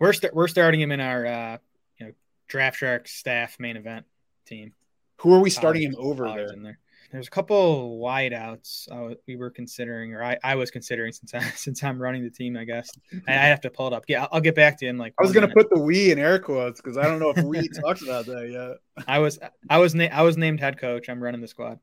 We're 0.00 0.08
we 0.08 0.14
st- 0.14 0.34
we're 0.34 0.48
starting 0.48 0.80
him 0.80 0.92
in 0.92 1.00
our 1.00 1.26
uh, 1.26 1.58
you 1.98 2.06
know 2.06 2.12
Draft 2.48 2.78
Shark 2.78 3.08
staff 3.08 3.56
main 3.58 3.76
event 3.76 4.06
team. 4.46 4.72
Who 5.18 5.34
are 5.34 5.40
we 5.40 5.50
starting 5.50 5.82
him 5.82 5.94
over 5.98 6.26
there? 6.28 6.48
there? 6.60 6.78
There's 7.12 7.26
a 7.26 7.30
couple 7.30 8.00
wideouts 8.02 8.90
uh, 8.90 9.14
we 9.28 9.36
were 9.36 9.50
considering, 9.50 10.14
or 10.14 10.24
I, 10.24 10.38
I 10.42 10.54
was 10.54 10.70
considering 10.70 11.12
since 11.12 11.34
I 11.34 11.40
since 11.56 11.84
I'm 11.84 12.00
running 12.00 12.24
the 12.24 12.30
team. 12.30 12.56
I 12.56 12.64
guess 12.64 12.90
I, 13.28 13.32
I 13.32 13.34
have 13.34 13.60
to 13.62 13.70
pull 13.70 13.88
it 13.88 13.92
up. 13.92 14.04
Yeah, 14.08 14.22
I'll, 14.22 14.28
I'll 14.32 14.40
get 14.40 14.54
back 14.54 14.78
to 14.78 14.86
you 14.86 14.90
in 14.90 14.96
like. 14.96 15.12
I 15.20 15.22
was 15.22 15.32
gonna 15.32 15.52
put 15.52 15.68
the 15.68 15.78
we 15.78 16.10
in 16.10 16.18
air 16.18 16.38
quotes 16.38 16.80
because 16.80 16.96
I 16.96 17.02
don't 17.02 17.18
know 17.18 17.30
if 17.30 17.44
we 17.44 17.68
talked 17.80 18.00
about 18.00 18.24
that 18.26 18.48
yet. 18.50 19.06
I 19.06 19.18
was 19.18 19.38
I 19.68 19.78
was 19.78 19.94
na- 19.94 20.08
I 20.10 20.22
was 20.22 20.38
named 20.38 20.60
head 20.60 20.78
coach. 20.78 21.10
I'm 21.10 21.22
running 21.22 21.42
the 21.42 21.48
squad. 21.48 21.78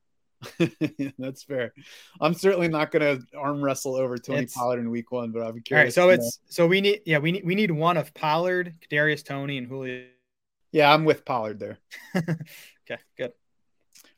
That's 1.19 1.43
fair. 1.43 1.73
I'm 2.19 2.33
certainly 2.33 2.69
not 2.69 2.91
going 2.91 3.19
to 3.19 3.37
arm 3.37 3.61
wrestle 3.61 3.95
over 3.95 4.17
Tony 4.17 4.43
it's, 4.43 4.55
Pollard 4.55 4.79
in 4.79 4.89
week 4.89 5.11
one, 5.11 5.31
but 5.31 5.51
be 5.51 5.61
curious. 5.61 5.97
All 5.97 6.07
right, 6.07 6.17
so 6.17 6.25
it's 6.25 6.39
so 6.47 6.65
we 6.65 6.81
need 6.81 7.01
yeah 7.05 7.19
we 7.19 7.33
need 7.33 7.45
we 7.45 7.55
need 7.55 7.71
one 7.71 7.97
of 7.97 8.13
Pollard, 8.13 8.73
Darius 8.89 9.21
Tony, 9.21 9.57
and 9.57 9.67
Julio. 9.67 10.05
Yeah, 10.71 10.91
I'm 10.91 11.03
with 11.03 11.25
Pollard 11.25 11.59
there. 11.59 11.77
okay, 12.15 13.01
good. 13.17 13.33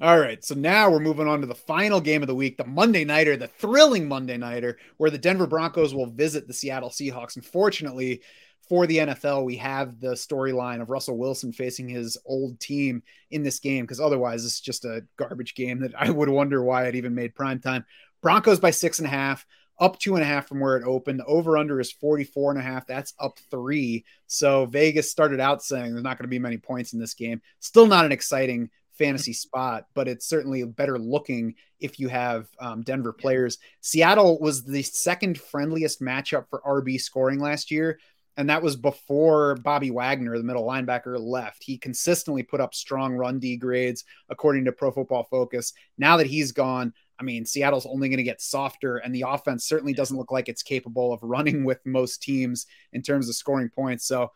All 0.02 0.20
right, 0.20 0.44
so 0.44 0.56
now 0.56 0.90
we're 0.90 1.00
moving 1.00 1.28
on 1.28 1.42
to 1.42 1.46
the 1.46 1.54
final 1.54 2.02
game 2.02 2.24
of 2.24 2.28
the 2.28 2.34
week, 2.34 2.58
the 2.58 2.66
Monday 2.66 3.06
nighter, 3.06 3.38
the 3.38 3.46
thrilling 3.46 4.08
Monday 4.08 4.36
nighter, 4.36 4.80
where 4.98 5.12
the 5.12 5.18
Denver 5.20 5.46
Broncos 5.46 5.94
will 5.94 6.08
visit 6.08 6.48
the 6.48 6.56
Seattle 6.56 6.90
Seahawks. 6.90 7.36
Unfortunately, 7.36 8.24
for 8.68 8.88
the 8.88 8.98
NFL, 8.98 9.46
we 9.46 9.58
have 9.58 10.00
the 10.00 10.14
storyline 10.14 10.82
of 10.82 10.90
Russell 10.90 11.20
Wilson 11.20 11.54
facing 11.54 11.88
his 11.88 12.18
old 12.26 12.60
team 12.60 13.04
in 13.30 13.44
this 13.44 13.60
game 13.60 13.84
because 13.84 14.00
otherwise 14.00 14.44
it's 14.44 14.60
just 14.60 14.86
a 14.86 15.06
garbage 15.18 15.54
game 15.54 15.82
that 15.82 15.94
I 15.96 16.10
would 16.10 16.30
wonder 16.30 16.64
why 16.64 16.88
it 16.88 16.96
even 16.96 17.14
made 17.14 17.36
prime 17.36 17.60
time. 17.60 17.86
Broncos 18.24 18.60
by 18.60 18.72
six 18.72 18.98
and 18.98 19.08
a 19.08 19.12
half, 19.12 19.46
up 19.80 20.00
two 20.00 20.16
and 20.16 20.24
a 20.24 20.28
half 20.28 20.48
from 20.48 20.62
where 20.62 20.78
it 20.78 20.84
opened. 20.84 21.22
Over 21.28 21.60
under 21.60 21.80
is 21.80 21.92
44 21.92 22.54
and 22.54 22.60
a 22.60 22.64
half. 22.64 22.88
That's 22.88 23.14
up 23.20 23.38
three. 23.52 24.04
So 24.26 24.66
Vegas 24.66 25.12
started 25.12 25.40
out 25.40 25.62
saying 25.62 25.92
there's 25.92 26.04
not 26.04 26.18
going 26.18 26.24
to 26.24 26.28
be 26.28 26.40
many 26.40 26.58
points 26.58 26.94
in 26.94 27.00
this 27.00 27.14
game. 27.14 27.40
Still 27.60 27.86
not 27.86 28.06
an 28.06 28.12
exciting 28.12 28.72
fantasy 29.02 29.34
spot, 29.34 29.88
but 29.96 30.08
it's 30.08 30.28
certainly 30.28 30.64
better 30.64 31.00
looking 31.00 31.56
if 31.80 32.00
you 32.00 32.08
have 32.08 32.48
um, 32.60 32.84
Denver 32.84 33.12
players. 33.12 33.58
Seattle 33.82 34.40
was 34.40 34.64
the 34.64 34.84
second 34.84 35.40
friendliest 35.40 36.02
matchup 36.02 36.46
for 36.50 36.62
RB 36.66 37.02
scoring 37.02 37.40
last 37.40 37.72
year. 37.72 38.00
And 38.38 38.50
that 38.50 38.64
was 38.64 38.76
before 38.76 39.56
Bobby 39.56 39.92
Wagner, 39.92 40.38
the 40.38 40.44
middle 40.44 40.66
linebacker, 40.66 41.20
left. 41.20 41.64
He 41.64 41.78
consistently 41.78 42.44
put 42.44 42.62
up 42.62 42.74
strong 42.74 43.14
run 43.14 43.40
D 43.40 43.58
grades, 43.58 44.06
according 44.30 44.66
to 44.66 44.72
Pro 44.72 44.92
Football 44.92 45.24
Focus. 45.24 45.74
Now 45.98 46.18
that 46.18 46.28
he's 46.28 46.52
gone, 46.52 46.94
I 47.20 47.24
mean, 47.24 47.46
Seattle's 47.46 47.86
only 47.86 48.08
going 48.08 48.18
to 48.18 48.24
get 48.24 48.42
softer, 48.42 48.98
and 48.98 49.14
the 49.14 49.26
offense 49.28 49.66
certainly 49.66 49.94
doesn't 49.94 50.18
look 50.18 50.32
like 50.32 50.48
it's 50.48 50.64
capable 50.64 51.12
of 51.12 51.22
running 51.24 51.64
with 51.66 51.86
most 51.86 52.22
teams 52.22 52.68
in 52.94 53.02
terms 53.02 53.28
of 53.28 53.36
scoring 53.36 53.70
points. 53.70 54.06
So, 54.06 54.32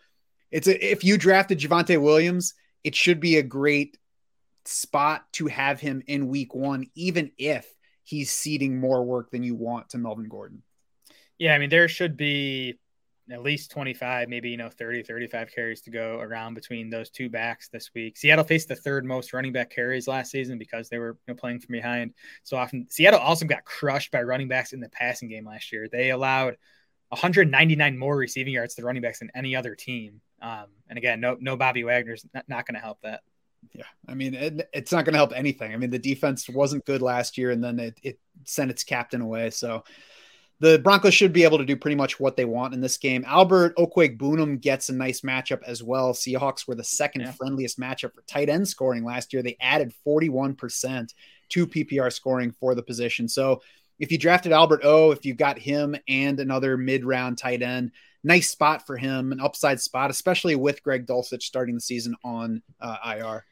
it's 0.51 0.67
a, 0.67 0.91
if 0.91 1.03
you 1.03 1.17
drafted 1.17 1.59
Javonte 1.59 1.99
Williams, 2.01 2.53
it 2.83 2.95
should 2.95 3.19
be 3.19 3.37
a 3.37 3.43
great 3.43 3.97
spot 4.67 5.25
to 5.33 5.47
have 5.47 5.79
him 5.79 6.01
in 6.07 6.27
week 6.27 6.53
one, 6.53 6.87
even 6.95 7.31
if 7.37 7.67
he's 8.03 8.31
ceding 8.31 8.79
more 8.79 9.03
work 9.03 9.31
than 9.31 9.43
you 9.43 9.55
want 9.55 9.89
to 9.89 9.97
Melvin 9.97 10.29
Gordon. 10.29 10.63
Yeah, 11.37 11.53
I 11.53 11.59
mean, 11.59 11.69
there 11.69 11.87
should 11.87 12.15
be 12.15 12.79
at 13.31 13.41
least 13.41 13.71
25, 13.71 14.29
maybe, 14.29 14.49
you 14.49 14.57
know, 14.57 14.69
30, 14.69 15.03
35 15.03 15.51
carries 15.53 15.81
to 15.81 15.89
go 15.89 16.19
around 16.19 16.53
between 16.53 16.89
those 16.89 17.09
two 17.09 17.29
backs 17.29 17.69
this 17.69 17.91
week. 17.95 18.17
Seattle 18.17 18.45
faced 18.45 18.67
the 18.67 18.75
third 18.75 19.03
most 19.03 19.33
running 19.33 19.51
back 19.51 19.71
carries 19.71 20.07
last 20.07 20.31
season 20.31 20.59
because 20.59 20.89
they 20.89 20.99
were 20.99 21.17
you 21.27 21.33
know, 21.33 21.35
playing 21.35 21.59
from 21.59 21.73
behind 21.73 22.13
so 22.43 22.55
often. 22.55 22.85
Seattle 22.89 23.19
also 23.19 23.45
got 23.45 23.65
crushed 23.65 24.11
by 24.11 24.21
running 24.21 24.47
backs 24.47 24.73
in 24.73 24.79
the 24.79 24.89
passing 24.89 25.27
game 25.27 25.45
last 25.45 25.71
year. 25.71 25.87
They 25.91 26.11
allowed 26.11 26.57
199 27.09 27.97
more 27.97 28.15
receiving 28.15 28.53
yards 28.53 28.75
to 28.75 28.83
running 28.83 29.01
backs 29.01 29.19
than 29.19 29.31
any 29.33 29.55
other 29.55 29.75
team. 29.75 30.21
Um, 30.41 30.67
and 30.87 30.97
again, 30.97 31.19
no, 31.19 31.37
no 31.39 31.57
Bobby 31.57 31.83
Wagner's 31.83 32.25
not, 32.33 32.47
not 32.47 32.67
going 32.67 32.75
to 32.75 32.81
help 32.81 33.01
that. 33.01 33.21
Yeah, 33.73 33.83
I 34.07 34.13
mean, 34.13 34.33
it, 34.33 34.69
it's 34.73 34.91
not 34.91 35.05
going 35.05 35.13
to 35.13 35.19
help 35.19 35.33
anything. 35.35 35.73
I 35.73 35.77
mean, 35.77 35.89
the 35.89 35.99
defense 35.99 36.47
wasn't 36.49 36.85
good 36.85 37.01
last 37.01 37.37
year, 37.37 37.51
and 37.51 37.63
then 37.63 37.79
it, 37.79 37.99
it 38.03 38.19
sent 38.45 38.71
its 38.71 38.83
captain 38.83 39.21
away. 39.21 39.49
So 39.49 39.83
the 40.59 40.79
Broncos 40.79 41.13
should 41.13 41.33
be 41.33 41.43
able 41.43 41.57
to 41.57 41.65
do 41.65 41.75
pretty 41.75 41.95
much 41.95 42.19
what 42.19 42.37
they 42.37 42.45
want 42.45 42.73
in 42.73 42.81
this 42.81 42.97
game. 42.97 43.25
Albert 43.27 43.75
Okwuegbunam 43.77 44.61
gets 44.61 44.89
a 44.89 44.93
nice 44.93 45.21
matchup 45.21 45.61
as 45.63 45.83
well. 45.83 46.13
Seahawks 46.13 46.67
were 46.67 46.75
the 46.75 46.83
second 46.83 47.21
yeah. 47.21 47.31
friendliest 47.31 47.79
matchup 47.79 48.13
for 48.13 48.21
tight 48.27 48.49
end 48.49 48.67
scoring 48.67 49.03
last 49.03 49.33
year. 49.33 49.43
They 49.43 49.57
added 49.59 49.93
41% 50.07 51.13
to 51.49 51.67
PPR 51.67 52.11
scoring 52.11 52.51
for 52.51 52.73
the 52.73 52.83
position. 52.83 53.27
So 53.27 53.61
if 53.99 54.11
you 54.11 54.17
drafted 54.17 54.51
Albert 54.53 54.81
O, 54.83 55.11
if 55.11 55.25
you 55.25 55.33
got 55.33 55.59
him 55.59 55.95
and 56.07 56.39
another 56.39 56.77
mid 56.77 57.03
round 57.03 57.37
tight 57.37 57.61
end, 57.61 57.91
nice 58.23 58.49
spot 58.49 58.87
for 58.87 58.97
him, 58.97 59.31
an 59.31 59.41
upside 59.41 59.81
spot, 59.81 60.09
especially 60.09 60.55
with 60.55 60.83
Greg 60.83 61.05
Dulcich 61.05 61.43
starting 61.43 61.75
the 61.75 61.81
season 61.81 62.15
on 62.23 62.61
uh, 62.79 62.97
IR. 63.05 63.45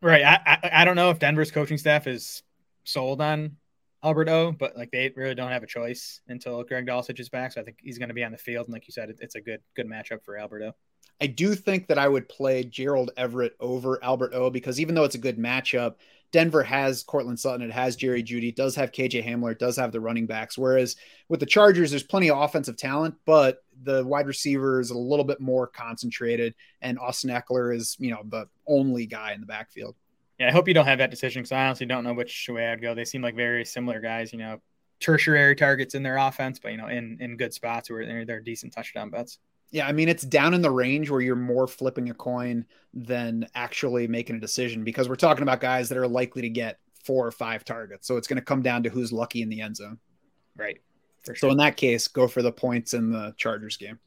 Right. 0.00 0.22
I, 0.22 0.40
I, 0.46 0.70
I 0.82 0.84
don't 0.84 0.96
know 0.96 1.10
if 1.10 1.18
Denver's 1.18 1.50
coaching 1.50 1.78
staff 1.78 2.06
is 2.06 2.42
sold 2.84 3.20
on 3.20 3.56
Albert 4.02 4.28
O, 4.28 4.52
but 4.52 4.76
like 4.76 4.90
they 4.90 5.12
really 5.16 5.34
don't 5.34 5.50
have 5.50 5.62
a 5.62 5.66
choice 5.66 6.20
until 6.28 6.62
Greg 6.62 6.86
Dulcich 6.86 7.18
is 7.18 7.28
back. 7.28 7.52
So 7.52 7.60
I 7.60 7.64
think 7.64 7.78
he's 7.80 7.98
going 7.98 8.08
to 8.08 8.14
be 8.14 8.24
on 8.24 8.32
the 8.32 8.38
field, 8.38 8.66
and 8.66 8.72
like 8.72 8.86
you 8.86 8.92
said, 8.92 9.12
it's 9.20 9.34
a 9.34 9.40
good 9.40 9.60
good 9.74 9.88
matchup 9.88 10.24
for 10.24 10.36
Albert 10.36 10.62
O. 10.62 10.72
I 11.20 11.26
do 11.26 11.54
think 11.54 11.88
that 11.88 11.98
I 11.98 12.08
would 12.08 12.28
play 12.28 12.62
Gerald 12.62 13.10
Everett 13.16 13.56
over 13.58 14.02
Albert 14.04 14.34
O 14.34 14.50
because 14.50 14.78
even 14.80 14.94
though 14.94 15.02
it's 15.02 15.16
a 15.16 15.18
good 15.18 15.36
matchup, 15.36 15.96
Denver 16.30 16.62
has 16.62 17.02
Courtland 17.02 17.40
Sutton, 17.40 17.62
it 17.62 17.72
has 17.72 17.96
Jerry 17.96 18.22
Jeudy, 18.22 18.54
does 18.54 18.76
have 18.76 18.92
KJ 18.92 19.24
Hamler, 19.24 19.58
does 19.58 19.76
have 19.76 19.90
the 19.90 20.00
running 20.00 20.26
backs. 20.26 20.56
Whereas 20.56 20.94
with 21.28 21.40
the 21.40 21.46
Chargers, 21.46 21.90
there's 21.90 22.04
plenty 22.04 22.30
of 22.30 22.38
offensive 22.38 22.76
talent, 22.76 23.16
but 23.26 23.64
the 23.82 24.04
wide 24.04 24.26
receiver 24.26 24.80
is 24.80 24.90
a 24.90 24.98
little 24.98 25.24
bit 25.24 25.40
more 25.40 25.66
concentrated, 25.66 26.54
and 26.80 26.98
Austin 26.98 27.30
Ekeler 27.30 27.74
is, 27.74 27.96
you 27.98 28.10
know, 28.10 28.22
the 28.28 28.48
only 28.66 29.06
guy 29.06 29.32
in 29.32 29.40
the 29.40 29.46
backfield. 29.46 29.96
Yeah, 30.38 30.48
I 30.48 30.52
hope 30.52 30.68
you 30.68 30.74
don't 30.74 30.86
have 30.86 30.98
that 30.98 31.10
decision 31.10 31.42
because 31.42 31.52
I 31.52 31.66
honestly 31.66 31.86
don't 31.86 32.04
know 32.04 32.14
which 32.14 32.48
way 32.50 32.68
I'd 32.68 32.80
go. 32.80 32.94
They 32.94 33.04
seem 33.04 33.22
like 33.22 33.34
very 33.34 33.64
similar 33.64 34.00
guys, 34.00 34.32
you 34.32 34.38
know, 34.38 34.60
tertiary 35.00 35.56
targets 35.56 35.94
in 35.94 36.02
their 36.02 36.16
offense, 36.16 36.58
but 36.58 36.72
you 36.72 36.78
know, 36.78 36.88
in 36.88 37.18
in 37.20 37.36
good 37.36 37.52
spots 37.52 37.90
where 37.90 38.06
they're 38.06 38.24
they're 38.24 38.40
decent 38.40 38.72
touchdown 38.72 39.10
bets. 39.10 39.38
Yeah, 39.70 39.86
I 39.86 39.92
mean 39.92 40.08
it's 40.08 40.22
down 40.22 40.54
in 40.54 40.62
the 40.62 40.70
range 40.70 41.10
where 41.10 41.20
you're 41.20 41.36
more 41.36 41.66
flipping 41.66 42.08
a 42.10 42.14
coin 42.14 42.64
than 42.94 43.46
actually 43.54 44.06
making 44.06 44.36
a 44.36 44.40
decision 44.40 44.84
because 44.84 45.08
we're 45.08 45.16
talking 45.16 45.42
about 45.42 45.60
guys 45.60 45.88
that 45.88 45.98
are 45.98 46.08
likely 46.08 46.42
to 46.42 46.48
get 46.48 46.78
four 47.04 47.26
or 47.26 47.30
five 47.30 47.64
targets. 47.64 48.06
So 48.06 48.16
it's 48.16 48.28
going 48.28 48.38
to 48.38 48.44
come 48.44 48.62
down 48.62 48.82
to 48.84 48.90
who's 48.90 49.12
lucky 49.12 49.42
in 49.42 49.48
the 49.48 49.60
end 49.60 49.76
zone. 49.76 49.98
Right. 50.56 50.80
Sure. 51.26 51.36
So 51.36 51.50
in 51.50 51.56
that 51.58 51.76
case, 51.76 52.08
go 52.08 52.28
for 52.28 52.42
the 52.42 52.52
points 52.52 52.94
in 52.94 53.10
the 53.10 53.34
Chargers 53.36 53.76
game. 53.76 53.98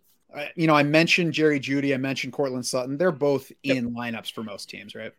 you 0.56 0.68
know, 0.68 0.76
I 0.76 0.84
mentioned 0.84 1.34
Jerry 1.34 1.60
Jeudy, 1.60 1.94
I 1.94 1.98
mentioned 1.98 2.34
Courtland 2.34 2.66
Sutton. 2.66 2.98
They're 2.98 3.12
both 3.12 3.52
yep. 3.64 3.78
in 3.78 3.94
lineups 3.94 4.32
for 4.32 4.44
most 4.44 4.70
teams, 4.70 4.96
right? 4.96 5.14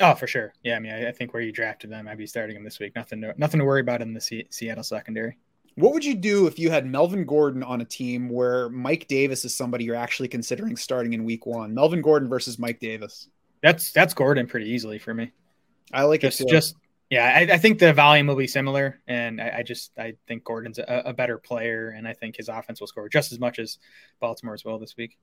Oh, 0.00 0.14
for 0.14 0.26
sure. 0.26 0.52
Yeah, 0.62 0.76
I 0.76 0.78
mean, 0.78 0.92
I, 0.92 1.08
I, 1.08 1.12
think 1.12 1.32
where 1.32 1.42
you 1.42 1.52
drafted 1.52 1.90
them, 1.90 2.06
I'd 2.06 2.18
be 2.18 2.26
starting 2.26 2.54
them 2.54 2.64
this 2.64 2.78
week. 2.78 2.94
Nothing 2.94 3.22
to 3.22 3.34
nothing 3.38 3.60
to 3.60 3.64
worry 3.64 3.80
about 3.80 4.02
in 4.02 4.12
the 4.12 4.20
C- 4.20 4.46
Seattle 4.50 4.84
secondary. 4.84 5.38
What 5.76 5.92
would 5.92 6.04
you 6.04 6.14
do 6.14 6.46
if 6.46 6.58
you 6.58 6.70
had 6.70 6.86
Melvin 6.86 7.24
Gordon 7.24 7.62
on 7.62 7.80
a 7.80 7.84
team 7.84 8.28
where 8.28 8.68
Mike 8.70 9.08
Davis 9.08 9.44
is 9.44 9.54
somebody 9.54 9.84
you're 9.84 9.94
actually 9.94 10.28
considering 10.28 10.76
starting 10.76 11.12
in 11.12 11.24
Week 11.24 11.46
One? 11.46 11.74
Melvin 11.74 12.02
Gordon 12.02 12.28
versus 12.28 12.58
Mike 12.58 12.80
Davis. 12.80 13.28
That's 13.62 13.92
that's 13.92 14.12
Gordon 14.12 14.46
pretty 14.46 14.70
easily 14.70 14.98
for 14.98 15.14
me. 15.14 15.32
I 15.92 16.02
like 16.02 16.20
just, 16.22 16.40
it. 16.40 16.48
Too. 16.48 16.54
Just 16.54 16.76
yeah, 17.10 17.32
I, 17.36 17.54
I, 17.54 17.58
think 17.58 17.78
the 17.78 17.92
volume 17.92 18.26
will 18.26 18.36
be 18.36 18.46
similar, 18.46 19.00
and 19.06 19.40
I, 19.40 19.58
I 19.58 19.62
just 19.62 19.92
I 19.98 20.14
think 20.26 20.44
Gordon's 20.44 20.78
a, 20.78 21.02
a 21.06 21.12
better 21.12 21.38
player, 21.38 21.90
and 21.90 22.06
I 22.06 22.12
think 22.12 22.36
his 22.36 22.48
offense 22.48 22.80
will 22.80 22.88
score 22.88 23.08
just 23.08 23.32
as 23.32 23.38
much 23.38 23.58
as 23.58 23.78
Baltimore's 24.20 24.64
will 24.64 24.78
this 24.78 24.96
week 24.96 25.18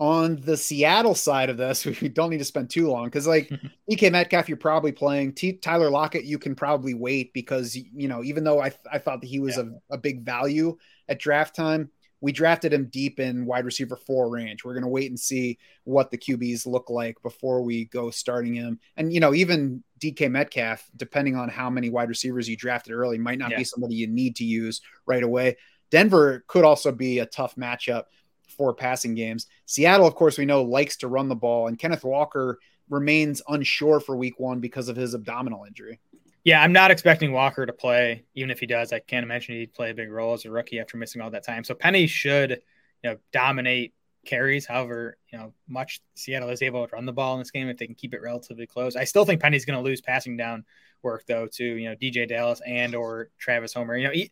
on 0.00 0.40
the 0.40 0.56
Seattle 0.56 1.14
side 1.14 1.50
of 1.50 1.56
this, 1.56 1.84
we 2.00 2.08
don't 2.08 2.30
need 2.30 2.38
to 2.38 2.44
spend 2.44 2.70
too 2.70 2.88
long 2.88 3.06
because, 3.06 3.26
like 3.26 3.50
DK 3.90 4.10
Metcalf, 4.12 4.48
you're 4.48 4.56
probably 4.56 4.92
playing. 4.92 5.32
T- 5.32 5.54
Tyler 5.54 5.90
Lockett, 5.90 6.24
you 6.24 6.38
can 6.38 6.54
probably 6.54 6.94
wait 6.94 7.32
because 7.32 7.76
you 7.76 8.08
know 8.08 8.22
even 8.22 8.44
though 8.44 8.60
I 8.60 8.70
th- 8.70 8.80
I 8.90 8.98
thought 8.98 9.20
that 9.20 9.28
he 9.28 9.40
was 9.40 9.56
yeah. 9.56 9.64
a, 9.90 9.94
a 9.94 9.98
big 9.98 10.22
value 10.22 10.76
at 11.08 11.18
draft 11.18 11.54
time, 11.54 11.90
we 12.20 12.32
drafted 12.32 12.72
him 12.72 12.86
deep 12.86 13.20
in 13.20 13.46
wide 13.46 13.64
receiver 13.64 13.96
four 13.96 14.28
range. 14.28 14.64
We're 14.64 14.74
gonna 14.74 14.88
wait 14.88 15.10
and 15.10 15.18
see 15.18 15.58
what 15.84 16.10
the 16.10 16.18
QBs 16.18 16.66
look 16.66 16.90
like 16.90 17.20
before 17.22 17.62
we 17.62 17.84
go 17.86 18.10
starting 18.10 18.54
him. 18.54 18.80
And 18.96 19.12
you 19.12 19.20
know 19.20 19.34
even 19.34 19.82
DK 20.12 20.30
Metcalf, 20.30 20.90
depending 20.96 21.36
on 21.36 21.48
how 21.48 21.70
many 21.70 21.88
wide 21.88 22.08
receivers 22.08 22.48
you 22.48 22.56
drafted 22.56 22.92
early, 22.92 23.18
might 23.18 23.38
not 23.38 23.50
yeah. 23.50 23.58
be 23.58 23.64
somebody 23.64 23.94
you 23.94 24.06
need 24.06 24.36
to 24.36 24.44
use 24.44 24.80
right 25.06 25.22
away. 25.22 25.56
Denver 25.90 26.44
could 26.46 26.64
also 26.64 26.92
be 26.92 27.20
a 27.20 27.26
tough 27.26 27.56
matchup 27.56 28.04
for 28.48 28.74
passing 28.74 29.14
games. 29.14 29.46
Seattle, 29.66 30.06
of 30.06 30.14
course, 30.14 30.36
we 30.36 30.44
know 30.44 30.62
likes 30.62 30.96
to 30.98 31.08
run 31.08 31.28
the 31.28 31.34
ball, 31.34 31.68
and 31.68 31.78
Kenneth 31.78 32.04
Walker 32.04 32.58
remains 32.90 33.40
unsure 33.48 34.00
for 34.00 34.16
week 34.16 34.38
one 34.38 34.60
because 34.60 34.88
of 34.88 34.96
his 34.96 35.14
abdominal 35.14 35.64
injury. 35.64 36.00
Yeah, 36.44 36.62
I'm 36.62 36.72
not 36.72 36.90
expecting 36.90 37.32
Walker 37.32 37.64
to 37.64 37.72
play. 37.72 38.24
Even 38.34 38.50
if 38.50 38.60
he 38.60 38.66
does, 38.66 38.92
I 38.92 38.98
can't 38.98 39.24
imagine 39.24 39.54
he'd 39.54 39.72
play 39.72 39.90
a 39.90 39.94
big 39.94 40.10
role 40.10 40.34
as 40.34 40.44
a 40.44 40.50
rookie 40.50 40.78
after 40.78 40.98
missing 40.98 41.22
all 41.22 41.30
that 41.30 41.44
time. 41.44 41.64
So 41.64 41.74
Penny 41.74 42.06
should, 42.06 42.60
you 43.02 43.10
know, 43.10 43.16
dominate 43.32 43.94
carries. 44.26 44.66
However, 44.66 45.16
you 45.32 45.38
know, 45.38 45.52
much 45.68 46.00
Seattle 46.14 46.50
is 46.50 46.62
able 46.62 46.86
to 46.86 46.94
run 46.94 47.06
the 47.06 47.12
ball 47.12 47.34
in 47.34 47.40
this 47.40 47.50
game 47.50 47.68
if 47.68 47.76
they 47.76 47.86
can 47.86 47.94
keep 47.94 48.14
it 48.14 48.22
relatively 48.22 48.66
close. 48.66 48.96
I 48.96 49.04
still 49.04 49.24
think 49.24 49.40
Penny's 49.40 49.64
going 49.64 49.78
to 49.78 49.84
lose 49.84 50.00
passing 50.00 50.36
down 50.36 50.64
work 51.02 51.24
though 51.26 51.46
to 51.46 51.64
you 51.64 51.88
know 51.88 51.96
DeeJay 51.96 52.28
Dallas 52.28 52.60
and 52.66 52.94
or 52.94 53.30
Travis 53.38 53.74
Homer. 53.74 53.96
You 53.96 54.06
know, 54.06 54.12
he, 54.12 54.30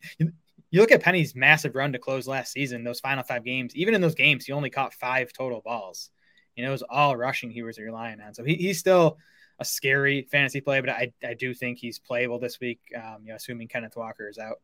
you 0.71 0.81
look 0.81 0.91
at 0.91 1.03
Penny's 1.03 1.35
massive 1.35 1.75
run 1.75 1.93
to 1.93 1.99
close 1.99 2.27
last 2.27 2.53
season, 2.53 2.83
those 2.83 3.01
final 3.01 3.23
five 3.23 3.45
games, 3.45 3.77
even 3.77 3.95
in 3.95 4.01
those 4.01 4.15
games, 4.15 4.47
he 4.47 4.53
only 4.53 4.71
caught 4.71 4.95
five 4.95 5.33
total 5.33 5.61
balls. 5.61 6.11
You 6.57 6.65
know, 6.65 6.71
it 6.71 6.73
was 6.73 6.83
all 6.89 7.17
rushing 7.17 7.51
he 7.51 7.63
was 7.63 7.79
relying 7.79 8.21
on. 8.21 8.33
So 8.35 8.43
he, 8.43 8.55
he's 8.55 8.79
still 8.79 9.19
a 9.59 9.65
scary 9.65 10.27
fantasy 10.31 10.63
play, 10.63 10.81
but 10.81 10.89
I, 10.89 11.13
I 11.23 11.35
do 11.35 11.53
think 11.53 11.79
he's 11.79 11.99
playable 11.99 12.39
this 12.39 12.59
week, 12.59 12.81
um, 12.97 13.19
you 13.23 13.29
know, 13.29 13.37
assuming 13.37 13.69
Kenneth 13.69 13.97
Walker 13.97 14.29
is 14.29 14.39
out. 14.39 14.61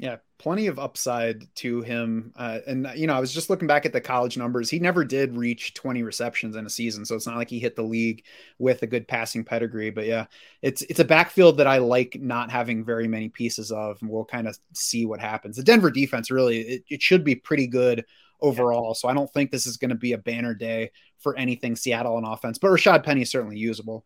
Yeah, 0.00 0.16
plenty 0.38 0.68
of 0.68 0.78
upside 0.78 1.52
to 1.56 1.82
him. 1.82 2.32
Uh, 2.36 2.60
and, 2.68 2.88
you 2.94 3.08
know, 3.08 3.14
I 3.14 3.20
was 3.20 3.32
just 3.32 3.50
looking 3.50 3.66
back 3.66 3.84
at 3.84 3.92
the 3.92 4.00
college 4.00 4.36
numbers. 4.36 4.70
He 4.70 4.78
never 4.78 5.04
did 5.04 5.36
reach 5.36 5.74
20 5.74 6.04
receptions 6.04 6.54
in 6.54 6.64
a 6.64 6.70
season. 6.70 7.04
So 7.04 7.16
it's 7.16 7.26
not 7.26 7.36
like 7.36 7.50
he 7.50 7.58
hit 7.58 7.74
the 7.74 7.82
league 7.82 8.24
with 8.58 8.82
a 8.82 8.86
good 8.86 9.08
passing 9.08 9.44
pedigree. 9.44 9.90
But 9.90 10.06
yeah, 10.06 10.26
it's 10.62 10.82
it's 10.82 11.00
a 11.00 11.04
backfield 11.04 11.56
that 11.56 11.66
I 11.66 11.78
like 11.78 12.16
not 12.20 12.50
having 12.50 12.84
very 12.84 13.08
many 13.08 13.28
pieces 13.28 13.72
of. 13.72 13.98
And 14.00 14.08
we'll 14.08 14.24
kind 14.24 14.46
of 14.46 14.56
see 14.72 15.04
what 15.04 15.20
happens. 15.20 15.56
The 15.56 15.64
Denver 15.64 15.90
defense 15.90 16.30
really, 16.30 16.60
it, 16.60 16.84
it 16.88 17.02
should 17.02 17.24
be 17.24 17.34
pretty 17.34 17.66
good 17.66 18.04
overall. 18.40 18.94
So 18.94 19.08
I 19.08 19.14
don't 19.14 19.32
think 19.32 19.50
this 19.50 19.66
is 19.66 19.78
going 19.78 19.88
to 19.88 19.96
be 19.96 20.12
a 20.12 20.18
banner 20.18 20.54
day 20.54 20.92
for 21.18 21.36
anything 21.36 21.74
Seattle 21.74 22.14
on 22.14 22.24
offense. 22.24 22.58
But 22.58 22.68
Rashaad 22.68 23.02
Penny 23.02 23.22
is 23.22 23.30
certainly 23.32 23.58
usable. 23.58 24.04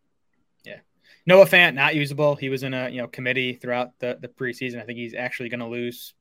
Noah 1.25 1.45
Fant 1.45 1.75
not 1.75 1.95
usable. 1.95 2.35
He 2.35 2.49
was 2.49 2.63
in 2.63 2.73
a 2.73 2.89
you 2.89 3.01
know 3.01 3.07
committee 3.07 3.53
throughout 3.53 3.91
the 3.99 4.17
the 4.21 4.27
preseason. 4.27 4.81
I 4.81 4.85
think 4.85 4.97
he's 4.97 5.13
actually 5.13 5.49
going 5.49 5.61
to 5.61 5.67
lose 5.67 6.13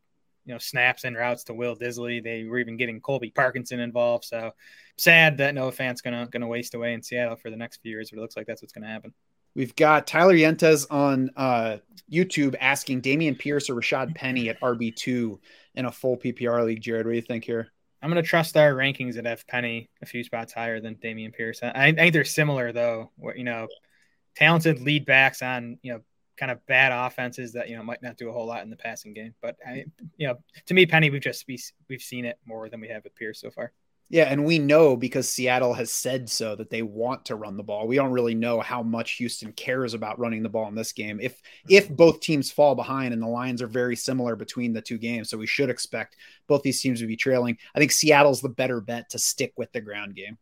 you 0.44 0.52
know 0.52 0.58
snaps 0.58 1.04
and 1.04 1.16
routes 1.16 1.44
to 1.44 1.54
Will 1.54 1.76
Dissly. 1.76 2.22
They 2.22 2.44
were 2.44 2.58
even 2.58 2.76
getting 2.76 3.00
Colby 3.00 3.30
Parkinson 3.30 3.80
involved. 3.80 4.24
So 4.24 4.52
sad 4.96 5.38
that 5.38 5.54
Noah 5.54 5.72
Fant's 5.72 6.00
gonna 6.00 6.28
gonna 6.30 6.46
waste 6.46 6.74
away 6.74 6.94
in 6.94 7.02
Seattle 7.02 7.36
for 7.36 7.50
the 7.50 7.56
next 7.56 7.82
few 7.82 7.90
years, 7.90 8.10
but 8.10 8.18
it 8.18 8.22
looks 8.22 8.36
like 8.36 8.46
that's 8.46 8.62
what's 8.62 8.72
gonna 8.72 8.88
happen. 8.88 9.12
We've 9.54 9.76
got 9.76 10.06
Tyler 10.06 10.34
Yentes 10.34 10.86
on 10.90 11.30
uh, 11.36 11.78
YouTube 12.10 12.54
asking 12.58 13.02
Dameon 13.02 13.38
Pierce 13.38 13.68
or 13.68 13.74
Rashaad 13.74 14.14
Penny 14.14 14.48
at 14.48 14.60
RB 14.60 14.94
two 14.96 15.40
in 15.74 15.84
a 15.84 15.92
full 15.92 16.16
PPR 16.16 16.64
league. 16.64 16.80
Jared, 16.80 17.04
what 17.04 17.12
do 17.12 17.16
you 17.16 17.22
think 17.22 17.44
here? 17.44 17.70
I'm 18.02 18.10
going 18.10 18.22
to 18.22 18.28
trust 18.28 18.56
our 18.56 18.72
rankings 18.72 19.14
that 19.14 19.26
F 19.26 19.46
Penny 19.46 19.90
a 20.00 20.06
few 20.06 20.24
spots 20.24 20.52
higher 20.52 20.80
than 20.80 20.96
Dameon 20.96 21.32
Pierce. 21.34 21.62
I, 21.62 21.70
I 21.88 21.92
think 21.92 22.12
they're 22.12 22.24
similar 22.24 22.72
though. 22.72 23.12
What 23.16 23.36
you 23.36 23.44
know, 23.44 23.68
talented 24.34 24.80
lead 24.80 25.04
backs 25.04 25.42
on 25.42 25.78
you 25.82 25.92
know 25.92 26.00
kind 26.36 26.50
of 26.50 26.64
bad 26.66 26.92
offenses 26.92 27.52
that 27.52 27.68
you 27.68 27.76
know 27.76 27.82
might 27.82 28.02
not 28.02 28.16
do 28.16 28.28
a 28.28 28.32
whole 28.32 28.46
lot 28.46 28.62
in 28.62 28.70
the 28.70 28.76
passing 28.76 29.12
game. 29.12 29.34
But 29.40 29.56
I, 29.66 29.84
you 30.16 30.26
know, 30.26 30.38
to 30.66 30.74
me, 30.74 30.86
Penny, 30.86 31.10
we've 31.10 31.22
just 31.22 31.46
we, 31.46 31.58
we've 31.88 32.02
seen 32.02 32.24
it 32.24 32.38
more 32.46 32.68
than 32.68 32.80
we 32.80 32.88
have 32.88 33.04
with 33.04 33.14
Pierce 33.14 33.40
so 33.40 33.50
far. 33.50 33.72
Yeah, 34.08 34.24
and 34.24 34.44
we 34.44 34.58
know 34.58 34.94
because 34.94 35.26
Seattle 35.26 35.72
has 35.72 35.90
said 35.90 36.28
so 36.28 36.54
that 36.56 36.68
they 36.68 36.82
want 36.82 37.24
to 37.26 37.34
run 37.34 37.56
the 37.56 37.62
ball. 37.62 37.86
We 37.86 37.96
don't 37.96 38.10
really 38.12 38.34
know 38.34 38.60
how 38.60 38.82
much 38.82 39.12
Houston 39.12 39.52
cares 39.52 39.94
about 39.94 40.18
running 40.18 40.42
the 40.42 40.50
ball 40.50 40.68
in 40.68 40.74
this 40.74 40.92
game. 40.92 41.18
If 41.20 41.36
mm-hmm. 41.36 41.72
if 41.72 41.88
both 41.88 42.20
teams 42.20 42.50
fall 42.50 42.74
behind 42.74 43.14
and 43.14 43.22
the 43.22 43.28
lines 43.28 43.62
are 43.62 43.68
very 43.68 43.96
similar 43.96 44.36
between 44.36 44.72
the 44.72 44.82
two 44.82 44.98
games, 44.98 45.30
so 45.30 45.38
we 45.38 45.46
should 45.46 45.70
expect 45.70 46.16
both 46.46 46.62
these 46.62 46.80
teams 46.80 47.00
to 47.00 47.06
be 47.06 47.16
trailing. 47.16 47.56
I 47.74 47.78
think 47.78 47.92
Seattle's 47.92 48.42
the 48.42 48.48
better 48.48 48.80
bet 48.80 49.10
to 49.10 49.18
stick 49.18 49.54
with 49.56 49.72
the 49.72 49.80
ground 49.80 50.14
game. 50.14 50.36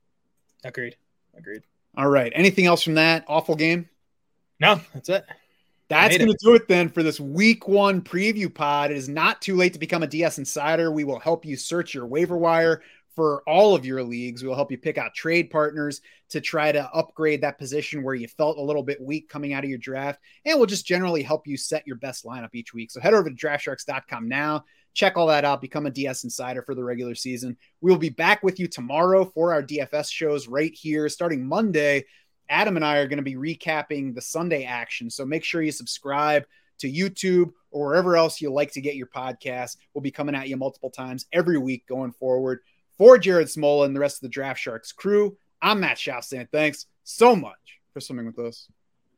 Agreed. 0.64 0.96
Agreed. 1.36 1.62
All 1.96 2.08
right. 2.08 2.32
Anything 2.34 2.66
else 2.66 2.82
from 2.82 2.94
that 2.94 3.24
awful 3.28 3.56
game? 3.56 3.88
No, 4.60 4.80
that's 4.94 5.08
it. 5.08 5.24
That's 5.88 6.16
going 6.16 6.30
to 6.30 6.38
do 6.40 6.54
it 6.54 6.68
then 6.68 6.88
for 6.88 7.02
this 7.02 7.18
week 7.18 7.66
one 7.66 8.00
preview 8.00 8.52
pod. 8.54 8.92
It 8.92 8.96
is 8.96 9.08
not 9.08 9.42
too 9.42 9.56
late 9.56 9.72
to 9.72 9.78
become 9.80 10.04
a 10.04 10.06
DS 10.06 10.38
insider. 10.38 10.92
We 10.92 11.02
will 11.02 11.18
help 11.18 11.44
you 11.44 11.56
search 11.56 11.94
your 11.94 12.06
waiver 12.06 12.36
wire 12.36 12.82
for 13.16 13.42
all 13.46 13.74
of 13.74 13.84
your 13.84 14.04
leagues. 14.04 14.44
We'll 14.44 14.54
help 14.54 14.70
you 14.70 14.78
pick 14.78 14.98
out 14.98 15.14
trade 15.14 15.50
partners 15.50 16.00
to 16.28 16.40
try 16.40 16.70
to 16.70 16.88
upgrade 16.94 17.40
that 17.40 17.58
position 17.58 18.04
where 18.04 18.14
you 18.14 18.28
felt 18.28 18.58
a 18.58 18.62
little 18.62 18.84
bit 18.84 19.00
weak 19.00 19.28
coming 19.28 19.52
out 19.52 19.64
of 19.64 19.70
your 19.70 19.80
draft. 19.80 20.20
And 20.44 20.56
we'll 20.58 20.66
just 20.66 20.86
generally 20.86 21.24
help 21.24 21.48
you 21.48 21.56
set 21.56 21.86
your 21.88 21.96
best 21.96 22.24
lineup 22.24 22.50
each 22.52 22.72
week. 22.72 22.92
So 22.92 23.00
head 23.00 23.14
over 23.14 23.28
to 23.28 23.34
draftsharks.com 23.34 24.28
now. 24.28 24.64
Check 24.94 25.16
all 25.16 25.28
that 25.28 25.44
out. 25.44 25.60
Become 25.60 25.86
a 25.86 25.90
DS 25.90 26.24
insider 26.24 26.62
for 26.62 26.74
the 26.74 26.84
regular 26.84 27.14
season. 27.14 27.56
We 27.80 27.90
will 27.90 27.98
be 27.98 28.10
back 28.10 28.42
with 28.42 28.58
you 28.58 28.66
tomorrow 28.66 29.24
for 29.24 29.52
our 29.52 29.62
DFS 29.62 30.10
shows 30.10 30.48
right 30.48 30.72
here 30.74 31.08
starting 31.08 31.46
Monday. 31.46 32.04
Adam 32.48 32.76
and 32.76 32.84
I 32.84 32.98
are 32.98 33.06
going 33.06 33.18
to 33.18 33.22
be 33.22 33.36
recapping 33.36 34.14
the 34.14 34.20
Sunday 34.20 34.64
action. 34.64 35.08
So 35.08 35.24
make 35.24 35.44
sure 35.44 35.62
you 35.62 35.72
subscribe 35.72 36.44
to 36.78 36.90
YouTube 36.90 37.52
or 37.70 37.86
wherever 37.86 38.16
else 38.16 38.40
you 38.40 38.52
like 38.52 38.72
to 38.72 38.80
get 38.80 38.96
your 38.96 39.06
podcast. 39.06 39.76
We'll 39.94 40.02
be 40.02 40.10
coming 40.10 40.34
at 40.34 40.48
you 40.48 40.56
multiple 40.56 40.90
times 40.90 41.26
every 41.32 41.58
week 41.58 41.86
going 41.86 42.12
forward. 42.12 42.60
For 42.98 43.16
Jared 43.16 43.48
Smola 43.48 43.86
and 43.86 43.96
the 43.96 44.00
rest 44.00 44.18
of 44.18 44.22
the 44.22 44.28
Draft 44.28 44.60
Sharks 44.60 44.92
crew, 44.92 45.36
I'm 45.62 45.80
Matt 45.80 45.96
Shastan. 45.96 46.48
Thanks 46.50 46.86
so 47.04 47.36
much 47.36 47.80
for 47.92 48.00
swimming 48.00 48.26
with 48.26 48.38
us. 48.38 48.68